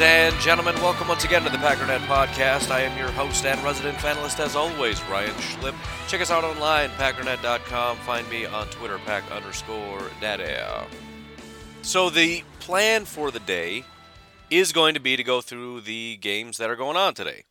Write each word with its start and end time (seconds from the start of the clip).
And 0.00 0.34
gentlemen, 0.40 0.76
welcome 0.76 1.08
once 1.08 1.24
again 1.24 1.44
to 1.44 1.50
the 1.50 1.58
Packernet 1.58 1.98
Podcast. 2.06 2.70
I 2.70 2.80
am 2.80 2.96
your 2.96 3.10
host 3.10 3.44
and 3.44 3.62
resident 3.62 3.98
fanalist, 3.98 4.40
as 4.40 4.56
always, 4.56 5.02
Ryan 5.04 5.34
Schlipp. 5.34 5.74
Check 6.08 6.22
us 6.22 6.30
out 6.30 6.42
online, 6.42 6.88
packernet.com. 6.90 7.98
Find 7.98 8.26
me 8.30 8.46
on 8.46 8.66
Twitter, 8.68 8.98
pack 9.04 9.30
underscore 9.30 10.10
daddy. 10.18 10.56
So, 11.82 12.08
the 12.08 12.44
plan 12.60 13.04
for 13.04 13.30
the 13.30 13.40
day 13.40 13.84
is 14.48 14.72
going 14.72 14.94
to 14.94 15.00
be 15.00 15.16
to 15.16 15.22
go 15.22 15.42
through 15.42 15.82
the 15.82 16.16
games 16.16 16.56
that 16.56 16.70
are 16.70 16.76
going 16.76 16.96
on 16.96 17.12
today. 17.12 17.44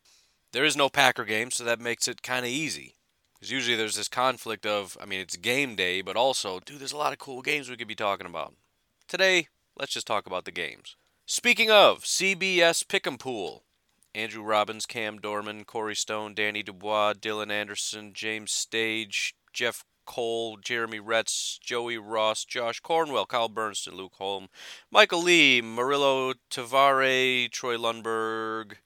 There 0.51 0.65
is 0.65 0.75
no 0.75 0.89
Packer 0.89 1.25
game, 1.25 1.51
so 1.51 1.63
that 1.63 1.79
makes 1.79 2.07
it 2.07 2.23
kind 2.23 2.45
of 2.45 2.51
easy. 2.51 2.95
Because 3.35 3.51
usually 3.51 3.77
there's 3.77 3.95
this 3.95 4.07
conflict 4.07 4.65
of, 4.65 4.97
I 4.99 5.05
mean, 5.05 5.19
it's 5.19 5.37
game 5.37 5.75
day, 5.75 6.01
but 6.01 6.15
also, 6.15 6.59
dude, 6.59 6.79
there's 6.79 6.93
a 6.93 6.97
lot 6.97 7.13
of 7.13 7.19
cool 7.19 7.43
games 7.43 7.69
we 7.69 7.77
could 7.77 7.87
be 7.87 7.93
talking 7.93 8.25
about. 8.25 8.55
Today, 9.07 9.49
let's 9.77 9.93
just 9.93 10.07
talk 10.07 10.25
about 10.25 10.45
the 10.45 10.51
games. 10.51 10.95
Speaking 11.31 11.69
of 11.69 12.05
CBS 12.05 12.83
Pick'em 12.83 13.19
Pool, 13.19 13.63
Andrew 14.15 14.41
Robbins, 14.41 14.87
Cam 14.87 15.19
Dorman, 15.19 15.63
Corey 15.63 15.95
Stone, 15.95 16.33
Danny 16.33 16.63
Dubois, 16.63 17.13
Dylan 17.13 17.51
Anderson, 17.51 18.13
James 18.13 18.51
Stage, 18.51 19.35
Jeff 19.53 19.85
Cole, 20.07 20.57
Jeremy 20.57 20.99
Retz, 20.99 21.59
Joey 21.61 21.99
Ross, 21.99 22.45
Josh 22.45 22.79
Cornwell, 22.79 23.27
Kyle 23.27 23.47
Bernstein, 23.47 23.93
Luke 23.93 24.15
Holm, 24.15 24.47
Michael 24.89 25.21
Lee, 25.21 25.61
Murillo 25.61 26.33
Tavare, 26.49 27.47
Troy 27.51 27.77
Lundberg, 27.77 28.77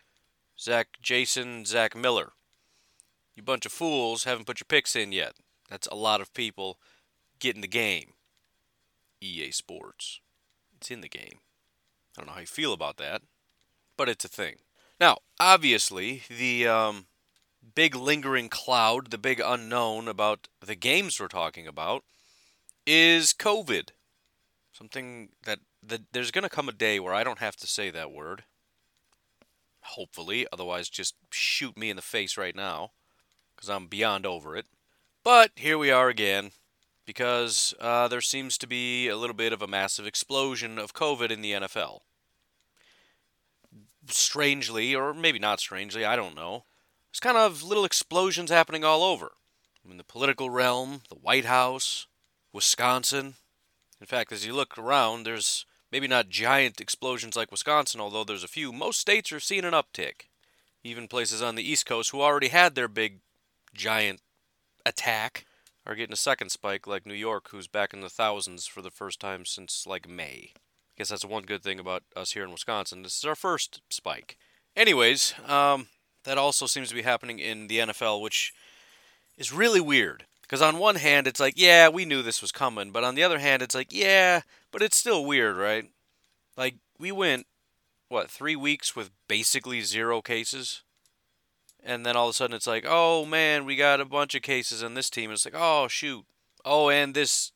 Zach 0.60 0.98
Jason, 1.02 1.64
Zach 1.64 1.96
Miller. 1.96 2.34
You 3.36 3.44
bunch 3.44 3.66
of 3.66 3.72
fools 3.72 4.26
haven't 4.26 4.48
put 4.48 4.60
your 4.60 4.66
picks 4.68 4.98
in 4.98 5.14
yet. 5.14 5.36
That's 5.70 5.88
a 5.88 5.96
lot 5.96 6.20
of 6.20 6.34
people 6.34 6.78
getting 7.40 7.62
the 7.62 7.70
game. 7.70 8.16
EA 9.22 9.52
Sports. 9.52 10.20
It's 10.76 10.92
in 10.92 11.00
the 11.00 11.08
game. 11.08 11.40
I 12.16 12.22
don't 12.22 12.28
know 12.28 12.34
how 12.34 12.42
you 12.42 12.48
feel 12.48 12.74
about 12.74 12.98
that, 12.98 13.22
but 13.98 14.10
it's 14.10 14.26
a 14.26 14.30
thing. 14.30 14.56
Now, 15.00 15.18
obviously, 15.40 16.24
the 16.30 16.68
um, 16.68 17.06
big 17.76 17.96
lingering 17.96 18.50
cloud, 18.50 19.12
the 19.12 19.18
big 19.18 19.42
unknown 19.44 20.08
about 20.08 20.48
the 20.64 20.76
games 20.76 21.20
we're 21.20 21.28
talking 21.28 21.68
about, 21.68 22.04
is 22.86 23.34
COVID. 23.34 23.90
Something 24.72 25.30
that, 25.46 25.60
that 25.82 26.02
there's 26.12 26.32
going 26.32 26.44
to 26.44 26.50
come 26.50 26.70
a 26.70 26.74
day 26.74 27.00
where 27.00 27.14
I 27.14 27.24
don't 27.24 27.40
have 27.40 27.56
to 27.58 27.68
say 27.68 27.90
that 27.90 28.12
word. 28.12 28.44
Hopefully, 29.82 30.48
otherwise, 30.54 30.90
just 30.90 31.16
shoot 31.32 31.78
me 31.78 31.90
in 31.90 31.96
the 31.96 32.02
face 32.02 32.38
right 32.38 32.56
now, 32.56 32.92
because 33.56 33.70
I'm 33.70 33.88
beyond 33.88 34.26
over 34.26 34.56
it. 34.56 34.66
But 35.24 35.52
here 35.56 35.78
we 35.78 35.92
are 35.92 36.10
again, 36.10 36.52
because 37.06 37.74
uh, 37.80 38.08
there 38.08 38.22
seems 38.22 38.58
to 38.58 38.68
be 38.68 39.08
a 39.08 39.18
little 39.18 39.36
bit 39.36 39.54
of 39.54 39.62
a 39.62 39.68
massive 39.68 40.06
explosion 40.06 40.78
of 40.78 40.94
COVID 40.94 41.32
in 41.32 41.42
the 41.42 41.54
NFL. 41.54 42.02
Strangely, 44.08 44.94
or 44.96 45.14
maybe 45.14 45.40
not 45.40 45.60
strangely, 45.60 46.06
I 46.06 46.16
don't 46.16 46.36
know. 46.36 46.66
There's 47.12 47.20
kind 47.20 47.38
of 47.38 47.64
little 47.64 47.86
explosions 47.86 48.50
happening 48.50 48.84
all 48.84 49.04
over. 49.04 49.34
In 49.90 49.98
the 49.98 50.04
political 50.04 50.50
realm, 50.50 51.02
the 51.10 51.16
White 51.16 51.46
House, 51.46 52.08
Wisconsin. 52.54 53.36
In 54.00 54.08
fact, 54.08 54.32
as 54.32 54.46
you 54.46 54.54
look 54.54 54.78
around, 54.78 55.24
there's 55.24 55.66
maybe 55.92 56.08
not 56.08 56.30
giant 56.30 56.82
explosions 56.82 57.36
like 57.36 57.52
Wisconsin, 57.52 58.02
although 58.02 58.24
there's 58.24 58.44
a 58.44 58.50
few. 58.50 58.72
Most 58.72 59.00
states 59.00 59.32
are 59.32 59.40
seeing 59.40 59.66
an 59.66 59.74
uptick. 59.74 60.28
Even 60.84 61.08
places 61.08 61.42
on 61.42 61.56
the 61.56 61.70
East 61.70 61.86
Coast 61.86 62.12
who 62.12 62.22
already 62.22 62.50
had 62.50 62.76
their 62.76 62.88
big, 62.88 63.20
giant 63.74 64.22
attack 64.86 65.46
are 65.86 65.96
getting 65.96 66.14
a 66.14 66.18
second 66.18 66.50
spike, 66.50 66.88
like 66.88 67.06
New 67.06 67.14
York, 67.14 67.50
who's 67.50 67.68
back 67.68 67.94
in 67.94 68.02
the 68.02 68.10
thousands 68.10 68.66
for 68.66 68.82
the 68.82 68.92
first 68.92 69.20
time 69.20 69.46
since 69.46 69.86
like 69.86 70.08
May. 70.08 70.52
I 70.54 70.98
guess 70.98 71.10
that's 71.10 71.26
one 71.26 71.44
good 71.44 71.64
thing 71.64 71.80
about 71.80 72.04
us 72.16 72.32
here 72.32 72.44
in 72.44 72.52
Wisconsin. 72.52 73.04
This 73.04 73.18
is 73.18 73.26
our 73.26 73.36
first 73.36 73.82
spike. 73.90 74.38
Anyways, 74.76 75.34
um, 75.48 75.88
that 76.24 76.38
also 76.38 76.66
seems 76.66 76.90
to 76.90 76.96
be 76.96 77.02
happening 77.02 77.40
in 77.40 77.68
the 77.68 77.80
NFL, 77.80 78.22
which 78.22 78.54
is 79.38 79.52
really 79.52 79.82
weird. 79.82 80.26
Because 80.42 80.62
on 80.62 80.78
one 80.78 80.96
hand, 80.96 81.26
it's 81.26 81.40
like, 81.40 81.56
yeah, 81.58 81.90
we 81.90 82.06
knew 82.06 82.22
this 82.22 82.42
was 82.42 82.52
coming. 82.52 82.92
But 82.92 83.04
on 83.04 83.16
the 83.16 83.24
other 83.24 83.40
hand, 83.40 83.62
it's 83.62 83.74
like, 83.74 83.92
yeah, 83.92 84.42
but 84.72 84.82
it's 84.82 84.98
still 84.98 85.26
weird, 85.26 85.58
right? 85.58 85.86
Like, 86.56 86.76
we 87.00 87.12
went, 87.12 87.48
what, 88.10 88.30
three 88.30 88.56
weeks 88.56 88.96
with 88.96 89.10
basically 89.28 89.82
zero 89.82 90.22
cases? 90.22 90.84
And 91.86 92.06
then 92.06 92.16
all 92.16 92.28
of 92.28 92.32
a 92.32 92.34
sudden 92.34 92.56
it's 92.56 92.68
like, 92.68 92.86
oh 92.88 93.26
man, 93.26 93.66
we 93.66 93.76
got 93.76 94.00
a 94.00 94.06
bunch 94.06 94.36
of 94.36 94.42
cases 94.42 94.82
in 94.82 94.94
this 94.94 95.10
team. 95.10 95.30
And 95.30 95.36
it's 95.36 95.46
like, 95.46 95.56
oh 95.58 95.88
shoot. 95.88 96.26
Oh, 96.66 96.90
and 96.90 97.14
this 97.14 97.52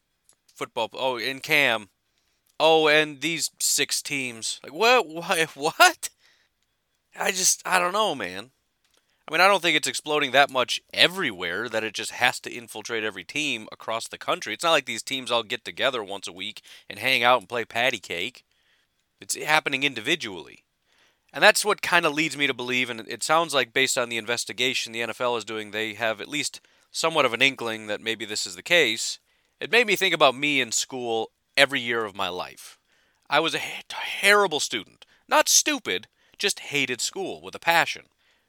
football. 0.53 0.89
Oh, 0.93 1.17
and 1.17 1.41
Cam. 1.41 1.89
Oh, 2.59 2.87
and 2.87 3.21
these 3.21 3.51
six 3.59 4.01
teams. 4.01 4.59
Like, 4.63 4.73
what? 4.73 5.07
What? 5.17 5.49
What? 5.55 6.09
I 7.19 7.31
just, 7.31 7.65
I 7.65 7.79
don't 7.79 7.93
know, 7.93 8.13
man. 8.13 8.51
I 9.27 9.33
mean, 9.33 9.41
I 9.41 9.47
don't 9.47 9.61
think 9.61 9.75
it's 9.75 9.87
exploding 9.87 10.31
that 10.31 10.49
much 10.49 10.81
everywhere 10.93 11.67
that 11.67 11.83
it 11.83 11.93
just 11.93 12.11
has 12.11 12.39
to 12.41 12.51
infiltrate 12.51 13.03
every 13.03 13.25
team 13.25 13.67
across 13.71 14.07
the 14.07 14.17
country. 14.17 14.53
It's 14.53 14.63
not 14.63 14.71
like 14.71 14.85
these 14.85 15.03
teams 15.03 15.31
all 15.31 15.43
get 15.43 15.65
together 15.65 16.03
once 16.03 16.27
a 16.27 16.31
week 16.31 16.61
and 16.89 16.99
hang 16.99 17.23
out 17.23 17.39
and 17.39 17.49
play 17.49 17.65
patty 17.65 17.99
cake. 17.99 18.45
It's 19.19 19.35
happening 19.35 19.83
individually. 19.83 20.63
And 21.33 21.43
that's 21.43 21.65
what 21.65 21.81
kind 21.81 22.05
of 22.05 22.13
leads 22.13 22.37
me 22.37 22.47
to 22.47 22.53
believe, 22.53 22.89
and 22.89 23.01
it 23.07 23.21
sounds 23.21 23.53
like 23.53 23.73
based 23.73 23.97
on 23.97 24.09
the 24.09 24.17
investigation 24.17 24.91
the 24.91 25.01
NFL 25.01 25.37
is 25.37 25.45
doing, 25.45 25.71
they 25.71 25.93
have 25.93 26.21
at 26.21 26.29
least 26.29 26.61
somewhat 26.91 27.25
of 27.25 27.33
an 27.33 27.41
inkling 27.41 27.87
that 27.87 28.01
maybe 28.01 28.25
this 28.25 28.47
is 28.47 28.55
the 28.55 28.63
case. 28.63 29.19
It 29.59 29.71
made 29.71 29.87
me 29.87 29.95
think 29.95 30.13
about 30.13 30.35
me 30.35 30.61
in 30.61 30.71
school 30.71 31.31
every 31.55 31.81
year 31.81 32.05
of 32.05 32.15
my 32.15 32.29
life. 32.29 32.77
I 33.29 33.39
was 33.39 33.55
a 33.55 33.61
terrible 33.89 34.59
student. 34.59 35.05
Not 35.27 35.49
stupid, 35.49 36.07
just 36.37 36.59
hated 36.59 37.01
school 37.01 37.41
with 37.41 37.55
a 37.55 37.59
passion. 37.59 38.03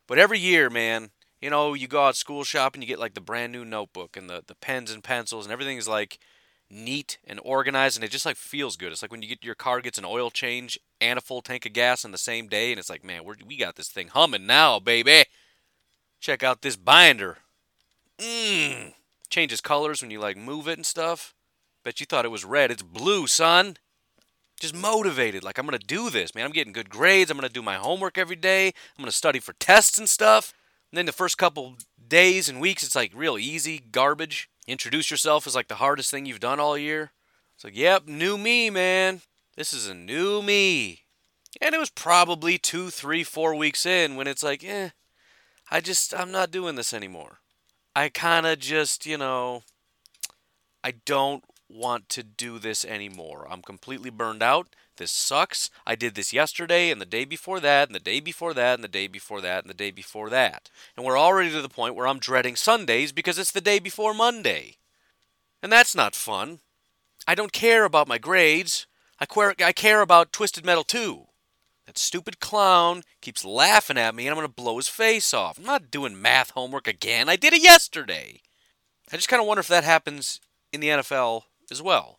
But 0.06 0.18
every 0.18 0.38
year, 0.38 0.70
man, 0.70 1.10
you 1.40 1.50
know, 1.50 1.74
you 1.74 1.88
go 1.88 2.06
out 2.06 2.16
school 2.16 2.44
shopping, 2.44 2.82
you 2.82 2.88
get 2.88 2.98
like 2.98 3.14
the 3.14 3.20
brand 3.20 3.52
new 3.52 3.64
notebook 3.64 4.16
and 4.16 4.30
the, 4.30 4.42
the 4.46 4.54
pens 4.54 4.90
and 4.90 5.02
pencils, 5.02 5.46
and 5.46 5.52
everything 5.52 5.76
is 5.76 5.88
like 5.88 6.18
neat 6.70 7.18
and 7.26 7.40
organized, 7.42 7.96
and 7.96 8.04
it 8.04 8.10
just 8.10 8.26
like 8.26 8.36
feels 8.36 8.76
good. 8.76 8.92
It's 8.92 9.02
like 9.02 9.10
when 9.10 9.22
you 9.22 9.28
get 9.28 9.44
your 9.44 9.54
car 9.54 9.80
gets 9.80 9.98
an 9.98 10.04
oil 10.04 10.30
change 10.30 10.78
and 11.00 11.18
a 11.18 11.22
full 11.22 11.40
tank 11.40 11.66
of 11.66 11.72
gas 11.72 12.04
in 12.04 12.10
the 12.10 12.18
same 12.18 12.48
day, 12.48 12.70
and 12.70 12.78
it's 12.78 12.90
like, 12.90 13.04
man, 13.04 13.22
we 13.24 13.56
got 13.56 13.76
this 13.76 13.88
thing 13.88 14.08
humming 14.08 14.46
now, 14.46 14.78
baby. 14.78 15.24
Check 16.20 16.42
out 16.42 16.62
this 16.62 16.76
binder. 16.76 17.38
Mmm. 18.18 18.94
Changes 19.30 19.60
colors 19.60 20.02
when 20.02 20.10
you 20.10 20.20
like 20.20 20.36
move 20.36 20.68
it 20.68 20.78
and 20.78 20.86
stuff. 20.86 21.34
Bet 21.84 22.00
you 22.00 22.06
thought 22.06 22.24
it 22.24 22.30
was 22.30 22.44
red. 22.44 22.70
It's 22.70 22.82
blue, 22.82 23.26
son 23.26 23.76
just 24.58 24.74
motivated. 24.74 25.44
Like, 25.44 25.58
I'm 25.58 25.68
to 25.68 25.78
do 25.78 26.10
this, 26.10 26.34
man. 26.34 26.44
I'm 26.44 26.52
getting 26.52 26.72
good 26.72 26.90
grades. 26.90 27.30
I'm 27.30 27.38
to 27.40 27.48
do 27.48 27.62
my 27.62 27.76
homework 27.76 28.18
every 28.18 28.36
day. 28.36 28.72
I'm 28.98 29.04
to 29.04 29.12
study 29.12 29.40
for 29.40 29.52
tests 29.54 29.98
and 29.98 30.08
stuff. 30.08 30.52
And 30.90 30.98
then 30.98 31.06
the 31.06 31.12
first 31.12 31.38
couple 31.38 31.76
days 32.08 32.48
and 32.48 32.60
weeks, 32.60 32.82
it's 32.82 32.96
like 32.96 33.12
real 33.14 33.38
easy 33.38 33.82
garbage. 33.90 34.48
Introduce 34.68 35.10
yourself 35.10 35.46
is 35.46 35.54
like 35.54 35.68
the 35.68 35.76
hardest 35.76 36.10
thing 36.10 36.26
you've 36.26 36.40
done 36.40 36.60
all 36.60 36.76
year. 36.76 37.12
It's 37.54 37.64
like, 37.64 37.74
yep, 37.74 38.06
new 38.06 38.36
me, 38.36 38.68
man. 38.68 39.22
This 39.56 39.72
is 39.72 39.88
a 39.88 39.94
new 39.94 40.42
me. 40.42 41.04
And 41.58 41.74
it 41.74 41.78
was 41.78 41.88
probably 41.88 42.58
two, 42.58 42.90
three, 42.90 43.24
four 43.24 43.54
weeks 43.54 43.86
in 43.86 44.14
when 44.14 44.26
it's 44.26 44.42
like, 44.42 44.62
eh, 44.62 44.90
I 45.70 45.80
just, 45.80 46.14
I'm 46.14 46.30
not 46.30 46.50
doing 46.50 46.74
this 46.74 46.92
anymore. 46.92 47.38
I 47.96 48.10
kind 48.10 48.46
of 48.46 48.58
just, 48.58 49.06
you 49.06 49.16
know, 49.16 49.62
I 50.84 50.92
don't 51.06 51.42
want 51.70 52.10
to 52.10 52.22
do 52.22 52.58
this 52.58 52.84
anymore. 52.84 53.46
I'm 53.50 53.62
completely 53.62 54.10
burned 54.10 54.42
out. 54.42 54.68
This 54.98 55.10
sucks. 55.12 55.70
I 55.86 55.94
did 55.94 56.14
this 56.14 56.32
yesterday 56.32 56.90
and 56.90 57.00
the 57.00 57.06
day 57.06 57.24
before 57.24 57.60
that 57.60 57.88
and 57.88 57.94
the 57.94 58.00
day 58.00 58.20
before 58.20 58.52
that 58.54 58.74
and 58.74 58.84
the 58.84 58.88
day 58.88 59.06
before 59.06 59.40
that 59.40 59.64
and 59.64 59.70
the 59.70 59.74
day 59.74 59.90
before 59.90 60.28
that. 60.30 60.70
And 60.96 61.06
we're 61.06 61.18
already 61.18 61.50
to 61.50 61.62
the 61.62 61.68
point 61.68 61.94
where 61.94 62.06
I'm 62.06 62.18
dreading 62.18 62.56
Sundays 62.56 63.12
because 63.12 63.38
it's 63.38 63.52
the 63.52 63.60
day 63.60 63.78
before 63.78 64.12
Monday. 64.12 64.76
And 65.62 65.72
that's 65.72 65.94
not 65.94 66.14
fun. 66.14 66.60
I 67.26 67.34
don't 67.34 67.52
care 67.52 67.84
about 67.84 68.08
my 68.08 68.18
grades. 68.18 68.86
I 69.20 69.26
care, 69.26 69.54
I 69.64 69.72
care 69.72 70.00
about 70.00 70.32
Twisted 70.32 70.64
Metal 70.64 70.84
2. 70.84 71.26
That 71.86 71.96
stupid 71.96 72.40
clown 72.40 73.02
keeps 73.20 73.44
laughing 73.44 73.96
at 73.96 74.14
me 74.14 74.26
and 74.26 74.32
I'm 74.32 74.36
going 74.36 74.46
to 74.46 74.52
blow 74.52 74.76
his 74.76 74.88
face 74.88 75.32
off. 75.32 75.58
I'm 75.58 75.64
not 75.64 75.90
doing 75.90 76.20
math 76.20 76.50
homework 76.50 76.86
again. 76.86 77.28
I 77.28 77.36
did 77.36 77.52
it 77.52 77.62
yesterday. 77.62 78.42
I 79.12 79.16
just 79.16 79.28
kind 79.28 79.40
of 79.40 79.46
wonder 79.46 79.60
if 79.60 79.68
that 79.68 79.84
happens 79.84 80.40
in 80.72 80.80
the 80.80 80.88
NFL 80.88 81.42
as 81.70 81.80
well. 81.80 82.18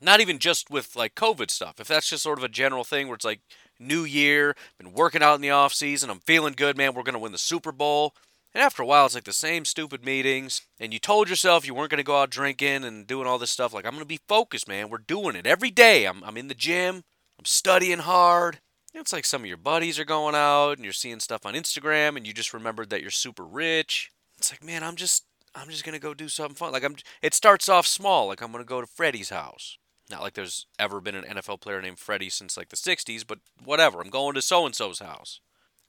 Not 0.00 0.20
even 0.20 0.38
just 0.38 0.70
with 0.70 0.96
like 0.96 1.14
COVID 1.14 1.50
stuff. 1.50 1.80
If 1.80 1.88
that's 1.88 2.08
just 2.08 2.22
sort 2.22 2.38
of 2.38 2.44
a 2.44 2.48
general 2.48 2.84
thing 2.84 3.08
where 3.08 3.14
it's 3.14 3.24
like 3.24 3.40
new 3.78 4.04
year, 4.04 4.56
been 4.78 4.92
working 4.92 5.22
out 5.22 5.34
in 5.34 5.40
the 5.40 5.50
off 5.50 5.72
season, 5.72 6.10
I'm 6.10 6.20
feeling 6.20 6.54
good, 6.56 6.76
man, 6.76 6.94
we're 6.94 7.02
going 7.02 7.14
to 7.14 7.18
win 7.18 7.32
the 7.32 7.38
Super 7.38 7.72
Bowl. 7.72 8.14
And 8.54 8.62
after 8.62 8.82
a 8.82 8.86
while, 8.86 9.04
it's 9.04 9.14
like 9.14 9.24
the 9.24 9.32
same 9.34 9.66
stupid 9.66 10.04
meetings. 10.04 10.62
And 10.80 10.92
you 10.92 10.98
told 10.98 11.28
yourself 11.28 11.66
you 11.66 11.74
weren't 11.74 11.90
going 11.90 11.98
to 11.98 12.04
go 12.04 12.22
out 12.22 12.30
drinking 12.30 12.84
and 12.84 13.06
doing 13.06 13.26
all 13.26 13.38
this 13.38 13.50
stuff. 13.50 13.74
Like, 13.74 13.84
I'm 13.84 13.92
going 13.92 14.00
to 14.00 14.06
be 14.06 14.20
focused, 14.28 14.66
man. 14.66 14.88
We're 14.88 14.98
doing 14.98 15.36
it 15.36 15.46
every 15.46 15.70
day. 15.70 16.06
I'm, 16.06 16.24
I'm 16.24 16.38
in 16.38 16.48
the 16.48 16.54
gym. 16.54 17.04
I'm 17.38 17.44
studying 17.44 17.98
hard. 17.98 18.60
It's 18.94 19.12
like 19.12 19.26
some 19.26 19.42
of 19.42 19.46
your 19.46 19.58
buddies 19.58 19.98
are 19.98 20.06
going 20.06 20.34
out 20.34 20.72
and 20.72 20.84
you're 20.84 20.94
seeing 20.94 21.20
stuff 21.20 21.44
on 21.44 21.52
Instagram 21.52 22.16
and 22.16 22.26
you 22.26 22.32
just 22.32 22.54
remembered 22.54 22.88
that 22.90 23.02
you're 23.02 23.10
super 23.10 23.44
rich. 23.44 24.10
It's 24.38 24.50
like, 24.50 24.64
man, 24.64 24.82
I'm 24.82 24.96
just 24.96 25.24
I'm 25.54 25.68
just 25.68 25.84
gonna 25.84 25.98
go 25.98 26.14
do 26.14 26.28
something 26.28 26.54
fun. 26.54 26.72
Like 26.72 26.84
I'm 26.84 26.96
it 27.20 27.34
starts 27.34 27.68
off 27.68 27.86
small, 27.86 28.28
like 28.28 28.40
I'm 28.40 28.52
gonna 28.52 28.64
go 28.64 28.80
to 28.80 28.86
Freddie's 28.86 29.30
house. 29.30 29.76
Not 30.10 30.22
like 30.22 30.34
there's 30.34 30.66
ever 30.78 31.00
been 31.00 31.16
an 31.16 31.24
NFL 31.24 31.60
player 31.60 31.82
named 31.82 31.98
Freddie 31.98 32.30
since 32.30 32.56
like 32.56 32.68
the 32.68 32.76
60s, 32.76 33.26
but 33.26 33.40
whatever. 33.64 34.00
I'm 34.00 34.10
going 34.10 34.34
to 34.34 34.42
so 34.42 34.64
and 34.64 34.74
so's 34.74 35.00
house. 35.00 35.40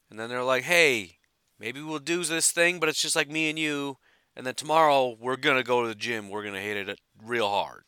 And 0.09 0.19
then 0.19 0.29
they're 0.29 0.43
like, 0.43 0.63
hey, 0.63 1.17
maybe 1.59 1.81
we'll 1.81 1.99
do 1.99 2.23
this 2.23 2.51
thing, 2.51 2.79
but 2.79 2.89
it's 2.89 3.01
just 3.01 3.15
like 3.15 3.29
me 3.29 3.49
and 3.49 3.59
you. 3.59 3.97
And 4.35 4.45
then 4.45 4.55
tomorrow 4.55 5.15
we're 5.19 5.35
gonna 5.35 5.63
go 5.63 5.81
to 5.81 5.87
the 5.87 5.95
gym. 5.95 6.29
We're 6.29 6.43
gonna 6.43 6.61
hit 6.61 6.89
it 6.89 6.99
real 7.23 7.49
hard. 7.49 7.83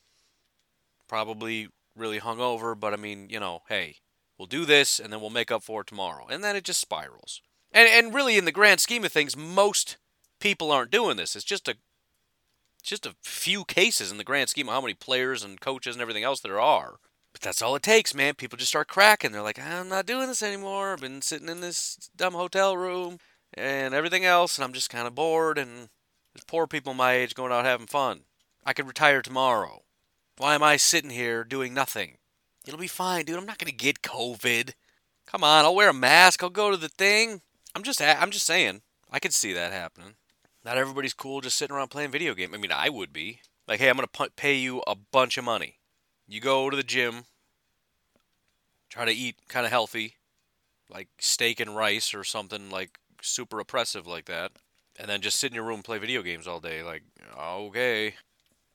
Probably 1.07 1.69
really 1.95 2.19
hungover, 2.19 2.79
but 2.79 2.93
I 2.93 2.97
mean, 2.97 3.29
you 3.29 3.39
know, 3.39 3.61
hey, 3.69 3.97
we'll 4.37 4.47
do 4.47 4.65
this 4.65 4.99
and 4.99 5.13
then 5.13 5.21
we'll 5.21 5.29
make 5.29 5.51
up 5.51 5.63
for 5.63 5.81
it 5.81 5.87
tomorrow. 5.87 6.25
And 6.27 6.43
then 6.43 6.55
it 6.55 6.63
just 6.63 6.81
spirals. 6.81 7.41
And 7.71 7.87
and 7.87 8.13
really 8.13 8.37
in 8.37 8.45
the 8.45 8.51
grand 8.51 8.79
scheme 8.79 9.05
of 9.05 9.11
things, 9.11 9.37
most 9.37 9.97
people 10.39 10.71
aren't 10.71 10.91
doing 10.91 11.17
this. 11.17 11.35
It's 11.35 11.45
just 11.45 11.67
a 11.67 11.75
just 12.81 13.05
a 13.05 13.15
few 13.23 13.65
cases 13.65 14.11
in 14.11 14.17
the 14.17 14.23
grand 14.23 14.49
scheme 14.49 14.69
of 14.69 14.73
how 14.75 14.81
many 14.81 14.93
players 14.93 15.43
and 15.43 15.59
coaches 15.59 15.95
and 15.95 16.01
everything 16.01 16.23
else 16.23 16.39
there 16.39 16.59
are. 16.59 16.95
But 17.31 17.41
that's 17.41 17.61
all 17.61 17.75
it 17.75 17.83
takes, 17.83 18.15
man. 18.15 18.35
People 18.35 18.57
just 18.57 18.71
start 18.71 18.87
cracking. 18.87 19.31
They're 19.31 19.41
like, 19.41 19.59
I'm 19.59 19.89
not 19.89 20.05
doing 20.05 20.27
this 20.27 20.41
anymore. 20.41 20.93
I've 20.93 21.01
been 21.01 21.21
sitting 21.21 21.49
in 21.49 21.61
this 21.61 22.09
dumb 22.15 22.33
hotel 22.33 22.75
room 22.75 23.19
and 23.53 23.93
everything 23.93 24.25
else, 24.25 24.57
and 24.57 24.65
I'm 24.65 24.73
just 24.73 24.89
kind 24.89 25.07
of 25.07 25.15
bored. 25.15 25.57
And 25.57 25.89
there's 26.33 26.45
poor 26.47 26.67
people 26.67 26.93
my 26.93 27.13
age 27.13 27.35
going 27.35 27.51
out 27.51 27.65
having 27.65 27.87
fun. 27.87 28.21
I 28.65 28.73
could 28.73 28.87
retire 28.87 29.21
tomorrow. 29.21 29.83
Why 30.37 30.55
am 30.55 30.63
I 30.63 30.77
sitting 30.77 31.11
here 31.11 31.43
doing 31.43 31.73
nothing? 31.73 32.17
It'll 32.65 32.79
be 32.79 32.87
fine, 32.87 33.25
dude. 33.25 33.37
I'm 33.37 33.45
not 33.45 33.57
gonna 33.57 33.71
get 33.71 34.01
COVID. 34.01 34.73
Come 35.25 35.43
on, 35.43 35.65
I'll 35.65 35.75
wear 35.75 35.89
a 35.89 35.93
mask. 35.93 36.43
I'll 36.43 36.49
go 36.49 36.71
to 36.71 36.77
the 36.77 36.89
thing. 36.89 37.41
I'm 37.75 37.83
just, 37.83 38.01
I'm 38.01 38.31
just 38.31 38.45
saying. 38.45 38.81
I 39.11 39.19
could 39.19 39.33
see 39.33 39.53
that 39.53 39.71
happening. 39.71 40.15
Not 40.69 40.77
everybody's 40.77 41.15
cool 41.15 41.41
just 41.41 41.57
sitting 41.57 41.75
around 41.75 41.87
playing 41.87 42.11
video 42.11 42.35
games. 42.35 42.53
I 42.53 42.57
mean, 42.57 42.71
I 42.71 42.89
would 42.89 43.11
be. 43.11 43.41
Like, 43.67 43.79
hey, 43.79 43.89
I'm 43.89 43.95
gonna 43.95 44.29
pay 44.35 44.53
you 44.53 44.83
a 44.85 44.93
bunch 44.93 45.35
of 45.39 45.43
money. 45.43 45.79
You 46.27 46.39
go 46.39 46.69
to 46.69 46.77
the 46.77 46.83
gym, 46.83 47.23
try 48.87 49.05
to 49.05 49.11
eat 49.11 49.37
kind 49.47 49.65
of 49.65 49.71
healthy, 49.71 50.17
like 50.87 51.07
steak 51.17 51.59
and 51.59 51.75
rice 51.75 52.13
or 52.13 52.23
something 52.23 52.69
like 52.69 52.99
super 53.19 53.59
oppressive 53.59 54.05
like 54.05 54.25
that, 54.25 54.51
and 54.99 55.09
then 55.09 55.21
just 55.21 55.39
sit 55.39 55.49
in 55.49 55.55
your 55.55 55.63
room 55.63 55.77
and 55.77 55.83
play 55.83 55.97
video 55.97 56.21
games 56.21 56.45
all 56.45 56.59
day. 56.59 56.83
Like, 56.83 57.01
okay. 57.35 58.13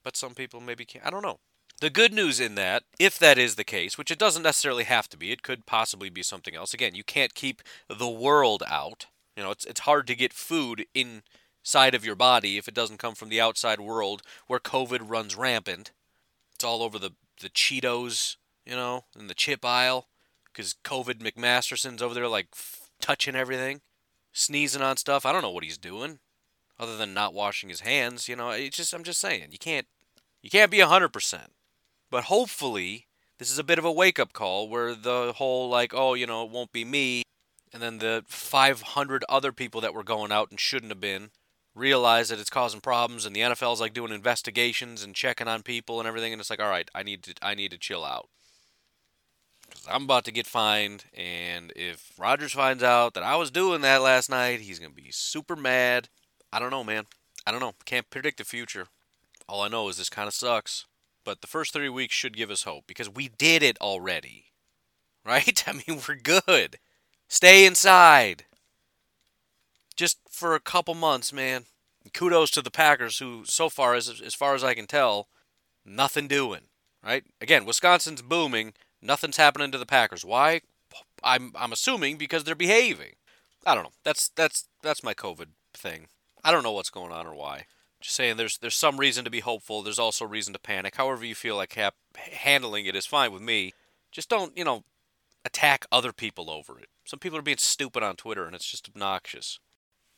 But 0.02 0.16
some 0.16 0.34
people 0.34 0.60
maybe 0.60 0.84
can't. 0.84 1.06
I 1.06 1.10
don't 1.10 1.22
know. 1.22 1.38
The 1.80 1.90
good 1.90 2.12
news 2.12 2.40
in 2.40 2.56
that, 2.56 2.82
if 2.98 3.20
that 3.20 3.38
is 3.38 3.54
the 3.54 3.62
case, 3.62 3.96
which 3.96 4.10
it 4.10 4.18
doesn't 4.18 4.42
necessarily 4.42 4.82
have 4.82 5.08
to 5.10 5.16
be, 5.16 5.30
it 5.30 5.44
could 5.44 5.64
possibly 5.64 6.10
be 6.10 6.24
something 6.24 6.56
else. 6.56 6.74
Again, 6.74 6.96
you 6.96 7.04
can't 7.04 7.34
keep 7.34 7.62
the 7.88 8.10
world 8.10 8.64
out. 8.66 9.06
You 9.36 9.44
know, 9.44 9.52
it's 9.52 9.64
it's 9.64 9.80
hard 9.80 10.08
to 10.08 10.16
get 10.16 10.32
food 10.32 10.86
inside 11.64 11.94
of 11.94 12.04
your 12.04 12.14
body 12.14 12.58
if 12.58 12.68
it 12.68 12.74
doesn't 12.74 12.98
come 12.98 13.14
from 13.14 13.30
the 13.30 13.40
outside 13.40 13.80
world 13.80 14.22
where 14.46 14.60
COVID 14.60 15.00
runs 15.02 15.34
rampant. 15.34 15.92
It's 16.54 16.64
all 16.64 16.82
over 16.82 16.98
the 16.98 17.12
the 17.40 17.48
Cheetos, 17.48 18.36
you 18.64 18.76
know, 18.76 19.06
in 19.18 19.26
the 19.26 19.34
chip 19.34 19.64
aisle 19.64 20.06
because 20.44 20.76
COVID 20.84 21.14
McMasterson's 21.14 22.02
over 22.02 22.14
there 22.14 22.28
like 22.28 22.48
f- 22.52 22.90
touching 23.00 23.34
everything, 23.34 23.80
sneezing 24.32 24.82
on 24.82 24.98
stuff. 24.98 25.26
I 25.26 25.32
don't 25.32 25.42
know 25.42 25.50
what 25.50 25.64
he's 25.64 25.78
doing, 25.78 26.20
other 26.78 26.96
than 26.96 27.14
not 27.14 27.34
washing 27.34 27.70
his 27.70 27.80
hands. 27.80 28.28
You 28.28 28.36
know, 28.36 28.50
it's 28.50 28.76
just 28.76 28.92
I'm 28.92 29.02
just 29.02 29.20
saying 29.20 29.48
you 29.50 29.58
can't 29.58 29.86
you 30.42 30.50
can't 30.50 30.70
be 30.70 30.80
hundred 30.80 31.14
percent. 31.14 31.52
But 32.10 32.24
hopefully, 32.24 33.06
this 33.38 33.50
is 33.50 33.58
a 33.58 33.64
bit 33.64 33.78
of 33.78 33.86
a 33.86 33.90
wake 33.90 34.18
up 34.18 34.34
call 34.34 34.68
where 34.68 34.94
the 34.94 35.32
whole, 35.36 35.68
like, 35.68 35.92
oh, 35.92 36.14
you 36.14 36.26
know, 36.26 36.44
it 36.44 36.50
won't 36.50 36.70
be 36.70 36.84
me, 36.84 37.24
and 37.72 37.82
then 37.82 37.98
the 37.98 38.22
500 38.28 39.24
other 39.28 39.50
people 39.50 39.80
that 39.80 39.94
were 39.94 40.04
going 40.04 40.30
out 40.30 40.50
and 40.50 40.60
shouldn't 40.60 40.92
have 40.92 41.00
been 41.00 41.30
realize 41.74 42.28
that 42.28 42.38
it's 42.38 42.50
causing 42.50 42.80
problems, 42.80 43.26
and 43.26 43.34
the 43.34 43.40
NFL's 43.40 43.80
like 43.80 43.94
doing 43.94 44.12
investigations 44.12 45.02
and 45.02 45.14
checking 45.14 45.48
on 45.48 45.62
people 45.62 45.98
and 45.98 46.08
everything, 46.08 46.32
and 46.32 46.40
it's 46.40 46.50
like, 46.50 46.62
all 46.62 46.68
right, 46.68 46.90
I 46.94 47.02
need 47.02 47.22
to, 47.24 47.34
I 47.42 47.54
need 47.54 47.70
to 47.72 47.78
chill 47.78 48.04
out. 48.04 48.28
Because 49.68 49.86
I'm 49.90 50.04
about 50.04 50.24
to 50.26 50.32
get 50.32 50.46
fined, 50.46 51.04
and 51.14 51.72
if 51.74 52.12
Rodgers 52.18 52.52
finds 52.52 52.82
out 52.82 53.14
that 53.14 53.22
I 53.22 53.36
was 53.36 53.50
doing 53.50 53.80
that 53.80 54.02
last 54.02 54.30
night, 54.30 54.60
he's 54.60 54.78
going 54.78 54.94
to 54.94 55.02
be 55.02 55.10
super 55.10 55.56
mad. 55.56 56.08
I 56.52 56.58
don't 56.58 56.70
know, 56.70 56.84
man. 56.84 57.06
I 57.46 57.50
don't 57.50 57.60
know. 57.60 57.74
Can't 57.84 58.10
predict 58.10 58.38
the 58.38 58.44
future. 58.44 58.86
All 59.48 59.62
I 59.62 59.68
know 59.68 59.88
is 59.88 59.96
this 59.96 60.08
kind 60.08 60.28
of 60.28 60.34
sucks 60.34 60.86
but 61.24 61.40
the 61.40 61.46
first 61.46 61.72
three 61.72 61.88
weeks 61.88 62.14
should 62.14 62.36
give 62.36 62.50
us 62.50 62.64
hope 62.64 62.84
because 62.86 63.08
we 63.08 63.28
did 63.28 63.62
it 63.62 63.78
already. 63.80 64.44
Right? 65.26 65.64
I 65.66 65.72
mean, 65.72 66.02
we're 66.06 66.16
good. 66.16 66.78
Stay 67.28 67.64
inside. 67.64 68.44
For 70.34 70.54
a 70.54 70.60
couple 70.60 70.94
months, 70.94 71.32
man. 71.32 71.66
Kudos 72.12 72.50
to 72.50 72.60
the 72.60 72.70
Packers, 72.70 73.18
who, 73.18 73.44
so 73.44 73.68
far, 73.68 73.94
as, 73.94 74.20
as 74.20 74.34
far 74.34 74.54
as 74.54 74.64
I 74.64 74.74
can 74.74 74.86
tell, 74.86 75.28
nothing 75.86 76.26
doing. 76.28 76.62
Right? 77.02 77.24
Again, 77.40 77.64
Wisconsin's 77.64 78.20
booming. 78.20 78.74
Nothing's 79.00 79.36
happening 79.36 79.70
to 79.70 79.78
the 79.78 79.86
Packers. 79.86 80.24
Why? 80.24 80.62
I'm, 81.22 81.52
I'm 81.54 81.72
assuming 81.72 82.16
because 82.16 82.44
they're 82.44 82.54
behaving. 82.54 83.12
I 83.64 83.74
don't 83.74 83.84
know. 83.84 83.92
That's 84.04 84.28
that's 84.28 84.68
that's 84.82 85.02
my 85.02 85.14
COVID 85.14 85.46
thing. 85.72 86.08
I 86.42 86.50
don't 86.50 86.62
know 86.62 86.72
what's 86.72 86.90
going 86.90 87.12
on 87.12 87.26
or 87.26 87.34
why. 87.34 87.64
Just 88.00 88.16
saying, 88.16 88.36
there's 88.36 88.58
there's 88.58 88.74
some 88.74 88.98
reason 88.98 89.24
to 89.24 89.30
be 89.30 89.40
hopeful. 89.40 89.82
There's 89.82 89.98
also 89.98 90.26
reason 90.26 90.52
to 90.52 90.58
panic. 90.58 90.96
However 90.96 91.24
you 91.24 91.34
feel 91.34 91.56
like 91.56 91.78
handling 92.16 92.86
it 92.86 92.96
is 92.96 93.06
fine 93.06 93.32
with 93.32 93.42
me. 93.42 93.72
Just 94.12 94.28
don't, 94.28 94.56
you 94.56 94.64
know, 94.64 94.84
attack 95.44 95.86
other 95.90 96.12
people 96.12 96.50
over 96.50 96.78
it. 96.78 96.88
Some 97.06 97.18
people 97.18 97.38
are 97.38 97.42
being 97.42 97.58
stupid 97.58 98.02
on 98.02 98.16
Twitter, 98.16 98.46
and 98.46 98.54
it's 98.54 98.70
just 98.70 98.88
obnoxious. 98.88 99.58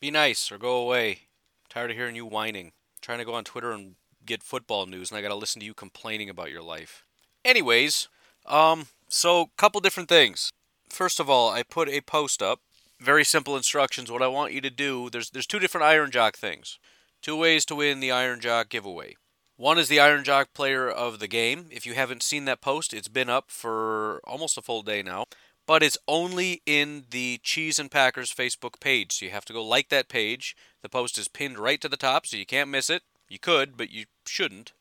Be 0.00 0.10
nice 0.10 0.52
or 0.52 0.58
go 0.58 0.76
away. 0.76 1.10
I'm 1.10 1.68
tired 1.68 1.90
of 1.90 1.96
hearing 1.96 2.16
you 2.16 2.26
whining. 2.26 2.66
I'm 2.66 2.72
trying 3.00 3.18
to 3.18 3.24
go 3.24 3.34
on 3.34 3.44
Twitter 3.44 3.72
and 3.72 3.94
get 4.24 4.42
football 4.42 4.86
news, 4.86 5.10
and 5.10 5.18
I 5.18 5.22
got 5.22 5.28
to 5.28 5.34
listen 5.34 5.60
to 5.60 5.66
you 5.66 5.74
complaining 5.74 6.28
about 6.28 6.50
your 6.50 6.62
life. 6.62 7.04
Anyways, 7.44 8.08
um, 8.44 8.88
so 9.08 9.50
couple 9.56 9.80
different 9.80 10.08
things. 10.08 10.52
First 10.88 11.20
of 11.20 11.30
all, 11.30 11.50
I 11.50 11.62
put 11.62 11.88
a 11.88 12.00
post 12.00 12.42
up. 12.42 12.60
Very 13.00 13.24
simple 13.24 13.56
instructions. 13.56 14.10
What 14.10 14.22
I 14.22 14.28
want 14.28 14.52
you 14.52 14.60
to 14.62 14.70
do. 14.70 15.10
There's 15.10 15.30
there's 15.30 15.46
two 15.46 15.58
different 15.58 15.84
Iron 15.86 16.10
Jock 16.10 16.36
things. 16.36 16.78
Two 17.22 17.36
ways 17.36 17.64
to 17.66 17.74
win 17.74 18.00
the 18.00 18.12
Iron 18.12 18.40
Jock 18.40 18.68
giveaway. 18.68 19.16
One 19.56 19.78
is 19.78 19.88
the 19.88 20.00
Iron 20.00 20.22
Jock 20.22 20.52
player 20.54 20.88
of 20.88 21.18
the 21.18 21.28
game. 21.28 21.66
If 21.70 21.86
you 21.86 21.94
haven't 21.94 22.22
seen 22.22 22.44
that 22.44 22.60
post, 22.60 22.92
it's 22.92 23.08
been 23.08 23.30
up 23.30 23.50
for 23.50 24.20
almost 24.24 24.58
a 24.58 24.62
full 24.62 24.82
day 24.82 25.02
now. 25.02 25.26
But 25.66 25.82
it's 25.82 25.98
only 26.06 26.62
in 26.64 27.04
the 27.10 27.40
Cheese 27.42 27.78
and 27.78 27.90
Packers 27.90 28.32
Facebook 28.32 28.78
page. 28.80 29.12
So 29.12 29.24
you 29.24 29.32
have 29.32 29.44
to 29.46 29.52
go 29.52 29.64
like 29.64 29.88
that 29.88 30.08
page. 30.08 30.56
The 30.82 30.88
post 30.88 31.18
is 31.18 31.28
pinned 31.28 31.58
right 31.58 31.80
to 31.80 31.88
the 31.88 31.96
top, 31.96 32.26
so 32.26 32.36
you 32.36 32.46
can't 32.46 32.70
miss 32.70 32.88
it. 32.88 33.02
You 33.28 33.40
could, 33.40 33.76
but 33.76 33.90
you 33.90 34.04
shouldn't. 34.24 34.72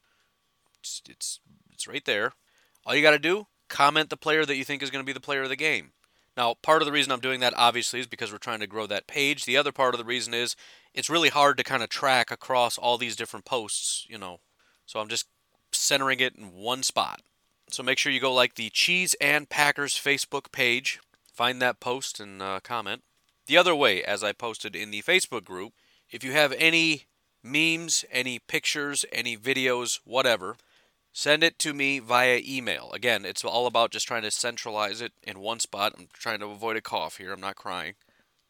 It's, 0.79 1.01
it's, 1.09 1.39
it's 1.73 1.87
right 1.87 2.05
there. 2.05 2.33
All 2.85 2.93
you 2.93 3.01
got 3.01 3.11
to 3.11 3.19
do, 3.19 3.47
comment 3.67 4.11
the 4.11 4.17
player 4.17 4.45
that 4.45 4.55
you 4.55 4.63
think 4.63 4.83
is 4.83 4.91
going 4.91 5.03
to 5.03 5.05
be 5.05 5.13
the 5.13 5.19
player 5.19 5.41
of 5.41 5.49
the 5.49 5.55
game. 5.55 5.91
Now, 6.37 6.55
part 6.61 6.81
of 6.81 6.85
the 6.85 6.91
reason 6.91 7.11
I'm 7.11 7.21
doing 7.21 7.39
that 7.39 7.53
obviously 7.55 7.99
is 7.99 8.07
because 8.07 8.31
we're 8.31 8.37
trying 8.37 8.59
to 8.59 8.67
grow 8.67 8.85
that 8.87 9.07
page. 9.07 9.45
The 9.45 9.57
other 9.57 9.71
part 9.71 9.93
of 9.93 9.99
the 9.99 10.05
reason 10.05 10.33
is 10.33 10.55
it's 10.93 11.09
really 11.09 11.29
hard 11.29 11.57
to 11.57 11.63
kind 11.63 11.81
of 11.81 11.89
track 11.89 12.29
across 12.29 12.77
all 12.77 12.97
these 12.97 13.15
different 13.15 13.45
posts, 13.45 14.05
you 14.09 14.17
know. 14.17 14.39
So 14.85 14.99
I'm 14.99 15.07
just 15.07 15.27
centering 15.71 16.19
it 16.19 16.35
in 16.35 16.53
one 16.53 16.83
spot. 16.83 17.21
So 17.69 17.83
make 17.83 17.97
sure 17.97 18.11
you 18.11 18.19
go 18.19 18.33
like 18.33 18.55
the 18.55 18.69
Cheese 18.69 19.15
and 19.19 19.49
Packers 19.49 19.95
Facebook 19.95 20.51
page, 20.51 20.99
find 21.33 21.61
that 21.61 21.79
post 21.79 22.19
and 22.19 22.41
uh, 22.41 22.59
comment. 22.63 23.03
The 23.47 23.57
other 23.57 23.75
way, 23.75 24.03
as 24.03 24.23
I 24.23 24.31
posted 24.31 24.75
in 24.75 24.91
the 24.91 25.01
Facebook 25.01 25.43
group, 25.43 25.73
if 26.09 26.23
you 26.23 26.31
have 26.31 26.53
any 26.53 27.05
memes, 27.43 28.05
any 28.11 28.39
pictures, 28.39 29.05
any 29.11 29.37
videos, 29.37 29.99
whatever, 30.03 30.57
send 31.13 31.43
it 31.43 31.59
to 31.59 31.73
me 31.73 31.99
via 31.99 32.41
email. 32.45 32.91
Again, 32.91 33.25
it's 33.25 33.43
all 33.43 33.67
about 33.67 33.91
just 33.91 34.07
trying 34.07 34.23
to 34.23 34.31
centralize 34.31 35.01
it 35.01 35.13
in 35.23 35.39
one 35.39 35.59
spot. 35.59 35.93
I'm 35.97 36.07
trying 36.13 36.39
to 36.39 36.47
avoid 36.47 36.75
a 36.75 36.81
cough 36.81 37.17
here. 37.17 37.31
I'm 37.31 37.41
not 37.41 37.55
crying. 37.55 37.95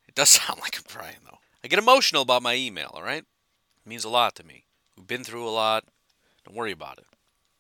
It 0.08 0.16
does 0.16 0.30
sound 0.42 0.60
like 0.62 0.78
I'm 0.78 0.84
crying, 0.84 1.18
though. 1.26 1.40
I 1.64 1.68
get 1.68 1.80
emotional 1.80 2.22
about 2.22 2.44
my 2.44 2.56
email, 2.56 2.92
all 2.94 3.04
right? 3.04 3.24
It 3.24 3.90
means 3.90 4.06
a 4.06 4.10
lot 4.10 4.36
to 4.36 4.46
me. 4.46 4.66
We've 4.96 5.08
been 5.08 5.24
through 5.24 5.48
a 5.48 5.50
lot. 5.50 5.86
Don't 6.46 6.56
worry 6.56 6.72
about 6.72 7.00
it. 7.00 7.06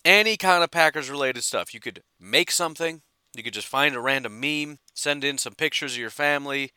Any 0.05 0.37
kind 0.37 0.63
of 0.63 0.69
Packers 0.69 1.09
related 1.09 1.43
stuff. 1.43 1.73
You 1.73 1.79
could 1.79 2.03
make 2.19 2.51
something. 2.51 3.01
You 3.33 3.41
could 3.41 3.55
just 3.55 3.67
find 3.67 3.95
a 3.95 3.99
random 3.99 4.39
meme, 4.39 4.77
send 4.93 5.23
in 5.23 5.39
some 5.39 5.55
pictures 5.55 5.93
of 5.93 5.99
your 5.99 6.11
family, 6.11 6.71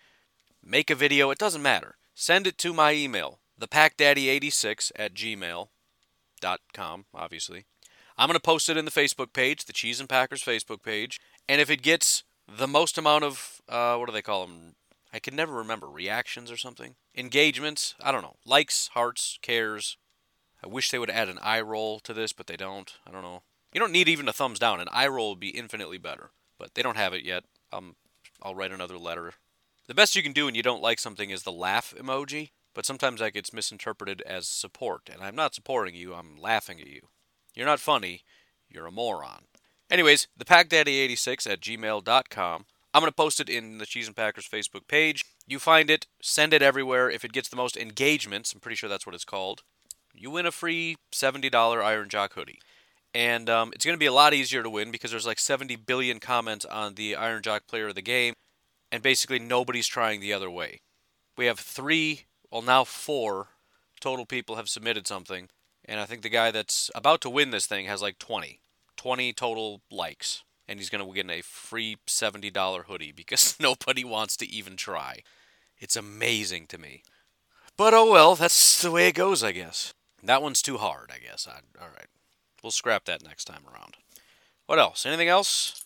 make 0.64 0.90
a 0.90 0.94
video. 0.94 1.30
It 1.30 1.38
doesn't 1.38 1.62
matter. 1.62 1.96
Send 2.14 2.46
it 2.46 2.56
to 2.58 2.72
my 2.72 2.94
email, 2.94 3.40
thepackdaddy86 3.60 4.90
at 4.96 5.14
gmail.com, 5.14 7.04
obviously. 7.14 7.66
I'm 8.16 8.28
going 8.28 8.34
to 8.34 8.40
post 8.40 8.70
it 8.70 8.78
in 8.78 8.86
the 8.86 8.90
Facebook 8.90 9.32
page, 9.34 9.66
the 9.66 9.72
Cheese 9.72 10.00
and 10.00 10.08
Packers 10.08 10.42
Facebook 10.42 10.82
page. 10.82 11.20
And 11.48 11.60
if 11.60 11.70
it 11.70 11.82
gets 11.82 12.24
the 12.48 12.66
most 12.66 12.96
amount 12.98 13.24
of, 13.24 13.60
uh, 13.68 13.96
what 13.96 14.06
do 14.06 14.12
they 14.12 14.22
call 14.22 14.46
them? 14.46 14.74
I 15.12 15.18
can 15.18 15.36
never 15.36 15.52
remember. 15.52 15.86
Reactions 15.86 16.50
or 16.50 16.56
something? 16.56 16.96
Engagements? 17.14 17.94
I 18.00 18.10
don't 18.10 18.22
know. 18.22 18.36
Likes, 18.44 18.88
hearts, 18.94 19.38
cares. 19.42 19.98
I 20.62 20.66
wish 20.66 20.90
they 20.90 20.98
would 20.98 21.10
add 21.10 21.28
an 21.28 21.38
eye 21.40 21.60
roll 21.60 22.00
to 22.00 22.12
this, 22.12 22.32
but 22.32 22.46
they 22.46 22.56
don't. 22.56 22.92
I 23.06 23.10
don't 23.10 23.22
know. 23.22 23.42
You 23.72 23.80
don't 23.80 23.92
need 23.92 24.08
even 24.08 24.28
a 24.28 24.32
thumbs 24.32 24.58
down. 24.58 24.80
An 24.80 24.88
eye 24.90 25.08
roll 25.08 25.30
would 25.30 25.40
be 25.40 25.50
infinitely 25.50 25.98
better. 25.98 26.30
But 26.58 26.74
they 26.74 26.82
don't 26.82 26.96
have 26.96 27.12
it 27.12 27.24
yet. 27.24 27.44
Um, 27.72 27.96
I'll 28.42 28.54
write 28.54 28.72
another 28.72 28.98
letter. 28.98 29.34
The 29.86 29.94
best 29.94 30.16
you 30.16 30.22
can 30.22 30.32
do 30.32 30.46
when 30.46 30.54
you 30.54 30.62
don't 30.62 30.82
like 30.82 30.98
something 30.98 31.30
is 31.30 31.44
the 31.44 31.52
laugh 31.52 31.94
emoji, 31.96 32.50
but 32.74 32.84
sometimes 32.84 33.20
that 33.20 33.32
gets 33.32 33.52
misinterpreted 33.52 34.20
as 34.22 34.46
support. 34.48 35.08
And 35.12 35.22
I'm 35.22 35.34
not 35.34 35.54
supporting 35.54 35.94
you, 35.94 36.14
I'm 36.14 36.36
laughing 36.36 36.80
at 36.80 36.86
you. 36.86 37.08
You're 37.54 37.66
not 37.66 37.80
funny, 37.80 38.22
you're 38.68 38.86
a 38.86 38.92
moron. 38.92 39.44
Anyways, 39.90 40.28
the 40.36 40.44
packdaddy86 40.44 41.50
at 41.50 41.60
gmail.com. 41.60 42.66
I'm 42.94 43.00
going 43.00 43.10
to 43.10 43.14
post 43.14 43.40
it 43.40 43.48
in 43.48 43.78
the 43.78 43.86
Cheese 43.86 44.06
and 44.06 44.16
Packers 44.16 44.48
Facebook 44.48 44.88
page. 44.88 45.24
You 45.46 45.58
find 45.58 45.88
it, 45.88 46.06
send 46.20 46.52
it 46.52 46.62
everywhere. 46.62 47.10
If 47.10 47.24
it 47.24 47.32
gets 47.32 47.48
the 47.48 47.56
most 47.56 47.76
engagements, 47.76 48.52
I'm 48.52 48.60
pretty 48.60 48.76
sure 48.76 48.88
that's 48.88 49.06
what 49.06 49.14
it's 49.14 49.24
called, 49.24 49.62
you 50.14 50.30
win 50.30 50.46
a 50.46 50.52
free 50.52 50.96
$70 51.12 51.82
Iron 51.82 52.08
Jock 52.08 52.34
hoodie. 52.34 52.60
And 53.14 53.48
um, 53.48 53.72
it's 53.74 53.84
going 53.84 53.96
to 53.96 54.00
be 54.00 54.06
a 54.06 54.12
lot 54.12 54.34
easier 54.34 54.62
to 54.62 54.70
win 54.70 54.90
because 54.90 55.10
there's 55.10 55.26
like 55.26 55.38
70 55.38 55.76
billion 55.76 56.20
comments 56.20 56.64
on 56.64 56.94
the 56.94 57.16
Iron 57.16 57.42
Jock 57.42 57.66
player 57.66 57.88
of 57.88 57.94
the 57.94 58.02
game, 58.02 58.34
and 58.92 59.02
basically 59.02 59.38
nobody's 59.38 59.86
trying 59.86 60.20
the 60.20 60.32
other 60.32 60.50
way. 60.50 60.80
We 61.36 61.46
have 61.46 61.58
three, 61.58 62.26
well, 62.50 62.62
now 62.62 62.84
four 62.84 63.48
total 64.00 64.26
people 64.26 64.56
have 64.56 64.68
submitted 64.68 65.06
something, 65.06 65.48
and 65.84 66.00
I 66.00 66.04
think 66.04 66.22
the 66.22 66.28
guy 66.28 66.50
that's 66.50 66.90
about 66.94 67.20
to 67.22 67.30
win 67.30 67.50
this 67.50 67.66
thing 67.66 67.86
has 67.86 68.02
like 68.02 68.18
20. 68.18 68.60
20 68.96 69.32
total 69.32 69.80
likes. 69.90 70.44
And 70.68 70.78
he's 70.78 70.90
going 70.90 71.06
to 71.06 71.14
get 71.14 71.30
a 71.30 71.40
free 71.40 71.96
$70 72.06 72.84
hoodie 72.84 73.12
because 73.12 73.56
nobody 73.60 74.04
wants 74.04 74.36
to 74.36 74.50
even 74.50 74.76
try. 74.76 75.20
It's 75.78 75.96
amazing 75.96 76.66
to 76.68 76.78
me. 76.78 77.02
But 77.78 77.94
oh 77.94 78.10
well, 78.10 78.34
that's 78.34 78.82
the 78.82 78.90
way 78.90 79.08
it 79.08 79.14
goes, 79.14 79.42
I 79.42 79.52
guess. 79.52 79.94
That 80.22 80.42
one's 80.42 80.62
too 80.62 80.78
hard, 80.78 81.10
I 81.14 81.18
guess. 81.18 81.46
I, 81.48 81.60
all 81.80 81.88
right. 81.88 82.08
We'll 82.62 82.70
scrap 82.70 83.04
that 83.04 83.24
next 83.24 83.44
time 83.44 83.62
around. 83.72 83.96
What 84.66 84.78
else? 84.78 85.06
Anything 85.06 85.28
else? 85.28 85.84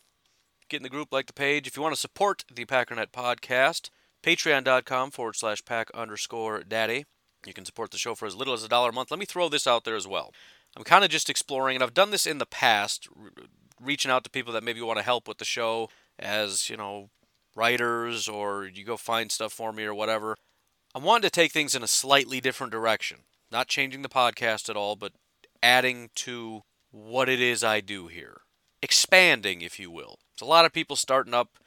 Get 0.69 0.79
in 0.79 0.83
the 0.83 0.89
group, 0.89 1.13
like 1.13 1.27
the 1.27 1.33
page. 1.33 1.67
If 1.67 1.77
you 1.77 1.83
want 1.83 1.95
to 1.95 2.01
support 2.01 2.45
the 2.53 2.65
Packernet 2.65 3.13
podcast, 3.13 3.91
patreon.com 4.23 5.11
forward 5.11 5.37
slash 5.37 5.65
pack 5.65 5.91
underscore 5.93 6.63
daddy. 6.63 7.05
You 7.45 7.53
can 7.53 7.65
support 7.65 7.91
the 7.91 7.99
show 7.99 8.15
for 8.15 8.27
as 8.27 8.37
little 8.37 8.55
as 8.55 8.65
a 8.65 8.69
dollar 8.69 8.91
a 8.91 8.93
month. 8.93 9.11
Let 9.11 9.21
me 9.21 9.27
throw 9.27 9.49
this 9.49 9.67
out 9.67 9.85
there 9.85 9.97
as 9.97 10.07
well. 10.07 10.33
I'm 10.77 10.85
kind 10.85 11.05
of 11.05 11.11
just 11.11 11.29
exploring, 11.29 11.77
and 11.77 11.83
I've 11.83 11.93
done 11.93 12.11
this 12.11 12.27
in 12.27 12.39
the 12.39 12.47
past, 12.47 13.09
re- 13.15 13.31
reaching 13.81 14.11
out 14.11 14.25
to 14.25 14.31
people 14.31 14.53
that 14.55 14.65
maybe 14.65 14.81
want 14.81 14.99
to 14.99 15.05
help 15.05 15.29
with 15.29 15.39
the 15.39 15.45
show 15.45 15.91
as, 16.19 16.71
you 16.71 16.77
know, 16.77 17.11
writers 17.55 18.29
or 18.29 18.65
you 18.65 18.85
go 18.85 18.97
find 18.97 19.31
stuff 19.31 19.53
for 19.53 19.73
me 19.73 19.85
or 19.85 19.95
whatever. 19.95 20.37
I'm 20.95 21.03
wanting 21.03 21.29
to 21.29 21.31
take 21.31 21.53
things 21.53 21.75
in 21.75 21.83
a 21.83 21.89
slightly 21.89 22.41
different 22.41 22.73
direction. 22.73 23.19
Not 23.53 23.69
changing 23.69 24.01
the 24.01 24.09
podcast 24.09 24.71
at 24.71 24.77
all, 24.79 24.97
but 24.97 25.13
adding 25.63 26.09
to 26.15 26.63
what 26.91 27.29
it 27.29 27.39
is 27.39 27.63
I 27.63 27.81
do 27.81 28.07
here. 28.07 28.41
Expanding, 28.81 29.61
if 29.61 29.79
you 29.79 29.91
will. 29.91 30.19
It's 30.33 30.41
a 30.41 30.47
lot 30.47 30.65
of 30.65 30.73
people 30.73 30.97
starting 30.97 31.35
up 31.35 31.59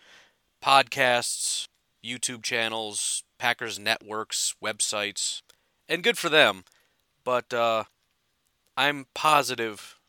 podcasts, 0.63 1.68
YouTube 2.04 2.42
channels, 2.42 3.24
Packers 3.38 3.77
networks, 3.77 4.56
websites, 4.63 5.44
and 5.88 6.04
good 6.04 6.18
for 6.18 6.27
them. 6.27 6.63
But 7.24 7.54
uh, 7.54 7.84
I'm 8.75 9.06
positive 9.13 10.00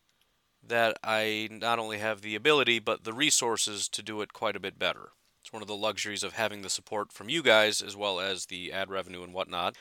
that 0.67 0.97
I 1.05 1.49
not 1.51 1.79
only 1.79 1.99
have 1.99 2.23
the 2.23 2.35
ability, 2.35 2.79
but 2.79 3.05
the 3.05 3.13
resources 3.13 3.87
to 3.91 4.03
do 4.03 4.23
it 4.23 4.33
quite 4.33 4.57
a 4.57 4.61
bit 4.61 4.79
better. 4.79 5.11
It's 5.43 5.53
one 5.53 5.63
of 5.63 5.69
the 5.69 5.77
luxuries 5.77 6.23
of 6.23 6.33
having 6.33 6.63
the 6.63 6.71
support 6.71 7.13
from 7.13 7.29
you 7.29 7.43
guys, 7.43 7.83
as 7.83 7.95
well 7.95 8.19
as 8.19 8.47
the 8.47 8.73
ad 8.73 8.89
revenue 8.89 9.23
and 9.23 9.35
whatnot, 9.35 9.77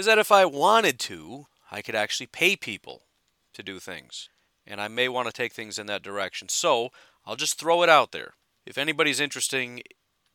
is 0.00 0.06
that 0.06 0.18
if 0.18 0.32
I 0.32 0.46
wanted 0.46 0.98
to, 1.00 1.46
I 1.70 1.82
could 1.82 1.94
actually 1.94 2.26
pay 2.26 2.56
people 2.56 3.02
to 3.52 3.62
do 3.62 3.78
things. 3.78 4.30
And 4.66 4.80
I 4.80 4.88
may 4.88 5.08
want 5.08 5.26
to 5.26 5.32
take 5.32 5.52
things 5.52 5.78
in 5.78 5.86
that 5.86 6.02
direction. 6.02 6.48
So 6.48 6.88
I'll 7.26 7.36
just 7.36 7.58
throw 7.58 7.82
it 7.82 7.88
out 7.90 8.10
there. 8.10 8.32
If 8.64 8.78
anybody's 8.78 9.20
interesting, 9.20 9.82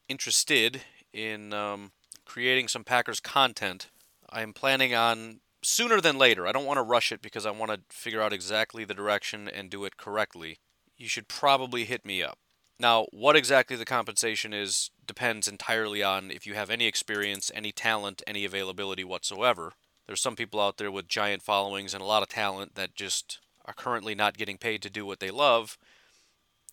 interested 0.07 0.81
in 1.11 1.51
um, 1.51 1.93
creating 2.25 2.67
some 2.67 2.83
Packers 2.83 3.19
content, 3.19 3.89
I 4.29 4.41
am 4.41 4.53
planning 4.53 4.93
on 4.93 5.39
sooner 5.63 5.99
than 5.99 6.19
later. 6.19 6.45
I 6.45 6.51
don't 6.51 6.65
want 6.65 6.77
to 6.77 6.83
rush 6.83 7.11
it 7.11 7.23
because 7.23 7.45
I 7.45 7.51
want 7.51 7.71
to 7.71 7.79
figure 7.89 8.21
out 8.21 8.33
exactly 8.33 8.85
the 8.85 8.93
direction 8.93 9.47
and 9.47 9.69
do 9.71 9.83
it 9.85 9.97
correctly. 9.97 10.59
You 10.95 11.07
should 11.07 11.27
probably 11.27 11.85
hit 11.85 12.05
me 12.05 12.21
up. 12.21 12.37
Now, 12.79 13.05
what 13.11 13.35
exactly 13.35 13.77
the 13.77 13.85
compensation 13.85 14.53
is 14.53 14.91
depends 15.07 15.47
entirely 15.47 16.03
on 16.03 16.29
if 16.29 16.45
you 16.45 16.55
have 16.55 16.69
any 16.69 16.87
experience, 16.87 17.49
any 17.53 17.71
talent, 17.71 18.21
any 18.27 18.43
availability 18.43 19.03
whatsoever. 19.03 19.73
There's 20.07 20.21
some 20.21 20.35
people 20.35 20.59
out 20.59 20.77
there 20.77 20.91
with 20.91 21.07
giant 21.07 21.41
followings 21.41 21.93
and 21.93 22.01
a 22.01 22.05
lot 22.05 22.21
of 22.21 22.29
talent 22.29 22.75
that 22.75 22.95
just 22.95 23.39
are 23.65 23.73
currently 23.73 24.13
not 24.13 24.37
getting 24.37 24.57
paid 24.57 24.81
to 24.83 24.89
do 24.89 25.05
what 25.05 25.19
they 25.19 25.31
love. 25.31 25.77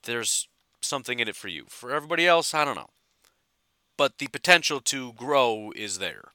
There's 0.03 0.49
something 0.81 1.21
in 1.21 1.29
it 1.29 1.37
for 1.37 1.49
you. 1.49 1.67
For 1.69 1.93
everybody 1.93 2.27
else, 2.27 2.53
I 2.53 2.65
don't 2.65 2.77
know. 2.77 2.91
But 3.97 4.19
the 4.19 4.27
potential 4.27 4.81
to 4.81 5.13
grow 5.13 5.73
is 5.77 5.99
there 5.99 6.33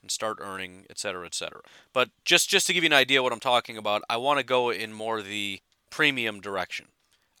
and 0.00 0.10
start 0.10 0.38
earning, 0.40 0.84
etc., 0.88 1.26
etc. 1.26 1.60
But 1.92 2.10
just 2.24 2.48
just 2.48 2.66
to 2.68 2.72
give 2.72 2.84
you 2.84 2.88
an 2.88 2.92
idea 2.92 3.22
what 3.22 3.32
I'm 3.32 3.40
talking 3.40 3.76
about, 3.76 4.02
I 4.08 4.18
want 4.18 4.38
to 4.38 4.44
go 4.44 4.70
in 4.70 4.92
more 4.92 5.20
the 5.20 5.60
premium 5.90 6.40
direction. 6.40 6.86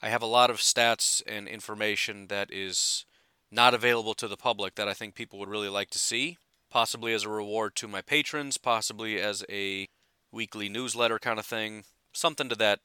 I 0.04 0.10
have 0.10 0.20
a 0.20 0.26
lot 0.26 0.50
of 0.50 0.58
stats 0.58 1.22
and 1.26 1.48
information 1.48 2.26
that 2.26 2.52
is 2.52 3.06
not 3.50 3.72
available 3.72 4.12
to 4.12 4.28
the 4.28 4.36
public 4.36 4.74
that 4.74 4.86
I 4.86 4.92
think 4.92 5.14
people 5.14 5.38
would 5.38 5.48
really 5.48 5.70
like 5.70 5.88
to 5.92 5.98
see 5.98 6.36
possibly 6.68 7.14
as 7.14 7.22
a 7.22 7.28
reward 7.30 7.74
to 7.76 7.88
my 7.88 8.02
patrons, 8.02 8.58
possibly 8.58 9.18
as 9.18 9.44
a 9.48 9.88
weekly 10.30 10.68
newsletter 10.68 11.18
kind 11.18 11.38
of 11.38 11.46
thing, 11.46 11.84
something 12.12 12.50
to 12.50 12.54
that 12.56 12.80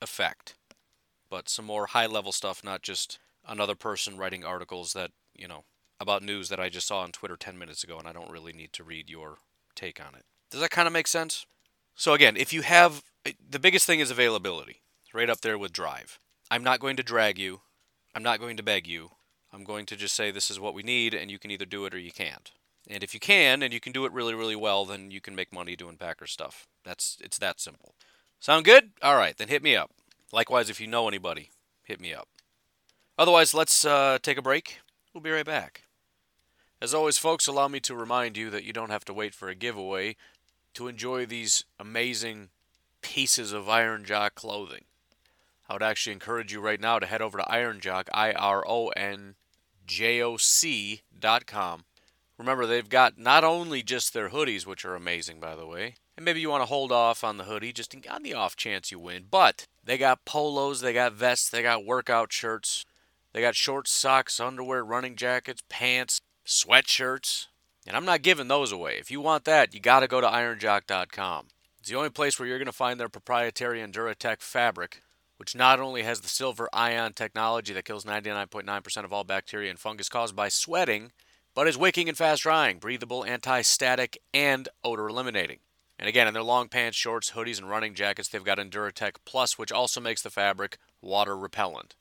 effect. 0.00 0.54
But 1.28 1.48
some 1.48 1.64
more 1.64 1.86
high 1.86 2.06
level 2.06 2.30
stuff, 2.30 2.62
not 2.62 2.82
just 2.82 3.18
another 3.44 3.74
person 3.74 4.16
writing 4.16 4.44
articles 4.44 4.92
that, 4.92 5.10
you 5.34 5.48
know, 5.48 5.64
about 5.98 6.22
news 6.22 6.48
that 6.48 6.60
I 6.60 6.68
just 6.68 6.86
saw 6.86 7.00
on 7.00 7.10
Twitter 7.10 7.36
10 7.36 7.58
minutes 7.58 7.82
ago 7.82 7.98
and 7.98 8.06
I 8.06 8.12
don't 8.12 8.30
really 8.30 8.52
need 8.52 8.72
to 8.74 8.84
read 8.84 9.10
your 9.10 9.38
take 9.74 10.00
on 10.00 10.14
it. 10.14 10.26
Does 10.48 10.60
that 10.60 10.70
kind 10.70 10.86
of 10.86 10.92
make 10.92 11.08
sense? 11.08 11.44
So, 11.96 12.12
again, 12.12 12.36
if 12.36 12.52
you 12.52 12.62
have 12.62 13.02
eh, 13.26 13.32
the 13.50 13.58
biggest 13.58 13.84
thing 13.84 13.98
is 13.98 14.12
availability, 14.12 14.82
right 15.14 15.30
up 15.30 15.40
there 15.40 15.56
with 15.56 15.72
drive. 15.72 16.18
I'm 16.50 16.64
not 16.64 16.80
going 16.80 16.96
to 16.96 17.02
drag 17.02 17.38
you, 17.38 17.60
I'm 18.14 18.22
not 18.22 18.40
going 18.40 18.56
to 18.56 18.62
beg 18.62 18.86
you. 18.86 19.10
I'm 19.52 19.64
going 19.64 19.86
to 19.86 19.96
just 19.96 20.16
say 20.16 20.32
this 20.32 20.50
is 20.50 20.58
what 20.58 20.74
we 20.74 20.82
need 20.82 21.14
and 21.14 21.30
you 21.30 21.38
can 21.38 21.52
either 21.52 21.64
do 21.64 21.86
it 21.86 21.94
or 21.94 21.98
you 21.98 22.10
can't. 22.10 22.50
And 22.90 23.04
if 23.04 23.14
you 23.14 23.20
can, 23.20 23.62
and 23.62 23.72
you 23.72 23.80
can 23.80 23.92
do 23.92 24.04
it 24.04 24.12
really, 24.12 24.34
really 24.34 24.56
well, 24.56 24.84
then 24.84 25.12
you 25.12 25.20
can 25.20 25.34
make 25.34 25.52
money 25.52 25.76
doing 25.76 25.96
Packer 25.96 26.26
stuff. 26.26 26.66
That's 26.84 27.16
it's 27.20 27.38
that 27.38 27.60
simple. 27.60 27.94
Sound 28.40 28.64
good? 28.64 28.90
All 29.00 29.16
right, 29.16 29.36
then 29.36 29.48
hit 29.48 29.62
me 29.62 29.76
up. 29.76 29.90
Likewise, 30.32 30.68
if 30.68 30.80
you 30.80 30.86
know 30.86 31.08
anybody, 31.08 31.50
hit 31.84 32.00
me 32.00 32.12
up. 32.12 32.28
Otherwise, 33.16 33.54
let's 33.54 33.84
uh, 33.84 34.18
take 34.20 34.36
a 34.36 34.42
break. 34.42 34.80
We'll 35.14 35.22
be 35.22 35.30
right 35.30 35.46
back. 35.46 35.84
As 36.82 36.92
always, 36.92 37.16
folks, 37.16 37.46
allow 37.46 37.68
me 37.68 37.80
to 37.80 37.94
remind 37.94 38.36
you 38.36 38.50
that 38.50 38.64
you 38.64 38.72
don't 38.72 38.90
have 38.90 39.04
to 39.06 39.14
wait 39.14 39.34
for 39.34 39.48
a 39.48 39.54
giveaway 39.54 40.16
to 40.74 40.88
enjoy 40.88 41.24
these 41.24 41.64
amazing 41.78 42.50
pieces 43.00 43.52
of 43.52 43.68
Iron 43.68 44.04
Jock 44.04 44.34
clothing. 44.34 44.84
I 45.68 45.72
would 45.72 45.82
actually 45.82 46.12
encourage 46.12 46.52
you 46.52 46.60
right 46.60 46.80
now 46.80 46.98
to 46.98 47.06
head 47.06 47.22
over 47.22 47.38
to 47.38 47.50
Iron 47.50 47.80
Jock, 47.80 48.08
I 48.12 48.32
R 48.32 48.64
O 48.66 48.88
N 48.88 49.34
J 49.86 50.22
O 50.22 50.36
C 50.36 51.02
dot 51.18 51.46
com 51.46 51.84
Remember, 52.38 52.66
they've 52.66 52.88
got 52.88 53.16
not 53.16 53.44
only 53.44 53.82
just 53.82 54.12
their 54.12 54.30
hoodies, 54.30 54.66
which 54.66 54.84
are 54.84 54.96
amazing, 54.96 55.38
by 55.38 55.54
the 55.54 55.66
way, 55.66 55.94
and 56.16 56.24
maybe 56.24 56.40
you 56.40 56.50
want 56.50 56.62
to 56.62 56.66
hold 56.66 56.90
off 56.90 57.22
on 57.22 57.36
the 57.36 57.44
hoodie 57.44 57.72
just 57.72 57.94
on 58.10 58.22
the 58.22 58.34
off 58.34 58.56
chance 58.56 58.90
you 58.90 58.98
win, 58.98 59.26
but 59.30 59.66
they 59.84 59.96
got 59.96 60.24
polos, 60.24 60.80
they 60.80 60.92
got 60.92 61.12
vests, 61.12 61.48
they 61.48 61.62
got 61.62 61.84
workout 61.84 62.32
shirts, 62.32 62.84
they 63.32 63.40
got 63.40 63.54
short 63.54 63.86
socks, 63.86 64.40
underwear, 64.40 64.84
running 64.84 65.14
jackets, 65.14 65.62
pants, 65.68 66.20
sweatshirts, 66.44 67.46
and 67.86 67.96
I'm 67.96 68.04
not 68.04 68.22
giving 68.22 68.48
those 68.48 68.72
away. 68.72 68.96
If 68.98 69.10
you 69.10 69.20
want 69.20 69.44
that, 69.44 69.72
you 69.72 69.80
got 69.80 70.00
to 70.00 70.08
go 70.08 70.20
to 70.20 70.26
ironjock.com. 70.26 71.46
It's 71.78 71.90
the 71.90 71.96
only 71.96 72.10
place 72.10 72.38
where 72.38 72.48
you're 72.48 72.58
going 72.58 72.66
to 72.66 72.72
find 72.72 72.98
their 72.98 73.08
proprietary 73.08 73.80
Enduratech 73.80 74.40
fabric, 74.40 75.02
which 75.44 75.54
not 75.54 75.78
only 75.78 76.04
has 76.04 76.22
the 76.22 76.28
silver 76.28 76.70
ion 76.72 77.12
technology 77.12 77.74
that 77.74 77.84
kills 77.84 78.06
99.9% 78.06 79.04
of 79.04 79.12
all 79.12 79.24
bacteria 79.24 79.68
and 79.68 79.78
fungus 79.78 80.08
caused 80.08 80.34
by 80.34 80.48
sweating, 80.48 81.12
but 81.54 81.68
is 81.68 81.76
wicking 81.76 82.08
and 82.08 82.16
fast 82.16 82.44
drying, 82.44 82.78
breathable, 82.78 83.26
anti 83.26 83.60
static, 83.60 84.16
and 84.32 84.70
odor 84.82 85.06
eliminating. 85.06 85.58
And 85.98 86.08
again, 86.08 86.26
in 86.26 86.32
their 86.32 86.42
long 86.42 86.68
pants, 86.68 86.96
shorts, 86.96 87.32
hoodies, 87.32 87.58
and 87.58 87.68
running 87.68 87.92
jackets, 87.92 88.30
they've 88.30 88.42
got 88.42 88.56
Enduratech 88.56 89.16
Plus, 89.26 89.58
which 89.58 89.70
also 89.70 90.00
makes 90.00 90.22
the 90.22 90.30
fabric 90.30 90.78
water 91.02 91.36
repellent. 91.36 91.94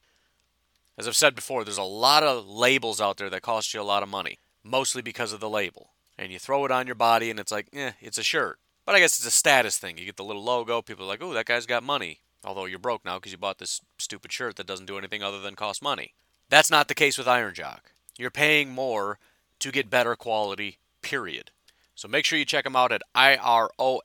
As 0.98 1.06
I've 1.06 1.18
said 1.18 1.36
before, 1.36 1.66
there's 1.66 1.78
a 1.78 1.84
lot 1.84 2.24
of 2.24 2.48
labels 2.48 3.02
out 3.02 3.18
there 3.18 3.30
that 3.30 3.42
cost 3.42 3.74
you 3.74 3.82
a 3.82 3.84
lot 3.84 4.04
of 4.04 4.10
money, 4.10 4.40
mostly 4.64 5.02
because 5.02 5.34
of 5.34 5.42
the 5.42 5.50
label. 5.50 5.90
And 6.18 6.32
you 6.32 6.40
throw 6.40 6.64
it 6.64 6.72
on 6.72 6.86
your 6.86 6.96
body, 6.96 7.30
and 7.30 7.42
it's 7.42 7.52
like, 7.52 7.68
eh, 7.74 7.92
it's 8.00 8.18
a 8.18 8.24
shirt. 8.24 8.58
But 8.86 8.96
I 8.96 9.00
guess 9.00 9.18
it's 9.18 9.28
a 9.28 9.32
status 9.32 9.78
thing. 9.78 9.98
You 9.98 10.06
get 10.06 10.16
the 10.16 10.24
little 10.24 10.46
logo, 10.46 10.82
people 10.82 11.04
are 11.04 11.10
like, 11.10 11.22
oh, 11.22 11.34
that 11.34 11.46
guy's 11.46 11.66
got 11.66 11.84
money. 11.84 12.23
Although 12.44 12.66
you're 12.66 12.80
broke 12.80 13.06
now 13.06 13.18
because 13.18 13.32
you 13.32 13.38
bought 13.38 13.60
this 13.60 13.82
stupid 13.98 14.32
shirt 14.32 14.56
that 14.58 14.68
doesn't 14.68 14.86
do 14.86 14.98
anything 14.98 15.24
other 15.24 15.40
than 15.40 15.56
cost 15.56 15.82
money. 15.82 16.14
That's 16.50 16.70
not 16.72 16.88
the 16.88 16.96
case 16.96 17.18
with 17.18 17.28
Iron 17.28 17.54
Jock. 17.54 17.94
You're 18.18 18.32
paying 18.32 18.72
more 18.72 19.20
to 19.60 19.72
get 19.72 19.90
better 19.90 20.16
quality, 20.16 20.80
period. 21.02 21.52
So 21.96 22.08
make 22.08 22.26
sure 22.26 22.40
you 22.40 22.46
check 22.46 22.64
them 22.64 22.76
out 22.76 22.92
at 22.92 23.02
ironjoc.com. 23.16 24.00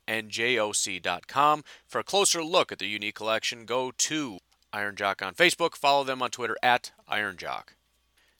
For 1.87 1.99
a 1.99 2.05
closer 2.05 2.45
look 2.45 2.71
at 2.71 2.79
the 2.79 2.87
unique 2.87 3.15
collection, 3.15 3.65
go 3.65 3.93
to 3.97 4.39
Iron 4.73 4.95
Jock 4.97 5.23
on 5.23 5.35
Facebook, 5.35 5.75
follow 5.75 6.05
them 6.05 6.23
on 6.23 6.31
Twitter 6.31 6.57
at 6.63 6.93
Iron 7.09 7.37
Jock. 7.37 7.75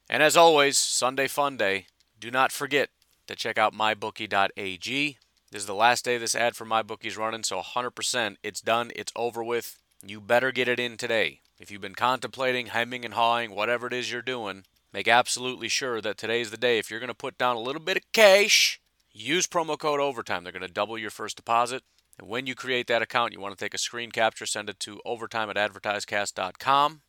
And 0.09 0.23
as 0.23 0.37
always, 0.37 0.79
Sunday 0.79 1.29
Fun 1.29 1.57
Day, 1.57 1.87
do 2.21 2.31
not 2.31 2.53
forget 2.53 2.91
to 3.27 3.35
check 3.35 3.59
out 3.59 3.75
mybookie.ag. 3.75 5.19
This 5.51 5.63
is 5.63 5.67
the 5.67 5.75
last 5.75 6.05
day 6.05 6.19
this 6.19 6.35
ad 6.35 6.57
for 6.57 6.67
MyBookie's 6.67 7.17
running, 7.17 7.43
so 7.43 7.61
100% 7.61 8.37
it's 8.43 8.61
done, 8.61 8.93
it's 8.95 9.13
over 9.17 9.43
with. 9.43 9.79
You 10.07 10.21
better 10.21 10.53
get 10.53 10.69
it 10.69 10.79
in 10.79 10.97
today. 10.97 11.41
If 11.59 11.71
you've 11.73 11.81
been 11.81 11.97
contemplating 11.97 12.67
hemming 12.67 13.05
and 13.05 13.15
hawing, 13.15 13.51
whatever 13.51 13.89
it 13.89 13.93
is 13.93 14.13
you're 14.13 14.23
doing, 14.23 14.65
make 14.93 15.09
absolutely 15.09 15.69
sure 15.69 16.01
that 16.01 16.17
today's 16.17 16.53
the 16.53 16.57
day. 16.57 16.79
If 16.79 16.89
you're 16.89 17.01
going 17.01 17.09
to 17.09 17.15
put 17.15 17.37
down 17.37 17.57
a 17.57 17.61
little 17.61 17.83
bit 17.83 17.97
of 17.97 18.13
cash, 18.13 18.81
use 19.13 19.49
promo 19.49 19.77
code 19.77 19.99
OVERTIME. 19.99 20.45
They're 20.45 20.53
going 20.53 20.63
to 20.63 20.69
double 20.69 20.97
your 20.97 21.11
first 21.11 21.37
deposit. 21.37 21.83
And 22.17 22.29
when 22.29 22.47
you 22.47 22.55
create 22.55 22.87
that 22.87 23.03
account, 23.03 23.33
you 23.33 23.41
want 23.41 23.59
to 23.59 23.65
take 23.65 23.75
a 23.75 23.79
screen 23.79 24.13
capture, 24.13 24.47
send 24.47 24.71
it 24.71 24.79
to 24.81 25.01
overtime 25.05 25.51
at 25.51 25.57
advertisecast.com 25.57 27.01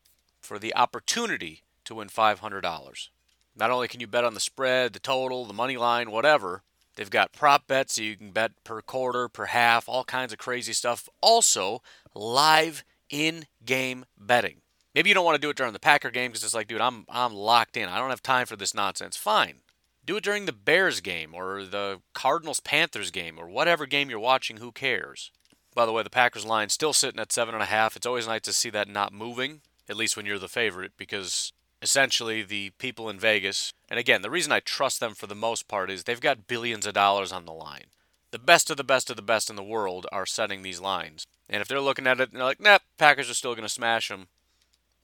for 0.41 0.57
the 0.57 0.75
opportunity 0.75 1.61
to 1.85 1.95
win 1.95 2.07
$500. 2.07 3.09
Not 3.55 3.71
only 3.71 3.87
can 3.87 3.99
you 3.99 4.07
bet 4.07 4.25
on 4.25 4.33
the 4.33 4.39
spread, 4.39 4.93
the 4.93 4.99
total, 4.99 5.45
the 5.45 5.53
money 5.53 5.77
line, 5.77 6.09
whatever, 6.09 6.63
they've 6.99 7.09
got 7.09 7.31
prop 7.31 7.65
bets 7.65 7.95
so 7.95 8.01
you 8.01 8.17
can 8.17 8.31
bet 8.31 8.51
per 8.65 8.81
quarter, 8.81 9.29
per 9.29 9.45
half, 9.45 9.87
all 9.87 10.03
kinds 10.03 10.33
of 10.33 10.37
crazy 10.37 10.73
stuff. 10.73 11.07
Also, 11.21 11.81
live 12.13 12.83
in 13.09 13.45
game 13.65 14.05
betting. 14.19 14.57
Maybe 14.93 15.07
you 15.07 15.15
don't 15.15 15.23
want 15.23 15.35
to 15.35 15.41
do 15.41 15.49
it 15.49 15.55
during 15.55 15.71
the 15.71 15.79
Packer 15.79 16.11
game 16.11 16.31
because 16.31 16.43
it's 16.43 16.53
like, 16.53 16.67
dude, 16.67 16.81
I'm 16.81 17.05
I'm 17.07 17.33
locked 17.33 17.77
in. 17.77 17.87
I 17.87 17.99
don't 17.99 18.09
have 18.09 18.21
time 18.21 18.45
for 18.45 18.57
this 18.57 18.73
nonsense. 18.73 19.15
Fine. 19.15 19.61
Do 20.05 20.17
it 20.17 20.23
during 20.23 20.45
the 20.45 20.51
Bears 20.51 20.99
game 20.99 21.33
or 21.33 21.63
the 21.63 22.01
Cardinals 22.13 22.59
Panthers 22.59 23.11
game 23.11 23.39
or 23.39 23.47
whatever 23.47 23.85
game 23.85 24.09
you're 24.09 24.19
watching. 24.19 24.57
Who 24.57 24.73
cares? 24.73 25.31
By 25.73 25.85
the 25.85 25.93
way, 25.93 26.03
the 26.03 26.09
Packers 26.09 26.45
line 26.45 26.67
still 26.67 26.93
sitting 26.93 27.19
at 27.21 27.31
seven 27.31 27.53
and 27.53 27.63
a 27.63 27.67
half. 27.67 27.95
It's 27.95 28.07
always 28.07 28.27
nice 28.27 28.41
to 28.41 28.53
see 28.53 28.69
that 28.71 28.89
not 28.89 29.13
moving, 29.13 29.61
at 29.87 29.95
least 29.95 30.17
when 30.17 30.25
you're 30.25 30.39
the 30.39 30.49
favorite, 30.49 30.93
because 30.97 31.53
essentially 31.81 32.41
the 32.41 32.71
people 32.71 33.09
in 33.09 33.19
Vegas, 33.19 33.73
and 33.89 33.99
again, 33.99 34.21
the 34.21 34.29
reason 34.29 34.51
I 34.51 34.59
trust 34.59 34.99
them 34.99 35.13
for 35.13 35.27
the 35.27 35.35
most 35.35 35.67
part 35.67 35.89
is 35.89 36.03
they've 36.03 36.19
got 36.19 36.47
billions 36.47 36.85
of 36.85 36.93
dollars 36.93 37.31
on 37.31 37.45
the 37.45 37.53
line. 37.53 37.85
The 38.31 38.39
best 38.39 38.69
of 38.69 38.77
the 38.77 38.83
best 38.83 39.09
of 39.09 39.15
the 39.15 39.21
best 39.21 39.49
in 39.49 39.55
the 39.55 39.63
world 39.63 40.05
are 40.11 40.25
setting 40.25 40.61
these 40.61 40.79
lines. 40.79 41.25
And 41.49 41.61
if 41.61 41.67
they're 41.67 41.79
looking 41.79 42.05
at 42.05 42.19
it 42.19 42.29
and 42.29 42.39
they're 42.39 42.45
like, 42.47 42.59
nah, 42.59 42.79
Packers 42.97 43.29
are 43.29 43.33
still 43.33 43.55
going 43.55 43.63
to 43.63 43.69
smash 43.69 44.09
them, 44.09 44.27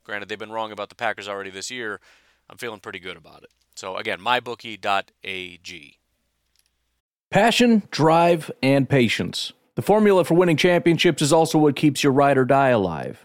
granted, 0.03 0.29
they've 0.29 0.37
been 0.37 0.51
wrong 0.51 0.71
about 0.71 0.89
the 0.89 0.95
Packers 0.95 1.27
already 1.27 1.49
this 1.49 1.71
year, 1.71 1.99
I'm 2.49 2.57
feeling 2.57 2.79
pretty 2.79 2.99
good 2.99 3.17
about 3.17 3.43
it. 3.43 3.49
So 3.73 3.97
again, 3.97 4.19
mybookie.ag. 4.19 5.97
Passion, 7.31 7.83
drive, 7.91 8.51
and 8.61 8.87
patience. 8.87 9.51
The 9.73 9.81
formula 9.81 10.23
for 10.23 10.35
winning 10.35 10.55
championships 10.55 11.21
is 11.21 11.33
also 11.33 11.57
what 11.57 11.75
keeps 11.75 12.03
your 12.03 12.13
ride 12.13 12.37
or 12.37 12.45
die 12.45 12.69
alive. 12.69 13.24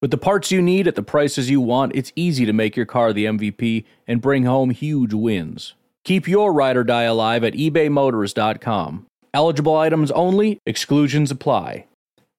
With 0.00 0.10
the 0.10 0.16
parts 0.16 0.50
you 0.50 0.62
need 0.62 0.88
at 0.88 0.94
the 0.94 1.02
prices 1.02 1.50
you 1.50 1.60
want, 1.60 1.94
it's 1.94 2.10
easy 2.16 2.46
to 2.46 2.54
make 2.54 2.74
your 2.74 2.86
car 2.86 3.12
the 3.12 3.26
MVP 3.26 3.84
and 4.06 4.22
bring 4.22 4.44
home 4.44 4.70
huge 4.70 5.12
wins. 5.12 5.74
Keep 6.04 6.26
your 6.26 6.54
ride 6.54 6.78
or 6.78 6.84
die 6.84 7.02
alive 7.02 7.44
at 7.44 7.52
ebaymotors.com. 7.52 9.06
Eligible 9.34 9.76
items 9.76 10.10
only, 10.12 10.58
exclusions 10.64 11.30
apply. 11.30 11.84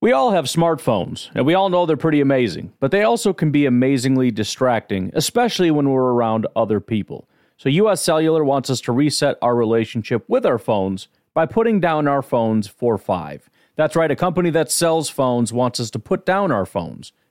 We 0.02 0.12
all 0.12 0.32
have 0.32 0.46
smartphones, 0.46 1.30
and 1.36 1.46
we 1.46 1.54
all 1.54 1.70
know 1.70 1.86
they're 1.86 1.96
pretty 1.96 2.20
amazing, 2.20 2.74
but 2.80 2.90
they 2.90 3.04
also 3.04 3.32
can 3.32 3.52
be 3.52 3.68
amazingly 3.68 4.32
distracting, 4.32 5.12
especially 5.14 5.70
when 5.70 5.92
we're 5.92 6.14
around 6.14 6.48
other 6.56 6.80
people. 6.80 7.28
So, 7.58 7.70
US 7.70 8.02
Cellular 8.02 8.44
wants 8.44 8.72
us 8.72 8.82
to 8.82 8.92
reset 8.92 9.38
our 9.40 9.56
relationship 9.56 10.28
with 10.28 10.48
our 10.48 10.58
phones 10.58 11.10
by 11.36 11.46
putting 11.46 11.80
down 11.80 12.08
our 12.08 12.24
phones 12.24 12.68
for 12.68 12.98
five. 12.98 13.52
That's 13.76 13.96
right, 13.96 14.10
a 14.10 14.16
company 14.16 14.50
that 14.50 14.72
sells 14.72 15.12
phones 15.12 15.54
wants 15.54 15.80
us 15.80 15.92
to 15.92 16.00
put 16.00 16.26
down 16.26 16.52
our 16.52 16.66
phones. 16.66 17.14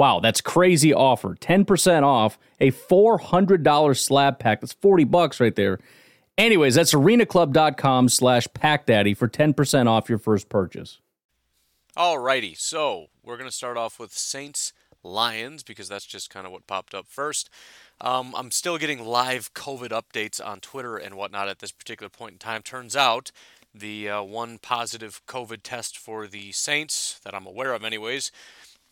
Wow, 0.00 0.18
that's 0.18 0.40
crazy 0.40 0.94
offer. 0.94 1.34
10% 1.34 2.04
off 2.04 2.38
a 2.58 2.70
$400 2.70 3.98
slab 3.98 4.38
pack. 4.38 4.62
That's 4.62 4.72
40 4.72 5.04
bucks 5.04 5.40
right 5.40 5.54
there. 5.54 5.78
Anyways, 6.38 6.74
that's 6.74 6.94
arenaclub.com 6.94 8.08
slash 8.08 8.48
packdaddy 8.48 9.14
for 9.14 9.28
10% 9.28 9.88
off 9.88 10.08
your 10.08 10.16
first 10.16 10.48
purchase. 10.48 11.00
Alrighty, 11.98 12.56
so 12.56 13.08
we're 13.22 13.36
going 13.36 13.50
to 13.50 13.54
start 13.54 13.76
off 13.76 14.00
with 14.00 14.14
Saints 14.14 14.72
Lions 15.02 15.62
because 15.62 15.90
that's 15.90 16.06
just 16.06 16.30
kind 16.30 16.46
of 16.46 16.52
what 16.52 16.66
popped 16.66 16.94
up 16.94 17.06
first. 17.06 17.50
Um, 18.00 18.32
I'm 18.34 18.50
still 18.52 18.78
getting 18.78 19.04
live 19.04 19.52
COVID 19.52 19.90
updates 19.90 20.40
on 20.42 20.60
Twitter 20.60 20.96
and 20.96 21.14
whatnot 21.14 21.50
at 21.50 21.58
this 21.58 21.72
particular 21.72 22.08
point 22.08 22.32
in 22.32 22.38
time. 22.38 22.62
Turns 22.62 22.96
out 22.96 23.32
the 23.74 24.08
uh, 24.08 24.22
one 24.22 24.56
positive 24.56 25.20
COVID 25.26 25.58
test 25.62 25.98
for 25.98 26.26
the 26.26 26.52
Saints 26.52 27.20
that 27.22 27.34
I'm 27.34 27.46
aware 27.46 27.72
of, 27.72 27.84
anyways, 27.84 28.32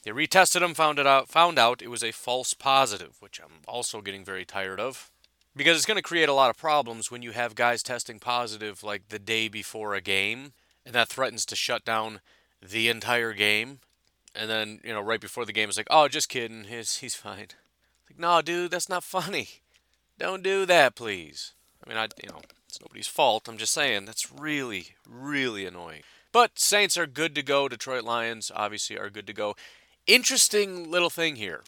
they 0.09 0.15
retested 0.15 0.61
them, 0.61 0.73
found 0.73 0.99
it 0.99 1.07
out, 1.07 1.29
found 1.29 1.59
out 1.59 1.83
it 1.83 1.91
was 1.91 2.03
a 2.03 2.13
false 2.13 2.55
positive, 2.55 3.17
which 3.21 3.39
I'm 3.45 3.61
also 3.69 4.01
getting 4.01 4.25
very 4.25 4.47
tired 4.47 4.81
of 4.81 5.11
because 5.55 5.77
it's 5.77 5.85
going 5.85 5.99
to 5.99 6.03
create 6.03 6.31
a 6.31 6.35
lot 6.35 6.49
of 6.49 6.57
problems 6.57 7.11
when 7.11 7.21
you 7.21 7.33
have 7.33 7.55
guys 7.55 7.83
testing 7.83 8.19
positive 8.19 8.83
like 8.83 9.11
the 9.11 9.19
day 9.19 9.49
before 9.49 9.95
a 9.95 10.01
game, 10.01 10.55
and 10.87 10.95
that 10.95 11.11
threatens 11.11 11.45
to 11.45 11.55
shut 11.55 11.85
down 11.85 12.21
the 12.67 12.89
entire 12.89 13.35
game. 13.35 13.81
And 14.35 14.49
then 14.49 14.81
you 14.83 14.95
know 14.95 15.03
right 15.03 15.21
before 15.21 15.45
the 15.45 15.53
game, 15.53 15.69
it's 15.69 15.77
like, 15.77 15.89
oh, 15.91 16.09
just 16.09 16.31
kidding, 16.31 16.65
he's 16.65 16.97
he's 16.97 17.15
fine. 17.15 17.49
Like, 18.09 18.19
no, 18.19 18.41
dude, 18.41 18.71
that's 18.71 18.89
not 18.89 19.05
funny. 19.05 19.49
Don't 20.19 20.43
do 20.43 20.65
that, 20.65 20.95
please. 20.95 21.53
I 21.85 21.89
mean, 21.91 21.99
I, 21.99 22.09
you 22.23 22.31
know, 22.31 22.41
it's 22.67 22.81
nobody's 22.81 23.09
fault. 23.09 23.47
I'm 23.47 23.59
just 23.59 23.75
saying 23.75 24.07
that's 24.07 24.33
really, 24.33 24.95
really 25.07 25.67
annoying. 25.67 26.01
But 26.33 26.59
Saints 26.59 26.97
are 26.97 27.07
good 27.07 27.35
to 27.35 27.43
go. 27.43 27.69
Detroit 27.69 28.05
Lions 28.05 28.51
obviously 28.55 28.99
are 28.99 29.11
good 29.11 29.27
to 29.27 29.33
go. 29.33 29.55
Interesting 30.09 30.91
little 30.91 31.11
thing 31.11 31.37
here. 31.37 31.63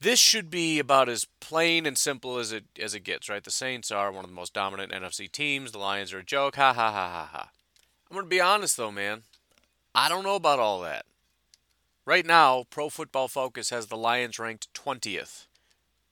This 0.00 0.18
should 0.18 0.50
be 0.50 0.80
about 0.80 1.08
as 1.08 1.28
plain 1.38 1.86
and 1.86 1.96
simple 1.96 2.36
as 2.36 2.50
it 2.50 2.64
as 2.82 2.94
it 2.94 3.04
gets, 3.04 3.28
right? 3.28 3.44
The 3.44 3.52
Saints 3.52 3.92
are 3.92 4.10
one 4.10 4.24
of 4.24 4.30
the 4.30 4.36
most 4.36 4.52
dominant 4.52 4.90
NFC 4.90 5.30
teams. 5.30 5.70
The 5.70 5.78
Lions 5.78 6.12
are 6.12 6.18
a 6.18 6.24
joke. 6.24 6.56
Ha 6.56 6.72
ha 6.72 6.90
ha 6.90 7.10
ha 7.10 7.28
ha. 7.32 7.50
I'm 8.10 8.16
gonna 8.16 8.26
be 8.26 8.40
honest 8.40 8.76
though, 8.76 8.90
man. 8.90 9.22
I 9.94 10.08
don't 10.08 10.24
know 10.24 10.34
about 10.34 10.58
all 10.58 10.80
that. 10.80 11.06
Right 12.04 12.26
now, 12.26 12.64
Pro 12.70 12.90
Football 12.90 13.28
Focus 13.28 13.70
has 13.70 13.86
the 13.86 13.96
Lions 13.96 14.40
ranked 14.40 14.74
20th. 14.74 15.46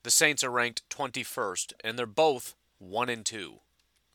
The 0.04 0.10
Saints 0.12 0.44
are 0.44 0.50
ranked 0.50 0.88
21st, 0.88 1.72
and 1.82 1.98
they're 1.98 2.06
both 2.06 2.54
1 2.78 3.08
and 3.08 3.26
2. 3.26 3.54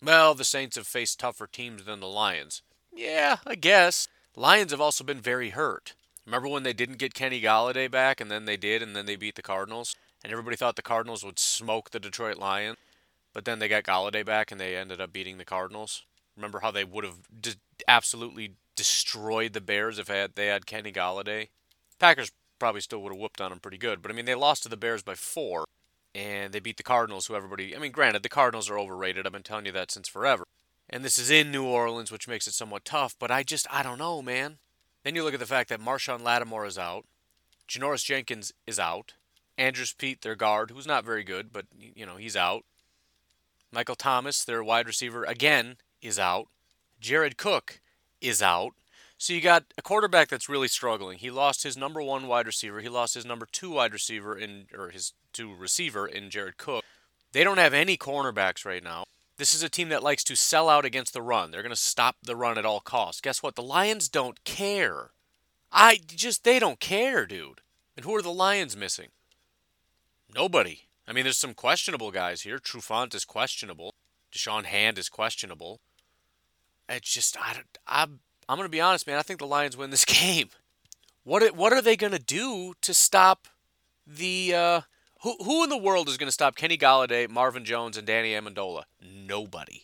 Well, 0.02 0.34
the 0.34 0.46
Saints 0.46 0.78
have 0.78 0.88
faced 0.88 1.20
tougher 1.20 1.46
teams 1.46 1.84
than 1.84 2.00
the 2.00 2.08
Lions. 2.08 2.62
Yeah, 2.92 3.38
I 3.46 3.56
guess. 3.56 4.08
Lions 4.36 4.72
have 4.72 4.82
also 4.82 5.04
been 5.04 5.22
very 5.22 5.50
hurt. 5.50 5.94
Remember 6.28 6.50
when 6.50 6.64
they 6.64 6.74
didn't 6.74 6.98
get 6.98 7.14
Kenny 7.14 7.42
Golladay 7.42 7.90
back, 7.90 8.20
and 8.20 8.30
then 8.30 8.44
they 8.44 8.58
did, 8.58 8.84
and 8.84 8.94
then 8.94 9.06
they 9.06 9.16
beat 9.16 9.36
the 9.36 9.42
Cardinals, 9.42 9.96
and 10.22 10.32
everybody 10.32 10.58
thought 10.58 10.76
the 10.76 10.82
Cardinals 10.82 11.24
would 11.24 11.40
smoke 11.40 11.90
the 11.90 12.02
Detroit 12.02 12.38
Lions, 12.38 12.76
but 13.34 13.46
then 13.46 13.60
they 13.60 13.70
got 13.70 13.86
Golladay 13.86 14.26
back, 14.26 14.52
and 14.52 14.60
they 14.60 14.76
ended 14.76 15.00
up 15.00 15.14
beating 15.14 15.38
the 15.38 15.46
Cardinals. 15.46 16.04
Remember 16.36 16.60
how 16.60 16.70
they 16.70 16.84
would 16.84 17.06
have 17.06 17.20
absolutely 17.88 18.56
destroyed 18.76 19.54
the 19.54 19.62
Bears 19.62 19.98
if 19.98 20.08
they 20.08 20.48
had, 20.48 20.66
Kenny 20.66 20.92
Golladay? 20.92 21.48
Packers 21.98 22.34
probably 22.60 22.82
still 22.82 23.02
would 23.04 23.14
have 23.14 23.22
whooped 23.22 23.40
on 23.40 23.52
them 23.52 23.62
pretty 23.62 23.78
good, 23.78 24.02
but 24.02 24.12
I 24.12 24.14
mean 24.14 24.26
they 24.26 24.36
lost 24.36 24.64
to 24.64 24.70
the 24.70 24.76
Bears 24.76 25.04
by 25.04 25.16
four, 25.16 25.64
and 26.14 26.52
they 26.52 26.60
beat 26.60 26.76
the 26.76 26.84
Cardinals, 26.84 27.28
who 27.28 27.36
everybody. 27.36 27.74
I 27.74 27.80
mean, 27.80 27.94
granted, 27.94 28.24
the 28.24 28.30
Cardinals 28.30 28.70
are 28.70 28.78
overrated. 28.78 29.26
I've 29.26 29.32
been 29.32 29.44
telling 29.44 29.66
you 29.66 29.72
that 29.72 29.92
since 29.92 30.10
forever. 30.10 30.44
And 30.90 31.06
this 31.06 31.18
is 31.18 31.32
in 31.32 31.52
New 31.52 31.66
Orleans, 31.66 32.12
which 32.12 32.28
makes 32.28 32.48
it 32.48 32.54
somewhat 32.54 32.84
tough, 32.84 33.16
but 33.18 33.32
I 33.32 33.44
just, 33.44 33.66
I 33.72 33.82
don't 33.82 33.98
know, 33.98 34.22
man. 34.22 34.58
Then 35.08 35.16
you 35.16 35.24
look 35.24 35.34
at 35.34 35.40
the 35.40 35.46
fact 35.46 35.70
that 35.70 35.80
Marshon 35.80 36.22
Lattimore 36.22 36.66
is 36.66 36.78
out, 36.78 37.06
Janoris 37.66 38.04
Jenkins 38.04 38.52
is 38.66 38.78
out, 38.78 39.14
Andrus 39.58 39.94
Peat, 39.94 40.22
their 40.22 40.36
guard, 40.36 40.70
who's 40.70 40.86
not 40.86 41.06
very 41.06 41.24
good, 41.24 41.54
but 41.54 41.66
you 41.80 42.06
know 42.06 42.18
he's 42.18 42.36
out. 42.36 42.66
Michael 43.72 43.96
Thomas, 43.96 44.44
their 44.44 44.62
wide 44.62 44.86
receiver, 44.86 45.24
again 45.24 45.78
is 46.02 46.20
out. 46.20 46.50
Jared 47.00 47.38
Cook 47.38 47.80
is 48.20 48.42
out. 48.42 48.74
So 49.18 49.32
you 49.32 49.40
got 49.40 49.64
a 49.78 49.82
quarterback 49.82 50.28
that's 50.28 50.50
really 50.50 50.68
struggling. 50.68 51.20
He 51.20 51.32
lost 51.32 51.64
his 51.64 51.78
number 51.78 52.02
one 52.02 52.28
wide 52.28 52.46
receiver. 52.46 52.82
He 52.82 52.90
lost 52.90 53.14
his 53.14 53.26
number 53.26 53.48
two 53.50 53.70
wide 53.70 53.94
receiver 53.94 54.38
in, 54.38 54.66
or 54.78 54.90
his 54.90 55.14
two 55.32 55.56
receiver 55.56 56.06
in 56.06 56.30
Jared 56.30 56.58
Cook. 56.58 56.84
They 57.32 57.46
don't 57.46 57.60
have 57.60 57.74
any 57.74 57.96
cornerbacks 57.96 58.66
right 58.66 58.84
now. 58.84 59.06
This 59.38 59.54
is 59.54 59.62
a 59.62 59.70
team 59.70 59.90
that 59.90 60.04
likes 60.04 60.24
to 60.26 60.36
sell 60.36 60.68
out 60.68 60.84
against 60.84 61.14
the 61.14 61.22
run. 61.22 61.52
They're 61.52 61.62
going 61.62 61.70
to 61.70 61.76
stop 61.76 62.18
the 62.24 62.36
run 62.36 62.58
at 62.58 62.66
all 62.66 62.80
costs. 62.80 63.22
Guess 63.22 63.44
what? 63.44 63.56
The 63.56 63.62
Lions 63.62 64.10
don't 64.10 64.44
care. 64.44 65.12
I 65.72 66.00
just, 66.08 66.44
they 66.44 66.58
don't 66.58 66.80
care, 66.80 67.26
dude. 67.28 67.62
And 67.96 68.04
who 68.04 68.16
are 68.16 68.22
the 68.22 68.32
Lions 68.32 68.76
missing? 68.76 69.10
Nobody. 70.34 70.88
I 71.08 71.14
mean, 71.14 71.24
there's 71.24 71.38
some 71.38 71.54
questionable 71.54 72.12
guys 72.12 72.42
here. 72.42 72.58
Trufant 72.58 73.14
is 73.14 73.26
questionable. 73.26 73.94
Da'Shawn 74.34 74.66
Hand 74.66 74.98
is 74.98 75.08
questionable. 75.08 75.80
It's 76.90 77.14
just, 77.14 77.38
I, 77.40 77.62
I'm, 77.86 78.20
I'm 78.50 78.58
going 78.58 78.66
to 78.66 78.72
be 78.72 78.82
honest, 78.82 79.06
man. 79.06 79.20
I 79.20 79.22
think 79.22 79.40
the 79.40 79.48
Lions 79.48 79.78
win 79.78 79.92
this 79.92 80.06
game. 80.06 80.50
What, 81.24 81.56
what 81.56 81.74
are 81.74 81.82
they 81.82 81.96
going 81.96 82.14
to 82.14 82.20
do 82.20 82.74
to 82.82 82.94
stop 82.94 83.48
the, 84.08 84.56
uh, 84.56 84.82
who, 85.22 85.36
who 85.44 85.64
in 85.64 85.70
the 85.70 85.78
world 85.78 86.08
is 86.10 86.18
going 86.18 86.28
to 86.28 86.34
stop 86.34 86.56
Kenny 86.56 86.78
Golladay, 86.78 87.30
Marvin 87.30 87.66
Jones, 87.66 87.98
and 87.98 88.06
Danny 88.06 88.34
Amendola? 88.34 88.84
Nobody. 89.02 89.84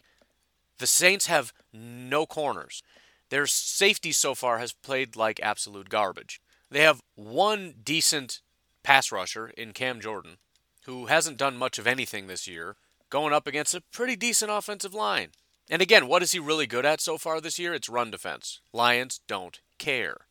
The 0.77 0.87
Saints 0.87 1.27
have 1.27 1.53
no 1.71 2.25
corners. 2.25 2.83
Their 3.29 3.47
safety 3.47 4.11
so 4.11 4.35
far 4.35 4.59
has 4.59 4.73
played 4.73 5.15
like 5.15 5.39
absolute 5.41 5.89
garbage. 5.89 6.41
They 6.69 6.81
have 6.81 7.01
one 7.15 7.75
decent 7.83 8.41
pass 8.83 9.11
rusher 9.11 9.47
in 9.47 9.73
Cam 9.73 9.99
Jordan, 9.99 10.37
who 10.85 11.07
hasn't 11.07 11.37
done 11.37 11.57
much 11.57 11.79
of 11.79 11.87
anything 11.87 12.27
this 12.27 12.47
year, 12.47 12.75
going 13.09 13.33
up 13.33 13.47
against 13.47 13.75
a 13.75 13.81
pretty 13.91 14.15
decent 14.15 14.51
offensive 14.51 14.93
line. 14.93 15.29
And 15.69 15.81
again, 15.81 16.07
what 16.07 16.21
is 16.21 16.33
he 16.33 16.39
really 16.39 16.67
good 16.67 16.85
at 16.85 16.99
so 16.99 17.17
far 17.17 17.39
this 17.39 17.57
year? 17.57 17.73
It's 17.73 17.89
run 17.89 18.11
defense. 18.11 18.59
Lions 18.73 19.21
don't 19.27 19.61
care. 19.77 20.27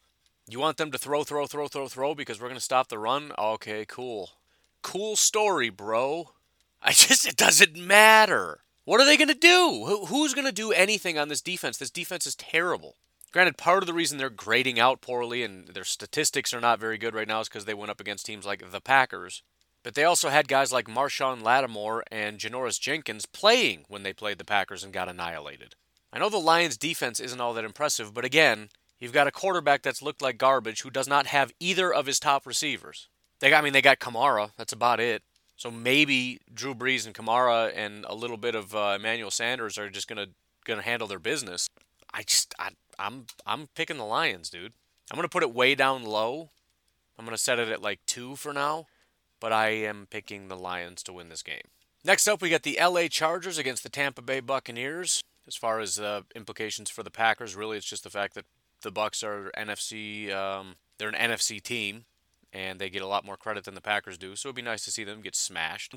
You 0.48 0.60
want 0.60 0.76
them 0.76 0.90
to 0.90 0.98
throw, 0.98 1.24
throw, 1.24 1.46
throw, 1.46 1.68
throw, 1.68 1.88
throw 1.88 2.14
because 2.14 2.40
we're 2.40 2.48
going 2.48 2.58
to 2.58 2.60
stop 2.60 2.88
the 2.88 2.98
run? 2.98 3.32
Okay, 3.38 3.86
cool. 3.88 4.30
Cool 4.82 5.16
story, 5.16 5.70
bro. 5.70 6.30
I 6.82 6.92
just, 6.92 7.26
it 7.26 7.36
doesn't 7.36 7.76
matter. 7.76 8.60
What 8.84 9.00
are 9.00 9.06
they 9.06 9.16
going 9.16 9.28
to 9.28 9.34
do? 9.34 10.04
who's 10.08 10.34
going 10.34 10.46
to 10.46 10.52
do 10.52 10.72
anything 10.72 11.16
on 11.18 11.28
this 11.28 11.40
defense? 11.40 11.76
This 11.76 11.90
defense 11.90 12.26
is 12.26 12.34
terrible. 12.34 12.96
Granted, 13.32 13.56
part 13.56 13.82
of 13.82 13.86
the 13.86 13.94
reason 13.94 14.18
they're 14.18 14.28
grading 14.28 14.78
out 14.78 15.00
poorly 15.00 15.42
and 15.42 15.68
their 15.68 15.84
statistics 15.84 16.52
are 16.52 16.60
not 16.60 16.80
very 16.80 16.98
good 16.98 17.14
right 17.14 17.28
now 17.28 17.40
is 17.40 17.48
because 17.48 17.64
they 17.64 17.74
went 17.74 17.90
up 17.90 18.00
against 18.00 18.26
teams 18.26 18.44
like 18.44 18.70
the 18.70 18.80
Packers. 18.80 19.42
But 19.82 19.94
they 19.94 20.04
also 20.04 20.28
had 20.28 20.48
guys 20.48 20.72
like 20.72 20.86
Marshon 20.86 21.42
Lattimore 21.42 22.04
and 22.10 22.38
Janoris 22.38 22.78
Jenkins 22.78 23.24
playing 23.24 23.84
when 23.88 24.02
they 24.02 24.12
played 24.12 24.38
the 24.38 24.44
Packers 24.44 24.84
and 24.84 24.92
got 24.92 25.08
annihilated. 25.08 25.74
I 26.12 26.18
know 26.18 26.28
the 26.28 26.36
Lions' 26.38 26.76
defense 26.76 27.20
isn't 27.20 27.40
all 27.40 27.54
that 27.54 27.64
impressive, 27.64 28.12
but 28.12 28.24
again, 28.24 28.68
you've 29.00 29.14
got 29.14 29.26
a 29.26 29.32
quarterback 29.32 29.82
that's 29.82 30.02
looked 30.02 30.20
like 30.20 30.36
garbage 30.36 30.82
who 30.82 30.90
does 30.90 31.08
not 31.08 31.26
have 31.28 31.54
either 31.58 31.92
of 31.92 32.06
his 32.06 32.20
top 32.20 32.46
receivers. 32.46 33.08
They 33.42 33.50
got, 33.50 33.58
I 33.58 33.64
mean, 33.64 33.72
they 33.72 33.82
got 33.82 33.98
Kamara. 33.98 34.52
That's 34.56 34.72
about 34.72 35.00
it. 35.00 35.20
So 35.56 35.68
maybe 35.68 36.38
Drew 36.54 36.76
Brees 36.76 37.06
and 37.06 37.14
Kamara 37.14 37.72
and 37.74 38.06
a 38.08 38.14
little 38.14 38.36
bit 38.36 38.54
of 38.54 38.72
uh, 38.72 38.94
Emmanuel 38.96 39.32
Sanders 39.32 39.76
are 39.78 39.90
just 39.90 40.06
gonna 40.06 40.28
gonna 40.64 40.82
handle 40.82 41.08
their 41.08 41.18
business. 41.18 41.68
I 42.14 42.22
just, 42.22 42.54
I, 42.60 42.70
I'm, 43.00 43.26
I'm 43.44 43.66
picking 43.74 43.96
the 43.96 44.04
Lions, 44.04 44.48
dude. 44.48 44.74
I'm 45.10 45.16
gonna 45.16 45.28
put 45.28 45.42
it 45.42 45.52
way 45.52 45.74
down 45.74 46.04
low. 46.04 46.50
I'm 47.18 47.24
gonna 47.24 47.36
set 47.36 47.58
it 47.58 47.68
at 47.68 47.82
like 47.82 47.98
two 48.06 48.36
for 48.36 48.52
now, 48.52 48.86
but 49.40 49.52
I 49.52 49.70
am 49.70 50.06
picking 50.08 50.46
the 50.46 50.56
Lions 50.56 51.02
to 51.02 51.12
win 51.12 51.28
this 51.28 51.42
game. 51.42 51.66
Next 52.04 52.28
up, 52.28 52.42
we 52.42 52.48
got 52.48 52.62
the 52.62 52.78
LA 52.80 53.08
Chargers 53.08 53.58
against 53.58 53.82
the 53.82 53.88
Tampa 53.88 54.22
Bay 54.22 54.38
Buccaneers. 54.38 55.20
As 55.48 55.56
far 55.56 55.80
as 55.80 55.98
uh, 55.98 56.22
implications 56.36 56.90
for 56.90 57.02
the 57.02 57.10
Packers, 57.10 57.56
really, 57.56 57.76
it's 57.76 57.86
just 57.86 58.04
the 58.04 58.10
fact 58.10 58.34
that 58.34 58.44
the 58.82 58.92
Bucks 58.92 59.24
are 59.24 59.50
NFC. 59.58 60.32
Um, 60.32 60.76
they're 60.98 61.08
an 61.08 61.14
NFC 61.14 61.60
team 61.60 62.04
and 62.52 62.78
they 62.78 62.90
get 62.90 63.02
a 63.02 63.06
lot 63.06 63.24
more 63.24 63.36
credit 63.36 63.64
than 63.64 63.74
the 63.74 63.80
Packers 63.80 64.18
do. 64.18 64.36
So 64.36 64.48
it'd 64.48 64.56
be 64.56 64.62
nice 64.62 64.84
to 64.84 64.90
see 64.90 65.04
them 65.04 65.22
get 65.22 65.34
smashed. 65.34 65.94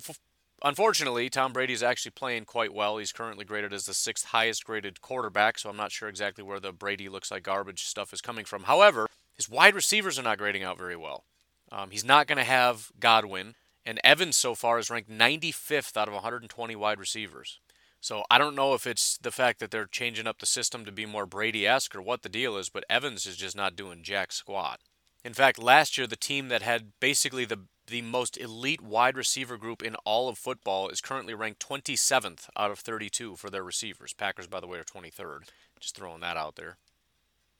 Unfortunately, 0.63 1.29
Tom 1.29 1.51
Brady 1.51 1.73
is 1.73 1.83
actually 1.83 2.11
playing 2.11 2.45
quite 2.45 2.73
well. 2.73 2.97
He's 2.97 3.11
currently 3.11 3.43
graded 3.43 3.73
as 3.73 3.85
the 3.85 3.93
sixth 3.93 4.27
highest 4.27 4.63
graded 4.63 5.01
quarterback, 5.01 5.59
so 5.59 5.69
I'm 5.69 5.77
not 5.77 5.91
sure 5.91 6.07
exactly 6.07 6.43
where 6.43 6.61
the 6.61 6.71
Brady 6.71 7.09
looks 7.09 7.29
like 7.29 7.43
garbage 7.43 7.83
stuff 7.83 8.13
is 8.13 8.21
coming 8.21 8.45
from. 8.45 8.63
However, 8.63 9.07
his 9.35 9.49
wide 9.49 9.75
receivers 9.75 10.17
are 10.17 10.23
not 10.23 10.37
grading 10.37 10.63
out 10.63 10.77
very 10.77 10.95
well. 10.95 11.25
Um, 11.71 11.91
he's 11.91 12.05
not 12.05 12.27
going 12.27 12.37
to 12.37 12.43
have 12.43 12.91
Godwin, 12.99 13.55
and 13.85 13.99
Evans 14.03 14.37
so 14.37 14.55
far 14.55 14.79
is 14.79 14.89
ranked 14.89 15.09
95th 15.09 15.97
out 15.97 16.07
of 16.07 16.13
120 16.13 16.75
wide 16.75 16.99
receivers. 16.99 17.59
So 17.99 18.23
I 18.29 18.37
don't 18.37 18.55
know 18.55 18.73
if 18.75 18.87
it's 18.87 19.17
the 19.17 19.31
fact 19.31 19.59
that 19.59 19.71
they're 19.71 19.87
changing 19.87 20.27
up 20.27 20.39
the 20.39 20.45
system 20.45 20.85
to 20.85 20.91
be 20.91 21.05
more 21.05 21.25
Brady 21.25 21.67
esque 21.67 21.95
or 21.95 22.01
what 22.01 22.21
the 22.21 22.29
deal 22.29 22.55
is, 22.55 22.69
but 22.69 22.85
Evans 22.89 23.25
is 23.25 23.35
just 23.35 23.57
not 23.57 23.75
doing 23.75 24.03
jack 24.03 24.31
squat. 24.31 24.79
In 25.25 25.33
fact, 25.33 25.57
last 25.57 25.97
year 25.97 26.05
the 26.05 26.15
team 26.15 26.49
that 26.49 26.61
had 26.61 26.91
basically 26.99 27.45
the 27.45 27.61
the 27.87 28.03
most 28.03 28.37
elite 28.37 28.81
wide 28.81 29.17
receiver 29.17 29.57
group 29.57 29.83
in 29.83 29.95
all 30.05 30.27
of 30.29 30.37
football 30.37 30.89
is 30.89 31.01
currently 31.01 31.33
ranked 31.35 31.67
27th 31.67 32.49
out 32.55 32.71
of 32.71 32.79
32 32.79 33.35
for 33.35 33.51
their 33.51 33.63
receivers. 33.63 34.13
Packers, 34.13 34.47
by 34.47 34.59
the 34.59 34.65
way, 34.65 34.79
are 34.79 34.83
23rd. 34.83 35.49
Just 35.79 35.95
throwing 35.95 36.21
that 36.21 36.35
out 36.35 36.55
there. 36.55 36.77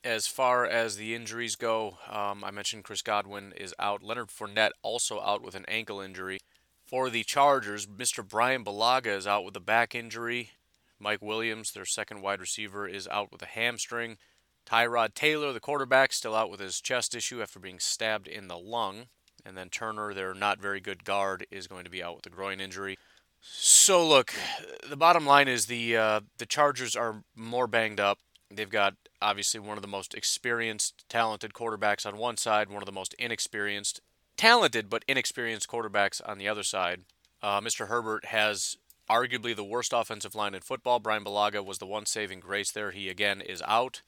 As 0.03 0.25
far 0.25 0.65
as 0.65 0.95
the 0.95 1.13
injuries 1.13 1.55
go, 1.55 1.97
um, 2.09 2.43
I 2.43 2.49
mentioned 2.49 2.83
Chris 2.83 3.03
Godwin 3.03 3.53
is 3.55 3.73
out. 3.77 4.01
Leonard 4.01 4.29
Fournette 4.29 4.71
also 4.81 5.19
out 5.21 5.43
with 5.43 5.53
an 5.53 5.65
ankle 5.67 6.01
injury. 6.01 6.39
For 6.85 7.11
the 7.11 7.23
Chargers, 7.23 7.85
Mr. 7.85 8.27
Brian 8.27 8.63
Bulaga 8.63 9.15
is 9.15 9.27
out 9.27 9.45
with 9.45 9.55
a 9.55 9.59
back 9.59 9.93
injury. 9.93 10.51
Mike 10.99 11.21
Williams, 11.21 11.71
their 11.71 11.85
second 11.85 12.21
wide 12.21 12.39
receiver, 12.39 12.87
is 12.87 13.07
out 13.09 13.31
with 13.31 13.43
a 13.43 13.47
hamstring. 13.47 14.17
Tyrod 14.65 15.13
Taylor, 15.13 15.53
the 15.53 15.59
quarterback, 15.59 16.11
still 16.11 16.35
out 16.35 16.49
with 16.49 16.59
his 16.59 16.81
chest 16.81 17.15
issue 17.15 17.41
after 17.41 17.59
being 17.59 17.79
stabbed 17.79 18.27
in 18.27 18.47
the 18.47 18.57
lung. 18.57 19.05
And 19.45 19.55
then 19.55 19.69
Turner, 19.69 20.13
their 20.13 20.33
not 20.33 20.59
very 20.59 20.79
good 20.79 21.03
guard, 21.03 21.45
is 21.51 21.67
going 21.67 21.83
to 21.83 21.91
be 21.91 22.01
out 22.01 22.15
with 22.15 22.25
a 22.25 22.31
groin 22.31 22.59
injury. 22.59 22.97
So 23.41 24.05
look, 24.05 24.33
the 24.87 24.97
bottom 24.97 25.25
line 25.25 25.47
is 25.47 25.67
the 25.67 25.95
uh, 25.95 26.21
the 26.39 26.47
Chargers 26.47 26.95
are 26.95 27.23
more 27.35 27.67
banged 27.67 27.99
up. 27.99 28.17
They've 28.49 28.69
got 28.69 28.95
obviously 29.21 29.59
one 29.59 29.77
of 29.77 29.83
the 29.83 29.87
most 29.87 30.15
experienced, 30.15 31.05
talented 31.09 31.53
quarterbacks 31.53 32.05
on 32.05 32.17
one 32.17 32.37
side, 32.37 32.69
one 32.69 32.81
of 32.81 32.87
the 32.87 32.91
most 32.91 33.13
inexperienced, 33.19 34.01
talented 34.35 34.89
but 34.89 35.05
inexperienced 35.07 35.67
quarterbacks 35.67 36.21
on 36.27 36.39
the 36.39 36.47
other 36.47 36.63
side. 36.63 37.01
Uh, 37.41 37.61
Mr. 37.61 37.87
Herbert 37.87 38.25
has 38.25 38.77
arguably 39.09 39.55
the 39.55 39.63
worst 39.63 39.93
offensive 39.93 40.33
line 40.33 40.55
in 40.55 40.61
football. 40.61 40.99
Brian 40.99 41.23
Bulaga 41.23 41.63
was 41.63 41.77
the 41.77 41.85
one 41.85 42.05
saving 42.05 42.39
grace 42.39 42.71
there. 42.71 42.91
He 42.91 43.09
again 43.09 43.41
is 43.41 43.61
out. 43.67 44.01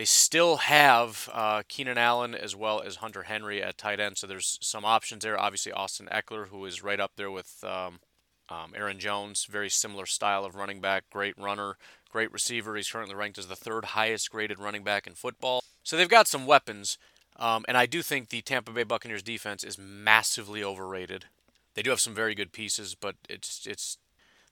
They 0.00 0.06
still 0.06 0.56
have 0.56 1.28
uh, 1.30 1.62
Keenan 1.68 1.98
Allen 1.98 2.34
as 2.34 2.56
well 2.56 2.80
as 2.80 2.96
Hunter 2.96 3.24
Henry 3.24 3.62
at 3.62 3.76
tight 3.76 4.00
end, 4.00 4.16
so 4.16 4.26
there's 4.26 4.58
some 4.62 4.82
options 4.82 5.22
there. 5.22 5.38
Obviously, 5.38 5.72
Austin 5.72 6.08
Ekeler, 6.10 6.48
who 6.48 6.64
is 6.64 6.82
right 6.82 6.98
up 6.98 7.12
there 7.16 7.30
with 7.30 7.62
um, 7.62 8.00
um, 8.48 8.72
Aaron 8.74 8.98
Jones, 8.98 9.44
very 9.44 9.68
similar 9.68 10.06
style 10.06 10.46
of 10.46 10.54
running 10.54 10.80
back, 10.80 11.04
great 11.10 11.36
runner, 11.36 11.76
great 12.10 12.32
receiver. 12.32 12.76
He's 12.76 12.88
currently 12.88 13.14
ranked 13.14 13.36
as 13.36 13.48
the 13.48 13.56
third 13.56 13.84
highest 13.84 14.30
graded 14.30 14.58
running 14.58 14.84
back 14.84 15.06
in 15.06 15.12
football. 15.12 15.62
So 15.82 15.98
they've 15.98 16.08
got 16.08 16.26
some 16.26 16.46
weapons, 16.46 16.96
um, 17.36 17.66
and 17.68 17.76
I 17.76 17.84
do 17.84 18.00
think 18.00 18.30
the 18.30 18.40
Tampa 18.40 18.70
Bay 18.70 18.84
Buccaneers 18.84 19.22
defense 19.22 19.62
is 19.62 19.76
massively 19.76 20.64
overrated. 20.64 21.26
They 21.74 21.82
do 21.82 21.90
have 21.90 22.00
some 22.00 22.14
very 22.14 22.34
good 22.34 22.52
pieces, 22.52 22.94
but 22.94 23.16
it's 23.28 23.66
it's 23.66 23.98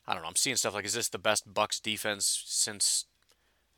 I 0.07 0.13
don't 0.13 0.23
know. 0.23 0.29
I'm 0.29 0.37
seeing 0.37 0.57
stuff 0.57 0.75
like, 0.75 0.85
is 0.85 0.93
this 0.93 1.09
the 1.09 1.19
best 1.19 1.55
Bucks 1.55 1.81
defense 1.81 2.43
since 2.45 3.07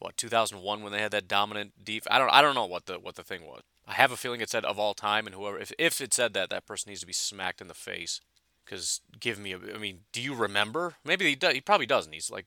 what 0.01 0.17
2001 0.17 0.83
when 0.83 0.93
they 0.93 1.01
had 1.01 1.13
that 1.13 1.29
dominant 1.29 1.85
def. 1.85 2.07
I 2.11 2.19
don't 2.19 2.31
I 2.31 2.43
don't 2.43 2.55
know 2.55 2.67
what 2.67 2.87
the 2.87 2.99
what 2.99 3.15
the 3.15 3.23
thing 3.23 3.47
was. 3.47 3.63
I 3.87 3.95
have 3.95 4.11
a 4.11 4.17
feeling 4.17 4.41
it 4.41 4.51
said 4.51 4.65
of 4.65 4.79
all 4.79 4.95
time, 4.95 5.27
and 5.27 5.37
whoever 5.37 5.59
if 5.59 5.73
if 5.79 6.01
it 6.01 6.13
said 6.13 6.33
that, 6.35 6.51
that 6.51 6.67
person 6.67 6.91
needs 6.91 7.01
to 7.01 7.07
be 7.07 7.13
smacked 7.13 7.61
in 7.61 7.69
the 7.69 7.75
face. 7.75 8.21
Because 8.65 9.01
give 9.19 9.39
me 9.39 9.53
a, 9.53 9.59
I 9.75 9.79
mean, 9.79 10.01
do 10.13 10.21
you 10.21 10.35
remember? 10.35 10.95
Maybe 11.05 11.27
he 11.27 11.35
does, 11.35 11.55
he 11.55 11.61
probably 11.61 11.87
doesn't. 11.87 12.13
He's 12.13 12.31
like 12.31 12.47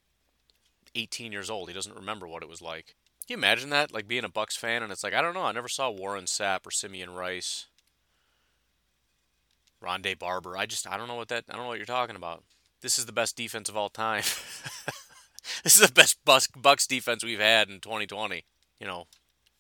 18 0.96 1.32
years 1.32 1.50
old. 1.50 1.68
He 1.68 1.76
doesn't 1.76 1.96
remember 1.96 2.28
what 2.28 2.44
it 2.44 2.50
was 2.50 2.62
like. 2.62 2.96
you 3.28 3.36
imagine 3.36 3.70
that? 3.72 3.94
Like 3.94 4.08
being 4.08 4.24
a 4.24 4.30
Bucks 4.30 4.56
fan 4.56 4.84
and 4.84 4.92
it's 4.92 5.04
like, 5.04 5.14
I 5.14 5.22
don't 5.22 5.34
know, 5.34 5.44
I 5.44 5.52
never 5.52 5.68
saw 5.68 5.90
Warren 5.90 6.26
Sapp 6.26 6.66
or 6.66 6.72
Simeon 6.72 7.14
Rice. 7.14 7.66
Rondé 9.84 10.18
Barber. 10.18 10.56
I 10.56 10.66
just 10.66 10.88
I 10.88 10.98
don't 10.98 11.10
know 11.10 11.16
what 11.16 11.28
that 11.28 11.44
I 11.50 11.54
don't 11.54 11.64
know 11.64 11.68
what 11.68 11.78
you're 11.78 11.86
talking 11.86 12.16
about. 12.16 12.44
This 12.82 12.98
is 12.98 13.06
the 13.06 13.12
best 13.12 13.36
defense 13.36 13.68
of 13.68 13.76
all 13.76 13.90
time. 13.90 14.24
this 15.64 15.80
is 15.80 15.88
the 15.88 15.94
best 15.94 16.18
Bucks 16.26 16.88
defense 16.88 17.24
we've 17.24 17.40
had 17.40 17.70
in 17.70 17.80
2020. 17.80 18.46
You 18.80 18.88
know, 18.88 19.08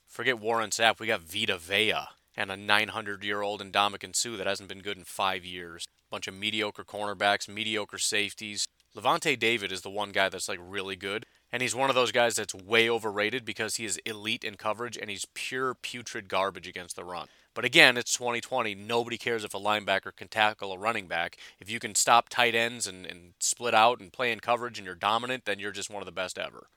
forget 0.07 0.39
Warren 0.39 0.69
Sapp. 0.69 0.99
We 0.99 1.07
got 1.07 1.21
Vita 1.21 1.57
Vea 1.57 1.93
and 2.35 2.51
a 2.51 2.57
900 2.57 3.23
year 3.23 3.41
old 3.41 3.63
Ndamukong 3.63 4.15
Sue 4.15 4.37
that 4.37 4.47
hasn't 4.47 4.69
been 4.69 4.81
good 4.81 4.97
in 4.97 5.05
five 5.05 5.45
years. 5.45 5.85
Bunch 6.11 6.27
of 6.27 6.33
mediocre 6.35 6.83
cornerbacks, 6.83 7.47
mediocre 7.47 7.97
safeties. 7.97 8.67
Lavonte 8.95 9.39
David 9.39 9.71
is 9.71 9.81
the 9.81 9.89
one 9.89 10.11
guy 10.11 10.29
that's 10.29 10.49
like 10.49 10.59
really 10.61 10.95
good. 10.95 11.25
And 11.51 11.61
he's 11.61 11.75
one 11.75 11.89
of 11.89 11.95
those 11.95 12.11
guys 12.11 12.35
that's 12.35 12.53
way 12.53 12.89
overrated 12.89 13.45
because 13.45 13.75
he 13.75 13.85
is 13.85 13.99
elite 14.05 14.43
in 14.43 14.55
coverage 14.55 14.97
and 14.97 15.09
he's 15.09 15.25
pure 15.33 15.73
putrid 15.73 16.27
garbage 16.27 16.67
against 16.67 16.95
the 16.95 17.03
run. 17.03 17.27
But 17.53 17.65
again, 17.65 17.97
it's 17.97 18.13
2020. 18.13 18.73
Nobody 18.75 19.17
cares 19.17 19.43
if 19.43 19.53
a 19.53 19.59
linebacker 19.59 20.15
can 20.15 20.27
tackle 20.27 20.71
a 20.71 20.77
running 20.77 21.07
back. 21.07 21.37
If 21.59 21.69
you 21.69 21.79
can 21.79 21.95
stop 21.95 22.29
tight 22.29 22.55
ends 22.55 22.87
and, 22.87 23.05
and 23.05 23.33
split 23.39 23.75
out 23.75 23.99
and 23.99 24.11
play 24.11 24.31
in 24.31 24.39
coverage 24.39 24.79
and 24.79 24.85
you're 24.85 24.95
dominant, 24.95 25.45
then 25.45 25.59
you're 25.59 25.71
just 25.71 25.89
one 25.89 26.01
of 26.01 26.05
the 26.07 26.11
best 26.11 26.39
ever. 26.39 26.67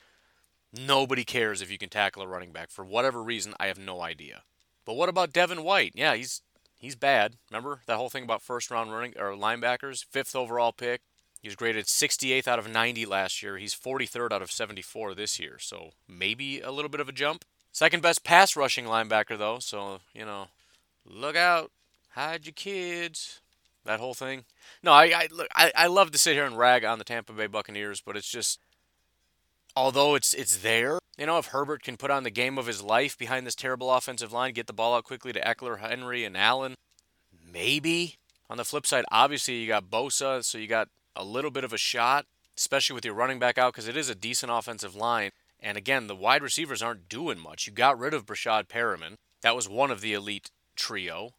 Nobody 0.73 1.25
cares 1.25 1.63
if 1.63 1.71
you 1.71 1.79
can 1.79 1.89
tackle 1.89 2.23
a 2.23 2.29
running 2.29 2.53
back. 2.53 2.71
For 2.71 2.85
whatever 2.85 3.23
reason, 3.23 3.55
I 3.59 3.69
have 3.69 3.79
no 3.79 4.03
idea. 4.03 4.43
But 4.85 4.95
what 4.95 5.09
about 5.09 5.33
Devin 5.33 5.63
White? 5.63 5.93
Yeah, 5.95 6.15
he's 6.15 6.43
he's 6.79 6.95
bad. 6.95 7.37
Remember 7.51 7.81
that 7.87 7.97
whole 7.97 8.11
thing 8.11 8.25
about 8.25 8.43
first 8.43 8.71
round 8.71 8.93
running 8.93 9.15
or 9.19 9.33
linebackers, 9.33 10.05
fifth 10.05 10.37
overall 10.37 10.73
pick. 10.73 11.01
He 11.41 11.49
was 11.49 11.57
graded 11.57 11.87
68th 11.87 12.49
out 12.49 12.59
of 12.59 12.69
90 12.69 13.07
last 13.07 13.43
year. 13.43 13.57
He's 13.57 13.75
43rd 13.75 14.33
out 14.33 14.43
of 14.43 14.51
74 14.51 15.15
this 15.15 15.39
year. 15.39 15.59
So 15.61 15.91
maybe 16.09 16.61
a 16.61 16.71
little 16.71 16.89
bit 16.89 17.01
of 17.01 17.09
a 17.09 17.13
jump. 17.13 17.45
Second 17.73 18.03
best 18.03 18.25
pass 18.25 18.57
rushing 18.57 18.87
linebacker 18.87 19.39
though, 19.39 19.59
so 19.59 20.01
you 20.15 20.25
know 20.25 20.49
look 21.09 21.37
out, 21.37 21.71
hide 22.11 22.47
your 22.47 22.53
kids, 22.53 23.41
that 23.85 24.01
whole 24.01 24.15
thing. 24.15 24.45
No, 24.83 24.93
I 24.93 25.05
I, 25.05 25.29
look, 25.31 25.49
I 25.55 25.73
I 25.77 25.87
love 25.87 26.11
to 26.13 26.19
sit 26.19 26.35
here 26.35 26.45
and 26.45 26.59
rag 26.59 26.85
on 26.85 26.99
the 26.99 27.05
Tampa 27.05 27.33
Bay 27.33 27.47
Buccaneers, 27.47 28.01
but 28.01 28.17
it's 28.17 28.31
just 28.31 28.61
although 29.75 30.15
it's 30.15 30.35
it's 30.35 30.59
there, 30.59 30.99
you 31.19 31.27
know, 31.27 31.39
if 31.39 31.47
Herbert 31.47 31.83
can 31.83 31.97
put 31.97 32.11
on 32.11 32.25
the 32.25 32.31
game 32.31 32.59
of 32.59 32.67
his 32.67 32.83
life 32.83 33.17
behind 33.17 33.47
this 33.47 33.55
terrible 33.55 33.93
offensive 33.93 34.33
line, 34.33 34.53
get 34.53 34.67
the 34.67 34.73
ball 34.73 34.95
out 34.95 35.05
quickly 35.05 35.33
to 35.33 35.41
Ekeler, 35.41 35.79
Henry, 35.79 36.25
and 36.25 36.37
Allen, 36.37 36.75
maybe. 37.53 38.17
On 38.49 38.57
the 38.57 38.65
flip 38.65 38.87
side, 38.87 39.05
obviously 39.11 39.55
you 39.55 39.67
got 39.67 39.91
Bosa, 39.91 40.45
so 40.45 40.57
you 40.59 40.69
got 40.69 40.89
a 41.17 41.25
little 41.25 41.51
bit 41.51 41.65
of 41.65 41.73
a 41.73 41.79
shot, 41.79 42.27
especially 42.57 42.95
with 42.95 43.05
your 43.05 43.15
running 43.15 43.41
back 43.41 43.59
out, 43.59 43.73
because 43.73 43.89
it 43.89 43.97
is 43.97 44.09
a 44.09 44.15
decent 44.15 44.53
offensive 44.53 44.95
line. 44.95 45.31
And 45.59 45.77
again, 45.77 46.07
the 46.07 46.15
wide 46.15 46.43
receivers 46.43 46.83
aren't 46.83 47.09
doing 47.09 47.41
much. 47.41 47.67
You 47.67 47.73
got 47.73 47.99
rid 47.99 48.15
of 48.15 48.25
Breshad 48.25 48.69
Perriman. 48.69 49.17
That 49.43 49.57
was 49.57 49.69
one 49.69 49.91
of 49.91 50.01
the 50.01 50.13
elite 50.13 50.51
trio. 50.77 51.31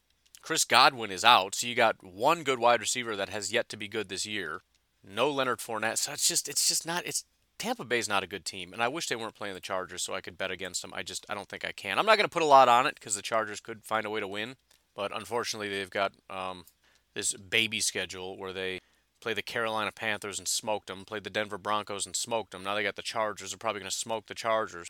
Chris 0.42 0.66
Godwin 0.66 1.12
is 1.12 1.26
out, 1.26 1.56
so 1.56 1.68
you 1.68 1.76
got 1.76 2.04
one 2.04 2.44
good 2.44 2.60
wide 2.60 2.80
receiver 2.80 3.16
that 3.16 3.30
has 3.30 3.52
yet 3.52 3.70
to 3.70 3.78
be 3.78 3.88
good 3.88 4.10
this 4.10 4.26
year. 4.26 4.62
No 5.04 5.30
Leonard 5.30 5.60
Fournette, 5.60 5.98
so 5.98 6.14
it's 6.14 6.28
just 6.28 6.48
it's 6.48 6.68
just 6.68 6.86
not 6.86 7.06
it's 7.06 7.26
Tampa 7.58 7.84
Bay's 7.84 8.08
not 8.08 8.24
a 8.24 8.28
good 8.28 8.46
team, 8.46 8.72
and 8.72 8.84
I 8.84 8.88
wish 8.88 9.08
they 9.08 9.16
weren't 9.16 9.36
playing 9.36 9.56
the 9.56 9.60
Chargers 9.60 10.04
so 10.04 10.14
I 10.14 10.22
could 10.22 10.38
bet 10.38 10.52
against 10.52 10.82
them. 10.82 10.94
I 10.94 11.04
just 11.04 11.26
I 11.30 11.34
don't 11.34 11.50
think 11.50 11.66
I 11.66 11.72
can. 11.72 11.98
I'm 11.98 12.06
not 12.06 12.18
going 12.18 12.28
to 12.28 12.34
put 12.34 12.44
a 12.44 12.46
lot 12.46 12.70
on 12.70 12.86
it 12.86 12.96
because 12.96 13.16
the 13.16 13.22
Chargers 13.22 13.60
could 13.60 13.84
find 13.84 14.06
a 14.06 14.10
way 14.10 14.20
to 14.20 14.28
win, 14.28 14.56
but 14.96 15.16
unfortunately 15.16 15.70
they've 15.70 15.90
got 15.90 16.14
um, 16.30 16.66
this 17.14 17.34
baby 17.34 17.80
schedule 17.80 18.38
where 18.38 18.54
they 18.54 18.80
play 19.20 19.34
the 19.34 19.42
Carolina 19.42 19.92
Panthers 19.92 20.38
and 20.38 20.48
smoked 20.48 20.88
them, 20.88 21.04
played 21.04 21.24
the 21.24 21.30
Denver 21.30 21.58
Broncos 21.58 22.06
and 22.06 22.16
smoked 22.16 22.52
them. 22.52 22.64
Now 22.64 22.76
they 22.76 22.84
got 22.84 22.96
the 22.96 23.02
Chargers. 23.02 23.52
They're 23.52 23.58
probably 23.58 23.82
going 23.82 23.90
to 23.90 23.98
smoke 23.98 24.28
the 24.28 24.36
Chargers. 24.36 24.88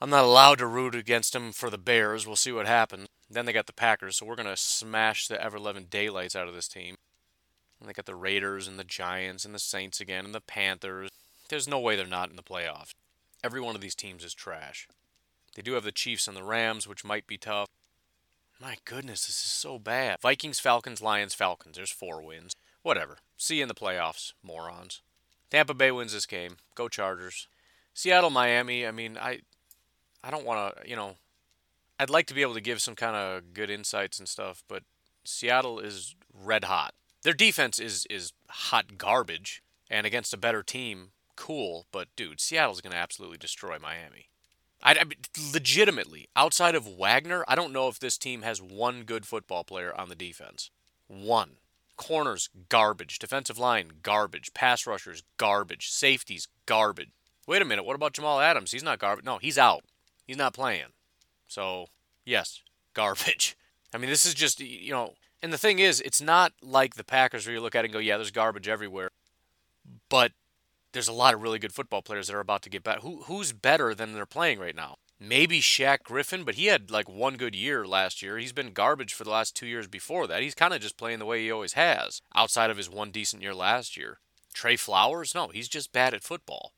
I'm 0.00 0.10
not 0.10 0.24
allowed 0.24 0.58
to 0.58 0.66
root 0.66 0.94
against 0.94 1.32
them 1.32 1.52
for 1.52 1.70
the 1.70 1.78
Bears. 1.78 2.26
We'll 2.26 2.36
see 2.36 2.52
what 2.52 2.66
happens. 2.66 3.06
Then 3.30 3.46
they 3.46 3.52
got 3.52 3.66
the 3.66 3.72
Packers, 3.72 4.16
so 4.16 4.26
we're 4.26 4.34
going 4.34 4.48
to 4.48 4.56
smash 4.56 5.28
the 5.28 5.40
ever 5.40 5.58
loving 5.58 5.86
daylights 5.88 6.34
out 6.34 6.48
of 6.48 6.54
this 6.54 6.68
team. 6.68 6.96
And 7.78 7.88
they 7.88 7.92
got 7.92 8.06
the 8.06 8.16
Raiders 8.16 8.66
and 8.66 8.78
the 8.78 8.84
Giants 8.84 9.44
and 9.44 9.54
the 9.54 9.60
Saints 9.60 10.00
again 10.00 10.24
and 10.24 10.34
the 10.34 10.40
Panthers. 10.40 11.10
There's 11.48 11.68
no 11.68 11.78
way 11.78 11.96
they're 11.96 12.06
not 12.06 12.30
in 12.30 12.36
the 12.36 12.42
playoffs. 12.42 12.92
Every 13.42 13.60
one 13.60 13.74
of 13.74 13.80
these 13.80 13.94
teams 13.94 14.24
is 14.24 14.34
trash. 14.34 14.88
They 15.54 15.62
do 15.62 15.72
have 15.74 15.84
the 15.84 15.92
Chiefs 15.92 16.28
and 16.28 16.36
the 16.36 16.42
Rams, 16.42 16.86
which 16.86 17.04
might 17.04 17.26
be 17.26 17.38
tough. 17.38 17.68
My 18.60 18.76
goodness, 18.84 19.26
this 19.26 19.36
is 19.36 19.50
so 19.50 19.78
bad. 19.78 20.20
Vikings, 20.20 20.60
Falcons, 20.60 21.00
Lions, 21.00 21.32
Falcons. 21.32 21.76
There's 21.76 21.90
four 21.90 22.22
wins. 22.22 22.54
Whatever. 22.82 23.18
See 23.36 23.56
you 23.56 23.62
in 23.62 23.68
the 23.68 23.74
playoffs, 23.74 24.32
morons. 24.42 25.00
Tampa 25.50 25.74
Bay 25.74 25.90
wins 25.90 26.12
this 26.12 26.26
game. 26.26 26.56
Go 26.74 26.88
Chargers. 26.88 27.48
Seattle, 27.94 28.30
Miami. 28.30 28.86
I 28.86 28.90
mean, 28.90 29.16
I, 29.20 29.40
I 30.22 30.30
don't 30.30 30.44
want 30.44 30.76
to. 30.76 30.88
You 30.88 30.96
know, 30.96 31.16
I'd 32.00 32.08
like 32.08 32.26
to 32.28 32.34
be 32.34 32.40
able 32.40 32.54
to 32.54 32.62
give 32.62 32.80
some 32.80 32.94
kind 32.94 33.14
of 33.14 33.52
good 33.52 33.68
insights 33.68 34.18
and 34.18 34.26
stuff, 34.26 34.64
but 34.66 34.84
Seattle 35.22 35.78
is 35.78 36.16
red 36.32 36.64
hot. 36.64 36.94
Their 37.22 37.34
defense 37.34 37.78
is 37.78 38.06
is 38.08 38.32
hot 38.48 38.96
garbage, 38.96 39.62
and 39.90 40.06
against 40.06 40.32
a 40.32 40.38
better 40.38 40.62
team, 40.62 41.10
cool, 41.36 41.84
but 41.92 42.08
dude, 42.16 42.40
Seattle's 42.40 42.80
going 42.80 42.92
to 42.92 42.98
absolutely 42.98 43.36
destroy 43.36 43.76
Miami. 43.78 44.30
I, 44.82 44.92
I, 44.92 45.04
legitimately, 45.52 46.30
outside 46.34 46.74
of 46.74 46.88
Wagner, 46.88 47.44
I 47.46 47.54
don't 47.54 47.72
know 47.72 47.88
if 47.88 47.98
this 47.98 48.16
team 48.16 48.40
has 48.42 48.62
one 48.62 49.02
good 49.02 49.26
football 49.26 49.62
player 49.62 49.94
on 49.94 50.08
the 50.08 50.14
defense. 50.14 50.70
One. 51.06 51.56
Corners, 51.98 52.48
garbage. 52.70 53.18
Defensive 53.18 53.58
line, 53.58 53.90
garbage. 54.02 54.54
Pass 54.54 54.86
rushers, 54.86 55.22
garbage. 55.36 55.90
Safeties, 55.90 56.48
garbage. 56.64 57.10
Wait 57.46 57.60
a 57.60 57.66
minute, 57.66 57.84
what 57.84 57.96
about 57.96 58.14
Jamal 58.14 58.40
Adams? 58.40 58.72
He's 58.72 58.82
not 58.82 58.98
garbage. 58.98 59.26
No, 59.26 59.36
he's 59.36 59.58
out. 59.58 59.84
He's 60.26 60.38
not 60.38 60.54
playing. 60.54 60.92
So, 61.50 61.86
yes, 62.24 62.62
garbage. 62.94 63.56
I 63.92 63.98
mean, 63.98 64.08
this 64.08 64.24
is 64.24 64.34
just, 64.34 64.60
you 64.60 64.92
know, 64.92 65.14
and 65.42 65.52
the 65.52 65.58
thing 65.58 65.78
is, 65.80 66.00
it's 66.02 66.20
not 66.20 66.52
like 66.62 66.94
the 66.94 67.04
Packers 67.04 67.46
where 67.46 67.54
you 67.54 67.60
look 67.60 67.74
at 67.74 67.84
it 67.84 67.88
and 67.88 67.92
go, 67.92 67.98
yeah, 67.98 68.16
there's 68.16 68.30
garbage 68.30 68.68
everywhere. 68.68 69.10
But 70.08 70.32
there's 70.92 71.08
a 71.08 71.12
lot 71.12 71.34
of 71.34 71.42
really 71.42 71.58
good 71.58 71.72
football 71.72 72.02
players 72.02 72.28
that 72.28 72.36
are 72.36 72.40
about 72.40 72.62
to 72.62 72.70
get 72.70 72.84
better. 72.84 73.00
Who 73.00 73.22
who's 73.22 73.52
better 73.52 73.94
than 73.94 74.12
they're 74.12 74.26
playing 74.26 74.58
right 74.58 74.76
now? 74.76 74.96
Maybe 75.18 75.60
Shaq 75.60 76.02
Griffin, 76.04 76.44
but 76.44 76.54
he 76.54 76.66
had 76.66 76.90
like 76.90 77.08
one 77.08 77.36
good 77.36 77.54
year 77.54 77.86
last 77.86 78.22
year. 78.22 78.38
He's 78.38 78.52
been 78.52 78.72
garbage 78.72 79.12
for 79.12 79.24
the 79.24 79.30
last 79.30 79.56
two 79.56 79.66
years 79.66 79.86
before 79.86 80.26
that. 80.26 80.42
He's 80.42 80.54
kind 80.54 80.72
of 80.72 80.80
just 80.80 80.96
playing 80.96 81.18
the 81.18 81.26
way 81.26 81.42
he 81.42 81.50
always 81.50 81.74
has, 81.74 82.22
outside 82.34 82.70
of 82.70 82.76
his 82.76 82.88
one 82.88 83.10
decent 83.10 83.42
year 83.42 83.54
last 83.54 83.96
year. 83.96 84.18
Trey 84.54 84.76
Flowers, 84.76 85.34
no, 85.34 85.48
he's 85.48 85.68
just 85.68 85.92
bad 85.92 86.14
at 86.14 86.22
football. 86.22 86.72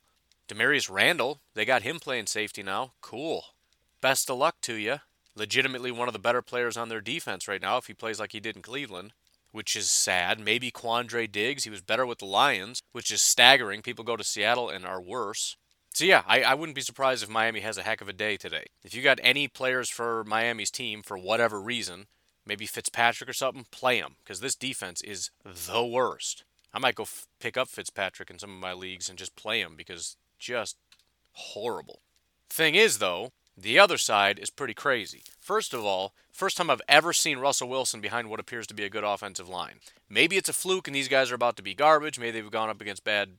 Damarious 0.48 0.90
Randall, 0.90 1.40
they 1.54 1.64
got 1.64 1.82
him 1.82 2.00
playing 2.00 2.26
safety 2.26 2.62
now. 2.62 2.92
Cool. 3.00 3.44
Best 4.02 4.28
of 4.28 4.36
luck 4.36 4.56
to 4.62 4.74
you. 4.74 4.96
Legitimately 5.34 5.90
one 5.90 6.08
of 6.08 6.12
the 6.12 6.18
better 6.18 6.42
players 6.42 6.76
on 6.76 6.90
their 6.90 7.00
defense 7.00 7.48
right 7.48 7.62
now 7.62 7.78
if 7.78 7.86
he 7.86 7.94
plays 7.94 8.20
like 8.20 8.32
he 8.32 8.40
did 8.40 8.56
in 8.56 8.62
Cleveland 8.62 9.14
which 9.52 9.76
is 9.76 9.90
sad. 9.90 10.40
Maybe 10.40 10.70
Quandre 10.70 11.30
Diggs, 11.30 11.64
he 11.64 11.70
was 11.70 11.82
better 11.82 12.04
with 12.04 12.18
the 12.18 12.26
Lions, 12.26 12.82
which 12.92 13.10
is 13.10 13.22
staggering. 13.22 13.82
People 13.82 14.04
go 14.04 14.16
to 14.16 14.24
Seattle 14.24 14.68
and 14.68 14.84
are 14.84 15.00
worse. 15.00 15.56
So 15.92 16.06
yeah, 16.06 16.22
I, 16.26 16.42
I 16.42 16.54
wouldn't 16.54 16.74
be 16.74 16.80
surprised 16.80 17.22
if 17.22 17.28
Miami 17.28 17.60
has 17.60 17.76
a 17.76 17.82
heck 17.82 18.00
of 18.00 18.08
a 18.08 18.14
day 18.14 18.38
today. 18.38 18.64
If 18.82 18.94
you 18.94 19.02
got 19.02 19.20
any 19.22 19.46
players 19.46 19.90
for 19.90 20.24
Miami's 20.24 20.70
team 20.70 21.02
for 21.02 21.18
whatever 21.18 21.60
reason, 21.60 22.06
maybe 22.46 22.64
Fitzpatrick 22.64 23.28
or 23.28 23.34
something, 23.34 23.66
play 23.70 23.98
him 23.98 24.16
because 24.24 24.40
this 24.40 24.54
defense 24.54 25.02
is 25.02 25.30
the 25.44 25.84
worst. 25.84 26.44
I 26.72 26.78
might 26.78 26.94
go 26.94 27.02
f- 27.02 27.26
pick 27.38 27.58
up 27.58 27.68
Fitzpatrick 27.68 28.30
in 28.30 28.38
some 28.38 28.50
of 28.50 28.58
my 28.58 28.72
leagues 28.72 29.10
and 29.10 29.18
just 29.18 29.36
play 29.36 29.60
him 29.60 29.74
because 29.76 30.16
just 30.38 30.78
horrible. 31.32 32.00
Thing 32.48 32.74
is 32.74 32.98
though, 32.98 33.32
the 33.56 33.78
other 33.78 33.98
side 33.98 34.38
is 34.38 34.50
pretty 34.50 34.74
crazy. 34.74 35.22
First 35.40 35.74
of 35.74 35.84
all, 35.84 36.14
first 36.30 36.56
time 36.56 36.70
I've 36.70 36.82
ever 36.88 37.12
seen 37.12 37.38
Russell 37.38 37.68
Wilson 37.68 38.00
behind 38.00 38.30
what 38.30 38.40
appears 38.40 38.66
to 38.68 38.74
be 38.74 38.84
a 38.84 38.90
good 38.90 39.04
offensive 39.04 39.48
line. 39.48 39.80
Maybe 40.08 40.36
it's 40.36 40.48
a 40.48 40.54
fluke 40.54 40.88
and 40.88 40.94
these 40.94 41.08
guys 41.08 41.30
are 41.30 41.36
about 41.36 41.56
to 41.56 41.62
be 41.62 41.74
garbage. 41.74 42.18
Maybe 42.18 42.40
they've 42.40 42.50
gone 42.50 42.70
up 42.70 42.80
against 42.80 43.04
bad 43.04 43.30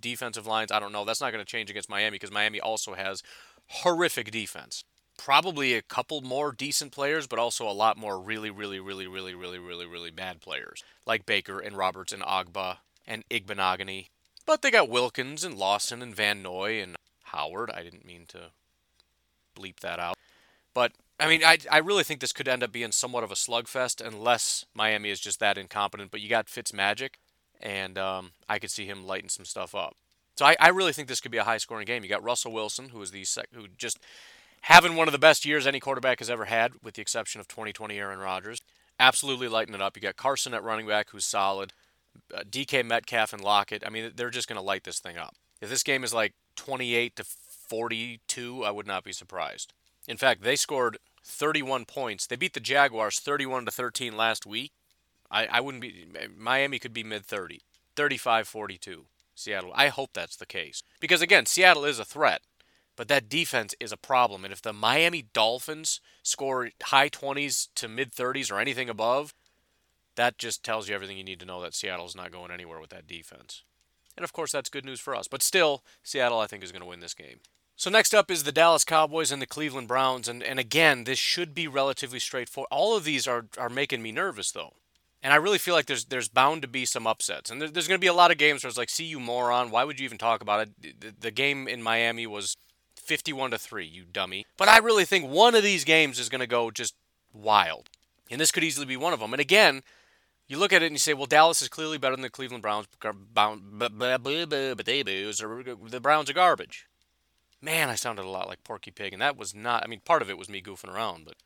defensive 0.00 0.46
lines. 0.46 0.72
I 0.72 0.80
don't 0.80 0.92
know. 0.92 1.04
That's 1.04 1.20
not 1.20 1.32
going 1.32 1.44
to 1.44 1.50
change 1.50 1.70
against 1.70 1.90
Miami 1.90 2.16
because 2.16 2.32
Miami 2.32 2.60
also 2.60 2.94
has 2.94 3.22
horrific 3.68 4.30
defense. 4.30 4.84
Probably 5.18 5.74
a 5.74 5.82
couple 5.82 6.20
more 6.22 6.52
decent 6.52 6.90
players, 6.90 7.26
but 7.26 7.38
also 7.38 7.68
a 7.68 7.72
lot 7.72 7.96
more 7.96 8.18
really, 8.18 8.50
really, 8.50 8.80
really, 8.80 9.06
really, 9.06 9.34
really, 9.34 9.58
really, 9.58 9.86
really 9.86 10.10
bad 10.10 10.40
players 10.40 10.82
like 11.06 11.26
Baker 11.26 11.60
and 11.60 11.76
Roberts 11.76 12.12
and 12.12 12.22
Ogbah 12.22 12.78
and 13.06 13.28
Igbinoghene. 13.28 14.08
But 14.46 14.62
they 14.62 14.70
got 14.70 14.88
Wilkins 14.88 15.44
and 15.44 15.56
Lawson 15.56 16.02
and 16.02 16.16
Van 16.16 16.42
Noy 16.42 16.82
and 16.82 16.96
Howard. 17.24 17.70
I 17.70 17.82
didn't 17.82 18.06
mean 18.06 18.24
to 18.28 18.50
bleep 19.54 19.80
that 19.80 19.98
out. 19.98 20.16
But 20.74 20.92
I 21.20 21.28
mean, 21.28 21.44
I 21.44 21.58
I 21.70 21.78
really 21.78 22.04
think 22.04 22.20
this 22.20 22.32
could 22.32 22.48
end 22.48 22.62
up 22.62 22.72
being 22.72 22.92
somewhat 22.92 23.24
of 23.24 23.30
a 23.30 23.36
slugfest 23.36 24.04
unless 24.04 24.64
Miami 24.74 25.10
is 25.10 25.20
just 25.20 25.40
that 25.40 25.58
incompetent. 25.58 26.10
But 26.10 26.20
you 26.20 26.28
got 26.28 26.48
Fitz 26.48 26.72
Magic, 26.72 27.18
and 27.60 27.98
um, 27.98 28.32
I 28.48 28.58
could 28.58 28.70
see 28.70 28.86
him 28.86 29.06
lighting 29.06 29.28
some 29.28 29.44
stuff 29.44 29.74
up. 29.74 29.96
So 30.36 30.46
I, 30.46 30.56
I 30.58 30.68
really 30.68 30.92
think 30.92 31.08
this 31.08 31.20
could 31.20 31.30
be 31.30 31.38
a 31.38 31.44
high 31.44 31.58
scoring 31.58 31.84
game. 31.84 32.02
You 32.02 32.08
got 32.08 32.24
Russell 32.24 32.52
Wilson, 32.52 32.88
who 32.88 33.02
is 33.02 33.10
the 33.10 33.24
sec- 33.24 33.52
who 33.52 33.68
just 33.76 33.98
having 34.62 34.96
one 34.96 35.08
of 35.08 35.12
the 35.12 35.18
best 35.18 35.44
years 35.44 35.66
any 35.66 35.80
quarterback 35.80 36.20
has 36.20 36.30
ever 36.30 36.46
had, 36.46 36.72
with 36.82 36.94
the 36.94 37.02
exception 37.02 37.40
of 37.40 37.48
2020 37.48 37.98
Aaron 37.98 38.18
Rodgers. 38.18 38.60
Absolutely 38.98 39.48
lighting 39.48 39.74
it 39.74 39.82
up. 39.82 39.96
You 39.96 40.02
got 40.02 40.16
Carson 40.16 40.54
at 40.54 40.62
running 40.62 40.86
back, 40.86 41.10
who's 41.10 41.24
solid. 41.24 41.72
Uh, 42.34 42.42
DK 42.48 42.84
Metcalf 42.84 43.32
and 43.32 43.42
Lockett. 43.42 43.82
I 43.86 43.90
mean, 43.90 44.12
they're 44.14 44.30
just 44.30 44.48
going 44.48 44.58
to 44.58 44.62
light 44.62 44.84
this 44.84 45.00
thing 45.00 45.16
up. 45.16 45.34
If 45.60 45.68
this 45.68 45.82
game 45.82 46.04
is 46.04 46.12
like 46.12 46.34
28 46.56 47.16
to 47.16 47.24
42, 47.72 48.64
I 48.64 48.70
would 48.70 48.86
not 48.86 49.02
be 49.02 49.12
surprised. 49.12 49.72
In 50.06 50.18
fact, 50.18 50.42
they 50.42 50.56
scored 50.56 50.98
31 51.24 51.86
points. 51.86 52.26
They 52.26 52.36
beat 52.36 52.52
the 52.52 52.60
Jaguars 52.60 53.18
31 53.18 53.64
to 53.64 53.70
13 53.70 54.14
last 54.14 54.44
week. 54.44 54.72
I, 55.30 55.46
I 55.46 55.60
wouldn't 55.62 55.80
be 55.80 56.04
Miami 56.36 56.78
could 56.78 56.92
be 56.92 57.02
mid 57.02 57.24
30. 57.24 57.62
35-42. 57.96 59.04
Seattle. 59.34 59.72
I 59.74 59.88
hope 59.88 60.10
that's 60.12 60.36
the 60.36 60.44
case. 60.44 60.82
Because 61.00 61.22
again, 61.22 61.46
Seattle 61.46 61.86
is 61.86 61.98
a 61.98 62.04
threat, 62.04 62.42
but 62.94 63.08
that 63.08 63.30
defense 63.30 63.74
is 63.80 63.90
a 63.90 63.96
problem. 63.96 64.44
And 64.44 64.52
if 64.52 64.60
the 64.60 64.74
Miami 64.74 65.24
Dolphins 65.32 66.02
score 66.22 66.68
high 66.82 67.08
20s 67.08 67.68
to 67.76 67.88
mid 67.88 68.12
30s 68.12 68.52
or 68.52 68.60
anything 68.60 68.90
above, 68.90 69.32
that 70.16 70.36
just 70.36 70.62
tells 70.62 70.90
you 70.90 70.94
everything 70.94 71.16
you 71.16 71.24
need 71.24 71.40
to 71.40 71.46
know 71.46 71.62
that 71.62 71.72
Seattle's 71.72 72.14
not 72.14 72.32
going 72.32 72.50
anywhere 72.50 72.80
with 72.80 72.90
that 72.90 73.06
defense. 73.06 73.62
And 74.14 74.24
of 74.24 74.34
course, 74.34 74.52
that's 74.52 74.68
good 74.68 74.84
news 74.84 75.00
for 75.00 75.14
us. 75.14 75.26
But 75.26 75.42
still, 75.42 75.82
Seattle, 76.02 76.38
I 76.38 76.46
think, 76.46 76.62
is 76.62 76.70
going 76.70 76.82
to 76.82 76.88
win 76.88 77.00
this 77.00 77.14
game. 77.14 77.38
So 77.76 77.90
next 77.90 78.14
up 78.14 78.30
is 78.30 78.44
the 78.44 78.52
Dallas 78.52 78.84
Cowboys 78.84 79.32
and 79.32 79.42
the 79.42 79.46
Cleveland 79.46 79.88
Browns. 79.88 80.28
And, 80.28 80.42
and 80.42 80.58
again, 80.58 81.04
this 81.04 81.18
should 81.18 81.54
be 81.54 81.66
relatively 81.66 82.18
straightforward. 82.18 82.68
All 82.70 82.96
of 82.96 83.04
these 83.04 83.26
are, 83.26 83.46
are 83.58 83.68
making 83.68 84.02
me 84.02 84.12
nervous, 84.12 84.52
though. 84.52 84.74
And 85.22 85.32
I 85.32 85.36
really 85.36 85.58
feel 85.58 85.74
like 85.74 85.86
there's 85.86 86.06
there's 86.06 86.28
bound 86.28 86.62
to 86.62 86.68
be 86.68 86.84
some 86.84 87.06
upsets. 87.06 87.50
And 87.50 87.60
there, 87.60 87.68
there's 87.68 87.86
going 87.86 87.98
to 87.98 88.04
be 88.04 88.08
a 88.08 88.12
lot 88.14 88.32
of 88.32 88.38
games 88.38 88.62
where 88.64 88.68
it's 88.68 88.78
like, 88.78 88.90
see 88.90 89.04
you 89.04 89.20
moron. 89.20 89.70
Why 89.70 89.84
would 89.84 90.00
you 90.00 90.04
even 90.04 90.18
talk 90.18 90.42
about 90.42 90.68
it? 90.68 91.00
The, 91.00 91.14
the 91.20 91.30
game 91.30 91.68
in 91.68 91.82
Miami 91.82 92.26
was 92.26 92.56
51 92.96 93.52
to 93.52 93.58
3, 93.58 93.86
you 93.86 94.04
dummy. 94.04 94.46
But 94.56 94.68
I 94.68 94.78
really 94.78 95.04
think 95.04 95.28
one 95.28 95.54
of 95.54 95.62
these 95.62 95.84
games 95.84 96.18
is 96.18 96.28
going 96.28 96.40
to 96.40 96.46
go 96.46 96.70
just 96.70 96.94
wild. 97.32 97.88
And 98.30 98.40
this 98.40 98.50
could 98.50 98.64
easily 98.64 98.86
be 98.86 98.96
one 98.96 99.12
of 99.12 99.20
them. 99.20 99.32
And 99.32 99.40
again, 99.40 99.82
you 100.48 100.58
look 100.58 100.72
at 100.72 100.82
it 100.82 100.86
and 100.86 100.94
you 100.94 100.98
say, 100.98 101.14
well, 101.14 101.26
Dallas 101.26 101.62
is 101.62 101.68
clearly 101.68 101.98
better 101.98 102.16
than 102.16 102.22
the 102.22 102.30
Cleveland 102.30 102.62
Browns, 102.62 102.86
but 103.00 103.14
the 105.90 106.00
Browns 106.00 106.30
are 106.30 106.34
garbage. 106.34 106.86
Man, 107.64 107.88
I 107.88 107.94
sounded 107.94 108.24
a 108.24 108.28
lot 108.28 108.48
like 108.48 108.64
Porky 108.64 108.90
Pig, 108.90 109.12
and 109.12 109.22
that 109.22 109.36
was 109.36 109.54
not. 109.54 109.84
I 109.84 109.86
mean, 109.86 110.00
part 110.04 110.20
of 110.20 110.28
it 110.28 110.36
was 110.36 110.48
me 110.48 110.60
goofing 110.60 110.92
around, 110.92 111.24
but 111.24 111.36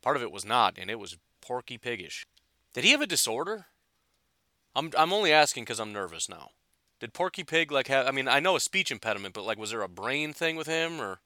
part 0.00 0.16
of 0.16 0.22
it 0.22 0.30
was 0.30 0.44
not, 0.44 0.78
and 0.78 0.88
it 0.88 1.00
was 1.00 1.18
Porky 1.40 1.76
Piggish. 1.76 2.24
Did 2.72 2.84
he 2.84 2.92
have 2.92 3.00
a 3.00 3.06
disorder? 3.06 3.66
I'm 4.76 4.92
I'm 4.96 5.12
only 5.12 5.32
asking 5.32 5.64
because 5.64 5.80
I'm 5.80 5.92
nervous 5.92 6.28
now. 6.28 6.50
Did 7.00 7.12
Porky 7.14 7.42
Pig 7.42 7.72
like 7.72 7.88
have? 7.88 8.06
I 8.06 8.12
mean, 8.12 8.28
I 8.28 8.38
know 8.38 8.54
a 8.54 8.60
speech 8.60 8.92
impediment, 8.92 9.34
but 9.34 9.44
like, 9.44 9.58
was 9.58 9.72
there 9.72 9.82
a 9.82 9.88
brain 9.88 10.32
thing 10.32 10.54
with 10.54 10.68
him, 10.68 11.00
or 11.00 11.18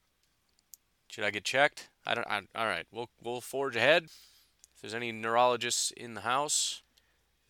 should 1.08 1.24
I 1.24 1.30
get 1.30 1.44
checked? 1.44 1.90
I 2.06 2.14
don't. 2.14 2.26
I, 2.26 2.40
all 2.54 2.66
right, 2.66 2.86
we'll 2.90 3.10
we'll 3.22 3.42
forge 3.42 3.76
ahead. 3.76 4.04
If 4.04 4.80
there's 4.80 4.94
any 4.94 5.12
neurologists 5.12 5.90
in 5.90 6.14
the 6.14 6.22
house, 6.22 6.82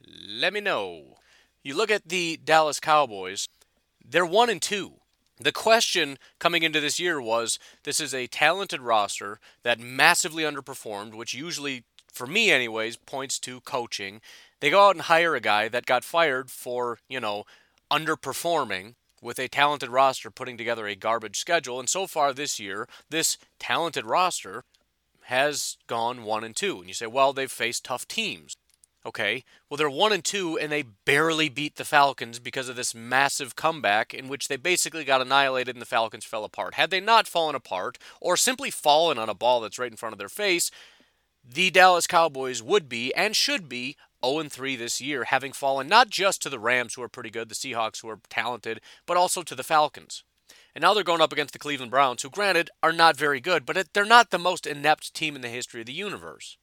let 0.04 0.52
me 0.52 0.60
know. 0.60 1.18
You 1.62 1.76
look 1.76 1.90
at 1.90 2.08
the 2.08 2.38
Dallas 2.42 2.80
Cowboys, 2.80 3.48
they're 4.04 4.26
one 4.26 4.50
and 4.50 4.60
two. 4.60 4.94
The 5.38 5.52
question 5.52 6.18
coming 6.38 6.62
into 6.62 6.80
this 6.80 7.00
year 7.00 7.20
was 7.20 7.58
this 7.82 7.98
is 7.98 8.14
a 8.14 8.28
talented 8.28 8.80
roster 8.80 9.40
that 9.64 9.80
massively 9.80 10.44
underperformed, 10.44 11.14
which 11.14 11.34
usually, 11.34 11.84
for 12.12 12.26
me 12.26 12.50
anyways, 12.50 12.96
points 12.96 13.38
to 13.40 13.60
coaching. 13.60 14.20
They 14.60 14.70
go 14.70 14.86
out 14.88 14.94
and 14.94 15.02
hire 15.02 15.34
a 15.34 15.40
guy 15.40 15.68
that 15.68 15.86
got 15.86 16.04
fired 16.04 16.50
for, 16.50 16.98
you 17.08 17.18
know, 17.18 17.44
underperforming 17.90 18.94
with 19.20 19.38
a 19.38 19.48
talented 19.48 19.88
roster 19.88 20.30
putting 20.30 20.56
together 20.56 20.86
a 20.86 20.94
garbage 20.94 21.38
schedule. 21.38 21.80
And 21.80 21.88
so 21.88 22.06
far 22.06 22.32
this 22.32 22.60
year, 22.60 22.86
this 23.10 23.36
talented 23.58 24.04
roster 24.04 24.64
has 25.22 25.78
gone 25.86 26.24
one 26.24 26.44
and 26.44 26.54
two. 26.54 26.78
And 26.78 26.88
you 26.88 26.94
say, 26.94 27.06
well, 27.06 27.32
they've 27.32 27.50
faced 27.50 27.84
tough 27.84 28.06
teams. 28.06 28.56
Okay, 29.06 29.44
well, 29.68 29.76
they're 29.76 29.90
one 29.90 30.14
and 30.14 30.24
two, 30.24 30.58
and 30.58 30.72
they 30.72 30.82
barely 30.82 31.50
beat 31.50 31.76
the 31.76 31.84
Falcons 31.84 32.38
because 32.38 32.70
of 32.70 32.76
this 32.76 32.94
massive 32.94 33.54
comeback 33.54 34.14
in 34.14 34.28
which 34.28 34.48
they 34.48 34.56
basically 34.56 35.04
got 35.04 35.20
annihilated 35.20 35.74
and 35.74 35.82
the 35.82 35.86
Falcons 35.86 36.24
fell 36.24 36.42
apart. 36.42 36.74
Had 36.74 36.88
they 36.88 37.00
not 37.00 37.28
fallen 37.28 37.54
apart, 37.54 37.98
or 38.18 38.34
simply 38.34 38.70
fallen 38.70 39.18
on 39.18 39.28
a 39.28 39.34
ball 39.34 39.60
that's 39.60 39.78
right 39.78 39.90
in 39.90 39.98
front 39.98 40.14
of 40.14 40.18
their 40.18 40.30
face, 40.30 40.70
the 41.46 41.70
Dallas 41.70 42.06
Cowboys 42.06 42.62
would 42.62 42.88
be 42.88 43.14
and 43.14 43.36
should 43.36 43.68
be 43.68 43.94
0 44.24 44.44
3 44.44 44.76
this 44.76 45.02
year, 45.02 45.24
having 45.24 45.52
fallen 45.52 45.86
not 45.86 46.08
just 46.08 46.40
to 46.40 46.48
the 46.48 46.58
Rams, 46.58 46.94
who 46.94 47.02
are 47.02 47.08
pretty 47.08 47.30
good, 47.30 47.50
the 47.50 47.54
Seahawks, 47.54 48.00
who 48.00 48.08
are 48.08 48.20
talented, 48.30 48.80
but 49.04 49.18
also 49.18 49.42
to 49.42 49.54
the 49.54 49.62
Falcons. 49.62 50.24
And 50.74 50.80
now 50.80 50.94
they're 50.94 51.04
going 51.04 51.20
up 51.20 51.32
against 51.32 51.52
the 51.52 51.58
Cleveland 51.58 51.90
Browns, 51.90 52.22
who, 52.22 52.30
granted, 52.30 52.70
are 52.82 52.92
not 52.92 53.18
very 53.18 53.40
good, 53.40 53.66
but 53.66 53.92
they're 53.92 54.06
not 54.06 54.30
the 54.30 54.38
most 54.38 54.66
inept 54.66 55.12
team 55.12 55.36
in 55.36 55.42
the 55.42 55.48
history 55.48 55.80
of 55.80 55.86
the 55.86 55.92
universe 55.92 56.56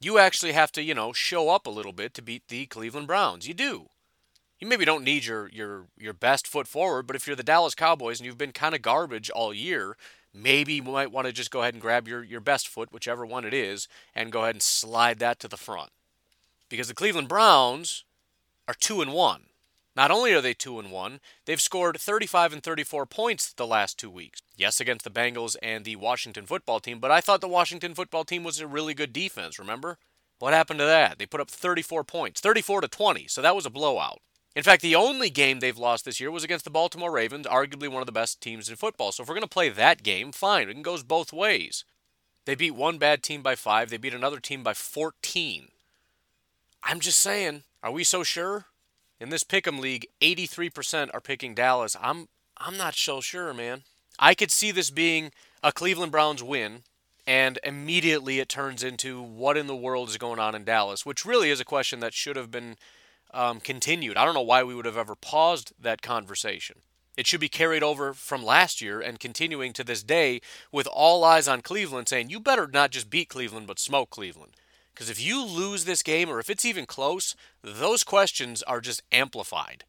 you 0.00 0.18
actually 0.18 0.52
have 0.52 0.72
to, 0.72 0.82
you 0.82 0.94
know, 0.94 1.12
show 1.12 1.48
up 1.48 1.66
a 1.66 1.70
little 1.70 1.92
bit 1.92 2.14
to 2.14 2.22
beat 2.22 2.48
the 2.48 2.66
Cleveland 2.66 3.06
Browns. 3.06 3.48
You 3.48 3.54
do. 3.54 3.88
You 4.58 4.66
maybe 4.66 4.84
don't 4.84 5.04
need 5.04 5.26
your 5.26 5.48
your 5.48 5.86
your 5.98 6.14
best 6.14 6.46
foot 6.46 6.66
forward, 6.66 7.06
but 7.06 7.16
if 7.16 7.26
you're 7.26 7.36
the 7.36 7.42
Dallas 7.42 7.74
Cowboys 7.74 8.18
and 8.18 8.26
you've 8.26 8.38
been 8.38 8.52
kind 8.52 8.74
of 8.74 8.80
garbage 8.80 9.28
all 9.28 9.52
year, 9.52 9.96
maybe 10.32 10.74
you 10.74 10.82
might 10.82 11.12
want 11.12 11.26
to 11.26 11.32
just 11.32 11.50
go 11.50 11.60
ahead 11.60 11.74
and 11.74 11.82
grab 11.82 12.08
your 12.08 12.24
your 12.24 12.40
best 12.40 12.66
foot, 12.68 12.92
whichever 12.92 13.26
one 13.26 13.44
it 13.44 13.52
is, 13.52 13.86
and 14.14 14.32
go 14.32 14.42
ahead 14.42 14.54
and 14.54 14.62
slide 14.62 15.18
that 15.18 15.38
to 15.40 15.48
the 15.48 15.58
front. 15.58 15.90
Because 16.70 16.88
the 16.88 16.94
Cleveland 16.94 17.28
Browns 17.28 18.04
are 18.66 18.74
2 18.74 19.02
and 19.02 19.12
1. 19.12 19.42
Not 19.96 20.10
only 20.10 20.34
are 20.34 20.42
they 20.42 20.52
2 20.52 20.78
and 20.78 20.90
1, 20.90 21.20
they've 21.46 21.60
scored 21.60 21.98
35 21.98 22.52
and 22.52 22.62
34 22.62 23.06
points 23.06 23.52
the 23.52 23.66
last 23.66 23.98
2 23.98 24.10
weeks. 24.10 24.42
Yes, 24.54 24.78
against 24.78 25.04
the 25.04 25.10
Bengals 25.10 25.56
and 25.62 25.84
the 25.84 25.96
Washington 25.96 26.44
football 26.44 26.80
team, 26.80 26.98
but 26.98 27.10
I 27.10 27.22
thought 27.22 27.40
the 27.40 27.48
Washington 27.48 27.94
football 27.94 28.24
team 28.24 28.44
was 28.44 28.60
a 28.60 28.66
really 28.66 28.92
good 28.92 29.14
defense, 29.14 29.58
remember? 29.58 29.96
What 30.38 30.52
happened 30.52 30.80
to 30.80 30.84
that? 30.84 31.18
They 31.18 31.24
put 31.24 31.40
up 31.40 31.50
34 31.50 32.04
points, 32.04 32.42
34 32.42 32.82
to 32.82 32.88
20, 32.88 33.26
so 33.26 33.40
that 33.40 33.56
was 33.56 33.64
a 33.64 33.70
blowout. 33.70 34.20
In 34.54 34.62
fact, 34.62 34.82
the 34.82 34.94
only 34.94 35.30
game 35.30 35.60
they've 35.60 35.76
lost 35.76 36.04
this 36.04 36.20
year 36.20 36.30
was 36.30 36.44
against 36.44 36.64
the 36.66 36.70
Baltimore 36.70 37.10
Ravens, 37.10 37.46
arguably 37.46 37.88
one 37.88 38.02
of 38.02 38.06
the 38.06 38.12
best 38.12 38.40
teams 38.42 38.68
in 38.68 38.76
football. 38.76 39.12
So 39.12 39.22
if 39.22 39.28
we're 39.28 39.34
going 39.34 39.42
to 39.42 39.48
play 39.48 39.70
that 39.70 40.02
game, 40.02 40.32
fine. 40.32 40.68
It 40.68 40.82
goes 40.82 41.02
both 41.02 41.32
ways. 41.32 41.84
They 42.44 42.54
beat 42.54 42.74
one 42.74 42.98
bad 42.98 43.22
team 43.22 43.42
by 43.42 43.54
5, 43.54 43.88
they 43.88 43.96
beat 43.96 44.14
another 44.14 44.40
team 44.40 44.62
by 44.62 44.74
14. 44.74 45.68
I'm 46.82 47.00
just 47.00 47.18
saying, 47.18 47.62
are 47.82 47.90
we 47.90 48.04
so 48.04 48.22
sure? 48.22 48.66
In 49.18 49.30
this 49.30 49.44
pick'em 49.44 49.78
league, 49.78 50.06
83% 50.20 51.10
are 51.14 51.20
picking 51.20 51.54
Dallas. 51.54 51.96
I'm 52.00 52.28
I'm 52.58 52.76
not 52.76 52.94
so 52.94 53.20
sure, 53.20 53.52
man. 53.52 53.82
I 54.18 54.34
could 54.34 54.50
see 54.50 54.70
this 54.70 54.90
being 54.90 55.30
a 55.62 55.72
Cleveland 55.72 56.12
Browns 56.12 56.42
win, 56.42 56.82
and 57.26 57.58
immediately 57.62 58.40
it 58.40 58.48
turns 58.48 58.82
into 58.82 59.20
what 59.20 59.56
in 59.56 59.66
the 59.66 59.76
world 59.76 60.08
is 60.08 60.16
going 60.16 60.38
on 60.38 60.54
in 60.54 60.64
Dallas, 60.64 61.04
which 61.04 61.26
really 61.26 61.50
is 61.50 61.60
a 61.60 61.66
question 61.66 62.00
that 62.00 62.14
should 62.14 62.36
have 62.36 62.50
been 62.50 62.76
um, 63.34 63.60
continued. 63.60 64.16
I 64.16 64.24
don't 64.24 64.34
know 64.34 64.40
why 64.40 64.62
we 64.62 64.74
would 64.74 64.86
have 64.86 64.96
ever 64.96 65.14
paused 65.14 65.72
that 65.78 66.00
conversation. 66.02 66.76
It 67.16 67.26
should 67.26 67.40
be 67.40 67.48
carried 67.48 67.82
over 67.82 68.12
from 68.12 68.44
last 68.44 68.80
year 68.80 69.00
and 69.00 69.18
continuing 69.18 69.72
to 69.74 69.84
this 69.84 70.02
day 70.02 70.40
with 70.70 70.86
all 70.86 71.24
eyes 71.24 71.48
on 71.48 71.62
Cleveland 71.62 72.08
saying, 72.08 72.30
you 72.30 72.40
better 72.40 72.66
not 72.66 72.90
just 72.90 73.10
beat 73.10 73.30
Cleveland, 73.30 73.66
but 73.66 73.78
smoke 73.78 74.10
Cleveland. 74.10 74.52
Because 74.96 75.10
if 75.10 75.22
you 75.22 75.44
lose 75.44 75.84
this 75.84 76.02
game 76.02 76.30
or 76.30 76.40
if 76.40 76.48
it's 76.48 76.64
even 76.64 76.86
close, 76.86 77.36
those 77.62 78.02
questions 78.02 78.62
are 78.62 78.80
just 78.80 79.02
amplified. 79.12 79.84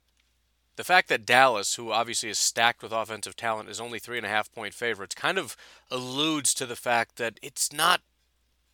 The 0.76 0.84
fact 0.84 1.08
that 1.08 1.26
Dallas, 1.26 1.76
who 1.76 1.93
obviously 1.93 2.28
is 2.30 2.38
stacked 2.38 2.84
with 2.84 2.91
offensive 2.91 3.38
talent, 3.38 3.70
is 3.70 3.80
only 3.80 4.00
three 4.00 4.17
and 4.17 4.26
a 4.26 4.30
half 4.30 4.54
point 4.54 4.74
favorites 4.74 5.15
kind 5.15 5.38
of 5.38 5.56
alludes 5.89 6.54
to 6.56 6.65
the 6.65 6.76
fact 6.76 7.15
that 7.15 7.39
it's 7.41 7.72
not 7.72 8.02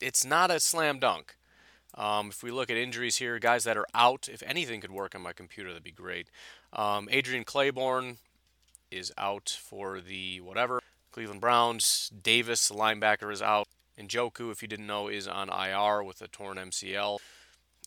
it's 0.01 0.25
not 0.25 0.49
a 0.49 0.59
slam 0.59 0.97
dunk. 0.97 1.37
Um, 1.93 2.29
if 2.29 2.41
we 2.41 2.49
look 2.49 2.71
at 2.71 2.77
injuries 2.77 3.17
here, 3.17 3.37
guys 3.37 3.63
that 3.65 3.77
are 3.77 3.85
out, 3.93 4.27
if 4.27 4.41
anything 4.41 4.81
could 4.81 4.91
work 4.91 5.13
on 5.13 5.21
my 5.21 5.33
computer, 5.33 5.69
that'd 5.69 5.83
be 5.83 5.91
great. 5.91 6.29
Um, 6.73 7.07
Adrian 7.11 7.45
Clayborn 7.45 8.17
is 8.89 9.13
out 9.19 9.55
for 9.61 10.01
the 10.01 10.41
whatever. 10.41 10.81
Cleveland 11.11 11.41
Browns. 11.41 12.09
Davis, 12.23 12.71
linebacker, 12.71 13.31
is 13.31 13.43
out. 13.43 13.67
Njoku, 13.99 14.51
if 14.51 14.61
you 14.61 14.67
didn't 14.67 14.87
know, 14.87 15.07
is 15.07 15.27
on 15.27 15.49
IR 15.49 16.03
with 16.03 16.21
a 16.21 16.27
torn 16.27 16.57
MCL. 16.57 17.19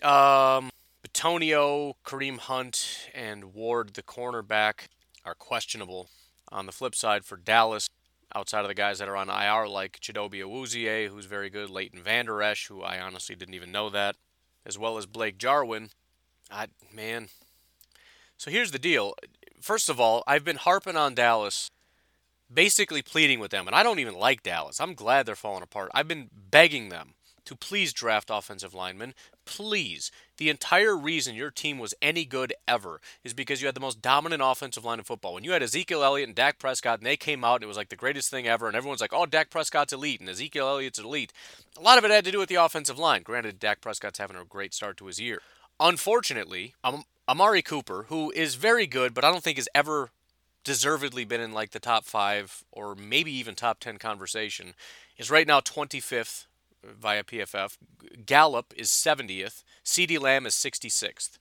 Um, 0.03 0.71
Bitonio, 1.07 1.95
Kareem 2.05 2.38
Hunt, 2.38 3.09
and 3.14 3.55
Ward, 3.55 3.95
the 3.95 4.03
cornerback, 4.03 4.88
are 5.25 5.35
questionable. 5.35 6.09
On 6.53 6.66
the 6.66 6.73
flip 6.73 6.95
side, 6.95 7.25
for 7.25 7.37
Dallas, 7.37 7.88
outside 8.35 8.61
of 8.61 8.69
the 8.69 8.75
guys 8.75 8.99
that 8.99 9.09
are 9.09 9.16
on 9.16 9.29
IR, 9.29 9.69
like 9.69 9.99
Chidobe 10.01 10.41
Awuzie, 10.41 11.09
who's 11.09 11.26
very 11.26 11.51
good, 11.51 11.70
Leighton 11.70 12.03
Vander 12.03 12.43
Esch, 12.43 12.68
who 12.68 12.83
I 12.83 13.01
honestly 13.01 13.35
didn't 13.35 13.55
even 13.55 13.72
know 13.72 13.91
that, 13.91 14.16
as 14.64 14.78
well 14.78 14.99
as 14.99 15.07
Blake 15.07 15.39
Jarwin. 15.39 15.91
I, 16.51 16.68
man. 16.95 17.28
So 18.37 18.51
here's 18.51 18.70
the 18.70 18.78
deal. 18.78 19.14
First 19.61 19.89
of 19.89 19.99
all, 19.99 20.22
I've 20.26 20.45
been 20.45 20.57
harping 20.57 20.97
on 20.97 21.14
Dallas 21.14 21.70
basically 22.53 23.03
pleading 23.03 23.40
with 23.40 23.51
them, 23.51 23.66
and 23.66 23.74
I 23.74 23.82
don't 23.82 23.99
even 23.99 24.14
like 24.14 24.42
Dallas. 24.42 24.80
I'm 24.80 24.94
glad 24.94 25.26
they're 25.26 25.34
falling 25.34 25.62
apart. 25.62 25.90
I've 25.94 26.09
been 26.09 26.30
begging 26.51 26.88
them 26.88 27.14
to 27.47 27.57
please 27.57 27.92
draft 27.92 28.28
offensive 28.30 28.74
linemen. 28.74 29.14
Please. 29.44 30.11
The 30.36 30.51
entire 30.51 30.97
reason 30.97 31.34
your 31.34 31.51
team 31.51 31.78
was 31.78 31.94
any 32.03 32.24
good 32.24 32.53
ever 32.68 33.01
is 33.24 33.32
because 33.32 33.61
you 33.61 33.66
had 33.66 33.74
the 33.74 33.80
most 33.80 34.03
dominant 34.03 34.42
offensive 34.44 34.84
line 34.84 34.99
in 34.99 35.05
football. 35.05 35.34
When 35.34 35.44
you 35.44 35.53
had 35.53 35.62
Ezekiel 35.62 36.03
Elliott 36.03 36.28
and 36.28 36.36
Dak 36.36 36.59
Prescott, 36.59 36.99
and 36.99 37.07
they 37.07 37.16
came 37.16 37.44
out, 37.44 37.57
and 37.57 37.64
it 37.64 37.68
was 37.68 37.76
like 37.76 37.88
the 37.88 37.97
greatest 37.97 38.30
thing 38.30 38.47
ever, 38.47 38.66
and 38.66 38.76
everyone's 38.76 39.01
like, 39.01 39.12
oh, 39.12 39.26
Dak 39.26 39.49
Prescott's 39.49 39.92
elite, 39.92 40.20
and 40.20 40.28
Ezekiel 40.28 40.68
Elliott's 40.68 40.99
elite. 40.99 41.32
A 41.78 41.80
lot 41.80 41.99
of 41.99 42.05
it 42.05 42.11
had 42.11 42.24
to 42.24 42.32
do 42.32 42.38
with 42.38 42.49
the 42.49 42.57
offensive 42.57 42.99
line. 42.99 43.22
Granted, 43.22 43.59
Dak 43.59 43.80
Prescott's 43.80 44.18
having 44.18 44.36
a 44.36 44.44
great 44.44 44.74
start 44.74 44.97
to 44.99 45.07
his 45.07 45.20
year. 45.20 45.40
Unfortunately, 45.78 46.74
um, 46.82 47.05
Amari 47.28 47.62
Cooper, 47.62 48.07
who 48.09 48.30
is 48.32 48.57
very 48.57 48.86
good, 48.86 49.14
but 49.14 49.24
I 49.24 49.30
don't 49.30 49.42
think 49.42 49.59
is 49.59 49.68
ever 49.74 50.11
deservedly 50.67 51.25
been 51.25 51.41
in 51.41 51.53
like 51.53 51.71
the 51.71 51.79
top 51.79 52.05
five 52.05 52.64
or 52.73 52.97
maybe 52.97 53.31
even 53.33 53.55
top 53.55 53.79
10 53.79 53.99
conversation, 53.99 54.75
is 55.17 55.31
right 55.31 55.47
now 55.47 55.61
25th 55.61 56.47
via 56.83 57.23
PFF. 57.23 57.79
Gallup 58.27 58.75
is 58.77 58.89
70th. 58.89 59.62
CeeDee 59.85 60.21
Lamb 60.21 60.45
is 60.45 60.55
66th. 60.55 61.39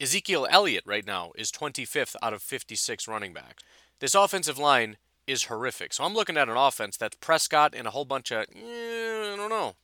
Ezekiel 0.00 0.46
Elliott 0.48 0.84
right 0.86 1.04
now 1.04 1.32
is 1.34 1.50
25th 1.50 2.14
out 2.22 2.32
of 2.32 2.42
56 2.42 3.08
running 3.08 3.34
backs. 3.34 3.64
This 3.98 4.14
offensive 4.14 4.56
line 4.56 4.96
is 5.26 5.44
horrific. 5.44 5.92
So 5.92 6.04
I'm 6.04 6.14
looking 6.14 6.36
at 6.36 6.48
an 6.48 6.56
offense 6.56 6.96
that's 6.96 7.16
Prescott 7.16 7.74
and 7.74 7.88
a 7.88 7.90
whole 7.90 8.04
bunch 8.04 8.30
of, 8.30 8.46
eh, 8.54 9.32
I 9.32 9.36
don't 9.36 9.50
know. 9.50 9.74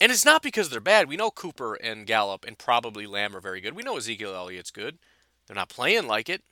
And 0.00 0.10
it's 0.10 0.24
not 0.24 0.42
because 0.42 0.70
they're 0.70 0.80
bad. 0.80 1.08
We 1.08 1.16
know 1.16 1.30
Cooper 1.30 1.74
and 1.74 2.06
Gallup 2.06 2.46
and 2.46 2.58
probably 2.58 3.06
Lamb 3.06 3.36
are 3.36 3.40
very 3.40 3.60
good. 3.60 3.76
We 3.76 3.82
know 3.82 3.98
Ezekiel 3.98 4.34
Elliott's 4.34 4.70
good. 4.70 4.98
They're 5.46 5.54
not 5.54 5.68
playing 5.68 6.06
like 6.06 6.30
it. 6.30 6.42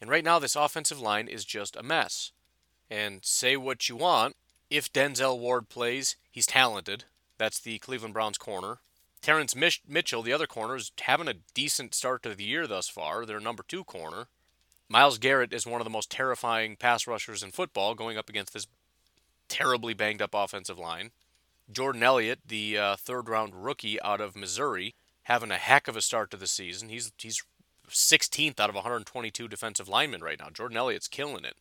And 0.00 0.10
right 0.10 0.24
now, 0.24 0.38
this 0.38 0.56
offensive 0.56 1.00
line 1.00 1.28
is 1.28 1.44
just 1.44 1.76
a 1.76 1.82
mess. 1.82 2.32
And 2.90 3.24
say 3.24 3.56
what 3.56 3.88
you 3.88 3.96
want. 3.96 4.36
If 4.70 4.92
Denzel 4.92 5.38
Ward 5.38 5.68
plays, 5.68 6.16
he's 6.30 6.46
talented. 6.46 7.04
That's 7.38 7.58
the 7.58 7.78
Cleveland 7.78 8.14
Browns 8.14 8.38
corner. 8.38 8.78
Terrence 9.20 9.54
Mitchell, 9.56 10.22
the 10.22 10.32
other 10.32 10.46
corner, 10.46 10.76
is 10.76 10.92
having 11.00 11.28
a 11.28 11.34
decent 11.54 11.94
start 11.94 12.22
to 12.22 12.34
the 12.34 12.44
year 12.44 12.66
thus 12.66 12.88
far. 12.88 13.26
Their 13.26 13.40
number 13.40 13.64
two 13.66 13.84
corner. 13.84 14.28
Myles 14.88 15.18
Garrett 15.18 15.52
is 15.52 15.66
one 15.66 15.80
of 15.80 15.84
the 15.84 15.90
most 15.90 16.10
terrifying 16.10 16.76
pass 16.76 17.06
rushers 17.06 17.42
in 17.42 17.50
football, 17.50 17.94
going 17.94 18.16
up 18.16 18.28
against 18.28 18.54
this 18.54 18.66
terribly 19.48 19.92
banged 19.92 20.22
up 20.22 20.34
offensive 20.34 20.78
line. 20.78 21.10
Jordan 21.70 22.02
Elliott, 22.02 22.40
the 22.46 22.78
uh, 22.78 22.96
third 22.96 23.28
round 23.28 23.64
rookie 23.64 24.00
out 24.00 24.20
of 24.20 24.36
Missouri, 24.36 24.94
having 25.24 25.50
a 25.50 25.56
heck 25.56 25.88
of 25.88 25.96
a 25.96 26.00
start 26.00 26.30
to 26.30 26.36
the 26.36 26.46
season. 26.46 26.88
He's 26.88 27.12
he's 27.18 27.42
16th 27.90 28.60
out 28.60 28.68
of 28.68 28.74
122 28.74 29.48
defensive 29.48 29.88
linemen 29.88 30.22
right 30.22 30.38
now. 30.38 30.50
Jordan 30.50 30.76
Elliott's 30.76 31.08
killing 31.08 31.44
it. 31.44 31.56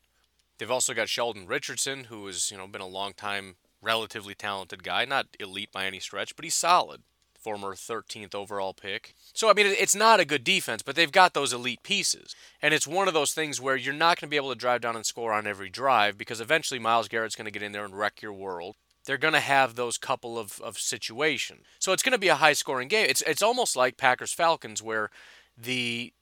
They've 0.58 0.72
also 0.72 0.94
got 0.94 1.10
Sheldon 1.10 1.48
Richardson, 1.48 2.06
who 2.06 2.26
has 2.28 2.52
you 2.52 2.58
know 2.58 2.68
been 2.68 2.82
a 2.82 2.88
long 2.88 3.14
time 3.14 3.56
relatively 3.82 4.34
talented 4.34 4.84
guy, 4.84 5.06
not 5.06 5.28
elite 5.40 5.72
by 5.72 5.86
any 5.86 6.00
stretch, 6.00 6.36
but 6.36 6.46
he's 6.46 6.56
solid. 6.56 7.04
Former 7.40 7.76
13th 7.76 8.34
overall 8.34 8.74
pick. 8.74 9.14
So 9.34 9.50
I 9.50 9.54
mean, 9.54 9.68
it's 9.68 9.96
not 9.96 10.20
a 10.20 10.26
good 10.26 10.44
defense, 10.44 10.82
but 10.82 10.96
they've 10.96 11.12
got 11.12 11.34
those 11.34 11.54
elite 11.54 11.84
pieces, 11.84 12.36
and 12.62 12.74
it's 12.74 12.88
one 12.88 13.08
of 13.08 13.14
those 13.14 13.34
things 13.34 13.62
where 13.62 13.76
you're 13.76 13.94
not 13.94 14.20
going 14.20 14.28
to 14.28 14.32
be 14.32 14.38
able 14.38 14.50
to 14.50 14.56
drive 14.56 14.82
down 14.82 14.96
and 14.96 15.06
score 15.06 15.32
on 15.32 15.48
every 15.48 15.70
drive 15.70 16.18
because 16.18 16.42
eventually 16.42 16.80
Myles 16.80 17.08
Garrett's 17.08 17.36
going 17.36 17.46
to 17.46 17.52
get 17.52 17.64
in 17.64 17.72
there 17.72 17.86
and 17.86 17.98
wreck 17.98 18.22
your 18.22 18.34
world 18.34 18.76
they're 19.08 19.18
going 19.18 19.34
to 19.34 19.40
have 19.40 19.76
those 19.76 19.98
couple 19.98 20.38
of, 20.38 20.60
of 20.60 20.78
situations. 20.78 21.62
So 21.80 21.94
it's 21.94 22.04
going 22.04 22.12
to 22.12 22.20
be 22.20 22.28
a 22.28 22.36
high 22.36 22.54
scoring 22.54 22.90
game. 22.90 23.08
It's, 23.10 23.22
it's 23.22 23.42
almost 23.42 23.76
like 23.76 23.98
Packers 23.98 24.34
Falcons, 24.34 24.84
where 24.84 25.10
the 25.58 26.14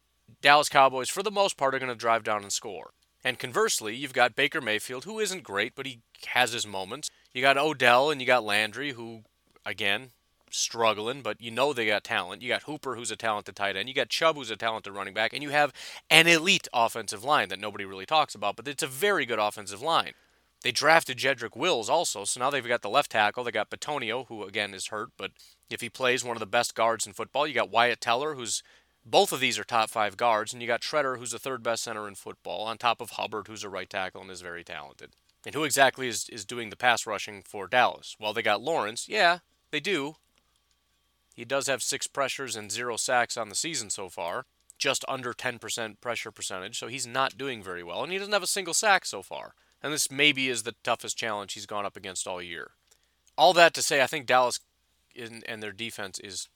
Dallas 0.41 0.69
Cowboys, 0.69 1.09
for 1.09 1.23
the 1.23 1.31
most 1.31 1.57
part, 1.57 1.75
are 1.75 1.79
going 1.79 1.89
to 1.89 1.95
drive 1.95 2.23
down 2.23 2.43
and 2.43 2.51
score. 2.51 2.91
And 3.23 3.39
conversely, 3.39 3.95
you've 3.95 4.13
got 4.13 4.35
Baker 4.35 4.61
Mayfield, 4.61 5.05
who 5.05 5.19
isn't 5.19 5.43
great, 5.43 5.73
but 5.75 5.87
he 5.87 6.01
has 6.27 6.53
his 6.53 6.67
moments. 6.67 7.09
You 7.33 7.41
got 7.41 7.57
Odell 7.57 8.11
and 8.11 8.21
you 8.21 8.27
got 8.27 8.43
Landry, 8.43 8.91
who, 8.91 9.23
again, 9.65 10.09
struggling, 10.51 11.21
but 11.21 11.41
you 11.41 11.51
know 11.51 11.73
they 11.73 11.87
got 11.87 12.03
talent. 12.03 12.41
You 12.41 12.49
got 12.49 12.63
Hooper, 12.63 12.95
who's 12.95 13.11
a 13.11 13.15
talented 13.15 13.55
tight 13.55 13.75
end. 13.75 13.89
You 13.89 13.95
got 13.95 14.09
Chubb, 14.09 14.35
who's 14.35 14.51
a 14.51 14.55
talented 14.55 14.93
running 14.93 15.13
back. 15.13 15.33
And 15.33 15.41
you 15.41 15.49
have 15.49 15.73
an 16.09 16.27
elite 16.27 16.67
offensive 16.73 17.23
line 17.23 17.49
that 17.49 17.59
nobody 17.59 17.83
really 17.85 18.05
talks 18.05 18.35
about, 18.35 18.55
but 18.55 18.67
it's 18.67 18.83
a 18.83 18.87
very 18.87 19.25
good 19.25 19.39
offensive 19.39 19.81
line. 19.81 20.13
They 20.61 20.71
drafted 20.71 21.17
Jedrick 21.17 21.55
Wills 21.55 21.89
also, 21.89 22.23
so 22.25 22.39
now 22.39 22.49
they've 22.49 22.67
got 22.67 22.81
the 22.81 22.89
left 22.89 23.11
tackle. 23.11 23.43
They 23.43 23.51
got 23.51 23.69
Bitonio, 23.69 24.27
who 24.27 24.43
again 24.43 24.73
is 24.73 24.87
hurt, 24.87 25.09
but 25.15 25.31
if 25.69 25.81
he 25.81 25.89
plays, 25.89 26.23
one 26.23 26.35
of 26.35 26.39
the 26.39 26.47
best 26.47 26.73
guards 26.73 27.05
in 27.05 27.13
football. 27.13 27.45
You 27.45 27.53
got 27.53 27.69
Wyatt 27.69 28.01
Teller, 28.01 28.33
who's 28.33 28.63
both 29.05 29.31
of 29.31 29.39
these 29.39 29.59
are 29.59 29.63
top 29.63 29.89
five 29.89 30.17
guards, 30.17 30.51
and 30.51 30.61
you 30.61 30.67
got 30.67 30.81
Tretter, 30.81 31.17
who's 31.19 31.31
the 31.31 31.39
third 31.39 31.61
best 31.61 31.83
center 31.83 32.07
in 32.07 32.15
football, 32.15 32.63
on 32.63 32.77
top 32.77 33.01
of 33.01 33.11
Hubbard, 33.11 33.47
who's 33.47 33.63
a 33.63 33.69
right 33.69 33.89
tackle 33.89 34.21
and 34.21 34.31
is 34.31 34.41
very 34.41 34.63
talented. 34.63 35.11
And 35.45 35.53
who 35.53 35.63
exactly 35.63 36.07
is, 36.07 36.27
is 36.29 36.43
doing 36.43 36.71
the 36.71 36.75
pass 36.75 37.05
rushing 37.05 37.43
for 37.43 37.67
Dallas? 37.67 38.15
Well, 38.19 38.33
they 38.33 38.41
got 38.41 38.63
Lawrence. 38.63 39.07
Yeah, 39.07 39.39
they 39.69 39.79
do. 39.79 40.15
He 41.35 41.45
does 41.45 41.67
have 41.67 41.83
six 41.83 42.07
pressures 42.07 42.55
and 42.55 42.71
zero 42.71 42.97
sacks 42.97 43.37
on 43.37 43.49
the 43.49 43.55
season 43.55 43.91
so 43.91 44.09
far, 44.09 44.45
just 44.79 45.05
under 45.07 45.33
10% 45.33 46.01
pressure 46.01 46.31
percentage, 46.31 46.79
so 46.79 46.87
he's 46.87 47.05
not 47.05 47.37
doing 47.37 47.61
very 47.61 47.83
well. 47.83 48.01
And 48.01 48.11
he 48.11 48.17
doesn't 48.17 48.33
have 48.33 48.41
a 48.41 48.47
single 48.47 48.73
sack 48.73 49.05
so 49.05 49.21
far. 49.21 49.53
And 49.83 49.93
this 49.93 50.09
maybe 50.09 50.49
is 50.49 50.63
the 50.63 50.75
toughest 50.83 51.17
challenge 51.17 51.53
he's 51.53 51.67
gone 51.67 51.85
up 51.85 51.95
against 51.95 52.25
all 52.25 52.41
year. 52.41 52.71
All 53.37 53.53
that 53.53 53.75
to 53.75 53.83
say, 53.83 54.01
I 54.01 54.07
think 54.07 54.25
Dallas 54.25 54.59
and 55.15 55.61
their 55.61 55.71
defense 55.71 56.19
is 56.19 56.49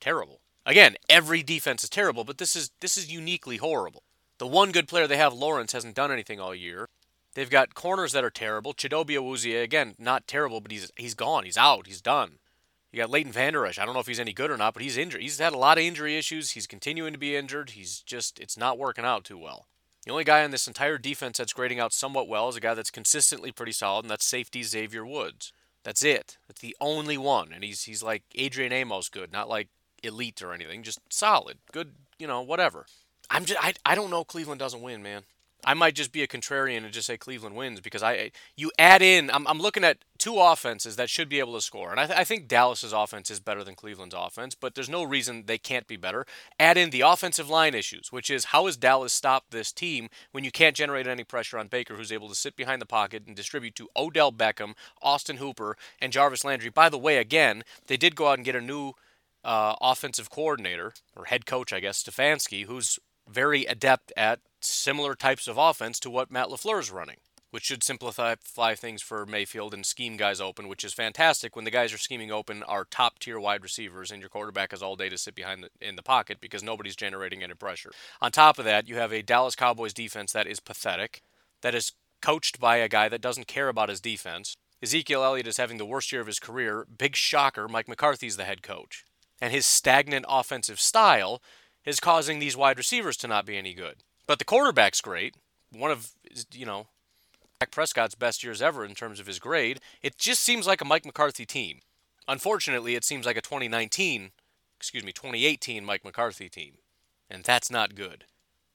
terrible. 0.00 0.40
Again, 0.66 0.96
every 1.08 1.42
defense 1.42 1.84
is 1.84 1.90
terrible, 1.90 2.24
but 2.24 2.38
this 2.38 2.56
is 2.56 2.70
this 2.80 2.96
is 2.96 3.12
uniquely 3.12 3.58
horrible. 3.58 4.02
The 4.38 4.46
one 4.46 4.72
good 4.72 4.88
player 4.88 5.06
they 5.06 5.16
have, 5.16 5.32
Lawrence, 5.32 5.72
hasn't 5.72 5.94
done 5.94 6.10
anything 6.10 6.40
all 6.40 6.54
year. 6.54 6.88
They've 7.34 7.50
got 7.50 7.74
corners 7.74 8.12
that 8.12 8.24
are 8.24 8.30
terrible. 8.30 8.74
Chidobe 8.74 9.16
Awuzie, 9.16 9.62
again, 9.62 9.94
not 9.98 10.26
terrible, 10.26 10.60
but 10.60 10.72
he's 10.72 10.90
he's 10.96 11.14
gone. 11.14 11.44
He's 11.44 11.58
out. 11.58 11.86
He's 11.86 12.00
done. 12.00 12.38
You 12.92 13.00
got 13.00 13.10
Leighton 13.10 13.32
Vander. 13.32 13.66
I 13.66 13.72
don't 13.72 13.92
know 13.92 14.00
if 14.00 14.06
he's 14.06 14.20
any 14.20 14.32
good 14.32 14.52
or 14.52 14.56
not, 14.56 14.72
but 14.72 14.82
he's 14.82 14.96
injured. 14.96 15.20
He's 15.20 15.38
had 15.38 15.52
a 15.52 15.58
lot 15.58 15.78
of 15.78 15.84
injury 15.84 16.16
issues. 16.16 16.52
He's 16.52 16.68
continuing 16.68 17.12
to 17.12 17.18
be 17.18 17.34
injured. 17.34 17.70
He's 17.70 18.00
just 18.00 18.38
it's 18.38 18.56
not 18.56 18.78
working 18.78 19.04
out 19.04 19.24
too 19.24 19.38
well. 19.38 19.66
The 20.04 20.12
only 20.12 20.24
guy 20.24 20.44
on 20.44 20.50
this 20.50 20.68
entire 20.68 20.98
defense 20.98 21.38
that's 21.38 21.52
grading 21.52 21.80
out 21.80 21.92
somewhat 21.92 22.28
well 22.28 22.48
is 22.48 22.56
a 22.56 22.60
guy 22.60 22.74
that's 22.74 22.90
consistently 22.90 23.52
pretty 23.52 23.72
solid, 23.72 24.04
and 24.04 24.10
that's 24.10 24.26
safety 24.26 24.62
Xavier 24.62 25.04
Woods. 25.04 25.52
That's 25.82 26.02
it. 26.04 26.38
That's 26.46 26.60
the 26.60 26.76
only 26.80 27.18
one, 27.18 27.52
and 27.52 27.64
he's 27.64 27.82
he's 27.82 28.02
like 28.02 28.22
Adrian 28.34 28.72
Amos 28.72 29.08
good, 29.08 29.32
not 29.32 29.48
like 29.48 29.68
elite 30.04 30.42
or 30.42 30.52
anything, 30.52 30.82
just 30.82 31.00
solid, 31.10 31.58
good, 31.72 31.92
you 32.18 32.26
know, 32.26 32.42
whatever. 32.42 32.86
I'm 33.30 33.44
just 33.44 33.62
I, 33.62 33.74
I 33.84 33.94
don't 33.94 34.10
know 34.10 34.24
Cleveland 34.24 34.58
doesn't 34.58 34.82
win, 34.82 35.02
man. 35.02 35.22
I 35.66 35.74
might 35.74 35.94
just 35.94 36.12
be 36.12 36.22
a 36.22 36.26
contrarian 36.26 36.84
and 36.84 36.92
just 36.92 37.06
say 37.06 37.16
Cleveland 37.16 37.56
wins 37.56 37.80
because 37.80 38.02
I 38.02 38.32
you 38.56 38.70
add 38.78 39.02
in 39.02 39.30
I'm, 39.30 39.46
I'm 39.46 39.58
looking 39.58 39.84
at 39.84 40.04
two 40.18 40.38
offenses 40.38 40.96
that 40.96 41.10
should 41.10 41.28
be 41.28 41.38
able 41.38 41.54
to 41.54 41.60
score 41.60 41.90
and 41.90 41.98
I, 41.98 42.06
th- 42.06 42.18
I 42.18 42.24
think 42.24 42.48
Dallas's 42.48 42.92
offense 42.92 43.30
is 43.30 43.40
better 43.40 43.64
than 43.64 43.74
Cleveland's 43.74 44.14
offense 44.16 44.54
but 44.54 44.74
there's 44.74 44.88
no 44.88 45.02
reason 45.02 45.44
they 45.46 45.58
can't 45.58 45.86
be 45.86 45.96
better 45.96 46.26
add 46.58 46.76
in 46.76 46.90
the 46.90 47.00
offensive 47.00 47.48
line 47.48 47.74
issues 47.74 48.12
which 48.12 48.30
is 48.30 48.46
how 48.46 48.66
has 48.66 48.76
Dallas 48.76 49.12
stopped 49.12 49.50
this 49.50 49.72
team 49.72 50.08
when 50.32 50.44
you 50.44 50.50
can't 50.50 50.76
generate 50.76 51.06
any 51.06 51.24
pressure 51.24 51.58
on 51.58 51.68
Baker 51.68 51.96
who's 51.96 52.12
able 52.12 52.28
to 52.28 52.34
sit 52.34 52.56
behind 52.56 52.80
the 52.82 52.86
pocket 52.86 53.24
and 53.26 53.34
distribute 53.34 53.74
to 53.76 53.88
Odell 53.96 54.32
Beckham 54.32 54.74
Austin 55.02 55.38
Hooper 55.38 55.76
and 56.00 56.12
Jarvis 56.12 56.44
Landry 56.44 56.70
by 56.70 56.88
the 56.88 56.98
way 56.98 57.16
again 57.16 57.64
they 57.86 57.96
did 57.96 58.16
go 58.16 58.28
out 58.28 58.38
and 58.38 58.44
get 58.44 58.56
a 58.56 58.60
new 58.60 58.92
uh, 59.44 59.74
offensive 59.80 60.30
coordinator 60.30 60.94
or 61.14 61.26
head 61.26 61.46
coach, 61.46 61.72
I 61.72 61.80
guess, 61.80 62.02
Stefanski, 62.02 62.64
who's 62.64 62.98
very 63.28 63.64
adept 63.64 64.12
at 64.16 64.40
similar 64.60 65.14
types 65.14 65.46
of 65.46 65.58
offense 65.58 65.98
to 66.00 66.10
what 66.10 66.30
Matt 66.30 66.48
LaFleur 66.48 66.80
is 66.80 66.90
running, 66.90 67.18
which 67.50 67.64
should 67.64 67.82
simplify 67.82 68.34
things 68.74 69.02
for 69.02 69.26
Mayfield 69.26 69.74
and 69.74 69.84
scheme 69.84 70.16
guys 70.16 70.40
open, 70.40 70.68
which 70.68 70.84
is 70.84 70.94
fantastic 70.94 71.54
when 71.54 71.64
the 71.64 71.70
guys 71.70 71.92
are 71.92 71.98
scheming 71.98 72.30
open 72.30 72.62
are 72.62 72.84
top 72.84 73.18
tier 73.18 73.38
wide 73.38 73.62
receivers 73.62 74.10
and 74.10 74.20
your 74.20 74.28
quarterback 74.28 74.70
has 74.70 74.82
all 74.82 74.96
day 74.96 75.08
to 75.08 75.18
sit 75.18 75.34
behind 75.34 75.64
the, 75.64 75.86
in 75.86 75.96
the 75.96 76.02
pocket 76.02 76.38
because 76.40 76.62
nobody's 76.62 76.96
generating 76.96 77.42
any 77.42 77.54
pressure. 77.54 77.92
On 78.20 78.32
top 78.32 78.58
of 78.58 78.64
that, 78.64 78.88
you 78.88 78.96
have 78.96 79.12
a 79.12 79.22
Dallas 79.22 79.56
Cowboys 79.56 79.94
defense 79.94 80.32
that 80.32 80.46
is 80.46 80.60
pathetic, 80.60 81.22
that 81.62 81.74
is 81.74 81.92
coached 82.20 82.58
by 82.58 82.76
a 82.76 82.88
guy 82.88 83.08
that 83.08 83.20
doesn't 83.20 83.46
care 83.46 83.68
about 83.68 83.90
his 83.90 84.00
defense. 84.00 84.56
Ezekiel 84.82 85.24
Elliott 85.24 85.46
is 85.46 85.56
having 85.56 85.78
the 85.78 85.86
worst 85.86 86.12
year 86.12 86.20
of 86.20 86.26
his 86.26 86.38
career. 86.38 86.86
Big 86.98 87.16
shocker, 87.16 87.68
Mike 87.68 87.88
McCarthy's 87.88 88.36
the 88.36 88.44
head 88.44 88.62
coach 88.62 89.04
and 89.44 89.52
his 89.52 89.66
stagnant 89.66 90.24
offensive 90.26 90.80
style 90.80 91.42
is 91.84 92.00
causing 92.00 92.38
these 92.38 92.56
wide 92.56 92.78
receivers 92.78 93.14
to 93.18 93.28
not 93.28 93.44
be 93.44 93.58
any 93.58 93.74
good. 93.74 93.96
But 94.26 94.38
the 94.38 94.44
quarterback's 94.46 95.02
great. 95.02 95.34
One 95.70 95.90
of, 95.90 96.12
you 96.50 96.64
know, 96.64 96.86
Dak 97.60 97.70
Prescott's 97.70 98.14
best 98.14 98.42
years 98.42 98.62
ever 98.62 98.86
in 98.86 98.94
terms 98.94 99.20
of 99.20 99.26
his 99.26 99.38
grade. 99.38 99.80
It 100.00 100.16
just 100.16 100.42
seems 100.42 100.66
like 100.66 100.80
a 100.80 100.86
Mike 100.86 101.04
McCarthy 101.04 101.44
team. 101.44 101.80
Unfortunately, 102.26 102.94
it 102.94 103.04
seems 103.04 103.26
like 103.26 103.36
a 103.36 103.42
2019, 103.42 104.30
excuse 104.78 105.04
me, 105.04 105.12
2018 105.12 105.84
Mike 105.84 106.06
McCarthy 106.06 106.48
team. 106.48 106.78
And 107.28 107.44
that's 107.44 107.70
not 107.70 107.94
good. 107.94 108.24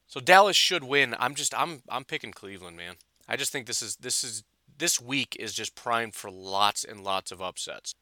So 0.06 0.20
Dallas 0.20 0.56
should 0.56 0.84
win. 0.84 1.16
I'm 1.20 1.34
just 1.34 1.60
I'm 1.60 1.82
I'm 1.90 2.04
picking 2.04 2.32
Cleveland, 2.32 2.78
man. 2.78 2.98
I 3.28 3.38
just 3.38 3.52
think 3.52 3.66
this 3.66 3.82
is 3.82 3.96
this 3.96 4.24
is 4.24 4.44
this 4.78 5.02
week 5.02 5.36
is 5.40 5.56
just 5.56 5.74
primed 5.74 6.14
for 6.14 6.30
lots 6.30 6.84
and 6.84 7.04
lots 7.04 7.32
of 7.32 7.42
upsets. 7.42 7.96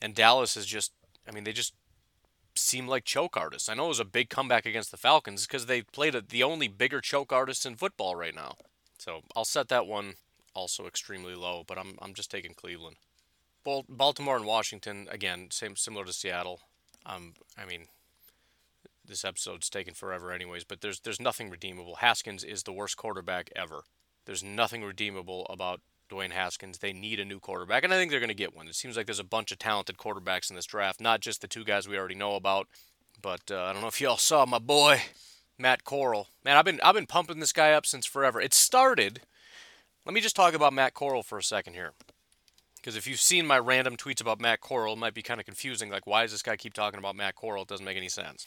And 0.00 0.14
Dallas 0.14 0.56
is 0.56 0.66
just 0.66 0.92
I 1.28 1.32
mean, 1.32 1.44
they 1.44 1.52
just 1.52 1.74
seem 2.54 2.86
like 2.86 3.04
choke 3.04 3.36
artists. 3.36 3.68
I 3.68 3.74
know 3.74 3.86
it 3.86 3.88
was 3.88 4.00
a 4.00 4.04
big 4.04 4.28
comeback 4.28 4.66
against 4.66 4.90
the 4.90 4.96
Falcons 4.96 5.46
because 5.46 5.66
they 5.66 5.82
played 5.82 6.14
a, 6.14 6.20
the 6.20 6.42
only 6.42 6.68
bigger 6.68 7.00
choke 7.00 7.32
artist 7.32 7.64
in 7.64 7.76
football 7.76 8.16
right 8.16 8.34
now. 8.34 8.56
So 8.98 9.22
I'll 9.34 9.44
set 9.44 9.68
that 9.68 9.86
one 9.86 10.14
also 10.54 10.86
extremely 10.86 11.34
low, 11.34 11.64
but 11.66 11.78
I'm 11.78 11.98
I'm 12.00 12.14
just 12.14 12.30
taking 12.30 12.54
Cleveland. 12.54 12.96
Baltimore 13.88 14.36
and 14.36 14.44
Washington 14.44 15.06
again, 15.10 15.48
same 15.50 15.76
similar 15.76 16.04
to 16.04 16.12
Seattle. 16.12 16.60
Um, 17.06 17.34
I 17.56 17.64
mean, 17.64 17.86
this 19.06 19.24
episode's 19.24 19.70
taken 19.70 19.94
forever 19.94 20.32
anyways, 20.32 20.64
but 20.64 20.80
there's 20.80 21.00
there's 21.00 21.20
nothing 21.20 21.50
redeemable. 21.50 21.96
Haskins 21.96 22.44
is 22.44 22.62
the 22.62 22.72
worst 22.72 22.96
quarterback 22.96 23.50
ever. 23.56 23.84
There's 24.24 24.42
nothing 24.42 24.84
redeemable 24.84 25.46
about 25.50 25.80
Dwayne 26.12 26.32
Haskins. 26.32 26.78
They 26.78 26.92
need 26.92 27.18
a 27.20 27.24
new 27.24 27.40
quarterback, 27.40 27.84
and 27.84 27.92
I 27.92 27.96
think 27.96 28.10
they're 28.10 28.20
going 28.20 28.28
to 28.28 28.34
get 28.34 28.54
one. 28.54 28.68
It 28.68 28.74
seems 28.74 28.96
like 28.96 29.06
there's 29.06 29.18
a 29.18 29.24
bunch 29.24 29.50
of 29.52 29.58
talented 29.58 29.96
quarterbacks 29.96 30.50
in 30.50 30.56
this 30.56 30.66
draft, 30.66 31.00
not 31.00 31.20
just 31.20 31.40
the 31.40 31.48
two 31.48 31.64
guys 31.64 31.88
we 31.88 31.98
already 31.98 32.14
know 32.14 32.34
about. 32.34 32.68
But 33.20 33.50
uh, 33.50 33.64
I 33.64 33.72
don't 33.72 33.82
know 33.82 33.88
if 33.88 34.00
y'all 34.00 34.16
saw 34.16 34.44
my 34.44 34.58
boy 34.58 35.00
Matt 35.58 35.84
Corral. 35.84 36.28
Man, 36.44 36.56
I've 36.56 36.64
been 36.64 36.80
I've 36.82 36.94
been 36.94 37.06
pumping 37.06 37.40
this 37.40 37.52
guy 37.52 37.72
up 37.72 37.86
since 37.86 38.06
forever. 38.06 38.40
It 38.40 38.52
started. 38.54 39.20
Let 40.04 40.14
me 40.14 40.20
just 40.20 40.36
talk 40.36 40.54
about 40.54 40.72
Matt 40.72 40.94
Corral 40.94 41.22
for 41.22 41.38
a 41.38 41.42
second 41.42 41.74
here. 41.74 41.92
Because 42.76 42.96
if 42.96 43.06
you've 43.06 43.20
seen 43.20 43.46
my 43.46 43.60
random 43.60 43.96
tweets 43.96 44.20
about 44.20 44.40
Matt 44.40 44.60
Corral, 44.60 44.94
it 44.94 44.98
might 44.98 45.14
be 45.14 45.22
kind 45.22 45.38
of 45.38 45.46
confusing. 45.46 45.88
Like, 45.88 46.04
why 46.04 46.22
does 46.22 46.32
this 46.32 46.42
guy 46.42 46.56
keep 46.56 46.74
talking 46.74 46.98
about 46.98 47.14
Matt 47.14 47.36
Corral? 47.36 47.62
It 47.62 47.68
doesn't 47.68 47.86
make 47.86 47.96
any 47.96 48.08
sense. 48.08 48.44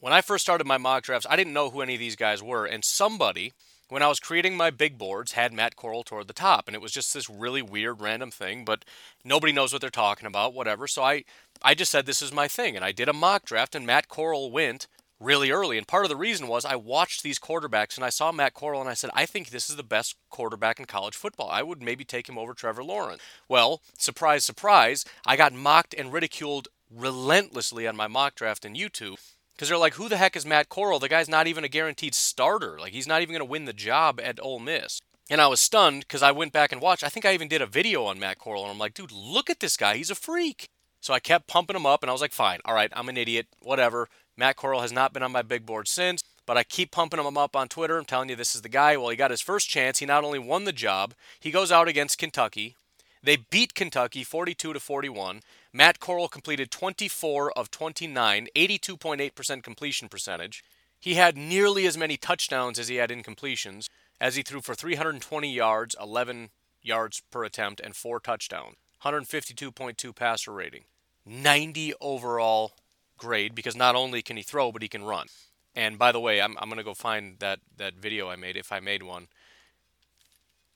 When 0.00 0.14
I 0.14 0.22
first 0.22 0.42
started 0.42 0.66
my 0.66 0.78
mock 0.78 1.02
drafts, 1.02 1.26
I 1.28 1.36
didn't 1.36 1.52
know 1.52 1.68
who 1.68 1.82
any 1.82 1.94
of 1.94 2.00
these 2.00 2.16
guys 2.16 2.42
were, 2.42 2.64
and 2.64 2.82
somebody, 2.82 3.52
when 3.88 4.02
I 4.02 4.08
was 4.08 4.20
creating 4.20 4.56
my 4.56 4.70
big 4.70 4.98
boards, 4.98 5.32
had 5.32 5.52
Matt 5.52 5.76
Corral 5.76 6.02
toward 6.02 6.28
the 6.28 6.34
top, 6.34 6.66
and 6.66 6.74
it 6.74 6.82
was 6.82 6.92
just 6.92 7.14
this 7.14 7.30
really 7.30 7.62
weird 7.62 8.00
random 8.00 8.30
thing. 8.30 8.64
But 8.64 8.84
nobody 9.24 9.52
knows 9.52 9.72
what 9.72 9.80
they're 9.80 9.90
talking 9.90 10.26
about, 10.26 10.54
whatever. 10.54 10.86
So 10.86 11.02
I, 11.02 11.24
I 11.62 11.74
just 11.74 11.90
said 11.90 12.06
this 12.06 12.22
is 12.22 12.32
my 12.32 12.48
thing, 12.48 12.76
and 12.76 12.84
I 12.84 12.92
did 12.92 13.08
a 13.08 13.12
mock 13.12 13.44
draft, 13.44 13.74
and 13.74 13.86
Matt 13.86 14.08
Corral 14.08 14.50
went 14.50 14.86
really 15.20 15.50
early. 15.50 15.78
And 15.78 15.86
part 15.86 16.04
of 16.04 16.10
the 16.10 16.16
reason 16.16 16.46
was 16.46 16.64
I 16.64 16.76
watched 16.76 17.22
these 17.22 17.38
quarterbacks 17.38 17.96
and 17.96 18.04
I 18.04 18.10
saw 18.10 18.30
Matt 18.30 18.54
Corral 18.54 18.80
and 18.80 18.88
I 18.88 18.94
said, 18.94 19.10
I 19.14 19.26
think 19.26 19.50
this 19.50 19.68
is 19.68 19.76
the 19.76 19.82
best 19.82 20.16
quarterback 20.30 20.78
in 20.78 20.86
college 20.86 21.16
football. 21.16 21.50
I 21.50 21.62
would 21.62 21.82
maybe 21.82 22.04
take 22.04 22.28
him 22.28 22.38
over 22.38 22.54
Trevor 22.54 22.84
Lawrence. 22.84 23.20
Well, 23.48 23.80
surprise, 23.98 24.44
surprise, 24.44 25.04
I 25.26 25.36
got 25.36 25.52
mocked 25.52 25.94
and 25.94 26.12
ridiculed 26.12 26.68
relentlessly 26.90 27.86
on 27.86 27.96
my 27.96 28.06
mock 28.06 28.34
draft 28.34 28.64
in 28.64 28.74
YouTube. 28.74 29.18
Because 29.58 29.70
they're 29.70 29.76
like, 29.76 29.94
who 29.94 30.08
the 30.08 30.16
heck 30.16 30.36
is 30.36 30.46
Matt 30.46 30.68
Corral? 30.68 31.00
The 31.00 31.08
guy's 31.08 31.28
not 31.28 31.48
even 31.48 31.64
a 31.64 31.68
guaranteed 31.68 32.14
starter. 32.14 32.78
Like, 32.78 32.92
he's 32.92 33.08
not 33.08 33.22
even 33.22 33.32
going 33.32 33.44
to 33.44 33.50
win 33.50 33.64
the 33.64 33.72
job 33.72 34.20
at 34.22 34.38
Ole 34.40 34.60
Miss. 34.60 35.00
And 35.28 35.40
I 35.40 35.48
was 35.48 35.60
stunned 35.60 36.02
because 36.02 36.22
I 36.22 36.30
went 36.30 36.52
back 36.52 36.70
and 36.70 36.80
watched. 36.80 37.02
I 37.02 37.08
think 37.08 37.26
I 37.26 37.34
even 37.34 37.48
did 37.48 37.60
a 37.60 37.66
video 37.66 38.04
on 38.04 38.20
Matt 38.20 38.38
Corral, 38.38 38.62
and 38.62 38.70
I'm 38.70 38.78
like, 38.78 38.94
dude, 38.94 39.10
look 39.10 39.50
at 39.50 39.58
this 39.58 39.76
guy. 39.76 39.96
He's 39.96 40.12
a 40.12 40.14
freak. 40.14 40.68
So 41.00 41.12
I 41.12 41.18
kept 41.18 41.48
pumping 41.48 41.74
him 41.74 41.86
up, 41.86 42.04
and 42.04 42.08
I 42.08 42.12
was 42.12 42.20
like, 42.20 42.30
fine, 42.30 42.60
all 42.64 42.74
right, 42.74 42.92
I'm 42.94 43.08
an 43.08 43.16
idiot, 43.16 43.48
whatever. 43.60 44.08
Matt 44.36 44.56
Corral 44.56 44.80
has 44.80 44.92
not 44.92 45.12
been 45.12 45.24
on 45.24 45.32
my 45.32 45.42
big 45.42 45.66
board 45.66 45.88
since, 45.88 46.22
but 46.46 46.56
I 46.56 46.62
keep 46.62 46.92
pumping 46.92 47.18
him 47.18 47.36
up 47.36 47.56
on 47.56 47.66
Twitter. 47.66 47.98
I'm 47.98 48.04
telling 48.04 48.28
you, 48.28 48.36
this 48.36 48.54
is 48.54 48.62
the 48.62 48.68
guy. 48.68 48.96
Well, 48.96 49.08
he 49.08 49.16
got 49.16 49.32
his 49.32 49.40
first 49.40 49.68
chance. 49.68 49.98
He 49.98 50.06
not 50.06 50.22
only 50.22 50.38
won 50.38 50.64
the 50.64 50.72
job, 50.72 51.14
he 51.40 51.50
goes 51.50 51.72
out 51.72 51.88
against 51.88 52.18
Kentucky. 52.18 52.76
They 53.22 53.36
beat 53.36 53.74
Kentucky 53.74 54.22
42 54.22 54.72
to 54.72 54.80
41. 54.80 55.40
Matt 55.78 56.00
Corral 56.00 56.26
completed 56.26 56.72
24 56.72 57.52
of 57.52 57.70
29, 57.70 58.48
82.8% 58.52 59.62
completion 59.62 60.08
percentage. 60.08 60.64
He 60.98 61.14
had 61.14 61.36
nearly 61.36 61.86
as 61.86 61.96
many 61.96 62.16
touchdowns 62.16 62.80
as 62.80 62.88
he 62.88 62.96
had 62.96 63.10
incompletions, 63.10 63.88
as 64.20 64.34
he 64.34 64.42
threw 64.42 64.60
for 64.60 64.74
320 64.74 65.48
yards, 65.48 65.94
11 66.02 66.50
yards 66.82 67.22
per 67.30 67.44
attempt, 67.44 67.78
and 67.78 67.94
four 67.94 68.18
touchdowns. 68.18 68.74
152.2 69.04 70.16
passer 70.16 70.50
rating. 70.50 70.82
90 71.24 71.94
overall 72.00 72.72
grade 73.16 73.54
because 73.54 73.76
not 73.76 73.94
only 73.94 74.20
can 74.20 74.36
he 74.36 74.42
throw, 74.42 74.72
but 74.72 74.82
he 74.82 74.88
can 74.88 75.04
run. 75.04 75.28
And 75.76 75.96
by 75.96 76.10
the 76.10 76.18
way, 76.18 76.42
I'm, 76.42 76.56
I'm 76.58 76.68
going 76.68 76.78
to 76.78 76.82
go 76.82 76.94
find 76.94 77.38
that, 77.38 77.60
that 77.76 77.94
video 77.94 78.28
I 78.28 78.34
made, 78.34 78.56
if 78.56 78.72
I 78.72 78.80
made 78.80 79.04
one, 79.04 79.28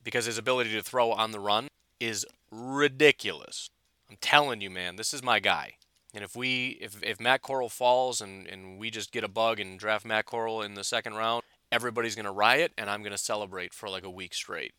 because 0.01 0.23
his 0.23 0.37
ability 0.37 0.71
to 0.71 0.81
throw 0.81 1.11
on 1.11 1.31
the 1.31 1.41
run 1.41 1.67
is 1.99 2.25
ridiculous. 2.49 3.69
I'm 4.09 4.17
telling 4.21 4.61
you, 4.61 4.69
man, 4.69 4.95
this 4.95 5.13
is 5.13 5.23
my 5.23 5.39
guy. 5.39 5.73
And 6.13 6.23
if 6.23 6.35
we 6.35 6.77
if, 6.79 7.01
if 7.03 7.19
Matt 7.19 7.41
Corral 7.41 7.69
falls 7.69 8.21
and, 8.21 8.47
and 8.47 8.77
we 8.77 8.91
just 8.91 9.11
get 9.11 9.23
a 9.23 9.27
bug 9.27 9.59
and 9.59 9.79
draft 9.79 10.05
Matt 10.05 10.25
Corral 10.25 10.61
in 10.61 10.75
the 10.75 10.83
second 10.83 11.15
round, 11.15 11.43
everybody's 11.71 12.15
gonna 12.15 12.31
riot 12.31 12.71
and 12.77 12.89
I'm 12.89 13.01
gonna 13.01 13.17
celebrate 13.17 13.73
for 13.73 13.89
like 13.89 14.03
a 14.03 14.11
week 14.11 14.33
straight. 14.33 14.73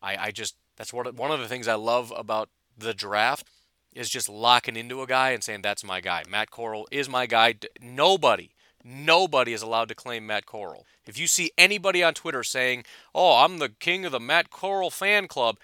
I, 0.00 0.16
I 0.16 0.30
just 0.30 0.56
that's 0.76 0.92
what 0.92 1.14
one 1.14 1.30
of 1.30 1.40
the 1.40 1.48
things 1.48 1.68
I 1.68 1.74
love 1.74 2.12
about 2.16 2.48
the 2.76 2.94
draft 2.94 3.46
is 3.94 4.08
just 4.08 4.28
locking 4.28 4.76
into 4.76 5.02
a 5.02 5.06
guy 5.06 5.30
and 5.30 5.42
saying 5.42 5.62
that's 5.62 5.84
my 5.84 6.00
guy. 6.00 6.22
Matt 6.28 6.50
Corral 6.50 6.86
is 6.90 7.08
my 7.08 7.26
guy. 7.26 7.56
Nobody, 7.80 8.52
nobody 8.84 9.52
is 9.52 9.62
allowed 9.62 9.88
to 9.88 9.94
claim 9.94 10.26
Matt 10.26 10.46
Corral. 10.46 10.86
If 11.06 11.18
you 11.18 11.26
see 11.26 11.50
anybody 11.58 12.02
on 12.02 12.14
Twitter 12.14 12.44
saying, 12.44 12.84
"Oh, 13.14 13.44
I'm 13.44 13.58
the 13.58 13.70
king 13.70 14.04
of 14.04 14.12
the 14.12 14.20
Matt 14.20 14.50
Corral 14.50 14.90
fan 14.90 15.26
club," 15.26 15.58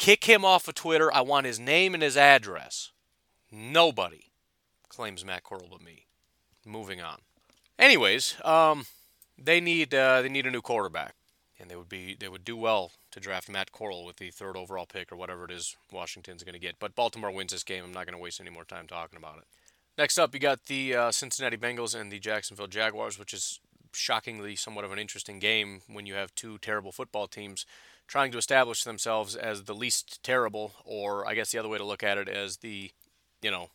kick 0.00 0.24
him 0.24 0.44
off 0.44 0.66
of 0.66 0.74
Twitter. 0.74 1.14
I 1.14 1.20
want 1.20 1.46
his 1.46 1.60
name 1.60 1.94
and 1.94 2.02
his 2.02 2.16
address. 2.16 2.90
Nobody 3.52 4.32
claims 4.88 5.24
Matt 5.24 5.44
Corral 5.44 5.68
but 5.70 5.82
me. 5.82 6.06
Moving 6.66 7.00
on. 7.00 7.18
Anyways, 7.78 8.36
um, 8.44 8.86
they 9.38 9.60
need 9.60 9.94
uh, 9.94 10.22
they 10.22 10.28
need 10.28 10.46
a 10.46 10.50
new 10.50 10.62
quarterback 10.62 11.14
and 11.58 11.70
they 11.70 11.76
would 11.76 11.88
be 11.88 12.16
they 12.18 12.28
would 12.28 12.44
do 12.44 12.56
well 12.56 12.92
to 13.12 13.20
draft 13.20 13.48
Matt 13.48 13.72
Corral 13.72 14.04
with 14.04 14.16
the 14.16 14.30
third 14.30 14.56
overall 14.56 14.86
pick 14.86 15.12
or 15.12 15.16
whatever 15.16 15.44
it 15.44 15.50
is 15.50 15.76
Washington's 15.92 16.42
going 16.42 16.54
to 16.54 16.58
get. 16.58 16.76
But 16.78 16.94
Baltimore 16.94 17.30
wins 17.30 17.52
this 17.52 17.64
game. 17.64 17.84
I'm 17.84 17.92
not 17.92 18.06
going 18.06 18.16
to 18.16 18.22
waste 18.22 18.40
any 18.40 18.50
more 18.50 18.64
time 18.64 18.86
talking 18.86 19.18
about 19.18 19.38
it. 19.38 19.44
Next 19.98 20.18
up, 20.18 20.32
you 20.32 20.40
got 20.40 20.64
the 20.66 20.94
uh, 20.94 21.10
Cincinnati 21.10 21.58
Bengals 21.58 21.98
and 21.98 22.10
the 22.10 22.18
Jacksonville 22.18 22.68
Jaguars, 22.68 23.18
which 23.18 23.34
is 23.34 23.60
shockingly 23.92 24.56
somewhat 24.56 24.84
of 24.84 24.92
an 24.92 24.98
interesting 24.98 25.38
game 25.38 25.82
when 25.88 26.06
you 26.06 26.14
have 26.14 26.34
two 26.34 26.56
terrible 26.58 26.92
football 26.92 27.26
teams 27.26 27.66
trying 28.10 28.32
to 28.32 28.38
establish 28.38 28.82
themselves 28.82 29.36
as 29.36 29.62
the 29.62 29.74
least 29.74 30.20
terrible, 30.24 30.72
or 30.84 31.26
I 31.28 31.34
guess 31.34 31.52
the 31.52 31.58
other 31.58 31.68
way 31.68 31.78
to 31.78 31.84
look 31.84 32.02
at 32.02 32.18
it 32.18 32.28
as 32.28 32.56
the, 32.56 32.90
you 33.40 33.52
know, 33.52 33.70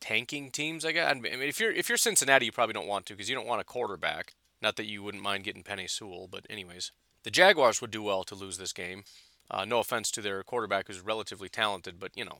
tanking 0.00 0.50
teams. 0.50 0.84
I 0.84 0.90
guess. 0.90 1.08
I 1.08 1.14
mean, 1.14 1.40
if 1.40 1.60
you're 1.60 1.70
if 1.70 1.88
you're 1.88 1.96
Cincinnati, 1.96 2.46
you 2.46 2.52
probably 2.52 2.72
don't 2.72 2.88
want 2.88 3.06
to 3.06 3.14
because 3.14 3.28
you 3.28 3.36
don't 3.36 3.46
want 3.46 3.60
a 3.60 3.64
quarterback. 3.64 4.34
Not 4.60 4.76
that 4.76 4.86
you 4.86 5.02
wouldn't 5.02 5.22
mind 5.22 5.44
getting 5.44 5.62
Penei 5.62 5.88
Sewell, 5.88 6.28
but 6.30 6.44
anyways, 6.50 6.90
the 7.22 7.30
Jaguars 7.30 7.80
would 7.80 7.92
do 7.92 8.02
well 8.02 8.24
to 8.24 8.34
lose 8.34 8.58
this 8.58 8.72
game. 8.72 9.04
Uh, 9.50 9.64
no 9.64 9.78
offense 9.78 10.10
to 10.10 10.20
their 10.20 10.42
quarterback, 10.42 10.88
who's 10.88 11.00
relatively 11.00 11.48
talented, 11.48 12.00
but 12.00 12.10
you 12.16 12.24
know, 12.24 12.38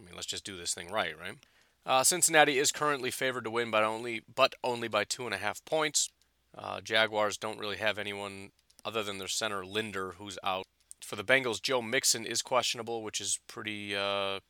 I 0.00 0.04
mean, 0.04 0.14
let's 0.14 0.26
just 0.26 0.44
do 0.44 0.56
this 0.56 0.72
thing 0.72 0.90
right, 0.90 1.14
right? 1.18 1.36
Uh, 1.84 2.04
Cincinnati 2.04 2.58
is 2.58 2.70
currently 2.70 3.10
favored 3.10 3.44
to 3.44 3.50
win 3.50 3.70
by 3.70 3.82
only, 3.82 4.22
but 4.32 4.54
only 4.62 4.86
by 4.86 5.02
two 5.02 5.24
and 5.24 5.34
a 5.34 5.38
half 5.38 5.64
points. 5.64 6.10
Uh, 6.56 6.80
Jaguars 6.80 7.36
don't 7.36 7.58
really 7.58 7.78
have 7.78 7.98
anyone 7.98 8.50
other 8.84 9.02
than 9.02 9.18
their 9.18 9.28
center 9.28 9.64
Linder, 9.64 10.14
who's 10.18 10.38
out. 10.42 10.64
For 11.02 11.16
the 11.16 11.24
Bengals, 11.24 11.62
Joe 11.62 11.82
Mixon 11.82 12.24
is 12.24 12.42
questionable, 12.42 13.02
which 13.02 13.20
is 13.20 13.38
pretty 13.46 13.96
uh, 13.96 14.40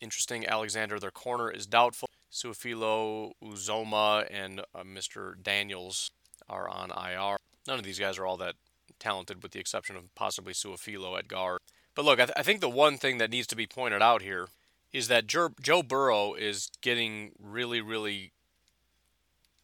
interesting. 0.00 0.46
Alexander, 0.46 0.98
their 0.98 1.10
corner, 1.10 1.50
is 1.50 1.66
doubtful. 1.66 2.08
Su'a-Filo, 2.30 3.32
Uzomah, 3.42 4.26
and 4.30 4.60
uh, 4.60 4.82
Mr. 4.82 5.34
Daniels 5.42 6.10
are 6.48 6.68
on 6.68 6.90
IR. 6.90 7.36
None 7.66 7.78
of 7.78 7.84
these 7.84 7.98
guys 7.98 8.18
are 8.18 8.26
all 8.26 8.36
that 8.36 8.54
talented, 8.98 9.42
with 9.42 9.52
the 9.52 9.60
exception 9.60 9.96
of 9.96 10.14
possibly 10.14 10.52
Su'a-Filo 10.52 11.16
at 11.16 11.28
guard. 11.28 11.60
But 11.94 12.04
look, 12.04 12.20
I, 12.20 12.26
th- 12.26 12.36
I, 12.36 12.42
think 12.42 12.60
the 12.60 12.68
one 12.68 12.98
thing 12.98 13.18
that 13.18 13.30
needs 13.30 13.46
to 13.48 13.56
be 13.56 13.66
pointed 13.66 14.02
out 14.02 14.22
here 14.22 14.48
is 14.92 15.08
that 15.08 15.26
Jer- 15.26 15.52
Joe 15.60 15.82
Burrow 15.82 16.34
is 16.34 16.70
getting 16.82 17.32
really, 17.40 17.80
really. 17.80 18.32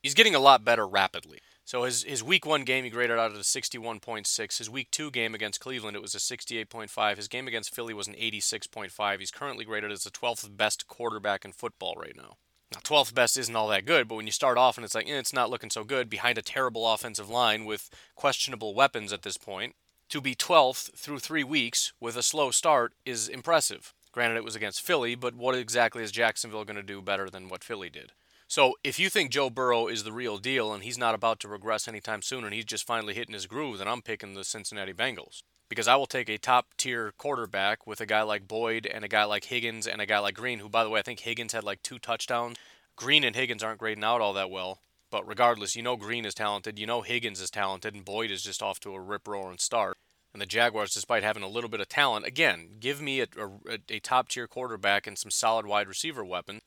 He's 0.02 0.14
getting 0.14 0.34
a 0.34 0.40
lot 0.40 0.64
better 0.64 0.86
rapidly. 0.86 1.38
So 1.64 1.84
his, 1.84 2.02
his 2.02 2.22
week 2.22 2.44
one 2.44 2.64
game, 2.64 2.84
he 2.84 2.90
graded 2.90 3.18
out 3.18 3.30
at 3.30 3.36
a 3.36 3.40
61.6. 3.40 4.58
His 4.58 4.70
week 4.70 4.90
two 4.90 5.10
game 5.10 5.34
against 5.34 5.60
Cleveland, 5.60 5.96
it 5.96 6.02
was 6.02 6.14
a 6.14 6.18
68.5. 6.18 7.16
His 7.16 7.28
game 7.28 7.46
against 7.46 7.74
Philly 7.74 7.94
was 7.94 8.08
an 8.08 8.14
86.5. 8.14 9.18
He's 9.18 9.30
currently 9.30 9.64
graded 9.64 9.92
as 9.92 10.04
the 10.04 10.10
12th 10.10 10.56
best 10.56 10.86
quarterback 10.88 11.44
in 11.44 11.52
football 11.52 11.94
right 11.96 12.16
now. 12.16 12.36
Now, 12.72 12.80
12th 12.80 13.14
best 13.14 13.36
isn't 13.36 13.54
all 13.54 13.68
that 13.68 13.84
good, 13.84 14.08
but 14.08 14.14
when 14.14 14.26
you 14.26 14.32
start 14.32 14.56
off 14.58 14.76
and 14.76 14.84
it's 14.84 14.94
like, 14.94 15.08
eh, 15.08 15.18
it's 15.18 15.32
not 15.32 15.50
looking 15.50 15.70
so 15.70 15.84
good 15.84 16.08
behind 16.08 16.38
a 16.38 16.42
terrible 16.42 16.90
offensive 16.90 17.28
line 17.28 17.64
with 17.64 17.90
questionable 18.14 18.74
weapons 18.74 19.12
at 19.12 19.22
this 19.22 19.36
point, 19.36 19.74
to 20.08 20.20
be 20.20 20.34
12th 20.34 20.94
through 20.96 21.18
three 21.18 21.44
weeks 21.44 21.92
with 22.00 22.16
a 22.16 22.22
slow 22.22 22.50
start 22.50 22.92
is 23.04 23.28
impressive. 23.28 23.94
Granted, 24.10 24.36
it 24.36 24.44
was 24.44 24.56
against 24.56 24.82
Philly, 24.82 25.14
but 25.14 25.34
what 25.34 25.54
exactly 25.54 26.02
is 26.02 26.12
Jacksonville 26.12 26.64
going 26.64 26.76
to 26.76 26.82
do 26.82 27.00
better 27.00 27.30
than 27.30 27.48
what 27.48 27.64
Philly 27.64 27.88
did? 27.88 28.12
So, 28.53 28.74
if 28.84 28.98
you 28.98 29.09
think 29.09 29.30
Joe 29.30 29.48
Burrow 29.48 29.86
is 29.86 30.05
the 30.05 30.12
real 30.12 30.36
deal 30.36 30.74
and 30.74 30.84
he's 30.84 30.98
not 30.98 31.14
about 31.14 31.40
to 31.40 31.48
regress 31.48 31.88
anytime 31.88 32.20
soon 32.20 32.44
and 32.44 32.53
he's 32.53 32.66
just 32.66 32.86
finally 32.86 33.14
hitting 33.14 33.32
his 33.32 33.46
groove, 33.46 33.78
then 33.78 33.88
I'm 33.88 34.03
picking 34.03 34.34
the 34.34 34.44
Cincinnati 34.44 34.92
Bengals 34.92 35.42
because 35.70 35.88
I 35.88 35.96
will 35.96 36.05
take 36.05 36.28
a 36.28 36.36
top 36.36 36.74
tier 36.76 37.14
quarterback 37.16 37.86
with 37.86 38.03
a 38.03 38.05
guy 38.05 38.20
like 38.20 38.46
Boyd 38.46 38.84
and 38.84 39.07
a 39.07 39.09
guy 39.09 39.24
like 39.24 39.46
Higgins 39.46 39.86
and 39.86 40.03
a 40.03 40.07
guy 40.07 40.18
like 40.18 40.34
Green, 40.34 40.59
who, 40.59 40.68
by 40.68 40.84
the 40.84 40.90
way, 40.90 41.00
I 41.00 41.03
think 41.03 41.20
Higgins 41.20 41.55
had 41.55 41.64
like 41.64 41.82
two 41.82 41.98
touchdowns. 41.98 42.59
Green 42.94 43.24
and 43.24 43.34
Higgins 43.34 43.62
aren't 43.62 43.78
grading 43.78 44.05
out 44.05 44.20
all 44.20 44.34
that 44.34 44.50
well, 44.50 44.82
but 45.11 45.26
regardless, 45.26 45.74
you 45.74 45.82
know 45.82 45.96
Green 45.96 46.26
is 46.26 46.34
talented, 46.34 46.78
you 46.78 46.86
know 46.86 47.00
Higgins 47.00 47.40
is 47.40 47.50
talented, 47.50 47.94
and 47.94 48.05
Boyd 48.05 48.30
is 48.30 48.42
just 48.42 48.62
off 48.62 48.78
to 48.80 48.92
a 48.92 49.00
rip 49.00 49.26
roaring 49.26 49.57
start. 49.57 49.96
And 50.34 50.42
the 50.42 50.46
Jaguars, 50.46 50.92
despite 50.92 51.22
having 51.22 51.42
a 51.42 51.48
little 51.48 51.70
bit 51.70 51.80
of 51.80 51.88
talent, 51.88 52.26
again, 52.26 52.72
give 52.80 53.00
me 53.00 53.22
a, 53.22 53.28
a, 53.66 53.78
a 53.88 54.00
top 54.00 54.28
tier 54.28 54.46
quarterback 54.46 55.07
and 55.07 55.16
some 55.16 55.30
solid 55.30 55.64
wide 55.64 55.88
receiver 55.88 56.22
weapon, 56.22 56.61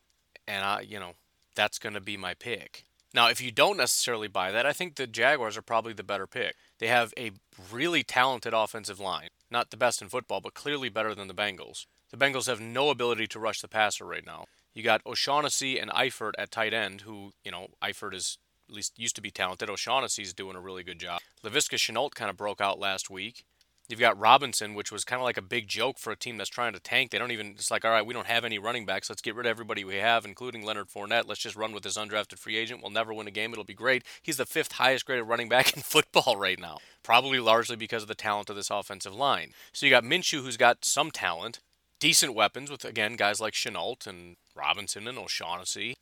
and 0.48 0.66
I, 0.66 0.82
you 0.82 1.00
know, 1.00 1.14
that's 1.56 1.80
going 1.80 1.94
to 1.94 2.02
be 2.02 2.18
my 2.18 2.34
pick. 2.34 2.86
Now, 3.14 3.30
if 3.30 3.40
you 3.42 3.50
don't 3.50 3.78
necessarily 3.78 4.28
buy 4.28 4.52
that, 4.52 4.66
I 4.66 4.74
think 4.74 4.96
the 4.96 5.08
Jaguars 5.08 5.56
are 5.56 5.62
probably 5.62 5.94
the 5.94 6.04
better 6.04 6.28
pick. 6.28 6.56
They 6.80 6.88
have 6.88 7.14
a 7.18 7.32
really 7.72 8.04
talented 8.04 8.54
offensive 8.54 9.00
line. 9.00 9.30
Not 9.50 9.72
the 9.72 9.78
best 9.78 10.02
in 10.02 10.10
football, 10.10 10.42
but 10.42 10.54
clearly 10.54 10.90
better 10.90 11.16
than 11.16 11.30
the 11.30 11.34
Bengals. 11.34 11.86
The 12.12 12.18
Bengals 12.18 12.48
have 12.48 12.60
no 12.60 12.90
ability 12.90 13.28
to 13.28 13.40
rush 13.40 13.62
the 13.62 13.70
passer 13.70 14.06
right 14.06 14.26
now. 14.26 14.46
You 14.74 14.84
got 14.84 15.02
O'Shaughnessy 15.06 15.80
and 15.80 15.90
Eifert 15.92 16.34
at 16.38 16.52
tight 16.52 16.74
end, 16.74 17.02
who, 17.02 17.32
you 17.46 17.52
know, 17.52 17.68
Eifert 17.82 18.14
is 18.14 18.38
at 18.68 18.76
least 18.76 19.00
used 19.00 19.16
to 19.16 19.22
be 19.22 19.32
talented. 19.32 19.70
O'Shaughnessy's 19.70 20.34
doing 20.34 20.58
a 20.58 20.62
really 20.62 20.84
good 20.84 21.00
job. 21.00 21.22
Laviska 21.44 21.78
Shenault 21.78 22.16
kind 22.16 22.30
of 22.30 22.36
broke 22.36 22.60
out 22.60 22.80
last 22.80 23.10
week. 23.10 23.46
You've 23.88 24.00
got 24.00 24.20
Robinson, 24.20 24.74
which 24.74 24.92
was 24.92 25.04
kind 25.04 25.20
of 25.20 25.26
like 25.26 25.38
a 25.38 25.44
big 25.44 25.68
joke 25.68 26.00
for 26.00 26.12
a 26.12 26.16
team 26.16 26.38
that's 26.38 26.50
trying 26.50 26.74
to 26.74 26.80
tank. 26.80 27.12
They 27.12 27.20
don't 27.20 27.32
even, 27.32 27.52
it's 27.52 27.70
like, 27.70 27.86
all 27.86 27.92
right, 27.92 28.06
we 28.06 28.16
don't 28.16 28.26
have 28.26 28.44
any 28.44 28.58
running 28.58 28.86
backs. 28.86 29.10
Let's 29.10 29.22
get 29.22 29.36
rid 29.36 29.46
of 29.46 29.52
everybody 29.52 29.84
we 29.84 29.98
have, 29.98 30.26
including 30.26 30.64
Leonard 30.64 30.88
Fournette. 30.88 31.28
Let's 31.28 31.42
just 31.42 31.56
run 31.56 31.72
with 31.72 31.84
this 31.84 31.98
undrafted 31.98 32.40
free 32.40 32.58
agent. 32.58 32.82
We'll 32.82 32.92
never 32.92 33.14
win 33.14 33.28
a 33.28 33.32
game. 33.32 33.52
It'll 33.52 33.64
be 33.64 33.76
great. 33.76 34.04
He's 34.24 34.38
the 34.38 34.46
fifth 34.46 34.74
highest 34.74 35.06
graded 35.06 35.28
running 35.28 35.50
back 35.50 35.74
in 35.76 35.84
football 35.84 36.36
right 36.36 36.60
now, 36.60 36.80
probably 37.04 37.40
largely 37.40 37.76
because 37.76 38.02
of 38.02 38.08
the 38.08 38.16
talent 38.16 38.50
of 38.50 38.56
this 38.56 38.72
offensive 38.72 39.14
line. 39.14 39.52
So 39.72 39.86
you 39.86 39.92
got 39.92 40.04
Minshew, 40.04 40.42
who's 40.42 40.58
got 40.58 40.84
some 40.84 41.12
talent, 41.12 41.60
decent 42.00 42.34
weapons 42.34 42.72
with, 42.72 42.86
again, 42.86 43.16
guys 43.16 43.40
like 43.40 43.54
Shenault 43.54 44.08
and 44.08 44.38
Robinson 44.56 45.08
and 45.08 45.18
O'Shaughnessy. 45.18 45.98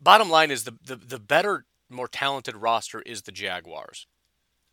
Bottom 0.00 0.30
line 0.30 0.50
is 0.50 0.64
the, 0.64 0.74
the, 0.82 0.96
the 0.96 1.18
better, 1.18 1.66
more 1.90 2.08
talented 2.08 2.56
roster 2.56 3.02
is 3.02 3.22
the 3.22 3.32
Jaguars. 3.32 4.06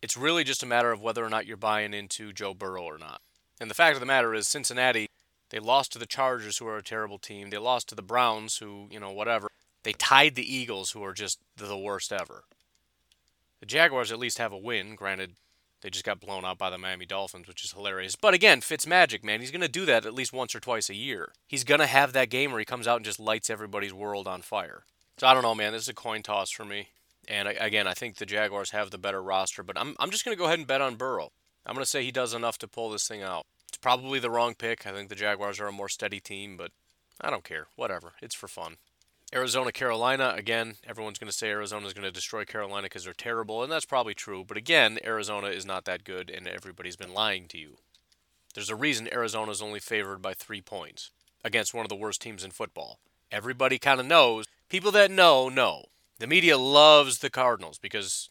It's 0.04 0.18
really 0.18 0.44
just 0.44 0.62
a 0.62 0.66
matter 0.66 0.92
of 0.92 1.00
whether 1.00 1.24
or 1.24 1.30
not 1.30 1.46
you're 1.46 1.56
buying 1.56 1.94
into 1.94 2.30
Joe 2.30 2.52
Burrow 2.52 2.82
or 2.82 2.98
not. 2.98 3.22
And 3.58 3.70
the 3.70 3.74
fact 3.74 3.94
of 3.94 4.00
the 4.00 4.06
matter 4.06 4.34
is, 4.34 4.46
Cincinnati, 4.46 5.08
they 5.48 5.58
lost 5.58 5.92
to 5.92 5.98
the 5.98 6.04
Chargers, 6.04 6.58
who 6.58 6.66
are 6.66 6.76
a 6.76 6.82
terrible 6.82 7.16
team. 7.16 7.48
They 7.48 7.56
lost 7.56 7.88
to 7.88 7.94
the 7.94 8.02
Browns, 8.02 8.58
who, 8.58 8.86
you 8.90 9.00
know, 9.00 9.12
whatever. 9.12 9.48
They 9.82 9.94
tied 9.94 10.34
the 10.34 10.54
Eagles, 10.54 10.90
who 10.90 11.02
are 11.02 11.14
just 11.14 11.38
the 11.56 11.78
worst 11.78 12.12
ever. 12.12 12.44
The 13.60 13.66
Jaguars 13.66 14.12
at 14.12 14.18
least 14.18 14.36
have 14.36 14.52
a 14.52 14.58
win. 14.58 14.94
Granted, 14.94 15.36
they 15.80 15.88
just 15.88 16.04
got 16.04 16.20
blown 16.20 16.44
out 16.44 16.58
by 16.58 16.68
the 16.68 16.76
Miami 16.76 17.06
Dolphins, 17.06 17.48
which 17.48 17.64
is 17.64 17.72
hilarious. 17.72 18.14
But 18.14 18.34
again, 18.34 18.60
Fitz 18.60 18.86
magic, 18.86 19.24
man. 19.24 19.40
He's 19.40 19.50
going 19.50 19.62
to 19.62 19.68
do 19.68 19.86
that 19.86 20.04
at 20.04 20.12
least 20.12 20.34
once 20.34 20.54
or 20.54 20.60
twice 20.60 20.90
a 20.90 20.94
year. 20.94 21.32
He's 21.46 21.64
going 21.64 21.80
to 21.80 21.86
have 21.86 22.12
that 22.12 22.28
game 22.28 22.50
where 22.50 22.60
he 22.60 22.66
comes 22.66 22.86
out 22.86 22.96
and 22.96 23.06
just 23.06 23.18
lights 23.18 23.48
everybody's 23.48 23.94
world 23.94 24.28
on 24.28 24.42
fire. 24.42 24.84
So 25.16 25.26
I 25.26 25.32
don't 25.32 25.44
know, 25.44 25.54
man. 25.54 25.72
This 25.72 25.84
is 25.84 25.88
a 25.88 25.94
coin 25.94 26.22
toss 26.22 26.50
for 26.50 26.66
me. 26.66 26.88
And 27.28 27.48
again, 27.48 27.86
I 27.86 27.94
think 27.94 28.16
the 28.16 28.26
Jaguars 28.26 28.70
have 28.70 28.90
the 28.90 28.98
better 28.98 29.22
roster, 29.22 29.62
but 29.62 29.78
I'm, 29.78 29.96
I'm 29.98 30.10
just 30.10 30.24
going 30.24 30.36
to 30.36 30.38
go 30.38 30.46
ahead 30.46 30.58
and 30.58 30.68
bet 30.68 30.80
on 30.80 30.96
Burrow. 30.96 31.32
I'm 31.66 31.74
going 31.74 31.84
to 31.84 31.90
say 31.90 32.04
he 32.04 32.12
does 32.12 32.34
enough 32.34 32.58
to 32.58 32.68
pull 32.68 32.90
this 32.90 33.08
thing 33.08 33.22
out. 33.22 33.46
It's 33.68 33.78
probably 33.78 34.18
the 34.18 34.30
wrong 34.30 34.54
pick. 34.54 34.86
I 34.86 34.92
think 34.92 35.08
the 35.08 35.14
Jaguars 35.14 35.58
are 35.60 35.66
a 35.66 35.72
more 35.72 35.88
steady 35.88 36.20
team, 36.20 36.56
but 36.56 36.72
I 37.20 37.30
don't 37.30 37.44
care. 37.44 37.68
Whatever. 37.76 38.12
It's 38.20 38.34
for 38.34 38.48
fun. 38.48 38.76
Arizona, 39.34 39.72
Carolina, 39.72 40.34
again, 40.36 40.74
everyone's 40.86 41.18
going 41.18 41.30
to 41.30 41.36
say 41.36 41.48
Arizona 41.48 41.86
is 41.86 41.92
going 41.92 42.04
to 42.04 42.12
destroy 42.12 42.44
Carolina 42.44 42.84
because 42.84 43.04
they're 43.04 43.14
terrible, 43.14 43.62
and 43.62 43.72
that's 43.72 43.84
probably 43.84 44.14
true. 44.14 44.44
But 44.46 44.56
again, 44.56 44.98
Arizona 45.04 45.48
is 45.48 45.66
not 45.66 45.86
that 45.86 46.04
good, 46.04 46.30
and 46.30 46.46
everybody's 46.46 46.96
been 46.96 47.12
lying 47.12 47.48
to 47.48 47.58
you. 47.58 47.78
There's 48.54 48.70
a 48.70 48.76
reason 48.76 49.08
Arizona 49.12 49.50
is 49.50 49.60
only 49.60 49.80
favored 49.80 50.22
by 50.22 50.34
three 50.34 50.60
points 50.60 51.10
against 51.42 51.74
one 51.74 51.84
of 51.84 51.88
the 51.88 51.96
worst 51.96 52.22
teams 52.22 52.44
in 52.44 52.52
football. 52.52 53.00
Everybody 53.32 53.78
kind 53.78 53.98
of 53.98 54.06
knows. 54.06 54.46
People 54.68 54.92
that 54.92 55.10
know, 55.10 55.48
know. 55.48 55.86
The 56.18 56.26
media 56.26 56.56
loves 56.56 57.18
the 57.18 57.30
Cardinals 57.30 57.78
because, 57.78 58.30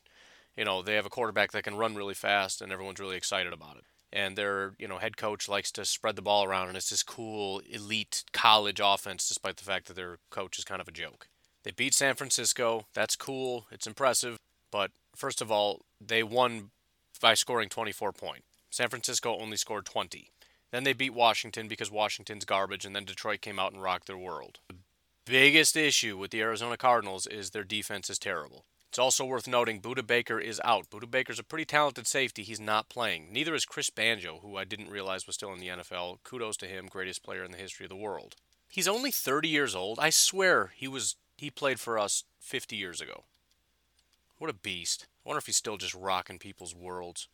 you 0.56 0.66
know, 0.66 0.82
they 0.82 0.96
have 0.96 1.06
a 1.06 1.10
quarterback 1.10 1.52
that 1.52 1.64
can 1.64 1.76
run 1.76 1.96
really 1.96 2.14
fast, 2.14 2.62
and 2.62 2.72
everyone's 2.72 3.00
really 3.00 3.18
excited 3.18 3.54
about 3.54 3.78
it 3.78 3.84
and 4.16 4.38
their 4.38 4.76
you 4.78 4.88
know 4.88 5.00
head 5.00 5.18
coach 5.18 5.50
likes 5.50 5.72
to 5.72 5.84
spread 5.84 6.16
the 6.16 6.22
ball 6.22 6.46
around 6.46 6.68
and 6.68 6.78
it's 6.78 6.92
this 6.92 7.02
cool 7.02 7.62
elite 7.68 8.24
college 8.32 8.80
offense 8.82 9.28
despite 9.28 9.58
the 9.58 9.64
fact 9.64 9.88
that 9.88 9.96
their 9.96 10.20
coach 10.30 10.60
is 10.60 10.64
kind 10.64 10.80
of 10.80 10.88
a 10.88 10.92
joke. 10.92 11.28
They 11.64 11.72
beat 11.72 11.94
San 11.94 12.16
Francisco. 12.16 12.86
That's 12.94 13.16
cool. 13.16 13.66
It's 13.72 13.88
impressive. 13.88 14.38
But 14.72 14.92
first 15.16 15.42
of 15.42 15.52
all, 15.52 15.82
they 16.00 16.22
won 16.22 16.72
by 17.22 17.34
scoring 17.34 17.70
24 17.70 18.12
points. 18.12 18.46
San 18.70 18.90
Francisco 18.90 19.38
only 19.40 19.58
scored 19.58 19.86
20. 19.86 20.30
Then 20.72 20.84
they 20.84 20.94
beat 20.94 21.14
Washington 21.14 21.68
because 21.68 21.92
Washington's 21.92 22.46
garbage, 22.46 22.84
and 22.84 22.96
then 22.96 23.06
Detroit 23.06 23.42
came 23.42 23.60
out 23.60 23.72
and 23.72 23.82
rocked 23.82 24.08
their 24.08 24.18
world. 24.18 24.60
The 24.68 24.76
biggest 25.26 25.76
issue 25.76 26.18
with 26.18 26.32
the 26.32 26.42
Arizona 26.42 26.78
Cardinals 26.78 27.28
is 27.28 27.50
their 27.50 27.64
defense 27.64 28.10
is 28.10 28.20
terrible. 28.20 28.66
It's 28.90 29.00
also 29.00 29.26
worth 29.26 29.48
noting 29.48 29.82
Budda 29.82 30.06
Baker 30.06 30.40
is 30.40 30.62
out. 30.64 30.90
Budda 30.90 31.10
Baker's 31.10 31.40
a 31.40 31.44
pretty 31.44 31.66
talented 31.66 32.06
safety. 32.06 32.44
He's 32.44 32.60
not 32.60 32.90
playing. 32.90 33.30
Neither 33.32 33.56
is 33.56 33.66
Chris 33.66 33.90
Banjo, 33.90 34.40
who 34.44 34.56
I 34.56 34.66
didn't 34.66 34.92
realize 34.92 35.26
was 35.26 35.36
still 35.36 35.52
in 35.52 35.60
the 35.60 35.70
NFL. 35.70 36.20
Kudos 36.24 36.58
to 36.58 36.68
him, 36.68 36.86
greatest 36.86 37.24
player 37.24 37.44
in 37.44 37.52
the 37.52 37.58
history 37.58 37.86
of 37.86 37.90
the 37.90 37.96
world. 37.96 38.36
He's 38.70 38.88
only 38.88 39.10
30 39.10 39.48
years 39.48 39.74
old. 39.74 39.98
I 40.00 40.12
swear 40.12 40.74
he 40.76 40.88
was 40.88 41.16
he 41.38 41.50
played 41.50 41.80
for 41.80 41.98
us 41.98 42.24
50 42.40 42.76
years 42.76 43.02
ago. 43.02 43.24
What 44.38 44.50
a 44.50 44.54
beast. 44.54 45.08
I 45.26 45.30
wonder 45.30 45.40
if 45.40 45.48
he's 45.48 45.58
still 45.58 45.78
just 45.78 45.96
rocking 45.96 46.38
people's 46.38 46.76
worlds. 46.76 47.28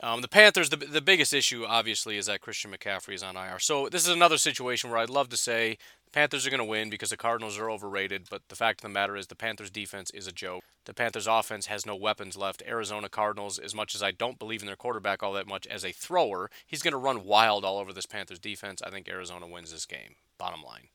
Um, 0.00 0.20
the 0.20 0.28
Panthers, 0.28 0.68
the, 0.68 0.76
the 0.76 1.00
biggest 1.00 1.32
issue, 1.32 1.64
obviously, 1.66 2.18
is 2.18 2.26
that 2.26 2.42
Christian 2.42 2.70
McCaffrey 2.70 3.14
is 3.14 3.22
on 3.22 3.36
IR. 3.36 3.58
So 3.58 3.88
this 3.88 4.02
is 4.06 4.14
another 4.14 4.36
situation 4.36 4.90
where 4.90 4.98
I'd 4.98 5.08
love 5.08 5.30
to 5.30 5.38
say 5.38 5.78
the 6.04 6.10
Panthers 6.10 6.46
are 6.46 6.50
going 6.50 6.58
to 6.58 6.64
win 6.64 6.90
because 6.90 7.08
the 7.08 7.16
Cardinals 7.16 7.58
are 7.58 7.70
overrated, 7.70 8.26
but 8.30 8.42
the 8.48 8.56
fact 8.56 8.80
of 8.80 8.82
the 8.82 8.94
matter 8.94 9.16
is 9.16 9.28
the 9.28 9.34
Panthers' 9.34 9.70
defense 9.70 10.10
is 10.10 10.26
a 10.26 10.32
joke. 10.32 10.64
The 10.84 10.92
Panthers' 10.92 11.26
offense 11.26 11.66
has 11.66 11.86
no 11.86 11.96
weapons 11.96 12.36
left. 12.36 12.62
Arizona 12.66 13.08
Cardinals, 13.08 13.58
as 13.58 13.74
much 13.74 13.94
as 13.94 14.02
I 14.02 14.10
don't 14.10 14.38
believe 14.38 14.60
in 14.60 14.66
their 14.66 14.76
quarterback 14.76 15.22
all 15.22 15.32
that 15.32 15.48
much 15.48 15.66
as 15.66 15.84
a 15.84 15.92
thrower, 15.92 16.50
he's 16.66 16.82
going 16.82 16.92
to 16.92 16.98
run 16.98 17.24
wild 17.24 17.64
all 17.64 17.78
over 17.78 17.92
this 17.92 18.06
Panthers 18.06 18.38
defense. 18.38 18.82
I 18.82 18.90
think 18.90 19.08
Arizona 19.08 19.46
wins 19.46 19.72
this 19.72 19.86
game. 19.86 20.16
Bottom 20.36 20.62
line. 20.62 20.88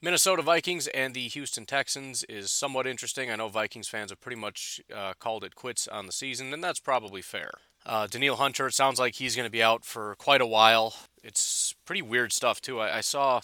Minnesota 0.00 0.40
Vikings 0.40 0.86
and 0.88 1.12
the 1.12 1.28
Houston 1.28 1.66
Texans 1.66 2.24
is 2.24 2.50
somewhat 2.50 2.86
interesting. 2.86 3.30
I 3.30 3.36
know 3.36 3.48
Vikings 3.48 3.88
fans 3.88 4.10
have 4.10 4.20
pretty 4.20 4.40
much 4.40 4.80
uh, 4.94 5.12
called 5.18 5.44
it 5.44 5.56
quits 5.56 5.86
on 5.88 6.06
the 6.06 6.12
season, 6.12 6.54
and 6.54 6.64
that's 6.64 6.80
probably 6.80 7.20
fair. 7.20 7.50
Uh, 7.90 8.06
Danielle 8.06 8.36
Hunter, 8.36 8.68
it 8.68 8.72
sounds 8.72 9.00
like 9.00 9.16
he's 9.16 9.34
going 9.34 9.48
to 9.48 9.50
be 9.50 9.64
out 9.64 9.84
for 9.84 10.14
quite 10.14 10.40
a 10.40 10.46
while. 10.46 10.94
It's 11.24 11.74
pretty 11.84 12.02
weird 12.02 12.32
stuff, 12.32 12.60
too. 12.60 12.78
I, 12.78 12.98
I 12.98 13.00
saw 13.00 13.40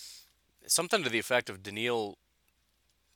something 0.68 1.02
to 1.02 1.10
the 1.10 1.18
effect 1.18 1.50
of 1.50 1.64
Danielle, 1.64 2.16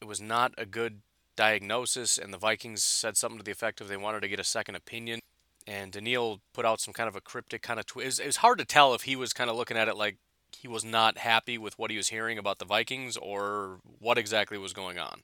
it 0.00 0.08
was 0.08 0.20
not 0.20 0.52
a 0.58 0.66
good 0.66 1.02
diagnosis, 1.36 2.18
and 2.18 2.34
the 2.34 2.36
Vikings 2.36 2.82
said 2.82 3.16
something 3.16 3.38
to 3.38 3.44
the 3.44 3.52
effect 3.52 3.80
of 3.80 3.86
they 3.86 3.96
wanted 3.96 4.22
to 4.22 4.28
get 4.28 4.40
a 4.40 4.44
second 4.44 4.74
opinion. 4.74 5.20
And 5.68 5.92
Danielle 5.92 6.40
put 6.52 6.64
out 6.64 6.80
some 6.80 6.92
kind 6.92 7.08
of 7.08 7.14
a 7.14 7.20
cryptic 7.20 7.62
kind 7.62 7.78
of 7.78 7.86
tweet. 7.86 8.08
It, 8.08 8.18
it 8.18 8.26
was 8.26 8.38
hard 8.38 8.58
to 8.58 8.64
tell 8.64 8.92
if 8.94 9.02
he 9.02 9.14
was 9.14 9.32
kind 9.32 9.48
of 9.48 9.54
looking 9.54 9.76
at 9.76 9.86
it 9.86 9.96
like 9.96 10.16
he 10.58 10.66
was 10.66 10.84
not 10.84 11.18
happy 11.18 11.58
with 11.58 11.78
what 11.78 11.92
he 11.92 11.96
was 11.96 12.08
hearing 12.08 12.38
about 12.38 12.58
the 12.58 12.64
Vikings 12.64 13.16
or 13.16 13.78
what 14.00 14.18
exactly 14.18 14.58
was 14.58 14.72
going 14.72 14.98
on. 14.98 15.20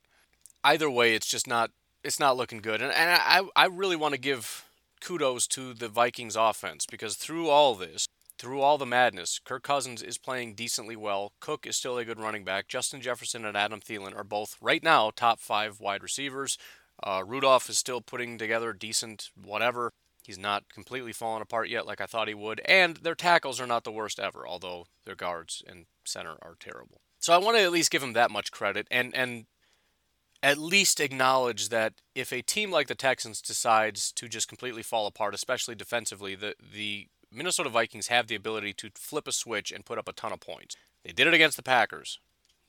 Either 0.62 0.88
way, 0.88 1.16
it's 1.16 1.26
just 1.26 1.48
not 1.48 1.72
it's 2.04 2.20
not 2.20 2.36
looking 2.36 2.60
good. 2.60 2.80
And, 2.80 2.92
and 2.92 3.10
I, 3.10 3.42
I 3.56 3.66
really 3.66 3.96
want 3.96 4.14
to 4.14 4.20
give 4.20 4.66
kudos 5.00 5.46
to 5.48 5.74
the 5.74 5.88
Vikings 5.88 6.36
offense 6.36 6.86
because 6.90 7.16
through 7.16 7.48
all 7.48 7.74
this, 7.74 8.06
through 8.38 8.60
all 8.60 8.76
the 8.78 8.86
madness, 8.86 9.40
Kirk 9.44 9.62
Cousins 9.62 10.02
is 10.02 10.18
playing 10.18 10.54
decently 10.54 10.96
well. 10.96 11.32
Cook 11.40 11.66
is 11.66 11.76
still 11.76 11.96
a 11.98 12.04
good 12.04 12.20
running 12.20 12.44
back. 12.44 12.68
Justin 12.68 13.00
Jefferson 13.00 13.44
and 13.44 13.56
Adam 13.56 13.80
Thielen 13.80 14.16
are 14.16 14.24
both 14.24 14.56
right 14.60 14.82
now 14.82 15.10
top 15.10 15.40
five 15.40 15.80
wide 15.80 16.02
receivers. 16.02 16.58
Uh, 17.02 17.22
Rudolph 17.26 17.68
is 17.68 17.78
still 17.78 18.00
putting 18.00 18.38
together 18.38 18.72
decent 18.72 19.30
whatever. 19.34 19.92
He's 20.22 20.38
not 20.38 20.64
completely 20.72 21.12
fallen 21.12 21.40
apart 21.40 21.68
yet, 21.68 21.86
like 21.86 22.00
I 22.00 22.06
thought 22.06 22.28
he 22.28 22.34
would. 22.34 22.60
And 22.64 22.96
their 22.98 23.14
tackles 23.14 23.60
are 23.60 23.66
not 23.66 23.84
the 23.84 23.92
worst 23.92 24.18
ever, 24.18 24.46
although 24.46 24.86
their 25.04 25.14
guards 25.14 25.62
and 25.66 25.86
center 26.04 26.36
are 26.42 26.56
terrible. 26.58 27.00
So 27.20 27.32
I 27.32 27.38
want 27.38 27.56
to 27.56 27.62
at 27.62 27.72
least 27.72 27.90
give 27.90 28.02
him 28.02 28.12
that 28.14 28.30
much 28.30 28.50
credit. 28.50 28.86
And 28.90 29.14
and 29.14 29.46
at 30.46 30.58
least 30.58 31.00
acknowledge 31.00 31.70
that 31.70 31.94
if 32.14 32.32
a 32.32 32.40
team 32.40 32.70
like 32.70 32.86
the 32.86 32.94
Texans 32.94 33.42
decides 33.42 34.12
to 34.12 34.28
just 34.28 34.46
completely 34.46 34.82
fall 34.84 35.08
apart, 35.08 35.34
especially 35.34 35.74
defensively, 35.74 36.36
the 36.36 36.54
the 36.72 37.08
Minnesota 37.32 37.68
Vikings 37.68 38.06
have 38.06 38.28
the 38.28 38.36
ability 38.36 38.72
to 38.74 38.90
flip 38.94 39.26
a 39.26 39.32
switch 39.32 39.72
and 39.72 39.84
put 39.84 39.98
up 39.98 40.08
a 40.08 40.12
ton 40.12 40.32
of 40.32 40.38
points. 40.38 40.76
They 41.04 41.10
did 41.10 41.26
it 41.26 41.34
against 41.34 41.56
the 41.56 41.64
Packers. 41.64 42.20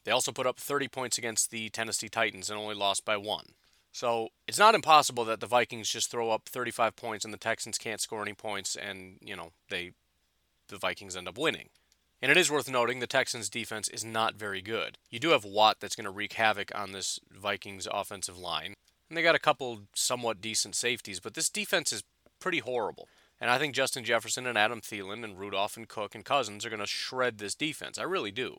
They 0.06 0.12
also 0.12 0.32
put 0.32 0.48
up 0.48 0.58
30 0.58 0.88
points 0.88 1.20
against 1.20 1.52
the 1.52 1.70
Tennessee 1.70 2.10
Titans 2.10 2.50
and 2.50 2.58
only 2.58 2.74
lost 2.74 3.06
by 3.06 3.16
one. 3.16 3.50
So 3.92 4.30
it's 4.48 4.58
not 4.58 4.74
impossible 4.74 5.24
that 5.26 5.40
the 5.40 5.46
Vikings 5.46 5.90
just 5.90 6.10
throw 6.10 6.32
up 6.32 6.50
35 6.50 6.96
points 6.96 7.26
and 7.26 7.34
the 7.34 7.38
Texans 7.38 7.78
can't 7.78 8.02
score 8.02 8.24
any 8.24 8.34
points, 8.34 8.76
and 8.76 9.20
you 9.22 9.36
know 9.36 9.52
they 9.70 9.92
the 10.70 10.78
Vikings 10.78 11.16
end 11.16 11.28
up 11.28 11.38
winning. 11.38 11.70
And 12.22 12.32
it 12.32 12.38
is 12.38 12.50
worth 12.50 12.70
noting 12.70 13.00
the 13.00 13.08
Texans' 13.08 13.50
defense 13.50 13.88
is 13.90 14.04
not 14.04 14.36
very 14.36 14.62
good. 14.62 14.98
You 15.10 15.20
do 15.20 15.30
have 15.30 15.46
Watt 15.46 15.78
that's 15.80 15.96
going 15.96 16.06
to 16.06 16.12
wreak 16.12 16.34
havoc 16.34 16.72
on 16.74 16.92
this 16.92 17.20
Vikings 17.32 17.88
offensive 17.92 18.40
line. 18.40 18.74
And 19.10 19.18
they 19.18 19.22
got 19.22 19.36
a 19.36 19.40
couple 19.40 19.82
somewhat 19.94 20.42
decent 20.42 20.76
safeties, 20.76 21.20
but 21.20 21.36
this 21.36 21.50
defense 21.50 21.94
is 21.94 22.04
pretty 22.40 22.60
horrible. 22.60 23.08
And 23.40 23.52
I 23.52 23.60
think 23.60 23.76
Justin 23.76 24.04
Jefferson 24.04 24.48
and 24.48 24.58
Adam 24.58 24.82
Thielen 24.82 25.24
and 25.24 25.40
Rudolph 25.40 25.78
and 25.78 25.88
Cook 25.88 26.16
and 26.16 26.26
Cousins 26.26 26.66
are 26.66 26.70
going 26.70 26.80
to 26.80 26.88
shred 26.88 27.38
this 27.38 27.54
defense. 27.54 28.00
I 28.00 28.04
really 28.04 28.32
do. 28.32 28.58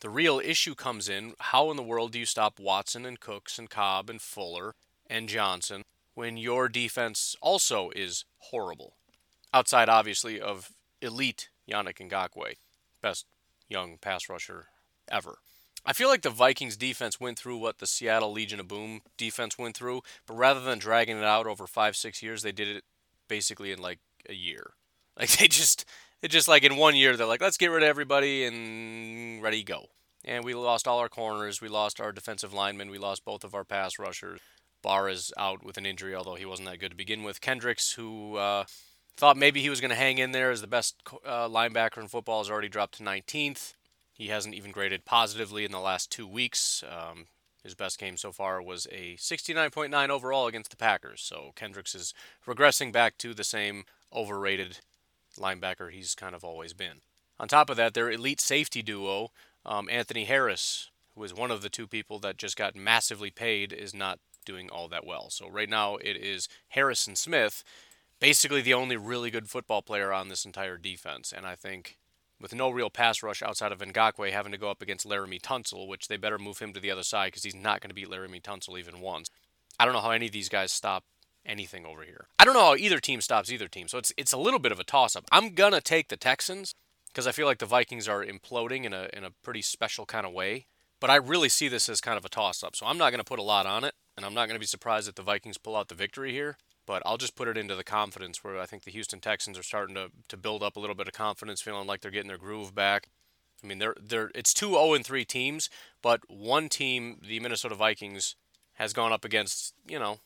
The 0.00 0.08
real 0.08 0.38
issue 0.38 0.74
comes 0.74 1.08
in 1.08 1.34
how 1.38 1.70
in 1.70 1.76
the 1.76 1.82
world 1.82 2.12
do 2.12 2.18
you 2.18 2.24
stop 2.24 2.60
Watson 2.60 3.04
and 3.04 3.18
Cooks 3.18 3.58
and 3.58 3.68
Cobb 3.68 4.08
and 4.08 4.22
Fuller 4.22 4.74
and 5.08 5.28
Johnson 5.28 5.82
when 6.14 6.36
your 6.36 6.68
defense 6.68 7.34
also 7.42 7.90
is 7.94 8.24
horrible? 8.38 8.94
Outside, 9.52 9.88
obviously, 9.88 10.40
of 10.40 10.70
elite 11.02 11.48
Yannick 11.68 11.96
Ngakoue 11.96 12.54
best 13.00 13.26
young 13.68 13.98
pass 13.98 14.28
rusher 14.28 14.66
ever. 15.10 15.38
I 15.84 15.92
feel 15.94 16.08
like 16.08 16.22
the 16.22 16.30
Vikings 16.30 16.76
defense 16.76 17.18
went 17.18 17.38
through 17.38 17.56
what 17.56 17.78
the 17.78 17.86
Seattle 17.86 18.32
Legion 18.32 18.60
of 18.60 18.68
Boom 18.68 19.00
defense 19.16 19.56
went 19.58 19.76
through, 19.76 20.02
but 20.26 20.34
rather 20.34 20.60
than 20.60 20.78
dragging 20.78 21.16
it 21.16 21.24
out 21.24 21.46
over 21.46 21.66
five, 21.66 21.96
six 21.96 22.22
years, 22.22 22.42
they 22.42 22.52
did 22.52 22.68
it 22.68 22.84
basically 23.28 23.72
in 23.72 23.80
like 23.80 23.98
a 24.28 24.34
year. 24.34 24.72
Like 25.18 25.36
they 25.36 25.48
just, 25.48 25.84
it 26.22 26.28
just 26.28 26.48
like 26.48 26.62
in 26.62 26.76
one 26.76 26.96
year, 26.96 27.14
they're 27.14 27.26
like, 27.26 27.42
let's 27.42 27.58
get 27.58 27.66
rid 27.66 27.82
of 27.82 27.88
everybody 27.88 28.44
and 28.44 29.42
ready 29.42 29.62
go. 29.62 29.86
And 30.24 30.44
we 30.44 30.54
lost 30.54 30.88
all 30.88 30.98
our 30.98 31.10
corners, 31.10 31.60
we 31.60 31.68
lost 31.68 32.00
our 32.00 32.10
defensive 32.10 32.54
linemen, 32.54 32.90
we 32.90 32.96
lost 32.96 33.24
both 33.26 33.44
of 33.44 33.54
our 33.54 33.64
pass 33.64 33.98
rushers. 33.98 34.40
Barr 34.82 35.10
is 35.10 35.30
out 35.36 35.62
with 35.62 35.76
an 35.76 35.84
injury, 35.84 36.14
although 36.14 36.36
he 36.36 36.46
wasn't 36.46 36.68
that 36.68 36.78
good 36.78 36.92
to 36.92 36.96
begin 36.96 37.22
with. 37.22 37.42
Kendricks, 37.42 37.92
who 37.92 38.36
uh, 38.36 38.64
Thought 39.20 39.36
maybe 39.36 39.60
he 39.60 39.68
was 39.68 39.82
going 39.82 39.90
to 39.90 39.96
hang 39.96 40.16
in 40.16 40.32
there 40.32 40.50
as 40.50 40.62
the 40.62 40.66
best 40.66 40.96
uh, 41.26 41.46
linebacker 41.46 41.98
in 41.98 42.08
football. 42.08 42.38
Has 42.40 42.50
already 42.50 42.70
dropped 42.70 42.96
to 42.96 43.02
19th. 43.02 43.74
He 44.14 44.28
hasn't 44.28 44.54
even 44.54 44.70
graded 44.70 45.04
positively 45.04 45.66
in 45.66 45.72
the 45.72 45.78
last 45.78 46.10
two 46.10 46.26
weeks. 46.26 46.82
Um, 46.90 47.26
his 47.62 47.74
best 47.74 47.98
game 47.98 48.16
so 48.16 48.32
far 48.32 48.62
was 48.62 48.86
a 48.90 49.16
69.9 49.16 50.08
overall 50.08 50.46
against 50.46 50.70
the 50.70 50.78
Packers. 50.78 51.20
So 51.20 51.52
Kendricks 51.54 51.94
is 51.94 52.14
regressing 52.46 52.92
back 52.92 53.18
to 53.18 53.34
the 53.34 53.44
same 53.44 53.84
overrated 54.10 54.78
linebacker 55.38 55.90
he's 55.90 56.14
kind 56.14 56.34
of 56.34 56.42
always 56.42 56.72
been. 56.72 57.02
On 57.38 57.46
top 57.46 57.68
of 57.68 57.76
that, 57.76 57.92
their 57.92 58.10
elite 58.10 58.40
safety 58.40 58.80
duo, 58.80 59.32
um, 59.66 59.90
Anthony 59.90 60.24
Harris, 60.24 60.88
who 61.14 61.22
is 61.24 61.34
one 61.34 61.50
of 61.50 61.60
the 61.60 61.68
two 61.68 61.86
people 61.86 62.20
that 62.20 62.38
just 62.38 62.56
got 62.56 62.74
massively 62.74 63.28
paid, 63.28 63.70
is 63.70 63.92
not 63.92 64.18
doing 64.46 64.70
all 64.70 64.88
that 64.88 65.06
well. 65.06 65.28
So 65.28 65.46
right 65.46 65.68
now 65.68 65.96
it 65.96 66.16
is 66.16 66.48
Harrison 66.70 67.16
Smith, 67.16 67.62
basically 68.20 68.60
the 68.60 68.74
only 68.74 68.96
really 68.96 69.30
good 69.30 69.48
football 69.48 69.82
player 69.82 70.12
on 70.12 70.28
this 70.28 70.44
entire 70.44 70.76
defense. 70.76 71.32
And 71.36 71.46
I 71.46 71.56
think 71.56 71.98
with 72.40 72.54
no 72.54 72.70
real 72.70 72.90
pass 72.90 73.22
rush 73.22 73.42
outside 73.42 73.72
of 73.72 73.80
Ngakoue 73.80 74.30
having 74.30 74.52
to 74.52 74.58
go 74.58 74.70
up 74.70 74.82
against 74.82 75.06
Laremy 75.06 75.40
Tunsil, 75.40 75.88
which 75.88 76.08
they 76.08 76.16
better 76.16 76.38
move 76.38 76.58
him 76.58 76.72
to 76.72 76.80
the 76.80 76.90
other 76.90 77.02
side 77.02 77.28
because 77.28 77.42
he's 77.42 77.54
not 77.54 77.80
going 77.80 77.88
to 77.88 77.94
beat 77.94 78.08
Laremy 78.08 78.40
Tunsil 78.40 78.78
even 78.78 79.00
once. 79.00 79.30
I 79.78 79.84
don't 79.84 79.94
know 79.94 80.00
how 80.00 80.10
any 80.10 80.26
of 80.26 80.32
these 80.32 80.48
guys 80.48 80.72
stop 80.72 81.04
anything 81.44 81.86
over 81.86 82.02
here. 82.02 82.26
I 82.38 82.44
don't 82.44 82.54
know 82.54 82.60
how 82.60 82.76
either 82.76 83.00
team 83.00 83.20
stops 83.20 83.50
either 83.50 83.68
team. 83.68 83.88
So 83.88 83.98
it's 83.98 84.12
it's 84.16 84.32
a 84.32 84.38
little 84.38 84.60
bit 84.60 84.72
of 84.72 84.78
a 84.80 84.84
toss 84.84 85.16
up. 85.16 85.24
I'm 85.32 85.54
gonna 85.54 85.80
take 85.80 86.08
the 86.08 86.16
Texans 86.16 86.74
because 87.08 87.26
I 87.26 87.32
feel 87.32 87.46
like 87.46 87.58
the 87.58 87.66
Vikings 87.66 88.06
are 88.06 88.24
imploding 88.24 88.84
in 88.84 88.92
a 88.92 89.08
in 89.12 89.24
a 89.24 89.30
pretty 89.42 89.62
special 89.62 90.04
kind 90.04 90.26
of 90.26 90.32
way. 90.32 90.66
But 91.00 91.08
I 91.08 91.16
really 91.16 91.48
see 91.48 91.68
this 91.68 91.88
as 91.88 92.02
kind 92.02 92.18
of 92.18 92.26
a 92.26 92.28
toss 92.28 92.62
up. 92.62 92.76
So 92.76 92.84
I'm 92.84 92.98
not 92.98 93.10
gonna 93.10 93.24
put 93.24 93.38
a 93.38 93.42
lot 93.42 93.64
on 93.64 93.84
it, 93.84 93.94
and 94.16 94.26
I'm 94.26 94.34
not 94.34 94.48
gonna 94.48 94.58
be 94.58 94.66
surprised 94.66 95.08
if 95.08 95.14
the 95.14 95.22
Vikings 95.22 95.56
pull 95.56 95.76
out 95.76 95.88
the 95.88 95.94
victory 95.94 96.32
here 96.32 96.58
but 96.90 97.04
I'll 97.06 97.18
just 97.18 97.36
put 97.36 97.46
it 97.46 97.56
into 97.56 97.76
the 97.76 97.84
confidence 97.84 98.42
where 98.42 98.58
I 98.58 98.66
think 98.66 98.82
the 98.82 98.90
Houston 98.90 99.20
Texans 99.20 99.56
are 99.56 99.62
starting 99.62 99.94
to, 99.94 100.10
to 100.26 100.36
build 100.36 100.60
up 100.60 100.74
a 100.74 100.80
little 100.80 100.96
bit 100.96 101.06
of 101.06 101.14
confidence, 101.14 101.60
feeling 101.60 101.86
like 101.86 102.00
they're 102.00 102.10
getting 102.10 102.26
their 102.26 102.36
groove 102.36 102.74
back. 102.74 103.10
I 103.62 103.68
mean, 103.68 103.78
they're 103.78 103.94
they're 104.02 104.32
it's 104.34 104.52
two 104.52 104.70
0 104.70 104.94
and 104.94 105.06
3 105.06 105.24
teams, 105.24 105.70
but 106.02 106.22
one 106.28 106.68
team, 106.68 107.20
the 107.24 107.38
Minnesota 107.38 107.76
Vikings, 107.76 108.34
has 108.72 108.92
gone 108.92 109.12
up 109.12 109.24
against 109.24 109.72
you 109.86 110.00
know 110.00 110.18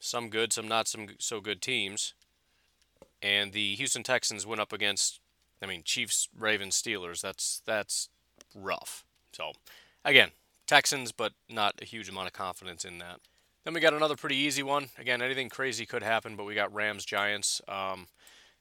some 0.00 0.28
good, 0.28 0.52
some 0.52 0.66
not 0.66 0.88
some 0.88 1.06
so 1.20 1.40
good 1.40 1.62
teams, 1.62 2.14
and 3.22 3.52
the 3.52 3.76
Houston 3.76 4.02
Texans 4.02 4.44
went 4.44 4.60
up 4.60 4.72
against, 4.72 5.20
I 5.62 5.66
mean, 5.66 5.82
Chiefs, 5.84 6.28
Ravens, 6.36 6.82
Steelers. 6.82 7.20
That's 7.20 7.62
that's 7.64 8.08
rough. 8.56 9.04
So, 9.30 9.52
again, 10.04 10.30
Texans, 10.66 11.12
but 11.12 11.34
not 11.48 11.76
a 11.80 11.84
huge 11.84 12.08
amount 12.08 12.26
of 12.26 12.32
confidence 12.32 12.84
in 12.84 12.98
that. 12.98 13.20
Then 13.64 13.74
we 13.74 13.80
got 13.80 13.94
another 13.94 14.16
pretty 14.16 14.36
easy 14.36 14.62
one. 14.62 14.88
Again, 14.98 15.20
anything 15.20 15.48
crazy 15.48 15.84
could 15.84 16.02
happen, 16.02 16.36
but 16.36 16.44
we 16.44 16.54
got 16.54 16.72
Rams 16.72 17.04
Giants. 17.04 17.60
Um, 17.68 18.06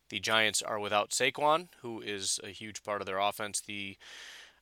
the 0.09 0.19
Giants 0.19 0.61
are 0.61 0.79
without 0.79 1.11
Saquon, 1.11 1.69
who 1.81 2.01
is 2.01 2.39
a 2.43 2.49
huge 2.49 2.83
part 2.83 3.01
of 3.01 3.05
their 3.05 3.19
offense. 3.19 3.61
The 3.61 3.97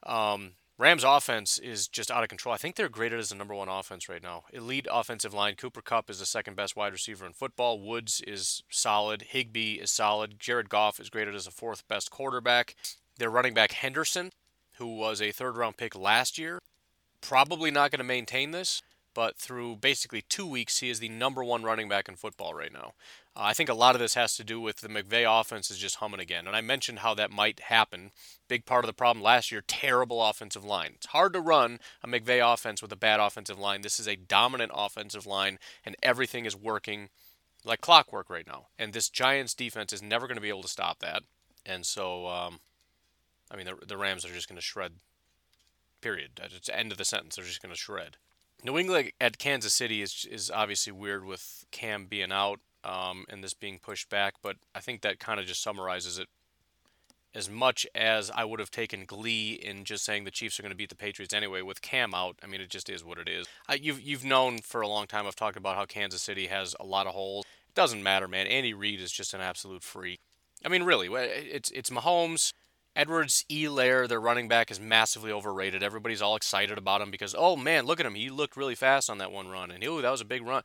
um, 0.04 0.52
Rams 0.78 1.04
offense 1.06 1.58
is 1.58 1.88
just 1.88 2.12
out 2.12 2.24
of 2.24 2.30
control. 2.30 2.54
I 2.54 2.58
think 2.58 2.76
they're 2.76 2.90
graded 2.90 3.20
as 3.20 3.30
the 3.30 3.36
number 3.36 3.54
one 3.54 3.70
offense 3.70 4.10
right 4.10 4.22
now. 4.22 4.44
Elite 4.52 4.88
offensive 4.92 5.34
line. 5.34 5.56
Cooper 5.56 5.82
Kupp 5.82 6.10
is 6.10 6.20
the 6.20 6.26
second 6.26 6.56
best 6.56 6.76
wide 6.76 6.92
receiver 6.92 7.26
in 7.26 7.34
football. 7.34 7.80
Woods 7.80 8.22
is 8.28 8.62
solid. 8.70 9.24
Higbee 9.30 9.76
is 9.76 9.92
solid. 9.92 10.40
Jared 10.40 10.70
Goff 10.70 11.00
is 11.00 11.10
graded 11.10 11.34
as 11.34 11.46
the 11.46 11.52
fourth 11.52 11.88
best 11.88 12.12
quarterback. 12.12 12.76
Their 13.18 13.30
running 13.30 13.54
back 13.54 13.72
Henderson, 13.72 14.32
who 14.74 14.98
was 14.98 15.22
a 15.22 15.32
third 15.32 15.56
round 15.56 15.78
pick 15.78 15.96
last 15.96 16.38
year, 16.38 16.60
probably 17.22 17.72
not 17.72 17.92
going 17.92 18.00
to 18.00 18.04
maintain 18.04 18.52
this 18.52 18.82
but 19.16 19.38
through 19.38 19.78
basically 19.78 20.22
two 20.22 20.46
weeks, 20.46 20.80
he 20.80 20.92
is 20.92 21.00
the 21.00 21.10
number 21.10 21.44
one 21.44 21.64
running 21.64 21.90
back 21.90 22.08
in 22.08 22.16
football 22.16 22.54
right 22.54 22.72
now. 22.72 22.94
Uh, 23.36 23.44
I 23.44 23.54
think 23.54 23.70
a 23.70 23.74
lot 23.74 23.96
of 23.96 24.02
this 24.02 24.14
has 24.14 24.36
to 24.36 24.44
do 24.44 24.62
with 24.62 24.82
the 24.82 24.90
McVay 24.90 25.26
offense 25.28 25.72
is 25.72 25.80
just 25.80 25.96
humming 25.96 26.20
again. 26.20 26.46
And 26.46 26.56
I 26.56 26.62
mentioned 26.62 27.00
how 27.00 27.16
that 27.16 27.32
might 27.32 27.62
happen. 27.62 28.12
Big 28.48 28.66
part 28.66 28.84
of 28.84 28.88
the 28.88 28.94
problem 28.94 29.24
last 29.24 29.52
year, 29.52 29.64
terrible 29.66 30.24
offensive 30.24 30.64
line. 30.64 30.92
It's 30.96 31.08
hard 31.08 31.34
to 31.34 31.40
run 31.40 31.80
a 32.04 32.08
McVay 32.08 32.54
offense 32.54 32.82
with 32.82 32.92
a 32.92 32.98
bad 32.98 33.20
offensive 33.20 33.58
line. 33.58 33.82
This 33.82 34.00
is 34.00 34.08
a 34.08 34.18
dominant 34.18 34.72
offensive 34.76 35.26
line, 35.26 35.58
and 35.84 35.96
everything 36.04 36.46
is 36.46 36.56
working 36.56 37.10
like 37.64 37.82
clockwork 37.82 38.30
right 38.30 38.46
now. 38.46 38.68
And 38.78 38.94
this 38.94 39.10
Giants 39.10 39.54
defense 39.54 39.92
is 39.92 40.04
never 40.04 40.28
going 40.28 40.38
to 40.38 40.42
be 40.42 40.50
able 40.50 40.62
to 40.62 40.68
stop 40.68 41.00
that. 41.00 41.24
And 41.66 41.86
so, 41.86 42.28
um, 42.28 42.60
I 43.50 43.56
mean, 43.56 43.66
the, 43.66 43.86
the 43.86 43.98
Rams 43.98 44.26
are 44.26 44.34
just 44.34 44.48
going 44.50 44.58
to 44.58 44.62
shred. 44.62 44.94
Period. 46.02 46.40
It's 46.44 46.68
the 46.68 46.78
end 46.78 46.92
of 46.92 46.98
the 46.98 47.06
sentence. 47.06 47.38
They're 47.38 47.46
just 47.46 47.62
going 47.62 47.74
to 47.74 47.80
shred. 47.80 48.18
New 48.66 48.80
England 48.80 49.12
at 49.22 49.38
Kansas 49.38 49.76
City 49.76 50.02
is 50.02 50.26
is 50.30 50.50
obviously 50.50 50.92
weird 50.92 51.24
with 51.24 51.66
Cam 51.70 52.08
being 52.08 52.32
out 52.32 52.60
um, 52.84 53.26
and 53.30 53.44
this 53.44 53.54
being 53.54 53.78
pushed 53.78 54.10
back, 54.10 54.34
but 54.42 54.58
I 54.74 54.80
think 54.80 55.02
that 55.02 55.20
kind 55.20 55.40
of 55.40 55.46
just 55.46 55.62
summarizes 55.62 56.18
it. 56.18 56.28
As 57.36 57.48
much 57.48 57.86
as 57.94 58.32
I 58.32 58.44
would 58.44 58.60
have 58.60 58.72
taken 58.72 59.06
glee 59.06 59.54
in 59.54 59.84
just 59.84 60.04
saying 60.04 60.24
the 60.24 60.32
Chiefs 60.32 60.58
are 60.58 60.64
going 60.64 60.72
to 60.72 60.78
beat 60.78 60.90
the 60.90 60.96
Patriots 60.96 61.34
anyway, 61.34 61.62
with 61.62 61.82
Cam 61.84 62.16
out, 62.16 62.40
I 62.42 62.48
mean 62.48 62.60
it 62.60 62.70
just 62.72 62.90
is 62.90 63.04
what 63.04 63.20
it 63.20 63.30
is. 63.30 63.46
I, 63.68 63.76
you've 63.76 64.02
you've 64.02 64.26
known 64.26 64.60
for 64.60 64.82
a 64.82 64.88
long 64.88 65.06
time. 65.06 65.28
I've 65.28 65.36
talked 65.36 65.58
about 65.58 65.76
how 65.76 65.86
Kansas 65.86 66.24
City 66.24 66.48
has 66.48 66.76
a 66.80 66.86
lot 66.86 67.06
of 67.06 67.14
holes. 67.14 67.46
It 67.68 67.76
doesn't 67.76 68.02
matter, 68.02 68.28
man. 68.28 68.48
Andy 68.48 68.74
Reid 68.74 69.00
is 69.00 69.12
just 69.12 69.36
an 69.36 69.42
absolute 69.42 69.84
freak. 69.84 70.22
I 70.66 70.70
mean, 70.70 70.82
really, 70.82 71.08
it's 71.14 71.70
it's 71.70 71.92
Mahomes. 71.92 72.52
Edwards-Helaire, 72.96 74.08
their 74.08 74.22
running 74.22 74.48
back, 74.48 74.72
is 74.72 74.80
massively 74.80 75.32
overrated. 75.32 75.84
Everybody's 75.84 76.22
all 76.22 76.36
excited 76.36 76.78
about 76.78 77.02
him 77.02 77.12
because, 77.12 77.36
oh 77.38 77.56
man, 77.56 77.86
look 77.86 78.00
at 78.00 78.06
him. 78.06 78.16
He 78.16 78.30
looked 78.30 78.56
really 78.56 78.76
fast 78.76 79.10
on 79.10 79.18
that 79.18 79.32
one 79.32 79.50
run. 79.50 79.72
And, 79.72 79.84
ooh, 79.84 80.02
that 80.02 80.12
was 80.12 80.22
a 80.22 80.26
big 80.26 80.46
run. 80.46 80.64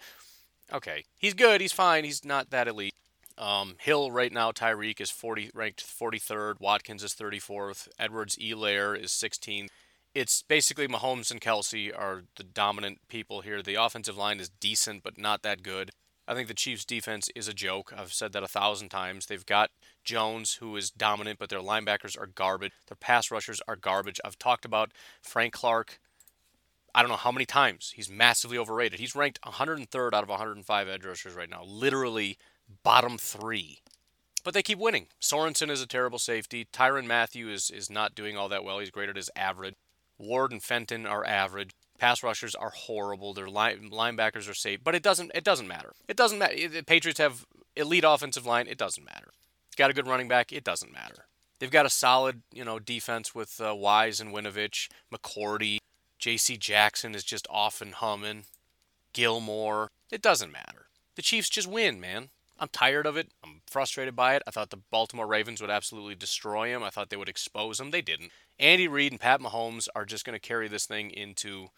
Okay. 0.72 1.04
He's 1.16 1.34
good. 1.34 1.60
He's 1.60 1.72
fine. 1.72 2.04
He's 2.04 2.24
not 2.24 2.50
that 2.50 2.68
elite. 2.68 2.94
Um, 3.36 3.76
Hill 3.80 4.10
right 4.10 4.32
now, 4.32 4.52
Tyreek 4.52 5.00
is 5.00 5.10
40, 5.10 5.50
ranked 5.54 5.82
43rd. 5.82 6.60
Watkins 6.60 7.02
is 7.02 7.14
34th. 7.14 7.88
Edwards-Helaire 7.98 9.02
is 9.02 9.10
16th. 9.10 9.68
It's 10.14 10.42
basically 10.42 10.88
Mahomes 10.88 11.30
and 11.30 11.40
Kelsey 11.40 11.92
are 11.92 12.24
the 12.36 12.42
dominant 12.42 12.98
people 13.08 13.40
here. 13.40 13.62
The 13.62 13.76
offensive 13.76 14.16
line 14.16 14.40
is 14.40 14.50
decent, 14.50 15.02
but 15.02 15.16
not 15.16 15.42
that 15.42 15.62
good. 15.62 15.90
I 16.30 16.34
think 16.34 16.46
the 16.46 16.54
Chiefs' 16.54 16.84
defense 16.84 17.28
is 17.34 17.48
a 17.48 17.52
joke. 17.52 17.92
I've 17.96 18.12
said 18.12 18.30
that 18.32 18.44
a 18.44 18.48
thousand 18.48 18.90
times. 18.90 19.26
They've 19.26 19.44
got 19.44 19.72
Jones, 20.04 20.54
who 20.54 20.76
is 20.76 20.88
dominant, 20.88 21.40
but 21.40 21.48
their 21.48 21.58
linebackers 21.58 22.16
are 22.16 22.28
garbage. 22.28 22.70
Their 22.86 22.96
pass 22.96 23.32
rushers 23.32 23.60
are 23.66 23.74
garbage. 23.74 24.20
I've 24.24 24.38
talked 24.38 24.64
about 24.64 24.92
Frank 25.20 25.54
Clark. 25.54 25.98
I 26.94 27.02
don't 27.02 27.10
know 27.10 27.16
how 27.16 27.32
many 27.32 27.46
times. 27.46 27.94
He's 27.96 28.08
massively 28.08 28.56
overrated. 28.58 29.00
He's 29.00 29.16
ranked 29.16 29.40
103rd 29.42 30.14
out 30.14 30.22
of 30.22 30.28
105 30.28 30.88
edge 30.88 31.04
rushers 31.04 31.34
right 31.34 31.50
now. 31.50 31.64
Literally 31.64 32.38
bottom 32.84 33.18
three. 33.18 33.80
But 34.44 34.54
they 34.54 34.62
keep 34.62 34.78
winning. 34.78 35.08
Sorensen 35.20 35.68
is 35.68 35.82
a 35.82 35.86
terrible 35.86 36.20
safety. 36.20 36.64
Tyrann 36.72 37.08
Mathieu 37.08 37.50
is, 37.50 37.72
is 37.72 37.90
not 37.90 38.14
doing 38.14 38.36
all 38.36 38.48
that 38.50 38.62
well. 38.62 38.78
He's 38.78 38.92
graded 38.92 39.18
as 39.18 39.30
average. 39.34 39.74
Ward 40.16 40.52
and 40.52 40.62
Fenton 40.62 41.06
are 41.06 41.26
average. 41.26 41.72
Pass 42.00 42.22
rushers 42.22 42.54
are 42.54 42.70
horrible. 42.70 43.34
Their 43.34 43.48
line, 43.48 43.90
linebackers 43.92 44.50
are 44.50 44.54
safe, 44.54 44.80
but 44.82 44.94
it 44.94 45.02
doesn't. 45.02 45.32
It 45.34 45.44
doesn't 45.44 45.68
matter. 45.68 45.92
It 46.08 46.16
doesn't 46.16 46.38
matter. 46.38 46.68
The 46.68 46.82
Patriots 46.82 47.20
have 47.20 47.44
elite 47.76 48.04
offensive 48.06 48.46
line. 48.46 48.66
It 48.66 48.78
doesn't 48.78 49.04
matter. 49.04 49.28
Got 49.76 49.90
a 49.90 49.94
good 49.94 50.08
running 50.08 50.26
back. 50.26 50.50
It 50.50 50.64
doesn't 50.64 50.92
matter. 50.92 51.26
They've 51.58 51.70
got 51.70 51.84
a 51.84 51.90
solid, 51.90 52.40
you 52.52 52.64
know, 52.64 52.78
defense 52.78 53.34
with 53.34 53.60
uh, 53.60 53.74
Wise 53.74 54.18
and 54.18 54.34
Winovich, 54.34 54.88
McCourty, 55.14 55.76
J.C. 56.18 56.56
Jackson 56.56 57.14
is 57.14 57.22
just 57.22 57.46
off 57.50 57.82
and 57.82 57.94
humming, 57.94 58.44
Gilmore. 59.12 59.88
It 60.10 60.22
doesn't 60.22 60.52
matter. 60.52 60.86
The 61.16 61.22
Chiefs 61.22 61.50
just 61.50 61.68
win, 61.68 62.00
man. 62.00 62.30
I'm 62.58 62.68
tired 62.68 63.06
of 63.06 63.16
it. 63.16 63.28
I'm 63.44 63.62
frustrated 63.66 64.16
by 64.16 64.36
it. 64.36 64.42
I 64.46 64.50
thought 64.50 64.70
the 64.70 64.82
Baltimore 64.90 65.26
Ravens 65.26 65.60
would 65.60 65.70
absolutely 65.70 66.14
destroy 66.14 66.68
him. 66.68 66.82
I 66.82 66.90
thought 66.90 67.08
they 67.08 67.16
would 67.16 67.28
expose 67.28 67.80
him. 67.80 67.90
They 67.90 68.02
didn't. 68.02 68.32
Andy 68.58 68.86
Reid 68.86 69.12
and 69.12 69.20
Pat 69.20 69.40
Mahomes 69.40 69.88
are 69.94 70.04
just 70.04 70.26
going 70.26 70.38
to 70.38 70.46
carry 70.46 70.68
this 70.68 70.84
thing 70.84 71.10
into 71.10 71.68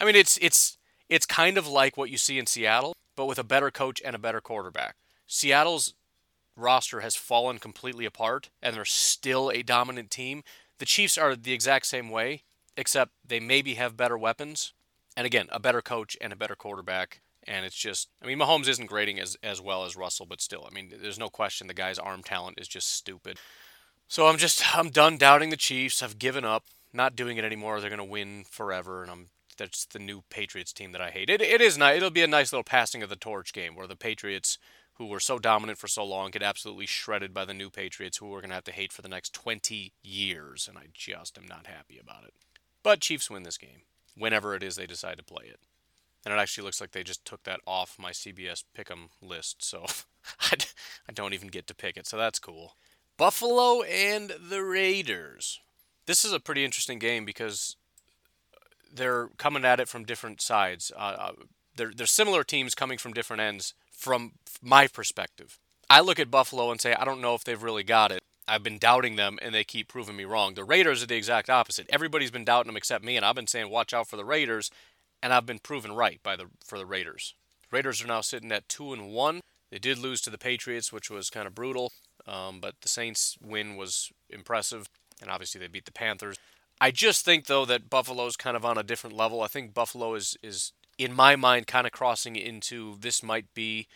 I 0.00 0.04
mean, 0.04 0.16
it's 0.16 0.38
it's 0.38 0.78
it's 1.08 1.26
kind 1.26 1.58
of 1.58 1.66
like 1.66 1.96
what 1.96 2.10
you 2.10 2.18
see 2.18 2.38
in 2.38 2.46
Seattle, 2.46 2.94
but 3.16 3.26
with 3.26 3.38
a 3.38 3.44
better 3.44 3.70
coach 3.70 4.00
and 4.04 4.16
a 4.16 4.18
better 4.18 4.40
quarterback. 4.40 4.96
Seattle's 5.26 5.94
roster 6.56 7.00
has 7.00 7.16
fallen 7.16 7.58
completely 7.58 8.04
apart, 8.04 8.50
and 8.62 8.74
they're 8.74 8.84
still 8.84 9.50
a 9.50 9.62
dominant 9.62 10.10
team. 10.10 10.42
The 10.78 10.86
Chiefs 10.86 11.18
are 11.18 11.36
the 11.36 11.52
exact 11.52 11.86
same 11.86 12.10
way, 12.10 12.42
except 12.76 13.12
they 13.26 13.40
maybe 13.40 13.74
have 13.74 13.96
better 13.96 14.18
weapons, 14.18 14.72
and 15.16 15.26
again, 15.26 15.48
a 15.50 15.60
better 15.60 15.82
coach 15.82 16.16
and 16.20 16.32
a 16.32 16.36
better 16.36 16.54
quarterback. 16.54 17.20
And 17.46 17.66
it's 17.66 17.76
just, 17.76 18.08
I 18.22 18.26
mean, 18.26 18.38
Mahomes 18.38 18.68
isn't 18.68 18.86
grading 18.86 19.20
as, 19.20 19.36
as 19.42 19.60
well 19.60 19.84
as 19.84 19.96
Russell, 19.96 20.24
but 20.24 20.40
still, 20.40 20.66
I 20.66 20.74
mean, 20.74 20.94
there's 21.02 21.18
no 21.18 21.28
question 21.28 21.66
the 21.66 21.74
guy's 21.74 21.98
arm 21.98 22.22
talent 22.22 22.58
is 22.58 22.66
just 22.66 22.90
stupid. 22.90 23.38
So 24.08 24.28
I'm 24.28 24.38
just, 24.38 24.76
I'm 24.76 24.88
done 24.88 25.18
doubting 25.18 25.50
the 25.50 25.56
Chiefs. 25.58 26.02
I've 26.02 26.18
given 26.18 26.46
up, 26.46 26.64
not 26.94 27.14
doing 27.14 27.36
it 27.36 27.44
anymore. 27.44 27.80
They're 27.80 27.90
going 27.90 27.98
to 27.98 28.04
win 28.04 28.44
forever, 28.48 29.02
and 29.02 29.10
I'm 29.10 29.26
that's 29.54 29.86
the 29.86 29.98
new 29.98 30.22
Patriots 30.30 30.72
team 30.72 30.92
that 30.92 31.00
I 31.00 31.10
hate. 31.10 31.30
It, 31.30 31.40
it 31.40 31.60
is 31.60 31.78
nice. 31.78 31.96
It'll 31.96 32.10
be 32.10 32.22
a 32.22 32.28
nice 32.28 32.52
little 32.52 32.64
passing 32.64 33.02
of 33.02 33.08
the 33.08 33.16
torch 33.16 33.52
game 33.52 33.74
where 33.74 33.86
the 33.86 33.96
Patriots, 33.96 34.58
who 34.94 35.06
were 35.06 35.20
so 35.20 35.38
dominant 35.38 35.78
for 35.78 35.88
so 35.88 36.04
long, 36.04 36.30
get 36.30 36.42
absolutely 36.42 36.86
shredded 36.86 37.32
by 37.32 37.44
the 37.44 37.54
new 37.54 37.70
Patriots, 37.70 38.18
who 38.18 38.26
we're 38.26 38.40
going 38.40 38.50
to 38.50 38.56
have 38.56 38.64
to 38.64 38.72
hate 38.72 38.92
for 38.92 39.02
the 39.02 39.08
next 39.08 39.32
20 39.32 39.92
years. 40.02 40.68
And 40.68 40.78
I 40.78 40.86
just 40.92 41.38
am 41.38 41.46
not 41.46 41.66
happy 41.66 41.98
about 41.98 42.24
it. 42.24 42.34
But 42.82 43.00
Chiefs 43.00 43.30
win 43.30 43.44
this 43.44 43.58
game 43.58 43.82
whenever 44.16 44.54
it 44.54 44.62
is 44.62 44.76
they 44.76 44.86
decide 44.86 45.18
to 45.18 45.24
play 45.24 45.44
it. 45.46 45.60
And 46.24 46.32
it 46.32 46.38
actually 46.38 46.64
looks 46.64 46.80
like 46.80 46.92
they 46.92 47.02
just 47.02 47.24
took 47.24 47.42
that 47.44 47.60
off 47.66 47.98
my 47.98 48.10
CBS 48.10 48.64
Pick'em 48.76 49.08
list, 49.20 49.62
so 49.62 49.84
I 50.50 51.12
don't 51.12 51.34
even 51.34 51.48
get 51.48 51.66
to 51.66 51.74
pick 51.74 51.96
it. 51.96 52.06
So 52.06 52.16
that's 52.16 52.38
cool. 52.38 52.76
Buffalo 53.16 53.82
and 53.82 54.32
the 54.40 54.62
Raiders. 54.62 55.60
This 56.06 56.24
is 56.24 56.32
a 56.32 56.40
pretty 56.40 56.64
interesting 56.64 56.98
game 56.98 57.24
because 57.24 57.76
they're 58.94 59.28
coming 59.36 59.64
at 59.64 59.80
it 59.80 59.88
from 59.88 60.04
different 60.04 60.40
sides. 60.40 60.92
Uh, 60.96 61.16
uh, 61.18 61.32
they're, 61.76 61.92
they're 61.94 62.06
similar 62.06 62.44
teams 62.44 62.74
coming 62.74 62.98
from 62.98 63.12
different 63.12 63.42
ends 63.42 63.74
from 63.90 64.32
my 64.62 64.86
perspective. 64.86 65.58
I 65.90 66.00
look 66.00 66.18
at 66.18 66.30
Buffalo 66.30 66.70
and 66.70 66.80
say, 66.80 66.94
I 66.94 67.04
don't 67.04 67.20
know 67.20 67.34
if 67.34 67.44
they've 67.44 67.62
really 67.62 67.82
got 67.82 68.12
it. 68.12 68.22
I've 68.46 68.62
been 68.62 68.78
doubting 68.78 69.16
them 69.16 69.38
and 69.42 69.54
they 69.54 69.64
keep 69.64 69.88
proving 69.88 70.16
me 70.16 70.24
wrong. 70.24 70.54
The 70.54 70.64
Raiders 70.64 71.02
are 71.02 71.06
the 71.06 71.16
exact 71.16 71.48
opposite. 71.48 71.86
Everybody's 71.90 72.30
been 72.30 72.44
doubting 72.44 72.68
them 72.68 72.76
except 72.76 73.04
me, 73.04 73.16
and 73.16 73.24
I've 73.24 73.34
been 73.34 73.46
saying, 73.46 73.70
watch 73.70 73.94
out 73.94 74.06
for 74.06 74.16
the 74.16 74.24
Raiders, 74.24 74.70
and 75.22 75.32
I've 75.32 75.46
been 75.46 75.58
proven 75.58 75.92
right 75.92 76.20
by 76.22 76.36
the 76.36 76.46
for 76.64 76.78
the 76.78 76.86
Raiders. 76.86 77.34
Raiders 77.70 78.02
are 78.02 78.06
now 78.06 78.20
sitting 78.20 78.52
at 78.52 78.68
two 78.68 78.92
and 78.92 79.10
one. 79.10 79.40
They 79.70 79.78
did 79.78 79.98
lose 79.98 80.20
to 80.22 80.30
the 80.30 80.38
Patriots, 80.38 80.92
which 80.92 81.10
was 81.10 81.30
kind 81.30 81.46
of 81.46 81.54
brutal, 81.54 81.92
um, 82.26 82.60
but 82.60 82.74
the 82.82 82.88
Saints' 82.88 83.36
win 83.42 83.76
was 83.76 84.12
impressive, 84.28 84.88
and 85.20 85.30
obviously 85.30 85.58
they 85.58 85.66
beat 85.66 85.86
the 85.86 85.92
Panthers. 85.92 86.36
I 86.80 86.90
just 86.90 87.24
think 87.24 87.46
though 87.46 87.64
that 87.64 87.88
Buffalo's 87.88 88.36
kind 88.36 88.56
of 88.56 88.64
on 88.64 88.78
a 88.78 88.82
different 88.82 89.16
level. 89.16 89.42
I 89.42 89.46
think 89.48 89.74
Buffalo 89.74 90.14
is 90.14 90.36
is 90.42 90.72
in 90.98 91.12
my 91.12 91.36
mind 91.36 91.66
kind 91.66 91.86
of 91.86 91.92
crossing 91.92 92.36
into 92.36 92.96
this 93.00 93.22
might 93.22 93.52
be 93.54 93.86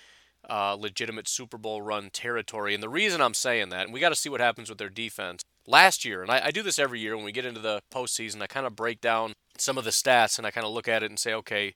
uh, 0.48 0.76
legitimate 0.78 1.28
Super 1.28 1.58
Bowl 1.58 1.82
run 1.82 2.10
territory. 2.10 2.74
And 2.74 2.82
the 2.82 2.88
reason 2.88 3.20
I'm 3.20 3.34
saying 3.34 3.68
that, 3.70 3.84
and 3.84 3.92
we 3.92 4.00
got 4.00 4.10
to 4.10 4.14
see 4.14 4.28
what 4.28 4.40
happens 4.40 4.68
with 4.68 4.78
their 4.78 4.88
defense. 4.88 5.42
Last 5.66 6.04
year, 6.04 6.22
and 6.22 6.30
I, 6.30 6.46
I 6.46 6.50
do 6.50 6.62
this 6.62 6.78
every 6.78 7.00
year 7.00 7.14
when 7.14 7.26
we 7.26 7.32
get 7.32 7.44
into 7.44 7.60
the 7.60 7.82
postseason, 7.92 8.40
I 8.40 8.46
kind 8.46 8.66
of 8.66 8.74
break 8.74 9.00
down 9.00 9.34
some 9.58 9.76
of 9.76 9.84
the 9.84 9.90
stats 9.90 10.38
and 10.38 10.46
I 10.46 10.50
kind 10.50 10.66
of 10.66 10.72
look 10.72 10.88
at 10.88 11.02
it 11.02 11.10
and 11.10 11.18
say, 11.18 11.34
okay, 11.34 11.74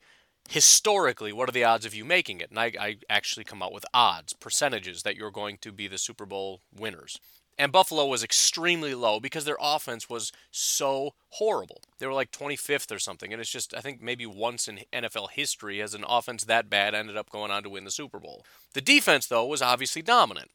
historically, 0.49 1.33
what 1.33 1.49
are 1.49 1.53
the 1.53 1.65
odds 1.65 1.85
of 1.85 1.95
you 1.95 2.05
making 2.05 2.41
it? 2.41 2.49
And 2.49 2.59
I, 2.59 2.73
I 2.81 2.97
actually 3.11 3.45
come 3.45 3.63
out 3.63 3.73
with 3.73 3.85
odds, 3.93 4.33
percentages 4.33 5.03
that 5.03 5.17
you're 5.17 5.31
going 5.31 5.59
to 5.61 5.73
be 5.73 5.89
the 5.89 5.99
Super 5.99 6.25
Bowl 6.25 6.61
winners. 6.75 7.19
And 7.59 7.71
Buffalo 7.71 8.07
was 8.07 8.25
extremely 8.25 8.95
low 8.95 9.21
because 9.21 9.45
their 9.45 9.59
offense 9.61 10.09
was 10.09 10.33
so 10.51 11.15
horrible. 11.31 11.83
They 11.99 12.07
were 12.07 12.15
like 12.15 12.33
25th 12.33 12.95
or 12.95 12.99
something. 12.99 13.33
And 13.33 13.41
it's 13.41 13.51
just, 13.51 13.75
I 13.75 13.81
think 13.81 14.01
maybe 14.03 14.27
once 14.27 14.69
in 14.69 14.81
NFL 14.93 15.31
history 15.31 15.79
has 15.79 15.95
an 15.95 16.05
offense 16.09 16.45
that 16.45 16.71
bad 16.71 16.95
ended 16.95 17.17
up 17.17 17.31
going 17.31 17.51
on 17.51 17.63
to 17.63 17.71
win 17.71 17.85
the 17.85 17.91
Super 17.91 18.19
Bowl. 18.19 18.45
The 18.73 18.81
defense, 18.81 19.27
though, 19.27 19.47
was 19.47 19.63
obviously 19.63 20.03
dominant. 20.03 20.51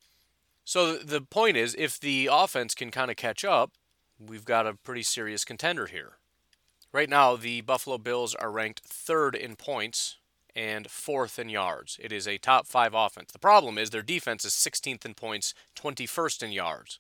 So 0.65 0.97
the 0.97 1.21
point 1.21 1.55
is, 1.55 1.75
if 1.77 1.99
the 1.99 2.29
offense 2.31 2.75
can 2.75 2.91
kind 2.91 3.11
of 3.11 3.15
catch 3.15 3.45
up, 3.45 3.73
we've 4.19 4.45
got 4.45 4.67
a 4.67 4.73
pretty 4.73 5.03
serious 5.03 5.45
contender 5.45 5.85
here. 5.85 6.13
Right 6.91 7.09
now, 7.09 7.35
the 7.35 7.61
Buffalo 7.61 7.97
Bills 7.97 8.33
are 8.35 8.51
ranked 8.51 8.81
third 8.81 9.35
in 9.35 9.55
points 9.55 10.17
and 10.57 10.89
fourth 10.89 11.37
in 11.37 11.49
yards. 11.49 11.99
It 12.01 12.11
is 12.11 12.27
a 12.27 12.39
top 12.39 12.65
five 12.65 12.95
offense. 12.95 13.31
The 13.31 13.37
problem 13.37 13.77
is 13.77 13.91
their 13.91 14.01
defense 14.01 14.43
is 14.43 14.53
16th 14.53 15.05
in 15.05 15.13
points, 15.13 15.53
21st 15.79 16.41
in 16.41 16.51
yards. 16.51 16.99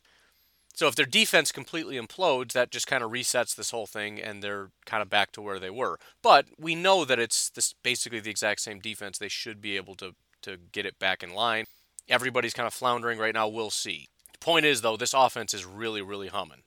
So 0.75 0.87
if 0.87 0.93
their 0.93 1.07
defense 1.07 1.51
completely 1.51 1.99
implodes, 1.99 2.51
that 2.51 2.69
just 2.69 2.85
kind 2.85 3.03
of 3.03 3.09
resets 3.09 3.55
this 3.55 3.71
whole 3.71 3.87
thing, 3.87 4.21
and 4.21 4.43
they're 4.43 4.69
kind 4.85 5.01
of 5.01 5.09
back 5.09 5.31
to 5.31 5.41
where 5.41 5.57
they 5.57 5.71
were. 5.71 5.97
But 6.21 6.45
we 6.59 6.75
know 6.75 7.03
that 7.03 7.17
it's 7.17 7.49
this 7.49 7.73
basically 7.81 8.19
the 8.19 8.29
exact 8.29 8.61
same 8.61 8.79
defense. 8.79 9.17
They 9.17 9.27
should 9.27 9.59
be 9.59 9.75
able 9.75 9.95
to 9.95 10.13
to 10.43 10.57
get 10.71 10.85
it 10.85 10.99
back 10.99 11.23
in 11.23 11.33
line. 11.33 11.65
Everybody's 12.07 12.53
kind 12.53 12.67
of 12.67 12.75
floundering 12.75 13.17
right 13.17 13.33
now. 13.33 13.47
We'll 13.47 13.71
see. 13.71 14.07
The 14.33 14.37
point 14.37 14.67
is, 14.67 14.81
though, 14.81 14.97
this 14.97 15.15
offense 15.15 15.55
is 15.55 15.65
really, 15.65 16.03
really 16.03 16.27
humming. 16.27 16.61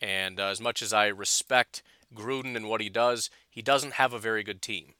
And 0.00 0.38
uh, 0.38 0.46
as 0.46 0.60
much 0.60 0.80
as 0.80 0.92
I 0.92 1.08
respect 1.08 1.82
Gruden 2.14 2.54
and 2.54 2.68
what 2.68 2.80
he 2.80 2.88
does, 2.88 3.30
he 3.50 3.62
doesn't 3.62 3.94
have 3.94 4.12
a 4.12 4.18
very 4.20 4.44
good 4.44 4.62
team. 4.62 4.94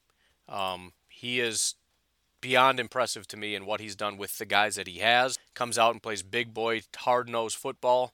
Um, 0.49 0.93
he 1.17 1.41
is 1.41 1.77
beyond 2.43 2.79
impressive 2.79 3.27
to 3.27 3.39
me 3.39 3.55
in 3.55 3.65
what 3.65 3.81
he's 3.81 3.97
done 3.97 4.19
with 4.19 4.37
the 4.37 4.45
guys 4.45 4.75
that 4.75 4.87
he 4.87 4.99
has. 4.99 5.39
Comes 5.55 5.79
out 5.79 5.93
and 5.93 6.03
plays 6.03 6.23
big 6.23 6.53
boy, 6.53 6.83
hard 6.95 7.27
nosed 7.27 7.57
football. 7.57 8.13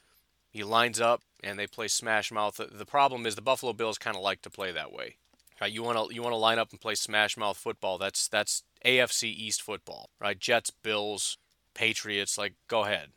He 0.53 0.62
lines 0.62 1.00
up 1.00 1.20
and 1.42 1.59
they 1.59 1.66
play 1.66 1.88
smash 1.88 2.30
mouth. 2.30 2.61
The 2.70 2.86
problem 2.86 3.26
is 3.26 3.34
the 3.34 3.42
Buffalo 3.42 3.72
Bills 3.72 3.98
kind 3.98 4.16
of 4.16 4.22
like 4.22 4.40
to 4.42 4.50
play 4.50 4.70
that 4.70 4.92
way. 4.92 5.16
Right? 5.61 5.72
You 5.72 5.82
want 5.82 6.11
to 6.11 6.14
you 6.14 6.22
want 6.22 6.32
to 6.32 6.38
line 6.38 6.61
up 6.61 6.70
and 6.70 6.80
play 6.80 6.94
smash 6.94 7.36
mouth 7.36 7.57
football. 7.57 7.98
That's 7.98 8.28
that's 8.28 8.62
AFC 8.84 9.24
East 9.24 9.62
football, 9.62 10.11
right? 10.20 10.38
Jets, 10.38 10.70
Bills, 10.70 11.38
Patriots. 11.74 12.38
Like, 12.38 12.55
go 12.68 12.84
ahead. 12.84 13.09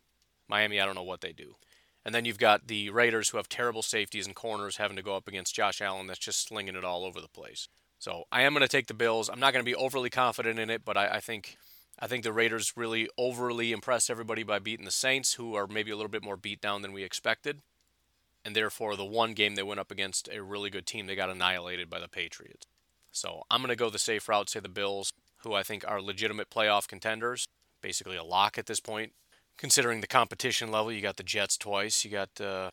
Miami, 0.47 0.79
I 0.79 0.85
don't 0.85 0.95
know 0.95 1.03
what 1.03 1.21
they 1.21 1.31
do. 1.31 1.55
And 2.03 2.13
then 2.13 2.25
you've 2.25 2.39
got 2.39 2.67
the 2.67 2.89
Raiders 2.89 3.29
who 3.29 3.37
have 3.37 3.49
terrible 3.49 3.81
safeties 3.83 4.25
and 4.25 4.35
corners 4.35 4.77
having 4.77 4.97
to 4.97 5.03
go 5.03 5.15
up 5.15 5.27
against 5.27 5.55
Josh 5.55 5.81
Allen 5.81 6.07
that's 6.07 6.19
just 6.19 6.47
slinging 6.47 6.75
it 6.75 6.85
all 6.85 7.03
over 7.03 7.19
the 7.21 7.27
place. 7.27 7.67
So 8.05 8.25
I 8.31 8.43
am 8.43 8.53
going 8.53 8.61
to 8.61 8.67
take 8.67 8.85
the 8.85 8.93
Bills. 8.93 9.29
I'm 9.29 9.39
not 9.39 9.51
going 9.51 9.65
to 9.65 9.67
be 9.67 9.73
overly 9.73 10.11
confident 10.11 10.59
in 10.59 10.69
it, 10.69 10.85
but 10.85 10.95
I, 10.95 11.15
I, 11.15 11.19
think 11.19 11.57
I 11.97 12.05
think 12.05 12.23
the 12.23 12.31
Raiders 12.31 12.73
really 12.75 13.09
overly 13.17 13.71
impressed 13.71 14.11
everybody 14.11 14.43
by 14.43 14.59
beating 14.59 14.85
the 14.85 14.91
Saints, 14.91 15.33
who 15.33 15.55
are 15.55 15.65
maybe 15.65 15.89
a 15.89 15.95
little 15.95 16.11
bit 16.11 16.23
more 16.23 16.37
beat 16.37 16.61
down 16.61 16.83
than 16.83 16.93
we 16.93 17.01
expected. 17.01 17.63
And 18.45 18.55
therefore, 18.55 18.95
the 18.95 19.03
one 19.03 19.33
game 19.33 19.55
they 19.55 19.63
went 19.63 19.79
up 19.79 19.89
against 19.89 20.29
a 20.31 20.43
really 20.43 20.69
good 20.69 20.85
team, 20.85 21.07
they 21.07 21.15
got 21.15 21.31
annihilated 21.31 21.89
by 21.89 21.99
the 21.99 22.07
Patriots. 22.07 22.67
So 23.11 23.41
I'm 23.49 23.61
going 23.61 23.69
to 23.69 23.75
go 23.75 23.89
the 23.89 23.97
safe 23.97 24.29
route, 24.29 24.51
say 24.51 24.59
the 24.59 24.69
Bills, 24.69 25.11
who 25.37 25.55
I 25.55 25.63
think 25.63 25.83
are 25.87 25.99
legitimate 25.99 26.51
playoff 26.51 26.87
contenders, 26.87 27.47
basically 27.81 28.17
a 28.17 28.23
lock 28.23 28.59
at 28.59 28.67
this 28.67 28.79
point. 28.79 29.13
Considering 29.57 30.01
the 30.01 30.07
competition 30.07 30.69
level, 30.69 30.91
you 30.91 31.01
got 31.01 31.17
the 31.17 31.23
Jets 31.23 31.57
twice, 31.57 32.05
you 32.05 32.11
got 32.11 32.39
uh, 32.39 32.69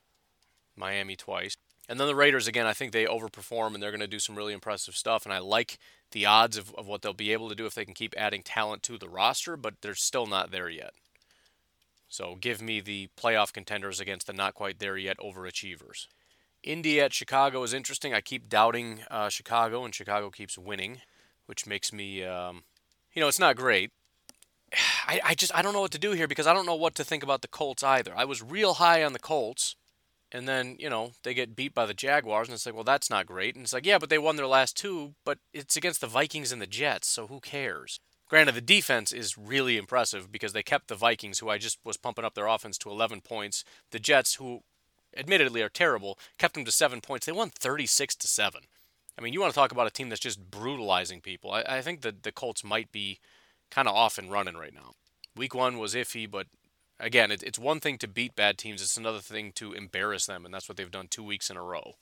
Miami 0.76 1.16
twice. 1.16 1.56
And 1.92 2.00
then 2.00 2.08
the 2.08 2.14
Raiders, 2.14 2.48
again, 2.48 2.64
I 2.64 2.72
think 2.72 2.92
they 2.92 3.04
overperform 3.04 3.74
and 3.74 3.82
they're 3.82 3.90
going 3.90 4.00
to 4.00 4.06
do 4.06 4.18
some 4.18 4.34
really 4.34 4.54
impressive 4.54 4.96
stuff. 4.96 5.26
And 5.26 5.32
I 5.34 5.40
like 5.40 5.78
the 6.12 6.24
odds 6.24 6.56
of, 6.56 6.74
of 6.74 6.86
what 6.86 7.02
they'll 7.02 7.12
be 7.12 7.34
able 7.34 7.50
to 7.50 7.54
do 7.54 7.66
if 7.66 7.74
they 7.74 7.84
can 7.84 7.92
keep 7.92 8.14
adding 8.16 8.42
talent 8.42 8.82
to 8.84 8.96
the 8.96 9.10
roster, 9.10 9.58
but 9.58 9.74
they're 9.82 9.94
still 9.94 10.24
not 10.24 10.50
there 10.50 10.70
yet. 10.70 10.94
So 12.08 12.38
give 12.40 12.62
me 12.62 12.80
the 12.80 13.10
playoff 13.14 13.52
contenders 13.52 14.00
against 14.00 14.26
the 14.26 14.32
not 14.32 14.54
quite 14.54 14.78
there 14.78 14.96
yet 14.96 15.18
overachievers. 15.18 16.06
Indy 16.62 16.98
at 16.98 17.12
Chicago 17.12 17.62
is 17.62 17.74
interesting. 17.74 18.14
I 18.14 18.22
keep 18.22 18.48
doubting 18.48 19.00
uh, 19.10 19.28
Chicago, 19.28 19.84
and 19.84 19.94
Chicago 19.94 20.30
keeps 20.30 20.56
winning, 20.56 21.02
which 21.44 21.66
makes 21.66 21.92
me, 21.92 22.24
um, 22.24 22.62
you 23.12 23.20
know, 23.20 23.28
it's 23.28 23.38
not 23.38 23.54
great. 23.54 23.90
I, 25.06 25.20
I 25.22 25.34
just 25.34 25.54
I 25.54 25.60
don't 25.60 25.74
know 25.74 25.82
what 25.82 25.92
to 25.92 25.98
do 25.98 26.12
here 26.12 26.26
because 26.26 26.46
I 26.46 26.54
don't 26.54 26.64
know 26.64 26.74
what 26.74 26.94
to 26.94 27.04
think 27.04 27.22
about 27.22 27.42
the 27.42 27.48
Colts 27.48 27.82
either. 27.82 28.14
I 28.16 28.24
was 28.24 28.42
real 28.42 28.74
high 28.74 29.04
on 29.04 29.12
the 29.12 29.18
Colts 29.18 29.76
and 30.32 30.48
then 30.48 30.76
you 30.78 30.90
know 30.90 31.12
they 31.22 31.34
get 31.34 31.54
beat 31.54 31.74
by 31.74 31.86
the 31.86 31.94
Jaguars, 31.94 32.48
and 32.48 32.54
it's 32.54 32.66
like, 32.66 32.74
well, 32.74 32.84
that's 32.84 33.10
not 33.10 33.26
great. 33.26 33.54
And 33.54 33.64
it's 33.64 33.72
like, 33.72 33.86
yeah, 33.86 33.98
but 33.98 34.10
they 34.10 34.18
won 34.18 34.36
their 34.36 34.46
last 34.46 34.76
two, 34.76 35.14
but 35.24 35.38
it's 35.52 35.76
against 35.76 36.00
the 36.00 36.06
Vikings 36.06 36.50
and 36.50 36.60
the 36.60 36.66
Jets, 36.66 37.08
so 37.08 37.26
who 37.26 37.40
cares? 37.40 38.00
Granted, 38.28 38.54
the 38.54 38.62
defense 38.62 39.12
is 39.12 39.36
really 39.36 39.76
impressive 39.76 40.32
because 40.32 40.54
they 40.54 40.62
kept 40.62 40.88
the 40.88 40.94
Vikings, 40.94 41.40
who 41.40 41.50
I 41.50 41.58
just 41.58 41.78
was 41.84 41.98
pumping 41.98 42.24
up 42.24 42.34
their 42.34 42.46
offense 42.46 42.78
to 42.78 42.90
11 42.90 43.20
points. 43.20 43.62
The 43.90 43.98
Jets, 43.98 44.36
who 44.36 44.62
admittedly 45.14 45.60
are 45.60 45.68
terrible, 45.68 46.18
kept 46.38 46.54
them 46.54 46.64
to 46.64 46.72
seven 46.72 47.02
points. 47.02 47.26
They 47.26 47.32
won 47.32 47.50
36 47.50 48.14
to 48.16 48.26
seven. 48.26 48.62
I 49.18 49.20
mean, 49.20 49.34
you 49.34 49.40
want 49.42 49.52
to 49.52 49.54
talk 49.54 49.70
about 49.70 49.86
a 49.86 49.90
team 49.90 50.08
that's 50.08 50.18
just 50.18 50.50
brutalizing 50.50 51.20
people. 51.20 51.52
I, 51.52 51.62
I 51.68 51.82
think 51.82 52.00
that 52.00 52.22
the 52.22 52.32
Colts 52.32 52.64
might 52.64 52.90
be 52.90 53.18
kind 53.70 53.86
of 53.86 53.94
off 53.94 54.16
and 54.16 54.30
running 54.30 54.56
right 54.56 54.74
now. 54.74 54.92
Week 55.36 55.54
one 55.54 55.78
was 55.78 55.94
iffy, 55.94 56.30
but 56.30 56.46
again, 57.02 57.30
it, 57.30 57.42
it's 57.42 57.58
one 57.58 57.80
thing 57.80 57.98
to 57.98 58.08
beat 58.08 58.34
bad 58.34 58.56
teams, 58.56 58.80
it's 58.80 58.96
another 58.96 59.18
thing 59.18 59.52
to 59.56 59.72
embarrass 59.72 60.26
them, 60.26 60.44
and 60.44 60.54
that's 60.54 60.68
what 60.68 60.78
they've 60.78 60.90
done 60.90 61.08
two 61.08 61.24
weeks 61.24 61.50
in 61.50 61.56
a 61.56 61.62
row. 61.62 61.94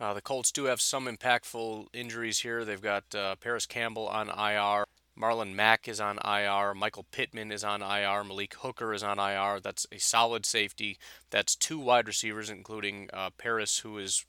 Uh, 0.00 0.12
the 0.12 0.20
Colts 0.20 0.52
do 0.52 0.64
have 0.64 0.80
some 0.80 1.06
impactful 1.06 1.86
injuries 1.92 2.40
here. 2.40 2.64
They've 2.64 2.80
got 2.80 3.14
uh, 3.14 3.36
Parris 3.36 3.66
Campbell 3.66 4.06
on 4.08 4.28
IR. 4.28 4.84
Marlon 5.18 5.54
Mack 5.54 5.88
is 5.88 6.00
on 6.00 6.18
IR. 6.24 6.74
Michael 6.74 7.06
Pittman 7.10 7.50
is 7.50 7.64
on 7.64 7.82
IR. 7.82 8.22
Malik 8.22 8.54
Hooker 8.54 8.94
is 8.94 9.02
on 9.02 9.18
IR. 9.18 9.58
That's 9.60 9.86
a 9.90 9.98
solid 9.98 10.46
safety. 10.46 10.98
That's 11.30 11.56
two 11.56 11.80
wide 11.80 12.06
receivers, 12.06 12.48
including 12.48 13.10
uh, 13.12 13.30
Parris, 13.36 13.78
who 13.78 13.98
is 13.98 14.24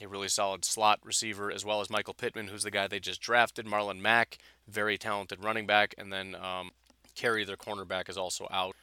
a 0.00 0.08
really 0.08 0.28
solid 0.28 0.64
slot 0.64 0.98
receiver, 1.04 1.52
as 1.52 1.64
well 1.64 1.80
as 1.80 1.90
Michael 1.90 2.14
Pittman, 2.14 2.48
who's 2.48 2.64
the 2.64 2.70
guy 2.72 2.88
they 2.88 2.98
just 2.98 3.20
drafted. 3.20 3.66
Marlon 3.66 4.00
Mack, 4.00 4.38
very 4.66 4.98
talented 4.98 5.44
running 5.44 5.66
back. 5.66 5.94
And 5.96 6.12
then 6.12 6.34
um, 6.34 6.70
Carrie, 7.14 7.44
their 7.44 7.56
cornerback, 7.56 8.08
is 8.08 8.18
also 8.18 8.48
out. 8.50 8.74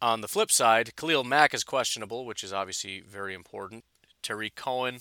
On 0.00 0.20
the 0.20 0.28
flip 0.28 0.52
side, 0.52 0.94
Khalil 0.94 1.24
Mack 1.24 1.52
is 1.52 1.64
questionable, 1.64 2.24
which 2.24 2.44
is 2.44 2.52
obviously 2.52 3.00
very 3.00 3.34
important. 3.34 3.84
Tarik 4.22 4.54
Cohen 4.54 5.00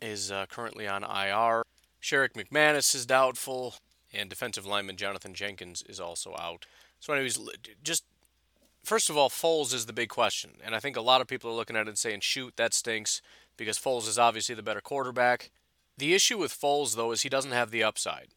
is 0.00 0.32
uh, 0.32 0.46
currently 0.46 0.88
on 0.88 1.04
IR. 1.04 1.62
Sherrick 2.02 2.32
McManus 2.32 2.92
is 2.92 3.06
doubtful, 3.06 3.76
and 4.12 4.28
defensive 4.28 4.66
lineman 4.66 4.96
Jonathan 4.96 5.32
Jenkins 5.32 5.84
is 5.88 6.00
also 6.00 6.34
out. 6.40 6.66
So, 6.98 7.12
anyways, 7.12 7.38
just 7.84 8.04
first 8.82 9.08
of 9.08 9.16
all, 9.16 9.30
Foles 9.30 9.72
is 9.72 9.86
the 9.86 9.92
big 9.92 10.08
question, 10.08 10.54
and 10.64 10.74
I 10.74 10.80
think 10.80 10.96
a 10.96 11.00
lot 11.00 11.20
of 11.20 11.28
people 11.28 11.48
are 11.48 11.54
looking 11.54 11.76
at 11.76 11.82
it 11.82 11.90
and 11.90 11.98
saying, 11.98 12.20
"Shoot, 12.20 12.56
that 12.56 12.74
stinks," 12.74 13.22
because 13.56 13.78
Foles 13.78 14.08
is 14.08 14.18
obviously 14.18 14.56
the 14.56 14.62
better 14.62 14.80
quarterback. 14.80 15.52
The 15.98 16.14
issue 16.14 16.38
with 16.38 16.52
Foles, 16.52 16.96
though, 16.96 17.12
is 17.12 17.22
he 17.22 17.28
doesn't 17.28 17.52
have 17.52 17.70
the 17.70 17.84
upside. 17.84 18.30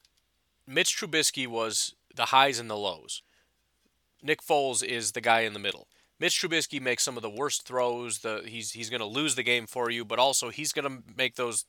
Mitch 0.68 0.95
Trubisky 0.95 1.47
was 1.47 1.95
the 2.14 2.26
highs 2.26 2.60
and 2.60 2.70
the 2.70 2.78
lows. 2.78 3.24
Nick 4.22 4.43
Foles 4.43 4.84
is 4.84 5.12
the 5.14 5.22
guy 5.22 5.41
in 5.41 5.53
the 5.53 5.60
middle. 5.60 5.88
Mitch 6.20 6.39
Trubisky 6.39 6.82
makes 6.82 7.03
some 7.03 7.18
of 7.18 7.24
the 7.24 7.30
worst 7.30 7.68
throws. 7.68 8.20
The 8.20 8.43
he's 8.45 8.72
he's 8.72 8.89
going 8.89 9.01
to 9.01 9.05
lose 9.05 9.36
the 9.36 9.43
game 9.43 9.68
for 9.68 9.89
you, 9.89 10.05
but 10.05 10.20
also 10.20 10.49
he's 10.49 10.72
going 10.72 10.89
to 10.89 11.03
make 11.18 11.36
those 11.36 11.66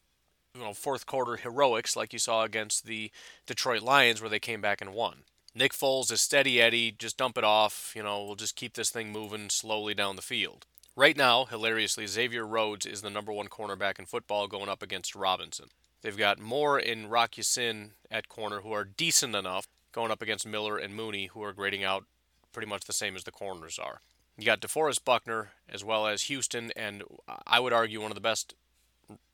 you 0.57 0.65
know, 0.65 0.73
fourth 0.73 1.07
quarter 1.07 1.37
heroics 1.37 1.97
like 1.97 2.13
you 2.13 2.19
saw 2.19 2.43
against 2.43 2.87
the 2.87 3.11
Detroit 3.47 3.83
Lions 3.83 4.21
where 4.21 4.31
they 4.31 4.39
came 4.39 4.61
back 4.61 4.81
and 4.81 4.95
won. 4.95 5.19
Nick 5.55 5.73
Foles 5.73 6.13
is 6.13 6.21
steady 6.21 6.61
Eddie, 6.61 6.93
just 6.93 7.17
dump 7.17 7.39
it 7.39 7.45
off, 7.45 7.93
you 7.97 8.03
know, 8.03 8.25
we'll 8.25 8.35
just 8.35 8.57
keep 8.57 8.75
this 8.75 8.91
thing 8.91 9.11
moving 9.11 9.49
slowly 9.49 9.95
down 9.95 10.17
the 10.17 10.23
field. 10.23 10.67
Right 10.95 11.17
now, 11.17 11.45
hilariously, 11.45 12.07
Xavier 12.07 12.47
Rhodes 12.47 12.87
is 12.87 13.03
the 13.03 13.11
number 13.11 13.33
one 13.33 13.49
cornerback 13.49 13.99
in 13.99 14.07
football 14.07 14.49
going 14.49 14.69
up 14.69 14.83
against 14.83 15.15
Robinson. 15.15 15.67
They've 16.03 16.17
got 16.17 16.39
Moore 16.39 16.79
and 16.79 17.11
Rock 17.11 17.37
Ya-Sin 17.37 17.93
at 18.11 18.29
corner 18.29 18.61
who 18.61 18.73
are 18.73 18.85
decent 18.85 19.35
enough 19.35 19.67
going 19.93 20.11
up 20.11 20.23
against 20.23 20.47
Miller 20.47 20.79
and 20.79 20.95
Mooney 20.95 21.27
who 21.27 21.43
are 21.43 21.53
grading 21.53 21.85
out 21.85 22.05
pretty 22.53 22.69
much 22.69 22.85
the 22.85 22.93
same 22.93 23.17
as 23.17 23.25
the 23.25 23.31
corners 23.31 23.79
are. 23.79 24.01
You 24.39 24.45
got 24.45 24.61
DeForest 24.61 25.05
Buckner 25.05 25.51
as 25.69 25.83
well 25.83 26.07
as 26.07 26.25
Houston 26.25 26.71
and 26.77 27.03
I 27.47 27.59
would 27.59 27.73
argue 27.73 28.03
one 28.03 28.11
of 28.11 28.17
the 28.17 28.21
best 28.21 28.55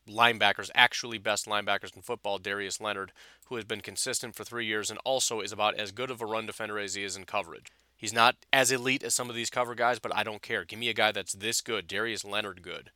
linebackers, 0.09 0.71
actually 0.75 1.19
best 1.19 1.47
linebackers 1.47 1.95
in 1.95 2.03
football, 2.03 2.39
Darius 2.39 2.81
Leonard, 2.81 3.13
who 3.47 3.57
has 3.57 3.65
been 3.65 3.81
consistent 3.81 4.35
for 4.35 4.45
three 4.45 4.67
years 4.67 4.91
and 4.91 4.99
also 5.05 5.41
is 5.41 5.53
about 5.53 5.75
as 5.75 5.93
good 5.93 6.11
of 6.11 6.21
a 6.21 6.27
run 6.27 6.47
defender 6.47 6.79
as 6.79 6.95
he 6.95 7.05
is 7.05 7.17
in 7.17 7.25
coverage. 7.25 7.67
He's 7.97 8.13
not 8.13 8.37
as 8.53 8.73
elite 8.73 9.03
as 9.03 9.15
some 9.15 9.29
of 9.29 9.37
these 9.37 9.51
cover 9.51 9.75
guys, 9.75 9.99
but 9.99 10.15
I 10.15 10.23
don't 10.25 10.43
care. 10.43 10.65
Give 10.65 10.79
me 10.79 10.89
a 10.89 10.95
guy 10.95 11.13
that's 11.13 11.33
this 11.33 11.61
good, 11.61 11.87
Darius 11.87 12.25
Leonard 12.25 12.63
good. 12.63 12.91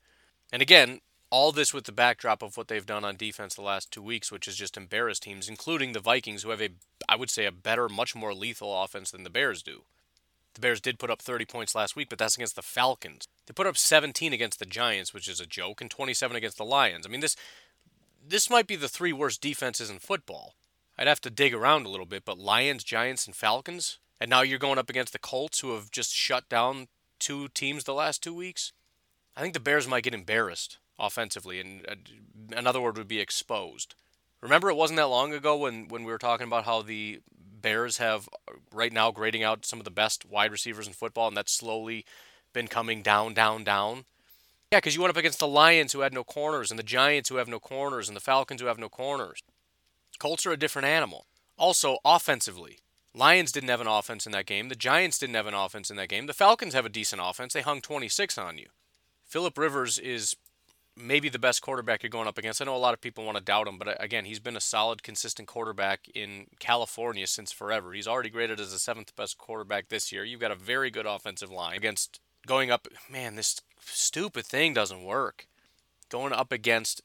And 0.52 0.62
again, 0.62 1.00
all 1.30 1.52
this 1.52 1.74
with 1.74 1.84
the 1.84 1.92
backdrop 1.92 2.42
of 2.42 2.56
what 2.56 2.68
they've 2.68 2.86
done 2.86 3.04
on 3.04 3.16
defense 3.16 3.54
the 3.54 3.62
last 3.62 3.90
two 3.90 4.02
weeks, 4.02 4.30
which 4.30 4.46
has 4.46 4.56
just 4.56 4.76
embarrassed 4.76 5.22
teams, 5.22 5.48
including 5.48 5.92
the 5.92 6.00
Vikings, 6.00 6.42
who 6.42 6.50
have 6.50 6.62
a, 6.62 6.70
I 7.08 7.16
would 7.16 7.30
say, 7.30 7.46
a 7.46 7.52
better, 7.52 7.88
much 7.88 8.14
more 8.14 8.34
lethal 8.34 8.82
offense 8.82 9.10
than 9.10 9.24
the 9.24 9.30
Bears 9.30 9.62
do. 9.62 9.82
The 10.56 10.60
Bears 10.60 10.80
did 10.80 10.98
put 10.98 11.10
up 11.10 11.20
30 11.20 11.44
points 11.44 11.74
last 11.74 11.96
week, 11.96 12.08
but 12.08 12.18
that's 12.18 12.34
against 12.34 12.56
the 12.56 12.62
Falcons. 12.62 13.28
They 13.46 13.52
put 13.52 13.66
up 13.66 13.76
17 13.76 14.32
against 14.32 14.58
the 14.58 14.64
Giants, 14.64 15.12
which 15.12 15.28
is 15.28 15.38
a 15.38 15.44
joke, 15.44 15.82
and 15.82 15.90
27 15.90 16.34
against 16.34 16.56
the 16.56 16.64
Lions. 16.64 17.06
I 17.06 17.10
mean, 17.10 17.20
this 17.20 17.36
this 18.26 18.48
might 18.48 18.66
be 18.66 18.74
the 18.74 18.88
three 18.88 19.12
worst 19.12 19.42
defenses 19.42 19.90
in 19.90 19.98
football. 19.98 20.54
I'd 20.96 21.08
have 21.08 21.20
to 21.20 21.30
dig 21.30 21.52
around 21.52 21.84
a 21.84 21.90
little 21.90 22.06
bit, 22.06 22.24
but 22.24 22.38
Lions, 22.38 22.84
Giants, 22.84 23.26
and 23.26 23.36
Falcons, 23.36 23.98
and 24.18 24.30
now 24.30 24.40
you're 24.40 24.58
going 24.58 24.78
up 24.78 24.88
against 24.88 25.12
the 25.12 25.18
Colts, 25.18 25.60
who 25.60 25.74
have 25.74 25.90
just 25.90 26.14
shut 26.14 26.48
down 26.48 26.88
two 27.18 27.48
teams 27.48 27.84
the 27.84 27.92
last 27.92 28.22
two 28.22 28.34
weeks. 28.34 28.72
I 29.36 29.42
think 29.42 29.52
the 29.52 29.60
Bears 29.60 29.86
might 29.86 30.04
get 30.04 30.14
embarrassed 30.14 30.78
offensively, 30.98 31.60
and 31.60 31.84
another 32.50 32.80
word 32.80 32.96
would 32.96 33.08
be 33.08 33.20
exposed. 33.20 33.94
Remember, 34.40 34.70
it 34.70 34.76
wasn't 34.76 34.96
that 34.96 35.08
long 35.08 35.34
ago 35.34 35.54
when, 35.54 35.88
when 35.88 36.04
we 36.04 36.10
were 36.10 36.18
talking 36.18 36.46
about 36.46 36.64
how 36.64 36.80
the 36.80 37.20
Bears 37.60 37.98
have 37.98 38.28
uh, 38.48 38.54
right 38.72 38.92
now 38.92 39.10
grading 39.10 39.42
out 39.42 39.64
some 39.64 39.78
of 39.78 39.84
the 39.84 39.90
best 39.90 40.24
wide 40.24 40.52
receivers 40.52 40.86
in 40.86 40.92
football, 40.92 41.28
and 41.28 41.36
that's 41.36 41.52
slowly 41.52 42.04
been 42.52 42.68
coming 42.68 43.02
down, 43.02 43.34
down, 43.34 43.64
down. 43.64 44.04
Yeah, 44.72 44.78
because 44.78 44.94
you 44.94 45.00
went 45.00 45.10
up 45.10 45.16
against 45.16 45.38
the 45.38 45.46
Lions 45.46 45.92
who 45.92 46.00
had 46.00 46.12
no 46.12 46.24
corners, 46.24 46.70
and 46.70 46.78
the 46.78 46.84
Giants 46.84 47.28
who 47.28 47.36
have 47.36 47.48
no 47.48 47.60
corners, 47.60 48.08
and 48.08 48.16
the 48.16 48.20
Falcons 48.20 48.60
who 48.60 48.66
have 48.66 48.78
no 48.78 48.88
corners. 48.88 49.42
Colts 50.18 50.46
are 50.46 50.52
a 50.52 50.56
different 50.56 50.86
animal. 50.86 51.26
Also, 51.58 51.98
offensively, 52.04 52.78
Lions 53.14 53.52
didn't 53.52 53.70
have 53.70 53.80
an 53.80 53.86
offense 53.86 54.26
in 54.26 54.32
that 54.32 54.46
game. 54.46 54.68
The 54.68 54.74
Giants 54.74 55.18
didn't 55.18 55.36
have 55.36 55.46
an 55.46 55.54
offense 55.54 55.90
in 55.90 55.96
that 55.96 56.08
game. 56.08 56.26
The 56.26 56.34
Falcons 56.34 56.74
have 56.74 56.84
a 56.84 56.90
decent 56.90 57.22
offense. 57.24 57.52
They 57.52 57.62
hung 57.62 57.80
26 57.80 58.36
on 58.36 58.58
you. 58.58 58.66
Philip 59.24 59.56
Rivers 59.56 59.98
is 59.98 60.36
maybe 60.96 61.28
the 61.28 61.38
best 61.38 61.62
quarterback 61.62 62.02
you're 62.02 62.10
going 62.10 62.28
up 62.28 62.38
against. 62.38 62.62
I 62.62 62.64
know 62.64 62.76
a 62.76 62.78
lot 62.78 62.94
of 62.94 63.00
people 63.00 63.24
want 63.24 63.36
to 63.36 63.44
doubt 63.44 63.68
him, 63.68 63.78
but 63.78 63.88
uh, 63.88 63.94
again, 64.00 64.24
he's 64.24 64.40
been 64.40 64.56
a 64.56 64.60
solid, 64.60 65.02
consistent 65.02 65.48
quarterback 65.48 66.08
in 66.14 66.46
California 66.58 67.26
since 67.26 67.52
forever. 67.52 67.92
He's 67.92 68.08
already 68.08 68.30
graded 68.30 68.60
as 68.60 68.72
the 68.72 68.78
seventh 68.78 69.14
best 69.16 69.38
quarterback 69.38 69.88
this 69.88 70.10
year. 70.10 70.24
You've 70.24 70.40
got 70.40 70.50
a 70.50 70.56
very 70.56 70.90
good 70.90 71.06
offensive 71.06 71.50
line 71.50 71.76
against 71.76 72.20
going 72.46 72.70
up. 72.70 72.88
Man, 73.10 73.36
this 73.36 73.60
stupid 73.80 74.46
thing 74.46 74.72
doesn't 74.72 75.04
work. 75.04 75.46
Going 76.08 76.32
up 76.32 76.52
against 76.52 77.02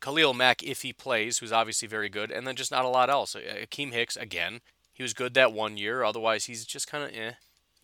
Khalil 0.00 0.34
Mack 0.34 0.62
if 0.62 0.82
he 0.82 0.92
plays, 0.92 1.38
who's 1.38 1.52
obviously 1.52 1.88
very 1.88 2.08
good, 2.08 2.30
and 2.30 2.46
then 2.46 2.56
just 2.56 2.70
not 2.70 2.84
a 2.84 2.88
lot 2.88 3.10
else. 3.10 3.34
Akiem 3.34 3.92
Hicks 3.92 4.16
again, 4.16 4.60
he 4.92 5.02
was 5.02 5.14
good 5.14 5.34
that 5.34 5.52
one 5.52 5.76
year. 5.76 6.04
Otherwise, 6.04 6.44
he's 6.44 6.66
just 6.66 6.86
kind 6.86 7.04
of 7.04 7.10
eh. 7.14 7.32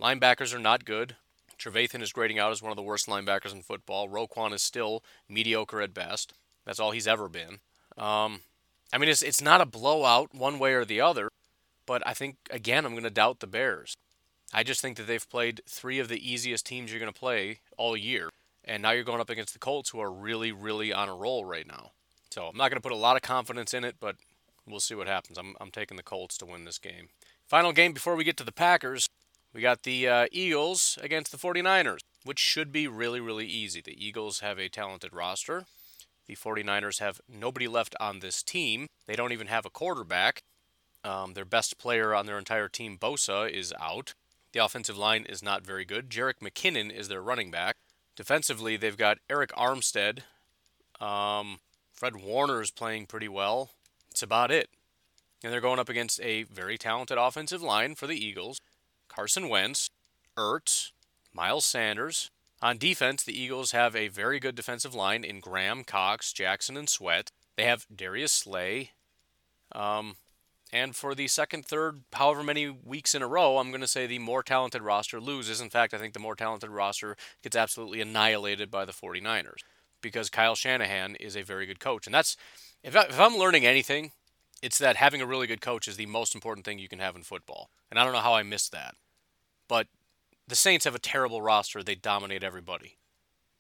Linebackers 0.01 0.55
are 0.55 0.61
not 0.61 0.85
good. 0.85 1.17
Trevathan 1.59 2.03
is 2.03 2.13
grading 2.13 2.39
out 2.39 2.53
as 2.53 2.63
one 2.63 2.71
of 2.71 2.77
the 2.77 2.83
worst 2.83 3.07
linebackers 3.07 3.53
in 3.53 3.63
football. 3.63 4.09
Roquan 4.09 4.53
is 4.53 4.63
still 4.63 5.03
mediocre 5.29 5.81
at 5.81 5.95
best. 5.95 6.33
That's 6.65 6.79
all 6.81 6.93
he's 6.93 7.07
ever 7.09 7.29
been. 7.29 7.59
Um, 7.97 8.41
I 8.93 8.99
mean, 8.99 9.09
it's 9.09 9.23
it's 9.23 9.43
not 9.43 9.61
a 9.61 9.67
blowout 9.67 10.35
one 10.35 10.59
way 10.59 10.75
or 10.75 10.85
the 10.85 11.01
other, 11.01 11.31
but 11.87 12.07
I 12.07 12.15
think 12.15 12.37
again 12.51 12.85
I'm 12.85 12.93
going 12.93 13.03
to 13.05 13.11
doubt 13.11 13.41
the 13.41 13.47
Bears. 13.47 13.97
I 14.53 14.63
just 14.63 14.81
think 14.81 14.97
that 14.97 15.07
they've 15.07 15.29
played 15.29 15.61
three 15.69 15.99
of 15.99 16.09
the 16.09 16.31
easiest 16.31 16.65
teams 16.65 16.91
you're 16.91 17.01
going 17.01 17.13
to 17.13 17.19
play 17.19 17.61
all 17.77 17.97
year, 17.97 18.31
and 18.65 18.83
now 18.83 18.93
you're 18.93 19.05
going 19.05 19.21
up 19.21 19.31
against 19.31 19.53
the 19.53 19.59
Colts, 19.59 19.91
who 19.91 20.01
are 20.01 20.11
really, 20.11 20.53
really 20.53 20.93
on 20.93 21.09
a 21.09 21.15
roll 21.15 21.45
right 21.45 21.67
now. 21.67 21.91
So 22.31 22.47
I'm 22.47 22.57
not 22.57 22.71
going 22.71 22.81
to 22.81 22.89
put 22.89 22.93
a 22.93 22.97
lot 22.97 23.17
of 23.17 23.23
confidence 23.23 23.75
in 23.75 23.85
it, 23.85 23.97
but 24.01 24.17
we'll 24.67 24.81
see 24.81 24.95
what 24.95 25.07
happens. 25.07 25.39
I'm 25.39 25.55
I'm 25.61 25.71
taking 25.71 25.97
the 25.97 26.03
Colts 26.03 26.39
to 26.39 26.47
win 26.47 26.65
this 26.65 26.79
game. 26.79 27.09
Final 27.47 27.73
game 27.73 27.93
before 27.93 28.15
we 28.15 28.25
get 28.25 28.37
to 28.39 28.45
the 28.45 28.53
Packers. 28.53 29.09
We 29.59 29.63
got 29.63 29.83
the 29.83 30.07
uh, 30.07 30.27
Eagles 30.31 31.01
against 31.03 31.33
the 31.33 31.37
49ers, 31.37 31.99
which 32.23 32.39
should 32.39 32.71
be 32.71 32.87
really, 32.87 33.19
really 33.19 33.47
easy. 33.47 33.81
The 33.81 34.07
Eagles 34.07 34.39
have 34.39 34.57
a 34.57 34.69
talented 34.69 35.13
roster. 35.13 35.65
The 36.29 36.37
49ers 36.37 37.01
have 37.01 37.21
nobody 37.29 37.67
left 37.67 37.97
on 37.99 38.21
this 38.21 38.45
team. 38.45 38.87
They 39.09 39.17
don't 39.17 39.33
even 39.33 39.49
have 39.49 39.67
a 39.67 39.71
quarterback. 39.71 40.43
Um, 41.03 41.35
their 41.35 41.45
best 41.45 41.77
player 41.77 42.15
on 42.15 42.25
their 42.25 42.39
entire 42.39 42.69
team, 42.69 42.99
Bosa, 42.99 43.51
is 43.51 43.75
out. 43.81 44.15
The 44.53 44.65
offensive 44.65 44.97
line 44.97 45.27
is 45.29 45.43
not 45.43 45.67
very 45.67 45.85
good. 45.85 46.09
Jerick 46.09 46.39
McKinnon 46.41 46.97
is 46.97 47.09
their 47.09 47.21
running 47.21 47.51
back. 47.51 47.75
Defensively, 48.15 48.77
they've 48.77 48.97
got 48.97 49.19
Arik 49.29 49.51
Armstead. 49.59 50.21
Um, 51.05 51.59
Fred 51.93 52.15
Warner 52.15 52.63
is 52.63 52.71
playing 52.71 53.07
pretty 53.07 53.29
well. 53.29 53.71
It's 54.13 54.23
about 54.23 54.53
it. 54.53 54.69
And 55.43 55.53
they're 55.53 55.61
going 55.61 55.81
up 55.81 55.89
against 55.89 56.21
a 56.21 56.45
very 56.45 56.79
talented 56.79 57.19
offensive 57.19 57.61
line 57.61 57.97
for 57.97 58.07
the 58.07 58.25
Eagles. 58.25 58.61
Carson 59.19 59.49
Wentz, 59.49 59.91
Ertz, 60.37 60.93
Miles 61.35 61.65
Sanders. 61.65 62.31
On 62.63 62.79
defense, 62.79 63.25
the 63.25 63.37
Eagles 63.37 63.73
have 63.73 63.97
a 63.97 64.07
very 64.07 64.39
good 64.39 64.55
defensive 64.55 64.95
line 64.95 65.25
in 65.25 65.41
Graham, 65.41 65.83
Cox, 65.83 66.33
Jackson, 66.33 66.77
and 66.77 66.89
Sweat. 66.89 67.33
They 67.57 67.65
have 67.65 67.85
Darius 67.93 68.31
Slay. 68.31 68.93
Um, 69.73 70.19
and 70.73 70.95
for 70.95 71.17
the 71.17 71.27
second, 71.27 71.65
third, 71.65 72.03
however 72.13 72.45
many 72.45 72.69
weeks 72.69 73.13
in 73.13 73.21
a 73.21 73.27
row, 73.27 73.59
I'm 73.59 73.71
going 73.71 73.81
to 73.81 73.89
say 73.89 74.07
the 74.07 74.21
more 74.21 74.45
talented 74.45 74.83
roster 74.83 75.21
loses. 75.21 75.61
In 75.61 75.69
fact, 75.69 75.93
I 75.93 75.99
think 75.99 76.15
the 76.15 76.21
more 76.21 76.37
talented 76.37 76.71
roster 76.71 77.17
gets 77.43 77.57
absolutely 77.57 78.01
annihilated 78.01 78.71
by 78.71 78.85
the 78.85 78.93
49ers 78.93 79.65
because 80.01 80.31
Kyle 80.31 80.55
Shanahan 80.55 81.17
is 81.17 81.37
a 81.37 81.43
very 81.43 81.67
good 81.67 81.81
coach. 81.81 82.07
And 82.07 82.15
that's, 82.15 82.37
if, 82.85 82.95
I, 82.95 83.03
if 83.03 83.19
I'm 83.19 83.37
learning 83.37 83.67
anything, 83.67 84.13
it's 84.63 84.79
that 84.79 84.95
having 84.95 85.21
a 85.21 85.27
really 85.27 85.49
good 85.49 85.61
coach 85.61 85.89
is 85.89 85.97
the 85.97 86.07
most 86.07 86.37
important 86.37 86.65
thing 86.65 86.79
you 86.79 86.89
can 86.89 87.01
have 87.01 87.17
in 87.17 87.25
football. 87.25 87.69
And 87.91 87.99
I 87.99 88.05
don't 88.05 88.13
know 88.13 88.21
how 88.21 88.35
I 88.35 88.45
missed 88.45 88.71
that. 88.71 88.95
But 89.69 89.87
the 90.47 90.57
Saints 90.57 90.85
have 90.85 90.95
a 90.95 91.01
terrible 91.01 91.43
roster. 91.43 91.83
They 91.83 91.95
dominate 91.95 92.43
everybody. 92.43 92.97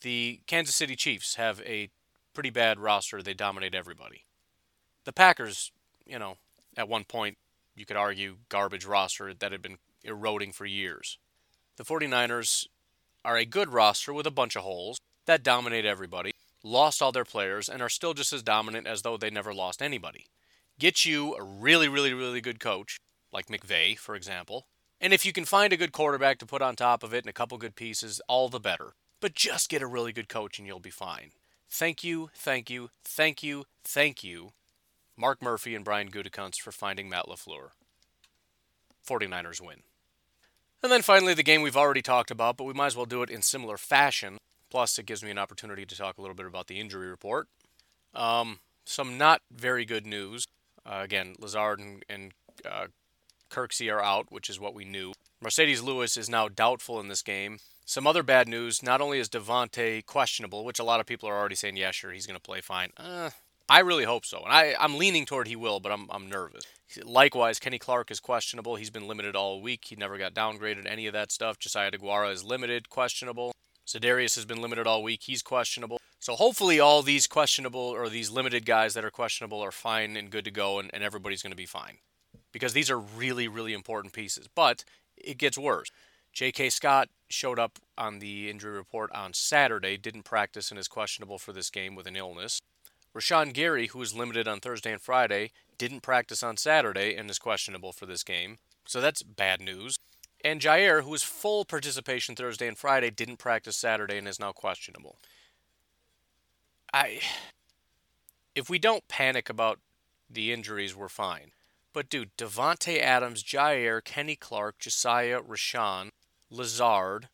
The 0.01 0.41
Kansas 0.47 0.75
City 0.75 0.97
Chiefs 0.97 1.35
have 1.35 1.61
a 1.63 1.91
pretty 2.35 2.51
bad 2.51 2.79
roster. 2.79 3.23
They 3.23 3.35
dominate 3.35 3.75
everybody. 3.75 4.25
The 5.05 5.13
Packers, 5.13 5.73
you 6.07 6.19
know, 6.19 6.37
at 6.77 6.89
one 6.89 7.05
point, 7.05 7.37
you 7.77 7.85
could 7.85 7.97
argue 7.97 8.37
garbage 8.49 8.85
roster 8.85 9.35
that 9.35 9.53
had 9.53 9.63
been 9.63 9.79
eroding 10.03 10.53
for 10.53 10.67
years. 10.67 11.19
The 11.77 11.85
49ers 11.85 12.67
are 13.25 13.37
a 13.37 13.45
good 13.45 13.73
roster 13.73 14.13
with 14.13 14.27
a 14.27 14.33
bunch 14.33 14.57
of 14.57 14.63
holes 14.63 14.99
that 15.27 15.43
dominate 15.43 15.85
everybody, 15.85 16.33
lost 16.63 17.03
all 17.03 17.13
their 17.13 17.25
players, 17.25 17.69
and 17.69 17.83
are 17.83 17.89
still 17.89 18.15
just 18.15 18.33
as 18.33 18.43
dominant 18.43 18.87
as 18.87 19.03
though 19.03 19.17
they 19.17 19.31
never 19.31 19.53
lost 19.53 19.83
anybody. 19.83 20.27
Get 20.79 21.05
you 21.05 21.35
a 21.35 21.43
really, 21.43 21.89
really, 21.89 22.15
really 22.15 22.41
good 22.41 22.61
coach, 22.61 22.99
like 23.33 23.49
McVay, 23.49 23.99
for 23.99 24.15
example, 24.15 24.67
and 25.01 25.13
if 25.13 25.25
you 25.25 25.33
can 25.33 25.45
find 25.45 25.73
a 25.73 25.77
good 25.77 25.93
quarterback 25.93 26.39
to 26.39 26.47
put 26.47 26.63
on 26.63 26.77
top 26.77 27.03
of 27.03 27.13
it 27.15 27.25
and 27.25 27.31
a 27.31 27.33
couple 27.33 27.59
good 27.59 27.77
pieces, 27.77 28.21
all 28.29 28.49
the 28.49 28.61
better. 28.61 28.95
But 29.21 29.35
just 29.35 29.69
get 29.69 29.83
a 29.83 29.87
really 29.87 30.13
good 30.13 30.29
coach 30.29 30.59
and 30.59 30.67
you'll 30.67 30.81
be 30.81 30.91
fine. 30.91 31.31
Thank 31.71 32.03
you, 32.03 32.31
thank 32.35 32.71
you, 32.71 32.91
thank 33.05 33.43
you, 33.43 33.65
thank 33.85 34.25
you, 34.25 34.53
Mark 35.17 35.43
Murphy 35.43 35.75
and 35.75 35.85
Brian 35.85 36.11
Gutekunst 36.11 36.61
for 36.61 36.73
finding 36.73 37.09
Matt 37.09 37.27
LaFleur. 37.27 37.71
49ers 39.07 39.61
win. 39.61 39.83
And 40.83 40.93
then 40.93 41.03
finally, 41.03 41.35
the 41.35 41.43
game 41.43 41.63
we've 41.63 41.77
already 41.77 42.03
talked 42.03 42.31
about, 42.31 42.57
but 42.57 42.65
we 42.65 42.73
might 42.73 42.87
as 42.87 42.97
well 42.97 43.07
do 43.07 43.23
it 43.23 43.31
in 43.31 43.43
similar 43.43 43.77
fashion. 43.77 44.39
Plus, 44.71 44.99
it 44.99 45.07
gives 45.07 45.25
me 45.25 45.31
an 45.31 45.39
opportunity 45.39 45.85
to 45.85 45.97
talk 45.97 46.19
a 46.19 46.21
little 46.21 46.37
bit 46.37 46.47
about 46.47 46.69
the 46.69 46.79
injury 46.79 47.09
report. 47.09 47.49
Um, 48.15 48.61
some 48.85 49.19
not 49.19 49.43
very 49.51 49.85
good 49.85 50.07
news. 50.07 50.47
Uh, 50.87 51.01
again, 51.03 51.35
Lazard 51.39 51.81
and, 51.81 52.05
and 52.09 52.33
uh, 52.65 52.87
Kirksey 53.49 53.93
are 53.93 54.03
out, 54.03 54.31
which 54.31 54.49
is 54.51 54.61
what 54.61 54.75
we 54.75 54.85
knew. 54.85 55.13
Marcedes 55.43 55.83
Lewis 55.83 56.17
is 56.17 56.29
now 56.29 56.49
doubtful 56.49 57.01
in 57.01 57.09
this 57.09 57.23
game. 57.23 57.59
Some 57.85 58.07
other 58.07 58.23
bad 58.23 58.49
news 58.49 58.83
not 58.83 59.01
only 59.01 59.19
is 59.19 59.29
Davante 59.29 60.05
questionable, 60.05 60.65
which 60.65 60.79
a 60.79 60.85
lot 60.85 61.01
of 61.01 61.07
people 61.07 61.29
are 61.29 61.39
already 61.39 61.55
saying, 61.55 61.77
yeah, 61.77 61.91
sure, 61.91 62.13
he's 62.13 62.27
going 62.27 62.37
to 62.37 62.43
play 62.43 62.61
fine. 62.61 62.91
Uh, 62.97 63.31
I 63.69 63.81
really 63.81 64.05
hope 64.05 64.25
so. 64.25 64.43
And 64.43 64.53
I, 64.53 64.75
I'm 64.79 64.99
leaning 64.99 65.25
toward 65.27 65.47
he 65.47 65.57
will, 65.57 65.81
but 65.81 65.93
I'm, 65.93 66.07
I'm 66.11 66.29
nervous. 66.29 66.65
Likewise, 67.05 67.59
Kenny 67.59 67.79
Clark 67.79 68.11
is 68.11 68.21
questionable. 68.21 68.77
He's 68.77 68.91
been 68.91 69.07
limited 69.07 69.37
all 69.37 69.61
week. 69.61 69.87
He 69.87 69.97
never 69.97 70.19
got 70.19 70.35
downgraded, 70.35 70.87
any 70.87 71.07
of 71.07 71.13
that 71.13 71.31
stuff. 71.31 71.59
Josiah 71.59 71.91
Deguara 71.91 72.33
is 72.33 72.45
limited, 72.45 72.89
questionable. 72.89 73.53
Za'Darius 73.87 74.35
has 74.35 74.45
been 74.45 74.61
limited 74.61 74.87
all 74.87 75.03
week. 75.03 75.23
He's 75.25 75.43
questionable. 75.43 76.01
So 76.19 76.35
hopefully 76.35 76.81
all 76.81 77.03
these 77.03 77.27
questionable 77.27 77.81
or 77.81 78.09
these 78.09 78.31
limited 78.31 78.67
guys 78.67 78.95
that 78.95 79.05
are 79.05 79.11
questionable 79.11 79.61
are 79.61 79.71
fine 79.71 80.17
and 80.17 80.31
good 80.31 80.45
to 80.45 80.51
go 80.51 80.79
and, 80.79 80.91
and 80.93 81.03
everybody's 81.03 81.43
going 81.43 81.53
to 81.53 81.57
be 81.57 81.67
fine. 81.67 81.99
Because 82.53 82.73
these 82.73 82.91
are 82.91 82.99
really, 82.99 83.49
really 83.49 83.73
important 83.73 84.13
pieces. 84.13 84.49
But 84.55 84.85
it 85.17 85.39
gets 85.39 85.59
worse. 85.59 85.91
J.K. 86.33 86.71
Scott 86.71 87.09
showed 87.29 87.59
up 87.59 87.79
on 87.97 88.19
the 88.19 88.49
injury 88.49 88.77
report 88.77 89.11
on 89.13 89.33
Saturday, 89.35 89.97
didn't 89.97 90.23
practice 90.23 90.71
and 90.71 90.79
is 90.79 90.89
questionable 90.89 91.39
for 91.39 91.53
this 91.53 91.71
game 91.71 91.95
with 91.95 92.07
an 92.07 92.17
illness. 92.17 92.61
Rashan 93.15 93.53
Gary, 93.53 93.89
who 93.89 93.99
was 93.99 94.15
limited 94.15 94.47
on 94.47 94.61
Thursday 94.61 94.93
and 94.93 95.01
Friday, 95.01 95.51
didn't 95.79 96.03
practice 96.03 96.43
on 96.43 96.57
Saturday 96.57 97.17
and 97.17 97.29
is 97.31 97.39
questionable 97.39 97.93
for 97.93 98.07
this 98.07 98.23
game. 98.23 98.59
So 98.87 99.01
that's 99.01 99.23
bad 99.23 99.61
news. 99.61 99.99
And 100.45 100.61
Jair, 100.61 101.03
who 101.03 101.11
was 101.11 101.23
full 101.23 101.65
participation 101.65 102.37
Thursday 102.37 102.69
and 102.69 102.79
Friday, 102.79 103.11
didn't 103.11 103.39
practice 103.39 103.77
Saturday 103.77 104.19
and 104.19 104.29
is 104.29 104.39
now 104.39 104.53
questionable. 104.53 105.19
I 106.93 107.21
if 108.55 108.71
we 108.71 108.79
don't 108.79 109.07
panic 109.09 109.49
about 109.49 109.79
the 110.31 110.53
injuries, 110.53 110.97
we're 110.97 111.09
fine. 111.09 111.53
But 111.99 112.11
dude, 112.11 112.37
Davante 112.37 113.01
Adams, 113.01 113.43
Jair, 113.43 114.05
Kenny 114.05 114.37
Clark, 114.37 114.79
Josiah, 114.79 115.41
Rashan, 115.41 116.11
Lazard, 116.49 117.29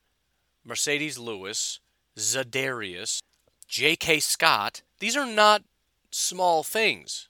Marcedes 0.67 1.19
Lewis, 1.19 1.81
Za'Darius, 2.17 3.21
J.K. 3.69 4.21
Scott, 4.21 4.81
these 5.01 5.19
are 5.19 5.27
not 5.27 5.65
small 6.11 6.63
things. 6.63 7.29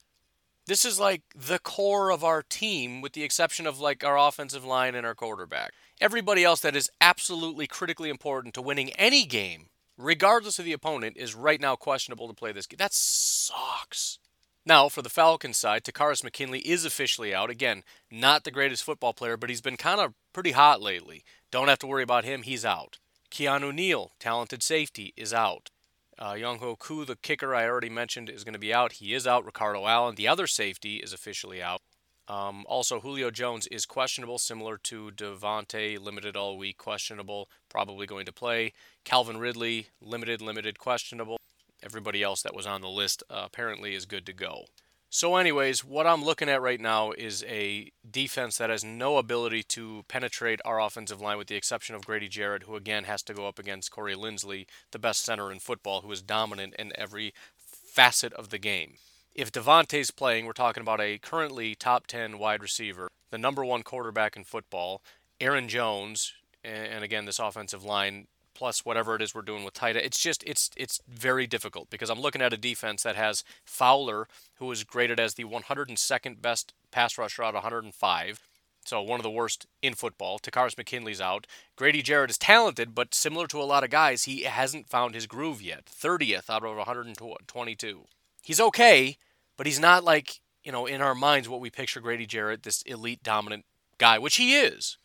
This 0.66 0.84
is 0.84 1.00
like 1.00 1.22
the 1.34 1.58
core 1.58 2.12
of 2.12 2.22
our 2.22 2.40
team, 2.40 3.00
with 3.00 3.14
the 3.14 3.24
exception 3.24 3.66
of 3.66 3.80
like 3.80 4.04
our 4.04 4.16
offensive 4.16 4.64
line 4.64 4.94
and 4.94 5.04
our 5.04 5.16
quarterback. 5.16 5.72
Everybody 6.00 6.44
else 6.44 6.60
that 6.60 6.76
is 6.76 6.88
absolutely 7.00 7.66
critically 7.66 8.10
important 8.10 8.54
to 8.54 8.62
winning 8.62 8.90
any 8.90 9.24
game, 9.24 9.70
regardless 9.98 10.60
of 10.60 10.66
the 10.66 10.72
opponent, 10.72 11.16
is 11.16 11.34
right 11.34 11.60
now 11.60 11.74
questionable 11.74 12.28
to 12.28 12.34
play 12.34 12.52
this 12.52 12.68
game. 12.68 12.78
That 12.78 12.94
sucks. 12.94 14.20
Now, 14.66 14.88
for 14.88 15.02
the 15.02 15.10
Falcons 15.10 15.58
side, 15.58 15.84
Takkarist 15.84 16.24
McKinley 16.24 16.60
is 16.60 16.86
officially 16.86 17.34
out. 17.34 17.50
Again, 17.50 17.82
not 18.10 18.44
the 18.44 18.50
greatest 18.50 18.82
football 18.82 19.12
player, 19.12 19.36
but 19.36 19.50
he's 19.50 19.60
been 19.60 19.76
kind 19.76 20.00
of 20.00 20.14
pretty 20.32 20.52
hot 20.52 20.80
lately. 20.80 21.22
Don't 21.50 21.68
have 21.68 21.78
to 21.80 21.86
worry 21.86 22.02
about 22.02 22.24
him, 22.24 22.42
he's 22.42 22.64
out. 22.64 22.98
Keanu 23.30 23.74
Neal, 23.74 24.12
talented 24.18 24.62
safety, 24.62 25.12
is 25.16 25.34
out. 25.34 25.70
Uh, 26.18 26.32
Younghoe 26.32 26.78
Koo, 26.78 27.04
the 27.04 27.16
kicker 27.16 27.54
I 27.54 27.66
already 27.66 27.90
mentioned, 27.90 28.30
is 28.30 28.44
going 28.44 28.54
to 28.54 28.58
be 28.58 28.72
out. 28.72 28.92
He 28.92 29.12
is 29.12 29.26
out. 29.26 29.44
Ricardo 29.44 29.86
Allen, 29.86 30.14
the 30.14 30.28
other 30.28 30.46
safety, 30.46 30.96
is 30.96 31.12
officially 31.12 31.62
out. 31.62 31.80
Um, 32.26 32.64
also, 32.66 33.00
Julio 33.00 33.30
Jones 33.30 33.66
is 33.66 33.84
questionable, 33.84 34.38
similar 34.38 34.78
to 34.78 35.10
Davante, 35.10 36.00
limited 36.00 36.36
all 36.36 36.56
week, 36.56 36.78
questionable, 36.78 37.50
probably 37.68 38.06
going 38.06 38.24
to 38.24 38.32
play. 38.32 38.72
Calvin 39.04 39.36
Ridley, 39.36 39.88
limited, 40.00 40.40
limited, 40.40 40.78
questionable. 40.78 41.36
Everybody 41.84 42.22
else 42.22 42.42
that 42.42 42.54
was 42.54 42.66
on 42.66 42.80
the 42.80 42.88
list 42.88 43.22
uh, 43.28 43.42
apparently 43.44 43.94
is 43.94 44.06
good 44.06 44.24
to 44.26 44.32
go. 44.32 44.64
So, 45.10 45.36
anyways, 45.36 45.84
what 45.84 46.08
I'm 46.08 46.24
looking 46.24 46.48
at 46.48 46.60
right 46.60 46.80
now 46.80 47.12
is 47.12 47.44
a 47.46 47.92
defense 48.10 48.58
that 48.58 48.70
has 48.70 48.82
no 48.82 49.18
ability 49.18 49.62
to 49.64 50.04
penetrate 50.08 50.60
our 50.64 50.80
offensive 50.80 51.20
line, 51.20 51.38
with 51.38 51.46
the 51.46 51.54
exception 51.54 51.94
of 51.94 52.04
Grady 52.04 52.26
Jarrett, 52.26 52.64
who 52.64 52.74
again 52.74 53.04
has 53.04 53.22
to 53.24 53.34
go 53.34 53.46
up 53.46 53.60
against 53.60 53.92
Corey 53.92 54.16
Linsley, 54.16 54.66
the 54.90 54.98
best 54.98 55.24
center 55.24 55.52
in 55.52 55.60
football, 55.60 56.00
who 56.00 56.10
is 56.10 56.20
dominant 56.20 56.74
in 56.80 56.90
every 56.96 57.32
facet 57.56 58.32
of 58.32 58.48
the 58.48 58.58
game. 58.58 58.94
If 59.36 59.52
Davante's 59.52 60.10
playing, 60.10 60.46
we're 60.46 60.52
talking 60.52 60.80
about 60.80 61.00
a 61.00 61.18
currently 61.18 61.76
top 61.76 62.08
10 62.08 62.38
wide 62.38 62.62
receiver, 62.62 63.08
the 63.30 63.38
number 63.38 63.64
one 63.64 63.84
quarterback 63.84 64.36
in 64.36 64.42
football, 64.42 65.00
Aaron 65.40 65.68
Jones, 65.68 66.34
and 66.64 67.04
again, 67.04 67.24
this 67.24 67.38
offensive 67.38 67.84
line 67.84 68.26
plus 68.54 68.84
whatever 68.84 69.14
it 69.14 69.22
is 69.22 69.34
we're 69.34 69.42
doing 69.42 69.64
with 69.64 69.74
tight 69.74 69.96
It's 69.96 70.20
just 70.20 70.42
it's 70.44 70.70
it's 70.76 71.00
very 71.08 71.46
difficult 71.46 71.90
because 71.90 72.10
I'm 72.10 72.20
looking 72.20 72.42
at 72.42 72.52
a 72.52 72.58
defense 72.58 73.02
that 73.02 73.16
has 73.16 73.44
Fowler, 73.64 74.28
who 74.56 74.70
is 74.70 74.84
graded 74.84 75.20
as 75.20 75.34
the 75.34 75.44
102nd 75.44 76.40
best 76.40 76.72
pass 76.90 77.18
rusher 77.18 77.42
out 77.42 77.50
of 77.50 77.62
105. 77.62 78.40
So 78.86 79.00
one 79.02 79.18
of 79.18 79.24
the 79.24 79.30
worst 79.30 79.66
in 79.80 79.94
football. 79.94 80.38
Takkarist 80.38 80.76
McKinley's 80.76 81.20
out. 81.20 81.46
Grady 81.74 82.02
Jarrett 82.02 82.30
is 82.30 82.38
talented, 82.38 82.94
but 82.94 83.14
similar 83.14 83.46
to 83.46 83.60
a 83.60 83.64
lot 83.64 83.82
of 83.82 83.90
guys, 83.90 84.24
he 84.24 84.42
hasn't 84.42 84.90
found 84.90 85.14
his 85.14 85.26
groove 85.26 85.62
yet. 85.62 85.86
30th 85.86 86.50
out 86.50 86.64
of 86.64 86.76
122. 86.76 88.04
He's 88.42 88.60
okay, 88.60 89.16
but 89.56 89.66
he's 89.66 89.80
not 89.80 90.04
like, 90.04 90.40
you 90.62 90.70
know, 90.70 90.84
in 90.84 91.00
our 91.00 91.14
minds 91.14 91.48
what 91.48 91.60
we 91.60 91.70
picture 91.70 92.00
Grady 92.00 92.26
Jarrett, 92.26 92.62
this 92.62 92.82
elite 92.82 93.22
dominant 93.22 93.64
guy, 93.96 94.18
which 94.18 94.36
he 94.36 94.54
is 94.54 94.98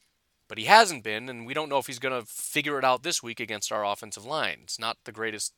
but 0.49 0.57
he 0.57 0.65
hasn't 0.65 1.03
been, 1.03 1.29
and 1.29 1.45
we 1.45 1.53
don't 1.53 1.69
know 1.69 1.77
if 1.77 1.87
he's 1.87 1.99
going 1.99 2.19
to 2.19 2.27
figure 2.27 2.77
it 2.77 2.83
out 2.83 3.03
this 3.03 3.23
week 3.23 3.39
against 3.39 3.71
our 3.71 3.85
offensive 3.85 4.25
line. 4.25 4.61
It's 4.63 4.79
not 4.79 4.97
the 5.05 5.11
greatest, 5.13 5.53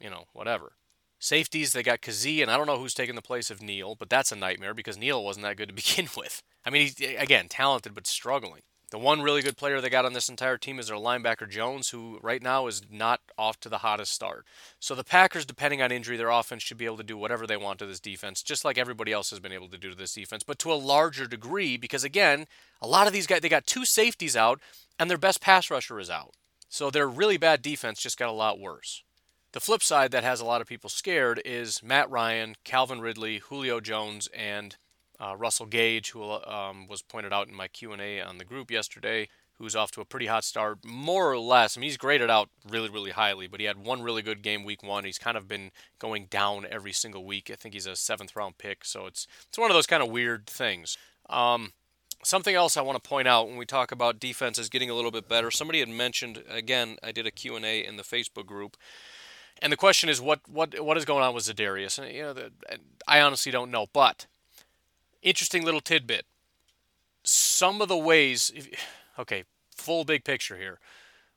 you 0.00 0.10
know, 0.10 0.24
whatever. 0.34 0.72
Safeties, 1.20 1.72
they 1.72 1.82
got 1.82 2.00
Kazee, 2.00 2.42
and 2.42 2.50
I 2.50 2.56
don't 2.56 2.66
know 2.66 2.78
who's 2.78 2.94
taking 2.94 3.14
the 3.14 3.22
place 3.22 3.50
of 3.50 3.62
Neal, 3.62 3.94
but 3.94 4.10
that's 4.10 4.32
a 4.32 4.36
nightmare 4.36 4.74
because 4.74 4.98
Neal 4.98 5.24
wasn't 5.24 5.44
that 5.44 5.56
good 5.56 5.68
to 5.68 5.74
begin 5.74 6.08
with. 6.16 6.42
I 6.64 6.70
mean, 6.70 6.82
he's, 6.82 7.00
again, 7.16 7.46
talented, 7.48 7.94
but 7.94 8.06
struggling. 8.06 8.62
The 8.90 8.98
one 8.98 9.22
really 9.22 9.40
good 9.40 9.56
player 9.56 9.80
they 9.80 9.88
got 9.88 10.04
on 10.04 10.14
this 10.14 10.28
entire 10.28 10.58
team 10.58 10.80
is 10.80 10.88
their 10.88 10.96
linebacker 10.96 11.48
Jones, 11.48 11.90
who 11.90 12.18
right 12.22 12.42
now 12.42 12.66
is 12.66 12.82
not 12.90 13.20
off 13.38 13.60
to 13.60 13.68
the 13.68 13.78
hottest 13.78 14.12
start. 14.12 14.44
So 14.80 14.96
the 14.96 15.04
Packers, 15.04 15.46
depending 15.46 15.80
on 15.80 15.92
injury, 15.92 16.16
their 16.16 16.30
offense 16.30 16.64
should 16.64 16.76
be 16.76 16.86
able 16.86 16.96
to 16.96 17.04
do 17.04 17.16
whatever 17.16 17.46
they 17.46 17.56
want 17.56 17.78
to 17.78 17.86
this 17.86 18.00
defense, 18.00 18.42
just 18.42 18.64
like 18.64 18.78
everybody 18.78 19.12
else 19.12 19.30
has 19.30 19.38
been 19.38 19.52
able 19.52 19.68
to 19.68 19.78
do 19.78 19.90
to 19.90 19.96
this 19.96 20.14
defense, 20.14 20.42
but 20.42 20.58
to 20.58 20.72
a 20.72 20.74
larger 20.74 21.26
degree 21.26 21.76
because 21.76 22.02
again, 22.02 22.46
a 22.82 22.88
lot 22.88 23.06
of 23.06 23.12
these 23.12 23.28
guys 23.28 23.42
they 23.42 23.48
got 23.48 23.66
two 23.66 23.84
safeties 23.84 24.36
out 24.36 24.60
and 24.98 25.08
their 25.08 25.18
best 25.18 25.40
pass 25.40 25.70
rusher 25.70 26.00
is 26.00 26.10
out. 26.10 26.34
So 26.68 26.90
their 26.90 27.08
really 27.08 27.36
bad 27.36 27.62
defense 27.62 28.00
just 28.00 28.18
got 28.18 28.28
a 28.28 28.32
lot 28.32 28.58
worse. 28.58 29.04
The 29.52 29.60
flip 29.60 29.82
side 29.82 30.10
that 30.12 30.24
has 30.24 30.40
a 30.40 30.44
lot 30.44 30.60
of 30.60 30.68
people 30.68 30.90
scared 30.90 31.40
is 31.44 31.82
Matt 31.82 32.10
Ryan, 32.10 32.56
Calvin 32.64 33.00
Ridley, 33.00 33.38
Julio 33.38 33.80
Jones, 33.80 34.28
and 34.34 34.76
uh, 35.20 35.36
Russell 35.36 35.66
Gage, 35.66 36.10
who 36.10 36.22
um, 36.22 36.86
was 36.88 37.02
pointed 37.02 37.32
out 37.32 37.48
in 37.48 37.54
my 37.54 37.68
Q&A 37.68 38.20
on 38.20 38.38
the 38.38 38.44
group 38.44 38.70
yesterday, 38.70 39.28
who's 39.58 39.76
off 39.76 39.90
to 39.92 40.00
a 40.00 40.06
pretty 40.06 40.26
hot 40.26 40.42
start, 40.42 40.78
more 40.84 41.30
or 41.30 41.38
less. 41.38 41.76
I 41.76 41.80
mean, 41.80 41.90
he's 41.90 41.98
graded 41.98 42.30
out 42.30 42.48
really, 42.68 42.88
really 42.88 43.10
highly, 43.10 43.46
but 43.46 43.60
he 43.60 43.66
had 43.66 43.76
one 43.76 44.02
really 44.02 44.22
good 44.22 44.42
game 44.42 44.64
week 44.64 44.82
one. 44.82 45.04
He's 45.04 45.18
kind 45.18 45.36
of 45.36 45.46
been 45.46 45.70
going 45.98 46.26
down 46.26 46.66
every 46.70 46.92
single 46.92 47.24
week. 47.24 47.50
I 47.52 47.56
think 47.56 47.74
he's 47.74 47.86
a 47.86 47.94
seventh 47.94 48.34
round 48.34 48.56
pick, 48.56 48.84
so 48.86 49.06
it's 49.06 49.26
it's 49.46 49.58
one 49.58 49.70
of 49.70 49.74
those 49.74 49.86
kind 49.86 50.02
of 50.02 50.08
weird 50.08 50.46
things. 50.46 50.96
Um, 51.28 51.74
something 52.22 52.54
else 52.54 52.78
I 52.78 52.82
want 52.82 53.02
to 53.02 53.06
point 53.06 53.28
out 53.28 53.48
when 53.48 53.58
we 53.58 53.66
talk 53.66 53.92
about 53.92 54.18
defenses 54.18 54.70
getting 54.70 54.88
a 54.88 54.94
little 54.94 55.10
bit 55.10 55.28
better. 55.28 55.50
Somebody 55.50 55.80
had 55.80 55.90
mentioned 55.90 56.42
again. 56.48 56.96
I 57.02 57.12
did 57.12 57.26
a 57.26 57.30
Q 57.30 57.56
and 57.56 57.64
A 57.66 57.84
in 57.84 57.96
the 57.96 58.02
Facebook 58.02 58.46
group. 58.46 58.78
And 59.60 59.70
the 59.70 59.76
question 59.76 60.08
is, 60.08 60.22
what 60.22 60.40
what 60.48 60.80
what 60.80 60.96
is 60.96 61.04
going 61.04 61.22
on 61.22 61.34
with 61.34 61.44
Za'Darius? 61.44 61.98
And 61.98 62.10
you 62.14 62.22
know, 62.22 62.32
the, 62.32 62.52
I 63.06 63.20
honestly 63.20 63.52
don't 63.52 63.70
know. 63.70 63.86
But 63.92 64.26
interesting 65.22 65.64
little 65.64 65.80
tidbit. 65.80 66.26
Some 67.22 67.80
of 67.80 67.88
the 67.88 67.96
ways, 67.96 68.52
okay, 69.18 69.44
full 69.76 70.04
big 70.04 70.24
picture 70.24 70.56
here. 70.56 70.78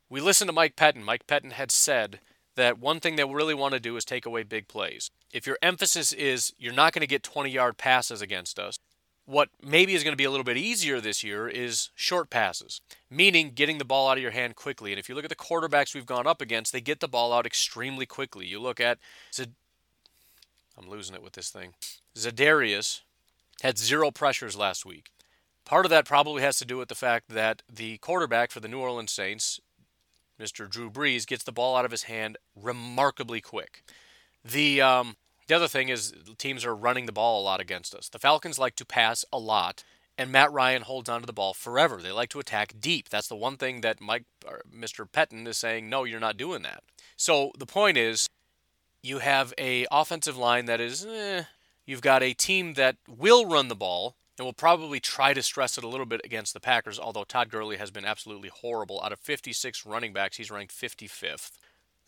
We 0.10 0.22
listened 0.22 0.48
to 0.50 0.54
Mike 0.54 0.76
Pettine. 0.76 1.04
Mike 1.04 1.28
Pettine 1.28 1.54
had 1.54 1.72
said 1.72 2.20
that 2.56 2.80
one 2.80 3.00
thing 3.00 3.16
they 3.16 3.24
really 3.24 3.54
want 3.54 3.74
to 3.74 3.80
do 3.80 3.98
is 3.98 4.06
take 4.06 4.26
away 4.26 4.44
big 4.44 4.68
plays. 4.68 5.10
If 5.32 5.48
your 5.48 5.58
emphasis 5.62 6.14
is 6.14 6.54
you're 6.58 6.74
not 6.74 6.94
going 6.94 7.02
to 7.02 7.08
get 7.08 7.24
20 7.24 7.50
yard 7.50 7.78
passes 7.78 8.22
against 8.22 8.60
us, 8.60 8.78
what 9.26 9.50
maybe 9.62 9.94
is 9.94 10.04
going 10.04 10.14
to 10.14 10.18
be 10.18 10.26
a 10.26 10.30
little 10.30 10.44
bit 10.44 10.58
easier 10.58 11.00
this 11.00 11.24
year 11.24 11.48
is 11.48 11.90
short 11.96 12.30
passes, 12.30 12.82
meaning 13.10 13.52
getting 13.56 13.78
the 13.78 13.86
ball 13.86 14.10
out 14.10 14.18
of 14.18 14.22
your 14.22 14.32
hand 14.32 14.56
quickly. 14.56 14.92
And 14.92 15.00
if 15.00 15.08
you 15.08 15.16
look 15.16 15.24
at 15.24 15.30
the 15.30 15.36
quarterbacks 15.36 15.96
we've 15.96 16.06
gone 16.06 16.28
up 16.28 16.42
against, 16.42 16.74
they 16.74 16.82
get 16.82 17.00
the 17.00 17.08
ball 17.08 17.32
out 17.32 17.46
extremely 17.46 18.06
quickly. 18.06 18.46
You 18.46 18.60
look 18.60 18.80
at 18.80 19.00
Zed- 19.34 19.54
I'm 20.78 20.90
losing 20.90 21.16
it 21.16 21.24
with 21.24 21.34
this 21.34 21.50
thing. 21.50 21.74
Za'Darius, 22.16 23.02
had 23.64 23.78
zero 23.78 24.12
pressures 24.12 24.56
last 24.56 24.86
week. 24.86 25.10
Part 25.66 25.86
of 25.86 25.90
that 25.90 26.06
probably 26.06 26.42
has 26.42 26.58
to 26.58 26.66
do 26.66 26.78
with 26.78 26.90
the 26.90 26.96
fact 26.96 27.30
that 27.30 27.64
the 27.72 27.98
quarterback 28.00 28.52
for 28.52 28.60
the 28.60 28.68
New 28.68 28.80
Orleans 28.80 29.12
Saints, 29.12 29.62
Mr. 30.40 30.70
Drew 30.70 30.92
Brees, 30.92 31.26
gets 31.26 31.46
the 31.46 31.54
ball 31.54 31.78
out 31.78 31.86
of 31.86 31.92
his 31.92 32.04
hand 32.04 32.38
remarkably 32.56 33.40
quick. 33.40 33.84
The 34.44 34.82
um, 34.82 35.16
the 35.48 35.56
other 35.56 35.70
thing 35.70 35.88
is 35.88 36.14
teams 36.38 36.66
are 36.66 36.76
running 36.76 37.06
the 37.06 37.14
ball 37.14 37.42
a 37.42 37.44
lot 37.44 37.62
against 37.62 37.96
us. 37.96 38.10
The 38.10 38.20
Falcons 38.20 38.60
like 38.60 38.76
to 38.76 38.86
pass 38.86 39.24
a 39.32 39.40
lot, 39.40 39.86
and 40.18 40.30
Matt 40.30 40.52
Ryan 40.52 40.82
holds 40.82 41.08
onto 41.08 41.26
the 41.26 41.32
ball 41.32 41.54
forever. 41.54 42.02
They 42.02 42.12
like 42.12 42.30
to 42.30 42.40
attack 42.40 42.74
deep. 42.78 43.08
That's 43.08 43.30
the 43.30 43.36
one 43.38 43.56
thing 43.56 43.80
that 43.82 44.02
Mike, 44.02 44.26
Mr. 44.70 45.10
Pettine 45.10 45.48
is 45.48 45.58
saying. 45.58 45.90
No, 45.90 46.04
you're 46.04 46.20
not 46.20 46.36
doing 46.36 46.64
that. 46.64 46.84
So 47.16 47.54
the 47.58 47.66
point 47.66 47.96
is, 47.96 48.28
you 49.02 49.20
have 49.20 49.54
a 49.58 49.88
offensive 49.90 50.36
line 50.36 50.66
that 50.66 50.82
is 50.82 51.06
eh, 51.06 51.44
You've 51.86 52.02
got 52.02 52.24
a 52.24 52.34
team 52.34 52.74
that 52.74 52.98
will 53.08 53.46
run 53.46 53.68
the 53.68 53.76
ball 53.76 54.16
and 54.38 54.46
will 54.46 54.54
probably 54.54 55.00
try 55.00 55.34
to 55.34 55.44
stress 55.44 55.78
it 55.78 55.84
a 55.84 55.88
little 55.88 56.06
bit 56.06 56.22
against 56.24 56.54
the 56.54 56.60
Packers, 56.60 57.00
although 57.00 57.24
Todd 57.24 57.50
Gurley 57.50 57.78
has 57.78 57.92
been 57.92 58.06
absolutely 58.06 58.50
horrible. 58.50 59.02
Out 59.04 59.12
of 59.12 59.20
56 59.20 59.86
running 59.86 60.14
backs, 60.14 60.38
he's 60.38 60.50
ranked 60.50 60.74
55th. 60.74 61.52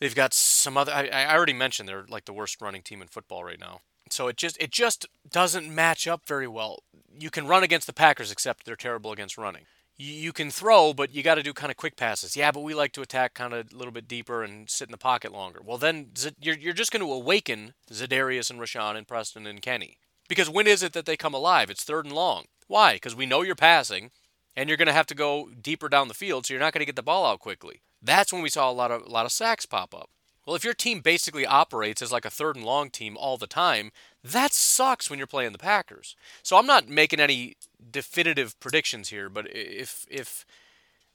They've 0.00 0.14
got 0.14 0.34
some 0.34 0.76
other 0.76 0.92
I, 0.92 1.08
I 1.08 1.34
already 1.34 1.52
mentioned 1.52 1.88
they're 1.88 2.04
like 2.08 2.26
the 2.26 2.32
worst 2.32 2.60
running 2.60 2.82
team 2.82 3.00
in 3.00 3.08
football 3.08 3.44
right 3.44 3.60
now. 3.60 3.80
So 4.10 4.28
it 4.28 4.36
just 4.36 4.56
it 4.60 4.70
just 4.70 5.06
doesn't 5.30 5.74
match 5.74 6.06
up 6.06 6.26
very 6.26 6.46
well. 6.46 6.82
You 7.18 7.30
can 7.30 7.46
run 7.46 7.62
against 7.62 7.86
the 7.86 7.92
Packers 7.92 8.30
except 8.30 8.66
they're 8.66 8.76
terrible 8.76 9.12
against 9.12 9.38
running. 9.38 9.62
You 9.98 10.32
can 10.32 10.50
throw, 10.50 10.92
but 10.92 11.14
you 11.14 11.22
got 11.22 11.36
to 11.36 11.42
do 11.42 11.54
kind 11.54 11.70
of 11.70 11.76
quick 11.76 11.96
passes. 11.96 12.36
Yeah, 12.36 12.50
but 12.50 12.60
we 12.60 12.74
like 12.74 12.92
to 12.92 13.00
attack 13.00 13.32
kind 13.32 13.54
of 13.54 13.72
a 13.72 13.76
little 13.76 13.92
bit 13.92 14.06
deeper 14.06 14.42
and 14.42 14.68
sit 14.68 14.88
in 14.88 14.92
the 14.92 14.98
pocket 14.98 15.32
longer. 15.32 15.60
Well, 15.64 15.78
then 15.78 16.10
you're, 16.38 16.56
you're 16.56 16.74
just 16.74 16.92
going 16.92 17.04
to 17.04 17.12
awaken 17.12 17.72
Za'Darius 17.90 18.50
and 18.50 18.60
Rashan 18.60 18.96
and 18.96 19.08
Preston 19.08 19.46
and 19.46 19.62
Kenny. 19.62 19.96
Because 20.28 20.50
when 20.50 20.66
is 20.66 20.82
it 20.82 20.92
that 20.92 21.06
they 21.06 21.16
come 21.16 21.34
alive? 21.34 21.70
It's 21.70 21.84
third 21.84 22.04
and 22.04 22.14
long. 22.14 22.44
Why? 22.66 22.94
Because 22.94 23.14
we 23.14 23.26
know 23.26 23.42
you're 23.42 23.54
passing, 23.54 24.10
and 24.56 24.68
you're 24.68 24.76
going 24.76 24.86
to 24.86 24.92
have 24.92 25.06
to 25.06 25.14
go 25.14 25.50
deeper 25.60 25.88
down 25.88 26.08
the 26.08 26.14
field, 26.14 26.46
so 26.46 26.54
you're 26.54 26.60
not 26.60 26.72
going 26.72 26.80
to 26.80 26.86
get 26.86 26.96
the 26.96 27.02
ball 27.02 27.24
out 27.24 27.40
quickly. 27.40 27.80
That's 28.02 28.32
when 28.32 28.42
we 28.42 28.48
saw 28.48 28.70
a 28.70 28.72
lot 28.72 28.90
of 28.90 29.02
a 29.02 29.08
lot 29.08 29.26
of 29.26 29.32
sacks 29.32 29.66
pop 29.66 29.94
up. 29.94 30.10
Well, 30.46 30.54
if 30.54 30.64
your 30.64 30.74
team 30.74 31.00
basically 31.00 31.44
operates 31.44 32.00
as 32.00 32.12
like 32.12 32.24
a 32.24 32.30
third 32.30 32.54
and 32.54 32.64
long 32.64 32.88
team 32.88 33.16
all 33.16 33.36
the 33.36 33.48
time, 33.48 33.90
that 34.22 34.52
sucks 34.52 35.10
when 35.10 35.18
you're 35.18 35.26
playing 35.26 35.52
the 35.52 35.58
Packers. 35.58 36.14
So 36.42 36.56
I'm 36.56 36.66
not 36.66 36.88
making 36.88 37.18
any 37.18 37.56
definitive 37.90 38.58
predictions 38.60 39.08
here, 39.08 39.28
but 39.28 39.48
if 39.50 40.06
if 40.08 40.46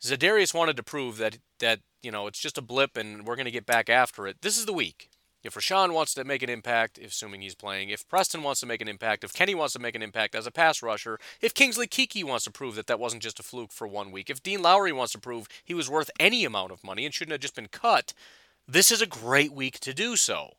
Za'Darius 0.02 0.54
wanted 0.54 0.76
to 0.78 0.84
prove 0.84 1.18
that 1.18 1.38
that 1.60 1.80
you 2.04 2.12
know 2.12 2.28
it's 2.28 2.40
just 2.40 2.58
a 2.58 2.62
blip 2.62 2.98
and 2.98 3.26
we're 3.26 3.38
going 3.38 3.46
to 3.46 3.52
get 3.52 3.66
back 3.66 3.90
after 3.90 4.28
it, 4.28 4.42
this 4.42 4.58
is 4.58 4.66
the 4.66 4.74
week. 4.74 5.10
If 5.44 5.56
Rashan 5.56 5.94
wants 5.94 6.14
to 6.14 6.24
make 6.24 6.44
an 6.44 6.52
impact, 6.52 7.00
assuming 7.00 7.42
he's 7.42 7.56
playing, 7.56 7.90
if 7.90 8.08
Preston 8.08 8.44
wants 8.44 8.60
to 8.60 8.68
make 8.68 8.80
an 8.80 8.88
impact, 8.88 9.24
if 9.24 9.34
Kenny 9.34 9.56
wants 9.56 9.74
to 9.74 9.80
make 9.80 9.96
an 9.96 10.04
impact 10.04 10.36
as 10.36 10.46
a 10.46 10.52
pass 10.52 10.84
rusher, 10.84 11.18
if 11.42 11.56
Kingsley 11.56 11.88
Keke 11.88 12.24
wants 12.24 12.44
to 12.44 12.52
prove 12.52 12.76
that 12.76 12.86
that 12.86 13.00
wasn't 13.00 13.24
just 13.24 13.40
a 13.40 13.44
fluke 13.44 13.72
for 13.72 13.88
one 13.88 14.12
week, 14.12 14.30
if 14.30 14.44
Dean 14.44 14.62
Lowry 14.62 14.92
wants 14.92 15.14
to 15.14 15.20
prove 15.20 15.48
he 15.64 15.74
was 15.74 15.90
worth 15.90 16.12
any 16.20 16.46
amount 16.46 16.72
of 16.72 16.84
money 16.84 17.06
and 17.06 17.14
shouldn't 17.14 17.32
have 17.32 17.42
just 17.42 17.56
been 17.56 17.70
cut, 17.70 18.14
this 18.68 18.92
is 18.92 19.02
a 19.02 19.08
great 19.08 19.52
week 19.54 19.80
to 19.82 19.94
do 19.94 20.16
so. 20.16 20.52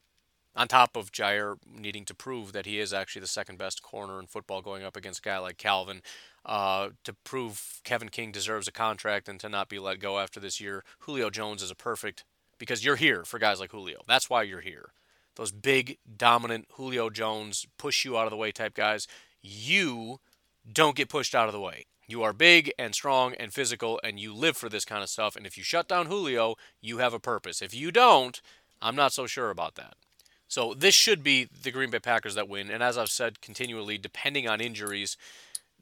On 0.54 0.68
top 0.68 0.96
of 0.96 1.12
Jair 1.12 1.56
needing 1.66 2.04
to 2.04 2.14
prove 2.14 2.52
that 2.52 2.66
he 2.66 2.78
is 2.78 2.92
actually 2.92 3.20
the 3.20 3.26
second 3.26 3.56
best 3.56 3.82
corner 3.82 4.20
in 4.20 4.26
football 4.26 4.60
going 4.60 4.84
up 4.84 4.96
against 4.96 5.20
a 5.20 5.22
guy 5.22 5.38
like 5.38 5.56
Calvin, 5.56 6.02
uh, 6.44 6.90
to 7.04 7.14
prove 7.24 7.80
Kevin 7.84 8.10
King 8.10 8.32
deserves 8.32 8.68
a 8.68 8.72
contract 8.72 9.28
and 9.28 9.40
to 9.40 9.48
not 9.48 9.70
be 9.70 9.78
let 9.78 9.98
go 9.98 10.18
after 10.18 10.38
this 10.40 10.60
year, 10.60 10.84
Julio 11.00 11.30
Jones 11.30 11.62
is 11.62 11.70
a 11.70 11.74
perfect 11.74 12.24
because 12.58 12.84
you're 12.84 12.96
here 12.96 13.24
for 13.24 13.38
guys 13.38 13.60
like 13.60 13.70
Julio. 13.70 14.02
That's 14.06 14.28
why 14.28 14.42
you're 14.42 14.60
here. 14.60 14.90
Those 15.36 15.52
big, 15.52 15.96
dominant 16.16 16.66
Julio 16.72 17.08
Jones, 17.08 17.66
push 17.78 18.04
you 18.04 18.18
out 18.18 18.26
of 18.26 18.30
the 18.30 18.36
way 18.36 18.52
type 18.52 18.74
guys. 18.74 19.08
You 19.40 20.20
don't 20.70 20.96
get 20.96 21.08
pushed 21.08 21.34
out 21.34 21.48
of 21.48 21.54
the 21.54 21.60
way. 21.60 21.86
You 22.06 22.22
are 22.22 22.32
big 22.32 22.72
and 22.78 22.94
strong 22.94 23.34
and 23.34 23.52
physical, 23.52 24.00
and 24.02 24.18
you 24.18 24.34
live 24.34 24.56
for 24.56 24.68
this 24.68 24.84
kind 24.84 25.02
of 25.02 25.08
stuff. 25.08 25.36
And 25.36 25.46
if 25.46 25.56
you 25.56 25.62
shut 25.62 25.88
down 25.88 26.06
Julio, 26.06 26.56
you 26.80 26.98
have 26.98 27.14
a 27.14 27.20
purpose. 27.20 27.62
If 27.62 27.74
you 27.74 27.90
don't, 27.90 28.40
I'm 28.80 28.96
not 28.96 29.12
so 29.12 29.26
sure 29.26 29.50
about 29.50 29.76
that. 29.76 29.94
So 30.48 30.74
this 30.74 30.94
should 30.94 31.22
be 31.22 31.48
the 31.62 31.70
Green 31.70 31.90
Bay 31.90 32.00
Packers 32.00 32.34
that 32.34 32.48
win. 32.48 32.70
And 32.70 32.82
as 32.82 32.98
I've 32.98 33.08
said 33.10 33.40
continually, 33.40 33.96
depending 33.96 34.48
on 34.48 34.60
injuries, 34.60 35.16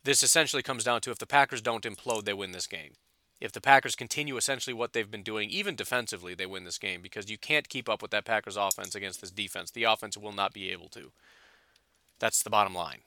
this 0.05 0.23
essentially 0.23 0.63
comes 0.63 0.85
down 0.85 1.01
to 1.03 1.11
if 1.11 1.19
the 1.19 1.27
Packers 1.27 1.61
don't 1.61 1.85
implode, 1.85 2.25
they 2.25 2.33
win 2.33 2.53
this 2.53 2.67
game 2.67 2.93
if 3.41 3.53
the 3.53 3.61
Packers 3.61 3.97
continue 3.97 4.37
essentially 4.37 4.75
what 4.75 4.93
they've 4.93 5.11
been 5.11 5.23
doing, 5.23 5.49
even 5.49 5.75
defensively, 5.75 6.35
they 6.35 6.47
win 6.47 6.65
this 6.65 6.79
game 6.79 7.01
because 7.01 7.31
you 7.31 7.39
can't 7.39 7.69
keep 7.69 7.89
up 7.89 8.03
with 8.03 8.11
that 8.11 8.27
Packers 8.27 8.57
offense 8.57 8.95
against 8.95 9.21
this 9.21 9.31
defense. 9.31 9.71
The 9.71 9.85
offense 9.85 10.17
will 10.17 10.33
not 10.33 10.53
be 10.53 10.71
able 10.71 10.89
to. 10.91 11.11
That's 12.19 12.43
the 12.43 12.51
bottom 12.51 12.75
line. 12.75 13.01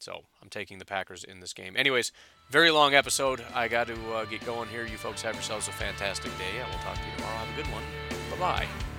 So 0.00 0.24
I'm 0.42 0.48
taking 0.48 0.78
the 0.78 0.86
Packers 0.86 1.22
in 1.22 1.40
this 1.40 1.52
game. 1.52 1.74
Anyways, 1.76 2.12
very 2.50 2.70
long 2.70 2.94
episode. 2.94 3.44
I 3.54 3.68
got 3.68 3.86
to 3.88 4.12
uh, 4.12 4.24
get 4.24 4.44
going 4.44 4.68
here. 4.68 4.86
You 4.86 4.96
folks 4.96 5.22
have 5.22 5.34
yourselves 5.34 5.68
a 5.68 5.72
fantastic 5.72 6.36
day, 6.38 6.58
and 6.60 6.68
we'll 6.68 6.78
talk 6.78 6.94
to 6.94 7.00
you 7.04 7.16
tomorrow. 7.16 7.36
Have 7.36 7.58
a 7.58 7.62
good 7.62 7.72
one. 7.72 7.82
Bye 8.30 8.38
bye. 8.38 8.93